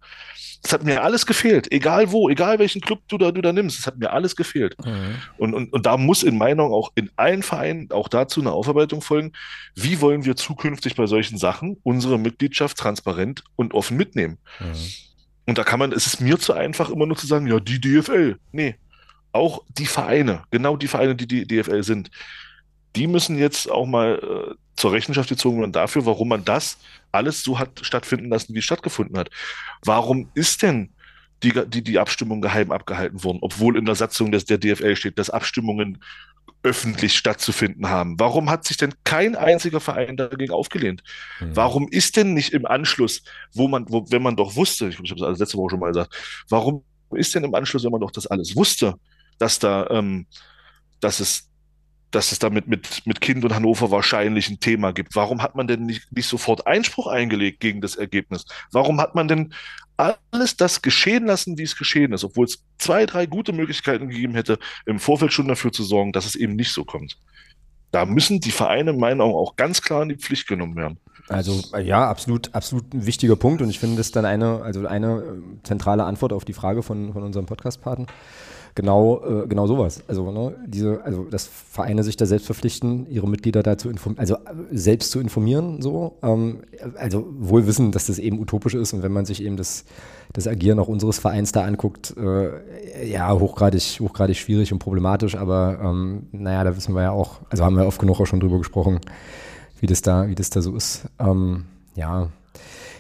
Das 0.64 0.74
hat 0.74 0.84
mir 0.84 1.04
alles 1.04 1.26
gefehlt, 1.26 1.72
egal 1.72 2.12
wo, 2.12 2.30
egal 2.30 2.60
welchen 2.60 2.82
Club 2.82 3.00
du 3.08 3.18
da, 3.18 3.32
du 3.32 3.42
da 3.42 3.54
nimmst, 3.54 3.80
das 3.80 3.88
hat 3.88 3.98
mir 3.98 4.12
alles 4.12 4.36
gefehlt. 4.36 4.76
Mhm. 4.86 5.16
Und, 5.38 5.54
und, 5.54 5.72
und 5.72 5.86
da 5.86 5.98
muss 5.98 6.24
in 6.24 6.38
meiner 6.38 6.58
Meinung 6.58 6.74
auch 6.74 6.92
in 6.96 7.10
allen 7.16 7.44
Vereinen 7.44 7.92
auch 7.92 8.08
dazu 8.08 8.42
eine 8.42 8.52
Aufarbeitung 8.52 9.02
folgen. 9.02 9.34
Wie 9.76 10.02
wollen 10.02 10.26
wir 10.26 10.36
zukünftig 10.36 10.96
bei 10.96 11.06
solchen 11.06 11.38
Sachen 11.38 11.78
unsere 11.84 12.18
Mitgliedschaft 12.18 12.78
transparent 12.78 13.44
und 13.56 13.74
offen 13.74 13.96
mitnehmen? 13.96 14.38
Mhm. 14.60 14.76
Und 15.46 15.58
da 15.58 15.64
kann 15.64 15.80
man, 15.80 15.92
es 15.92 16.08
ist 16.08 16.20
mir 16.20 16.38
zu 16.40 16.54
einfach, 16.54 16.90
immer 16.90 17.06
nur 17.06 17.16
zu 17.16 17.28
sagen, 17.28 17.48
ja, 17.48 17.60
die 17.60 17.80
DFL. 17.80 18.38
Nee, 18.52 18.76
auch 19.32 19.64
die 19.70 19.86
Vereine, 19.86 20.44
genau 20.52 20.76
die 20.76 20.88
Vereine, 20.88 21.16
die 21.16 21.28
die 21.28 21.46
DFL 21.48 21.84
sind, 21.84 22.10
die 22.96 23.08
müssen 23.08 23.38
jetzt 23.38 23.70
auch 23.70 23.86
mal 23.86 24.20
äh, 24.22 24.56
zur 24.76 24.92
Rechenschaft 24.92 25.30
gezogen 25.30 25.60
werden 25.60 25.72
dafür, 25.72 26.06
warum 26.06 26.30
man 26.30 26.46
das 26.46 26.78
alles 27.12 27.44
so 27.44 27.60
hat 27.60 27.80
stattfinden 27.82 28.30
lassen, 28.30 28.54
wie 28.54 28.60
es 28.60 28.66
stattgefunden 28.66 29.18
hat. 29.18 29.30
Warum 29.84 30.30
ist 30.34 30.62
denn 30.62 30.92
die, 31.44 31.54
die, 31.68 31.84
die 31.84 32.00
Abstimmung 32.00 32.42
geheim 32.42 32.72
abgehalten 32.72 33.24
worden, 33.24 33.40
obwohl 33.42 33.78
in 33.78 33.86
der 33.86 33.96
Satzung 33.96 34.32
des, 34.32 34.46
der 34.46 34.58
DFL 34.58 34.96
steht, 34.96 35.20
dass 35.20 35.30
Abstimmungen 35.30 36.04
öffentlich 36.64 37.16
stattzufinden 37.16 37.90
haben? 37.90 38.20
Warum 38.20 38.50
hat 38.50 38.66
sich 38.66 38.78
denn 38.78 38.94
kein 39.04 39.36
einziger 39.36 39.80
Verein 39.80 40.18
dagegen 40.18 40.52
aufgelehnt? 40.52 41.04
Mhm. 41.40 41.56
Warum 41.56 41.88
ist 41.90 42.18
denn 42.18 42.34
nicht 42.34 42.54
im 42.54 42.66
Anschluss, 42.66 43.24
wo 43.54 43.68
man, 43.68 43.86
wo, 43.90 44.06
wenn 44.10 44.24
man 44.24 44.36
doch 44.36 44.56
wusste, 44.56 44.90
ich, 44.90 45.00
ich 45.00 45.12
habe 45.12 45.20
es 45.20 45.26
alles 45.26 45.40
letzte 45.40 45.58
Woche 45.58 45.72
schon 45.72 45.80
mal 45.80 45.88
gesagt, 45.88 46.16
warum 46.50 46.84
ist 47.12 47.34
denn 47.36 47.44
im 47.44 47.56
Anschluss, 47.56 47.84
wenn 47.84 47.92
man 47.92 48.02
doch 48.02 48.12
das 48.12 48.28
alles 48.28 48.56
wusste, 48.56 48.96
dass 49.38 49.60
da, 49.60 49.88
ähm, 49.92 50.26
dass 51.00 51.20
es 51.20 51.47
dass 52.12 52.32
es 52.32 52.40
damit 52.40 52.68
mit, 52.68 53.06
mit 53.06 53.22
Kind 53.22 53.44
und 53.44 53.54
Hannover 53.54 53.92
wahrscheinlich 53.92 54.50
ein 54.50 54.60
Thema 54.60 54.94
gibt. 54.94 55.16
Warum 55.16 55.42
hat 55.42 55.56
man 55.56 55.68
denn 55.68 55.86
nicht, 55.86 56.12
nicht 56.12 56.28
sofort 56.28 56.66
Einspruch 56.66 57.08
eingelegt 57.08 57.60
gegen 57.60 57.82
das 57.82 57.96
Ergebnis? 57.96 58.46
Warum 58.72 59.02
hat 59.02 59.16
man 59.16 59.28
denn 59.28 59.54
alles 59.98 60.56
das 60.56 60.82
geschehen 60.82 61.26
lassen, 61.26 61.58
wie 61.58 61.64
es 61.64 61.76
geschehen 61.76 62.14
ist, 62.14 62.24
obwohl 62.24 62.46
es 62.46 62.64
zwei, 62.78 63.06
drei 63.06 63.26
gute 63.26 63.52
Möglichkeiten 63.52 64.10
gegeben 64.10 64.36
hätte, 64.36 64.60
im 64.86 65.00
Vorfeld 65.00 65.34
schon 65.34 65.48
dafür 65.48 65.72
zu 65.72 65.84
sorgen, 65.84 66.14
dass 66.14 66.26
es 66.26 66.36
eben 66.36 66.56
nicht 66.56 66.72
so 66.72 66.86
kommt? 66.86 67.18
Da 67.92 68.06
müssen 68.06 68.40
die 68.40 68.52
Vereine 68.52 68.92
in 68.92 69.00
meinen 69.00 69.22
Augen 69.22 69.36
auch 69.36 69.56
ganz 69.56 69.82
klar 69.82 70.04
in 70.04 70.10
die 70.10 70.18
Pflicht 70.18 70.48
genommen 70.48 70.76
werden. 70.76 71.00
Also 71.30 71.62
ja, 71.78 72.10
absolut, 72.10 72.54
absolut 72.54 72.94
ein 72.94 73.06
wichtiger 73.06 73.36
Punkt 73.36 73.62
und 73.62 73.70
ich 73.70 73.80
finde 73.80 73.98
das 73.98 74.12
dann 74.12 74.26
eine, 74.26 74.62
also 74.62 74.88
eine 74.88 75.18
äh, 75.18 75.64
zentrale 75.64 76.06
Antwort 76.06 76.32
auf 76.32 76.46
die 76.46 76.54
Frage 76.54 76.84
von, 76.84 77.12
von 77.12 77.24
unserem 77.24 77.46
Podcast-Paten 77.46 78.08
genau, 78.78 79.22
äh, 79.26 79.48
genau 79.48 79.66
sowas. 79.66 80.04
Also, 80.08 80.32
ne, 80.32 80.56
diese, 80.66 81.04
also, 81.04 81.24
dass 81.24 81.48
Vereine 81.48 82.04
sich 82.04 82.16
da 82.16 82.26
selbst 82.28 82.46
verpflichten, 82.46 83.10
ihre 83.10 83.28
Mitglieder 83.28 83.64
dazu 83.64 83.90
informieren, 83.90 84.20
also 84.20 84.38
selbst 84.72 85.12
zu 85.12 85.20
informieren, 85.20 85.82
so. 85.82 86.18
Ähm, 86.22 86.60
also 86.96 87.26
wohl 87.40 87.66
wissen, 87.66 87.92
dass 87.92 88.06
das 88.06 88.20
eben 88.20 88.40
utopisch 88.40 88.76
ist 88.76 88.94
und 88.94 89.02
wenn 89.02 89.12
man 89.12 89.26
sich 89.26 89.44
eben 89.44 89.58
das, 89.58 89.84
das 90.32 90.48
Agieren 90.48 90.80
auch 90.80 90.88
unseres 90.88 91.18
Vereins 91.18 91.52
da 91.52 91.64
anguckt, 91.64 92.16
äh, 92.18 93.10
ja, 93.10 93.34
hochgradig, 93.34 94.00
hochgradig 94.00 94.38
schwierig 94.38 94.72
und 94.72 94.80
problematisch, 94.80 95.36
aber 95.36 95.80
ähm, 95.84 96.28
naja, 96.32 96.64
da 96.64 96.78
wissen 96.78 96.94
wir 96.94 97.02
ja 97.02 97.12
auch, 97.12 97.40
also 97.50 97.66
haben 97.66 97.76
wir 97.76 97.88
oft 97.88 98.00
genug 98.00 98.22
auch 98.22 98.28
schon 98.28 98.40
drüber 98.40 98.60
gesprochen, 98.60 99.00
wie 99.80 99.88
das 99.88 100.04
da, 100.04 100.28
wie 100.28 100.36
das 100.36 100.52
da 100.52 100.62
so 100.62 100.76
ist. 100.76 101.06
Ähm, 101.20 101.66
ja, 101.96 102.30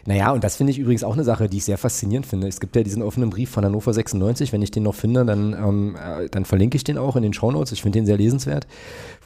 naja, 0.07 0.31
und 0.31 0.41
das 0.41 0.55
finde 0.55 0.71
ich 0.71 0.79
übrigens 0.79 1.03
auch 1.03 1.15
eine 1.15 1.25
Sache, 1.25 1.49
die 1.49 1.57
ich 1.57 1.65
sehr 1.65 1.77
faszinierend 1.77 2.25
finde. 2.25 2.47
Es 2.47 2.61
gibt 2.61 2.77
ja 2.77 2.81
diesen 2.81 3.03
offenen 3.03 3.29
Brief 3.29 3.49
von 3.49 3.65
Hannover 3.65 3.93
96, 3.93 4.53
wenn 4.53 4.61
ich 4.61 4.71
den 4.71 4.83
noch 4.83 4.95
finde, 4.95 5.25
dann, 5.25 5.51
ähm, 5.51 5.97
äh, 5.97 6.29
dann 6.29 6.45
verlinke 6.45 6.77
ich 6.77 6.85
den 6.85 6.97
auch 6.97 7.17
in 7.17 7.23
den 7.23 7.33
Shownotes. 7.33 7.73
Ich 7.73 7.81
finde 7.81 7.99
den 7.99 8.05
sehr 8.05 8.15
lesenswert, 8.15 8.67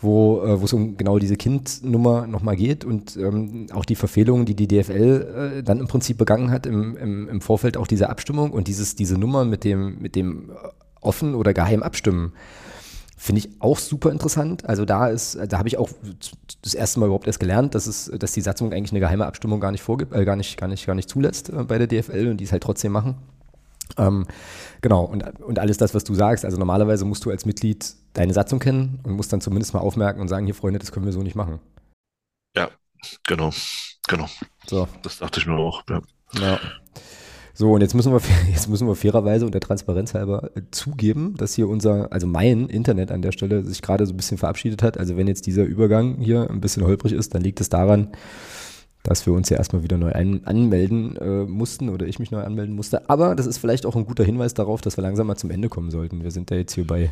wo 0.02 0.42
äh, 0.42 0.54
es 0.54 0.74
um 0.74 0.98
genau 0.98 1.20
diese 1.20 1.36
Kindnummer 1.36 2.26
nochmal 2.26 2.56
geht 2.56 2.84
und 2.84 3.16
ähm, 3.16 3.68
auch 3.72 3.86
die 3.86 3.94
Verfehlungen, 3.94 4.48
die 4.48 4.56
die 4.56 4.68
DFL 4.68 5.60
äh, 5.60 5.64
dann 5.64 5.82
im 5.82 5.88
Prinzip 5.88 6.18
begangen 6.18 6.50
hat 6.50 6.66
im, 6.66 6.98
im, 6.98 7.30
im 7.30 7.42
Vorfeld 7.42 7.78
auch 7.78 7.86
dieser 7.86 8.10
Abstimmung 8.10 8.50
und 8.50 8.68
dieses, 8.68 8.96
diese 8.96 9.20
Nummer 9.20 9.46
mit 9.46 9.64
dem, 9.64 10.00
mit 10.00 10.16
dem 10.16 10.50
offen 11.00 11.36
oder 11.36 11.54
geheim 11.54 11.84
abstimmen. 11.84 12.34
Finde 13.24 13.38
ich 13.38 13.62
auch 13.62 13.78
super 13.78 14.10
interessant. 14.10 14.66
Also 14.66 14.84
da 14.84 15.06
ist, 15.06 15.38
da 15.48 15.60
habe 15.60 15.68
ich 15.68 15.78
auch 15.78 15.90
das 16.64 16.74
erste 16.74 17.00
Mal 17.00 17.06
überhaupt 17.06 17.28
erst 17.28 17.40
gelernt, 17.40 17.76
dass 17.76 17.86
es, 17.86 18.12
dass 18.18 18.32
die 18.32 18.42
Satzung 18.42 18.74
eigentlich 18.74 18.94
eine 18.94 19.00
geheime 19.00 19.28
Abstimmung 19.28 19.60
gar 19.60 19.70
nicht 19.70 19.84
vorgibt, 19.84 20.12
äh, 20.12 20.26
gar 20.26 20.36
nicht, 20.36 20.58
gar 20.58 20.68
nicht, 20.68 20.88
gar 20.88 20.96
nicht 20.96 21.08
zulässt 21.08 21.50
äh, 21.50 21.64
bei 21.64 21.78
der 21.78 21.86
DFL 21.86 22.30
und 22.30 22.38
die 22.38 22.46
es 22.46 22.52
halt 22.52 22.64
trotzdem 22.64 22.92
machen. 22.92 23.18
Ähm, 24.00 24.26
genau, 24.82 25.04
und, 25.04 25.22
und 25.40 25.60
alles 25.60 25.78
das, 25.78 25.94
was 25.94 26.04
du 26.04 26.16
sagst, 26.16 26.46
also 26.46 26.58
normalerweise 26.58 27.06
musst 27.06 27.24
du 27.24 27.30
als 27.30 27.46
Mitglied 27.46 27.94
deine 28.14 28.34
Satzung 28.34 28.58
kennen 28.58 29.00
und 29.04 29.14
musst 29.14 29.32
dann 29.32 29.40
zumindest 29.40 29.76
mal 29.76 29.82
aufmerken 29.82 30.20
und 30.20 30.28
sagen, 30.28 30.48
hier 30.48 30.56
Freunde, 30.56 30.80
das 30.80 30.92
können 30.92 31.06
wir 31.06 31.14
so 31.14 31.22
nicht 31.22 31.36
machen. 31.36 31.60
Ja, 32.58 32.72
genau, 33.28 33.52
genau. 34.08 34.26
So. 34.66 34.88
Das 35.04 35.20
dachte 35.20 35.40
ich 35.40 35.46
mir 35.46 35.58
auch, 35.58 35.84
ja. 35.88 36.02
ja. 36.40 36.60
So, 37.62 37.74
und 37.74 37.82
jetzt 37.82 37.94
müssen 37.94 38.12
wir, 38.12 38.20
jetzt 38.52 38.70
müssen 38.70 38.88
wir 38.88 38.96
fairerweise 38.96 39.46
und 39.46 39.54
der 39.54 39.62
Transparenz 39.62 40.16
halber 40.16 40.50
äh, 40.56 40.62
zugeben, 40.72 41.36
dass 41.38 41.54
hier 41.54 41.70
unser, 41.70 42.12
also 42.12 42.26
mein 42.26 42.70
Internet 42.70 43.12
an 43.12 43.22
der 43.22 43.32
Stelle 43.32 43.64
sich 43.64 43.84
gerade 43.84 44.08
so 44.08 44.14
ein 44.14 44.18
bisschen 44.18 44.40
verabschiedet 44.40 44.82
hat. 44.82 44.98
Also 44.98 45.16
wenn 45.16 45.28
jetzt 45.28 45.46
dieser 45.46 45.64
Übergang 45.64 46.18
hier 46.18 46.50
ein 46.50 46.60
bisschen 46.60 46.84
holprig 46.84 47.14
ist, 47.14 47.36
dann 47.36 47.44
liegt 47.44 47.62
es 47.62 47.70
daran, 47.70 48.08
dass 49.04 49.28
wir 49.28 49.34
uns 49.34 49.50
ja 49.50 49.58
erstmal 49.58 49.84
wieder 49.84 50.00
neu 50.00 50.12
ein, 50.12 50.44
anmelden 50.48 51.16
äh, 51.18 51.44
mussten 51.44 51.90
oder 51.90 52.08
ich 52.08 52.18
mich 52.18 52.32
neu 52.32 52.42
anmelden 52.42 52.76
musste. 52.76 53.08
Aber 53.12 53.36
das 53.36 53.46
ist 53.46 53.60
vielleicht 53.60 53.86
auch 53.86 53.96
ein 53.96 54.08
guter 54.08 54.24
Hinweis 54.24 54.56
darauf, 54.56 54.82
dass 54.82 54.98
wir 54.98 55.04
langsam 55.04 55.28
mal 55.28 55.36
zum 55.36 55.52
Ende 55.52 55.70
kommen 55.70 55.92
sollten. 55.92 56.24
Wir 56.24 56.32
sind 56.32 56.50
ja 56.50 56.58
jetzt 56.58 56.74
hier 56.74 56.88
bei 56.88 57.12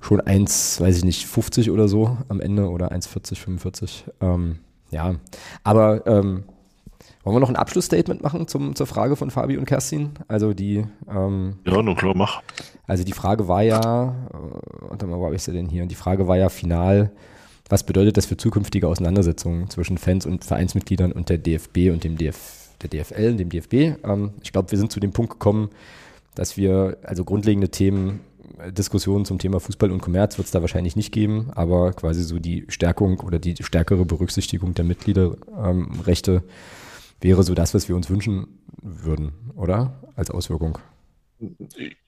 schon 0.00 0.22
1, 0.22 0.80
weiß 0.80 0.96
ich 0.96 1.04
nicht, 1.04 1.26
50 1.26 1.70
oder 1.70 1.88
so 1.88 2.16
am 2.28 2.40
Ende 2.40 2.70
oder 2.70 2.90
1,40, 2.90 3.36
45. 3.36 4.04
Ähm, 4.22 4.60
ja, 4.90 5.16
aber 5.62 6.06
ähm, 6.06 6.44
wollen 7.28 7.36
wir 7.36 7.40
noch 7.40 7.48
ein 7.50 7.56
Abschlussstatement 7.56 8.22
machen 8.22 8.48
zum, 8.48 8.74
zur 8.74 8.86
Frage 8.86 9.16
von 9.16 9.30
Fabi 9.30 9.56
und 9.58 9.66
Kerstin? 9.66 10.10
Also 10.28 10.54
die. 10.54 10.84
Ähm, 11.08 11.56
ja, 11.66 11.82
nur 11.82 11.94
klar, 11.94 12.14
mach. 12.16 12.42
Also 12.86 13.04
die 13.04 13.12
Frage 13.12 13.48
war 13.48 13.62
ja, 13.62 14.14
äh, 14.32 14.88
warte 14.88 15.06
mal, 15.06 15.18
wo 15.18 15.26
habe 15.26 15.34
ich 15.34 15.42
sie 15.42 15.52
denn 15.52 15.68
hier? 15.68 15.86
Die 15.86 15.94
Frage 15.94 16.26
war 16.26 16.38
ja 16.38 16.48
final, 16.48 17.10
was 17.68 17.84
bedeutet 17.84 18.16
das 18.16 18.26
für 18.26 18.36
zukünftige 18.36 18.88
Auseinandersetzungen 18.88 19.68
zwischen 19.68 19.98
Fans 19.98 20.24
und 20.24 20.44
Vereinsmitgliedern 20.44 21.12
und 21.12 21.28
der 21.28 21.38
DFB 21.38 21.90
und 21.92 22.02
dem 22.02 22.16
DF, 22.16 22.70
der 22.82 22.88
DFL 22.88 23.32
und 23.32 23.36
dem 23.38 23.50
DFB? 23.50 23.74
Ähm, 24.04 24.30
ich 24.42 24.52
glaube, 24.52 24.70
wir 24.70 24.78
sind 24.78 24.90
zu 24.90 25.00
dem 25.00 25.12
Punkt 25.12 25.32
gekommen, 25.32 25.68
dass 26.34 26.56
wir 26.56 26.96
also 27.02 27.24
grundlegende 27.24 27.68
Themen 27.68 28.20
äh, 28.58 28.72
Diskussionen 28.72 29.26
zum 29.26 29.38
Thema 29.38 29.60
Fußball 29.60 29.90
und 29.90 30.00
Kommerz 30.00 30.38
wird 30.38 30.46
es 30.46 30.52
da 30.52 30.62
wahrscheinlich 30.62 30.96
nicht 30.96 31.12
geben, 31.12 31.50
aber 31.54 31.92
quasi 31.92 32.22
so 32.22 32.38
die 32.38 32.64
Stärkung 32.68 33.20
oder 33.20 33.38
die 33.38 33.54
stärkere 33.60 34.06
Berücksichtigung 34.06 34.72
der 34.72 34.86
Mitgliederrechte 34.86 36.32
ähm, 36.32 36.42
wäre 37.20 37.42
so 37.42 37.54
das, 37.54 37.74
was 37.74 37.88
wir 37.88 37.96
uns 37.96 38.10
wünschen 38.10 38.60
würden, 38.82 39.32
oder? 39.54 40.02
Als 40.16 40.30
Auswirkung. 40.30 40.78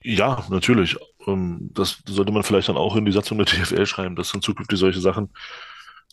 Ja, 0.01 0.45
natürlich. 0.49 0.97
Ähm, 1.25 1.69
das 1.73 2.01
sollte 2.05 2.31
man 2.31 2.43
vielleicht 2.43 2.69
dann 2.69 2.77
auch 2.77 2.95
in 2.95 3.05
die 3.05 3.11
Satzung 3.11 3.37
der 3.37 3.47
TFL 3.47 3.85
schreiben, 3.85 4.15
dass 4.15 4.31
dann 4.31 4.41
zukünftig 4.41 4.79
solche 4.79 4.99
Sachen 4.99 5.29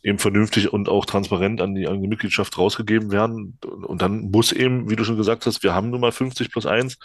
eben 0.02 0.18
vernünftig 0.18 0.72
und 0.72 0.88
auch 0.88 1.04
transparent 1.04 1.60
an 1.60 1.74
die, 1.74 1.88
an 1.88 2.00
die 2.00 2.08
Mitgliedschaft 2.08 2.56
rausgegeben 2.56 3.10
werden. 3.10 3.58
Und 3.62 4.02
dann 4.02 4.30
muss 4.30 4.52
eben, 4.52 4.88
wie 4.88 4.96
du 4.96 5.04
schon 5.04 5.16
gesagt 5.16 5.46
hast, 5.46 5.62
wir 5.62 5.74
haben 5.74 5.90
nun 5.90 6.00
mal 6.00 6.12
50 6.12 6.52
plus 6.52 6.66
1 6.66 6.98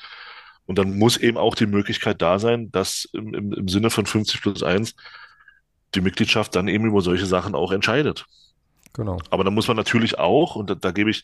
und 0.66 0.78
dann 0.78 0.98
muss 0.98 1.18
eben 1.18 1.38
auch 1.38 1.56
die 1.56 1.66
Möglichkeit 1.66 2.22
da 2.22 2.38
sein, 2.38 2.72
dass 2.72 3.10
im, 3.14 3.34
im, 3.34 3.54
im 3.54 3.68
Sinne 3.68 3.90
von 3.90 4.06
50 4.06 4.42
plus 4.42 4.62
1 4.62 4.96
die 5.96 6.02
Mitgliedschaft 6.02 6.56
dann 6.56 6.68
eben 6.68 6.86
über 6.86 7.02
solche 7.02 7.26
Sachen 7.26 7.56
auch 7.56 7.72
entscheidet. 7.72 8.26
Genau. 8.94 9.18
Aber 9.32 9.44
da 9.44 9.50
muss 9.50 9.68
man 9.68 9.78
natürlich 9.78 10.20
auch, 10.20 10.56
und 10.56 10.70
da, 10.70 10.76
da 10.76 10.92
gebe 10.92 11.10
ich 11.10 11.24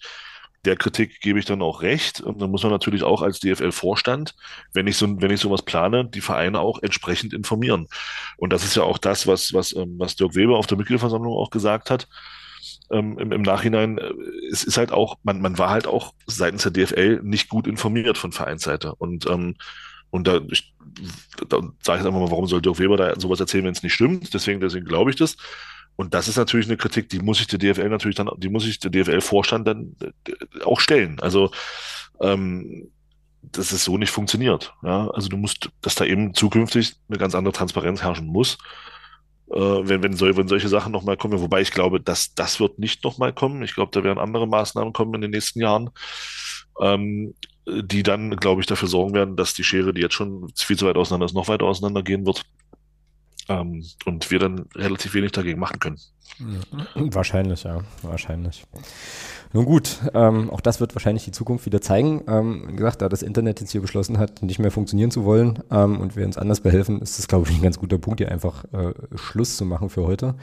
der 0.65 0.75
Kritik 0.75 1.21
gebe 1.21 1.39
ich 1.39 1.45
dann 1.45 1.61
auch 1.61 1.81
recht. 1.81 2.21
Und 2.21 2.41
dann 2.41 2.51
muss 2.51 2.63
man 2.63 2.71
natürlich 2.71 3.03
auch 3.03 3.21
als 3.21 3.39
DFL-Vorstand, 3.39 4.35
wenn 4.73 4.87
ich 4.87 4.97
so, 4.97 5.21
wenn 5.21 5.31
ich 5.31 5.39
sowas 5.39 5.61
plane, 5.61 6.05
die 6.05 6.21
Vereine 6.21 6.59
auch 6.59 6.81
entsprechend 6.81 7.33
informieren. 7.33 7.87
Und 8.37 8.51
das 8.51 8.63
ist 8.63 8.75
ja 8.75 8.83
auch 8.83 8.97
das, 8.97 9.25
was, 9.27 9.53
was, 9.53 9.75
ähm, 9.75 9.95
was 9.97 10.15
Dirk 10.15 10.35
Weber 10.35 10.57
auf 10.57 10.67
der 10.67 10.77
Mitgliederversammlung 10.77 11.33
auch 11.33 11.49
gesagt 11.49 11.89
hat. 11.89 12.07
Ähm, 12.91 13.17
im, 13.19 13.31
im, 13.31 13.41
Nachhinein, 13.41 13.99
äh, 13.99 14.11
es 14.51 14.63
ist 14.63 14.77
halt 14.77 14.91
auch, 14.91 15.17
man, 15.23 15.41
man 15.41 15.57
war 15.57 15.69
halt 15.69 15.87
auch 15.87 16.13
seitens 16.25 16.63
der 16.63 16.71
DFL 16.71 17.21
nicht 17.23 17.47
gut 17.49 17.67
informiert 17.67 18.17
von 18.17 18.31
Vereinsseite. 18.31 18.95
Und, 18.95 19.27
ähm, 19.27 19.55
und 20.09 20.27
da, 20.27 20.39
da 21.47 21.61
sage 21.83 22.01
ich 22.01 22.05
einfach 22.05 22.19
mal, 22.19 22.31
warum 22.31 22.47
soll 22.47 22.61
Dirk 22.61 22.79
Weber 22.79 22.97
da 22.97 23.19
sowas 23.19 23.39
erzählen, 23.39 23.63
wenn 23.63 23.73
es 23.73 23.83
nicht 23.83 23.93
stimmt? 23.93 24.33
Deswegen, 24.33 24.59
deswegen 24.59 24.85
glaube 24.85 25.11
ich 25.11 25.15
das. 25.15 25.37
Und 25.99 26.13
das 26.13 26.29
ist 26.29 26.37
natürlich 26.37 26.67
eine 26.67 26.77
Kritik, 26.77 27.09
die 27.09 27.19
muss 27.19 27.39
sich 27.39 27.47
der 27.47 27.59
DFL 27.59 27.89
natürlich 27.89 28.15
dann, 28.15 28.29
die 28.37 28.47
muss 28.47 28.63
sich 28.63 28.79
der 28.79 28.89
DFL-Vorstand 28.89 29.67
dann 29.67 29.97
äh, 30.01 30.63
auch 30.63 30.79
stellen. 30.79 31.19
Also 31.19 31.51
ähm, 32.21 32.89
dass 33.41 33.73
es 33.73 33.83
so 33.83 33.97
nicht 33.97 34.09
funktioniert. 34.09 34.73
Ja? 34.81 35.09
Also 35.09 35.27
du 35.27 35.35
musst, 35.35 35.69
dass 35.81 35.95
da 35.95 36.05
eben 36.05 36.33
zukünftig 36.33 36.95
eine 37.09 37.17
ganz 37.17 37.35
andere 37.35 37.53
Transparenz 37.53 38.01
herrschen 38.01 38.27
muss, 38.27 38.59
äh, 39.51 39.59
wenn, 39.59 40.01
wenn, 40.01 40.13
so, 40.13 40.25
wenn 40.37 40.47
solche 40.47 40.69
Sachen 40.69 40.93
nochmal 40.93 41.17
kommen. 41.17 41.41
Wobei 41.41 41.59
ich 41.59 41.71
glaube, 41.71 41.99
dass 41.99 42.33
das 42.33 42.61
wird 42.61 42.79
nicht 42.79 43.03
nochmal 43.03 43.33
kommen. 43.33 43.61
Ich 43.63 43.75
glaube, 43.75 43.91
da 43.91 44.01
werden 44.01 44.19
andere 44.19 44.47
Maßnahmen 44.47 44.93
kommen 44.93 45.15
in 45.15 45.21
den 45.21 45.31
nächsten 45.31 45.59
Jahren, 45.59 45.89
ähm, 46.79 47.33
die 47.67 48.03
dann, 48.03 48.37
glaube 48.37 48.61
ich, 48.61 48.67
dafür 48.67 48.87
sorgen 48.87 49.13
werden, 49.13 49.35
dass 49.35 49.53
die 49.53 49.65
Schere, 49.65 49.93
die 49.93 50.01
jetzt 50.01 50.15
schon 50.15 50.49
viel 50.55 50.77
zu 50.77 50.85
weit 50.85 50.95
auseinander 50.95 51.25
ist, 51.25 51.33
noch 51.33 51.49
weiter 51.49 51.65
auseinander 51.65 52.03
gehen 52.03 52.25
wird 52.25 52.45
ähm, 53.49 53.83
und 54.05 54.31
wir 54.31 54.39
dann 54.39 54.65
relativ 54.75 55.13
wenig 55.13 55.31
dagegen 55.31 55.59
machen 55.59 55.79
können. 55.79 55.99
Wahrscheinlich, 56.95 57.63
ja, 57.63 57.81
wahrscheinlich. 58.03 58.63
Nun 59.51 59.65
gut, 59.65 59.99
ähm, 60.13 60.49
auch 60.51 60.61
das 60.61 60.79
wird 60.79 60.93
wahrscheinlich 60.95 61.25
die 61.25 61.31
Zukunft 61.31 61.65
wieder 61.65 61.81
zeigen. 61.81 62.23
Ähm, 62.27 62.65
wie 62.67 62.75
gesagt, 62.75 63.01
da 63.01 63.09
das 63.09 63.23
Internet 63.23 63.59
jetzt 63.59 63.71
hier 63.71 63.81
beschlossen 63.81 64.19
hat, 64.19 64.43
nicht 64.43 64.59
mehr 64.59 64.71
funktionieren 64.71 65.09
zu 65.09 65.25
wollen 65.25 65.63
ähm, 65.71 65.99
und 65.99 66.15
wir 66.15 66.25
uns 66.25 66.37
anders 66.37 66.61
behelfen, 66.61 67.01
ist 67.01 67.17
das, 67.17 67.27
glaube 67.27 67.49
ich, 67.49 67.57
ein 67.57 67.63
ganz 67.63 67.79
guter 67.79 67.97
Punkt, 67.97 68.19
hier 68.19 68.31
einfach 68.31 68.63
äh, 68.65 68.93
Schluss 69.15 69.57
zu 69.57 69.65
machen 69.65 69.89
für 69.89 70.05
heute. 70.05 70.35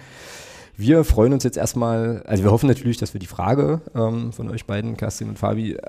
Wir 0.78 1.04
freuen 1.04 1.32
uns 1.32 1.42
jetzt 1.42 1.56
erstmal, 1.56 2.22
also 2.26 2.44
wir 2.44 2.50
hoffen 2.50 2.66
natürlich, 2.66 2.98
dass 2.98 3.14
wir 3.14 3.18
die 3.18 3.26
Frage 3.26 3.80
ähm, 3.94 4.30
von 4.34 4.50
euch 4.50 4.66
beiden, 4.66 4.98
Kerstin 4.98 5.30
und 5.30 5.38
Fabi, 5.38 5.72
äh, 5.72 5.80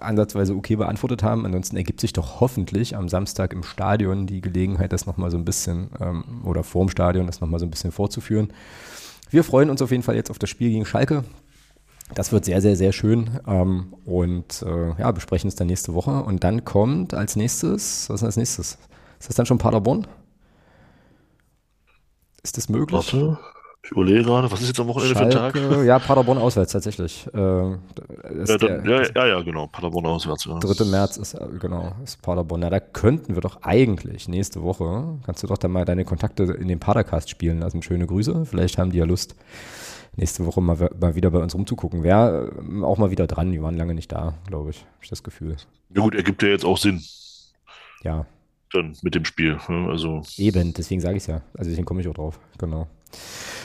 ansatzweise 0.00 0.56
okay 0.56 0.74
beantwortet 0.74 1.22
haben. 1.22 1.46
Ansonsten 1.46 1.76
ergibt 1.76 2.00
sich 2.00 2.12
doch 2.12 2.40
hoffentlich 2.40 2.96
am 2.96 3.08
Samstag 3.08 3.52
im 3.52 3.62
Stadion 3.62 4.26
die 4.26 4.40
Gelegenheit, 4.40 4.92
das 4.92 5.06
nochmal 5.06 5.30
so 5.30 5.36
ein 5.36 5.44
bisschen, 5.44 5.90
ähm, 6.00 6.42
oder 6.44 6.64
vorm 6.64 6.88
Stadion, 6.88 7.26
das 7.26 7.40
nochmal 7.40 7.60
so 7.60 7.66
ein 7.66 7.70
bisschen 7.70 7.92
vorzuführen. 7.92 8.52
Wir 9.30 9.44
freuen 9.44 9.70
uns 9.70 9.80
auf 9.80 9.92
jeden 9.92 10.02
Fall 10.02 10.16
jetzt 10.16 10.30
auf 10.30 10.40
das 10.40 10.50
Spiel 10.50 10.70
gegen 10.70 10.86
Schalke. 10.86 11.22
Das 12.12 12.32
wird 12.32 12.44
sehr, 12.44 12.60
sehr, 12.60 12.74
sehr 12.74 12.92
schön. 12.92 13.38
Ähm, 13.46 13.94
und 14.04 14.62
äh, 14.62 14.98
ja, 14.98 15.12
besprechen 15.12 15.46
es 15.46 15.54
dann 15.54 15.68
nächste 15.68 15.94
Woche. 15.94 16.24
Und 16.24 16.42
dann 16.42 16.64
kommt 16.64 17.14
als 17.14 17.36
nächstes, 17.36 18.10
was 18.10 18.22
ist 18.22 18.26
als 18.26 18.36
nächstes? 18.36 18.78
Ist 19.20 19.28
das 19.28 19.36
dann 19.36 19.46
schon 19.46 19.58
Paderborn? 19.58 20.08
Ist 22.42 22.56
das 22.56 22.68
möglich? 22.68 23.12
Warte. 23.12 23.38
Ich 23.84 23.90
überlege 23.90 24.22
gerade, 24.22 24.48
was 24.50 24.60
ist 24.60 24.68
jetzt 24.68 24.78
am 24.80 24.86
Wochenende 24.86 25.16
für 25.16 25.22
ein 25.24 25.30
Tag? 25.30 25.56
Schalke, 25.56 25.84
ja, 25.84 25.98
Paderborn 25.98 26.38
auswärts 26.38 26.70
tatsächlich. 26.72 27.26
Äh, 27.34 27.38
Ja, 27.38 27.76
der- 28.46 28.58
dann, 28.58 28.84
ja, 28.88 29.02
ja, 29.12 29.26
ja, 29.26 29.42
genau. 29.42 29.66
Paderborn 29.66 30.06
auswärts. 30.06 30.44
Ja. 30.44 30.58
3. 30.60 30.84
März 30.84 31.16
ist, 31.16 31.34
äh, 31.34 31.44
genau, 31.60 31.92
ist 32.04 32.22
Paderborn. 32.22 32.60
Na, 32.60 32.70
da 32.70 32.78
könnten 32.78 33.34
wir 33.34 33.40
doch 33.42 33.62
eigentlich 33.62 34.28
nächste 34.28 34.62
Woche, 34.62 35.18
kannst 35.26 35.42
du 35.42 35.48
doch 35.48 35.58
dann 35.58 35.72
mal 35.72 35.84
deine 35.84 36.04
Kontakte 36.04 36.44
in 36.44 36.68
den 36.68 36.78
Padercast 36.78 37.28
spielen 37.28 37.58
lassen. 37.58 37.82
Schöne 37.82 38.06
Grüße. 38.06 38.46
Vielleicht 38.46 38.78
haben 38.78 38.92
die 38.92 38.98
ja 38.98 39.04
Lust, 39.04 39.34
nächste 40.16 40.46
Woche 40.46 40.60
mal, 40.60 40.88
mal 41.00 41.16
wieder 41.16 41.32
bei 41.32 41.40
uns 41.40 41.52
rumzugucken. 41.52 42.04
Wäre 42.04 42.52
äh, 42.56 42.84
auch 42.84 42.98
mal 42.98 43.10
wieder 43.10 43.26
dran. 43.26 43.50
Die 43.50 43.60
waren 43.62 43.76
lange 43.76 43.94
nicht 43.94 44.12
da, 44.12 44.34
glaube 44.46 44.70
ich. 44.70 44.78
Hab 44.78 45.02
ich 45.02 45.10
das 45.10 45.24
Gefühl. 45.24 45.56
Ja 45.92 46.02
gut, 46.02 46.14
ergibt 46.14 46.40
ja 46.44 46.50
jetzt 46.50 46.64
auch 46.64 46.78
Sinn 46.78 47.02
Ja, 48.04 48.26
dann 48.72 48.96
mit 49.02 49.16
dem 49.16 49.24
Spiel. 49.24 49.58
ne? 49.68 49.88
Also 49.90 50.22
eben. 50.36 50.72
Deswegen 50.72 51.00
sage 51.00 51.16
ich 51.16 51.24
es 51.24 51.26
ja. 51.26 51.42
Also 51.58 51.68
deswegen 51.68 51.84
komme 51.84 52.00
ich 52.00 52.06
auch 52.06 52.14
drauf. 52.14 52.38
Genau. 52.58 52.86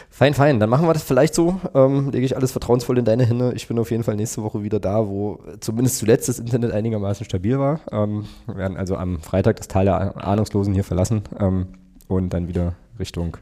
Fein, 0.09 0.33
fein. 0.33 0.59
Dann 0.59 0.69
machen 0.69 0.87
wir 0.87 0.93
das 0.93 1.03
vielleicht 1.03 1.35
so. 1.35 1.59
Ähm, 1.75 2.09
lege 2.09 2.25
ich 2.25 2.35
alles 2.35 2.51
vertrauensvoll 2.51 2.97
in 2.97 3.05
deine 3.05 3.25
Hände. 3.25 3.53
Ich 3.55 3.67
bin 3.67 3.77
auf 3.77 3.91
jeden 3.91 4.03
Fall 4.03 4.15
nächste 4.15 4.41
Woche 4.41 4.63
wieder 4.63 4.79
da, 4.79 5.07
wo 5.07 5.39
zumindest 5.59 5.99
zuletzt 5.99 6.27
das 6.27 6.39
Internet 6.39 6.71
einigermaßen 6.71 7.23
stabil 7.23 7.59
war. 7.59 7.81
Ähm, 7.91 8.25
wir 8.47 8.55
werden 8.55 8.77
also 8.77 8.95
am 8.95 9.19
Freitag 9.21 9.57
das 9.57 9.67
Tal 9.67 9.85
der 9.85 10.25
Ahnungslosen 10.25 10.73
hier 10.73 10.83
verlassen 10.83 11.21
ähm, 11.39 11.67
und 12.07 12.33
dann 12.33 12.47
wieder 12.47 12.73
Richtung 12.99 13.37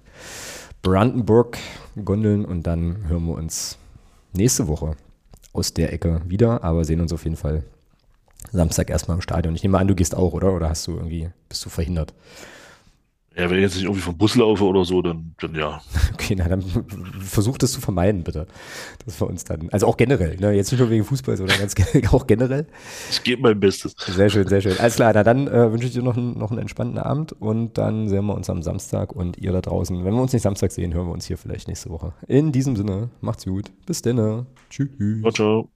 Brandenburg 0.82 1.58
gondeln 2.04 2.44
und 2.44 2.68
dann 2.68 3.08
hören 3.08 3.26
wir 3.26 3.36
uns 3.36 3.78
nächste 4.34 4.68
Woche 4.68 4.98
aus 5.54 5.74
der 5.74 5.94
Ecke 5.94 6.22
wieder, 6.28 6.64
aber 6.64 6.84
sehen 6.84 7.00
uns 7.00 7.14
auf 7.14 7.24
jeden 7.24 7.38
Fall 7.38 7.64
Samstag 8.52 8.90
erstmal 8.90 9.16
im 9.16 9.22
Stadion. 9.22 9.56
Ich 9.56 9.64
nehme 9.64 9.80
an, 9.80 9.88
du 9.88 9.96
gehst 9.96 10.16
auch, 10.16 10.34
oder? 10.34 10.54
Oder 10.54 10.70
hast 10.70 10.88
du 10.88 10.92
irgendwie, 10.92 11.30
bist 11.50 11.66
du 11.66 11.70
verhindert? 11.70 12.14
Ja, 13.38 13.50
wenn 13.50 13.58
ich 13.58 13.64
jetzt 13.64 13.76
nicht 13.76 13.84
irgendwie 13.84 14.02
vom 14.02 14.18
Bus 14.18 14.36
laufe 14.36 14.64
oder 14.64 14.86
so, 14.86 15.02
dann, 15.02 15.36
dann 15.42 15.54
ja. 15.56 15.82
Okay, 16.14 16.36
na 16.38 16.48
dann 16.48 16.64
versuch 17.20 17.58
das 17.58 17.74
zu 17.74 17.82
vermeiden, 17.82 18.24
bitte. 18.24 18.48
Dass 19.06 19.20
wir 19.20 19.28
uns 19.28 19.44
dann, 19.44 19.70
also 19.72 19.88
auch 19.88 19.98
generell, 19.98 20.38
ne? 20.38 20.54
jetzt 20.54 20.72
nicht 20.72 20.80
nur 20.80 20.90
wegen 20.90 21.04
Fußball, 21.04 21.36
sondern 21.36 21.60
ganz 21.60 21.76
auch 22.14 22.28
generell. 22.28 22.66
Ich 23.12 23.22
gebe 23.24 23.42
mein 23.42 23.60
Bestes. 23.60 23.94
Sehr 24.08 24.30
schön, 24.30 24.48
sehr 24.48 24.62
schön. 24.62 24.78
Alles 24.80 24.96
klar, 24.96 25.12
na 25.14 25.24
dann 25.24 25.48
äh, 25.48 25.72
wünsche 25.72 25.88
ich 25.88 25.94
dir 25.94 26.02
noch, 26.02 26.16
einen- 26.16 26.38
noch 26.38 26.52
einen 26.52 26.62
entspannten 26.62 26.98
Abend 26.98 27.34
und 27.34 27.78
dann 27.78 28.08
sehen 28.08 28.26
wir 28.26 28.36
uns 28.36 28.50
am 28.50 28.62
Samstag 28.64 29.14
und 29.14 29.38
ihr 29.38 29.52
da 29.52 29.60
draußen. 29.62 30.06
Wenn 30.06 30.14
wir 30.14 30.22
uns 30.22 30.32
nicht 30.32 30.44
Samstag 30.44 30.72
sehen, 30.72 30.94
hören 30.94 31.08
wir 31.08 31.14
uns 31.14 31.26
hier 31.26 31.38
vielleicht 31.38 31.68
nächste 31.68 31.90
Woche. 31.90 32.14
In 32.28 32.54
diesem 32.54 32.76
Sinne, 32.78 33.10
macht's 33.20 33.44
gut. 33.46 33.70
Bis 33.86 34.02
dann. 34.02 34.46
Tschüss. 34.70 34.90
Ciao, 35.22 35.32
ciao. 35.32 35.75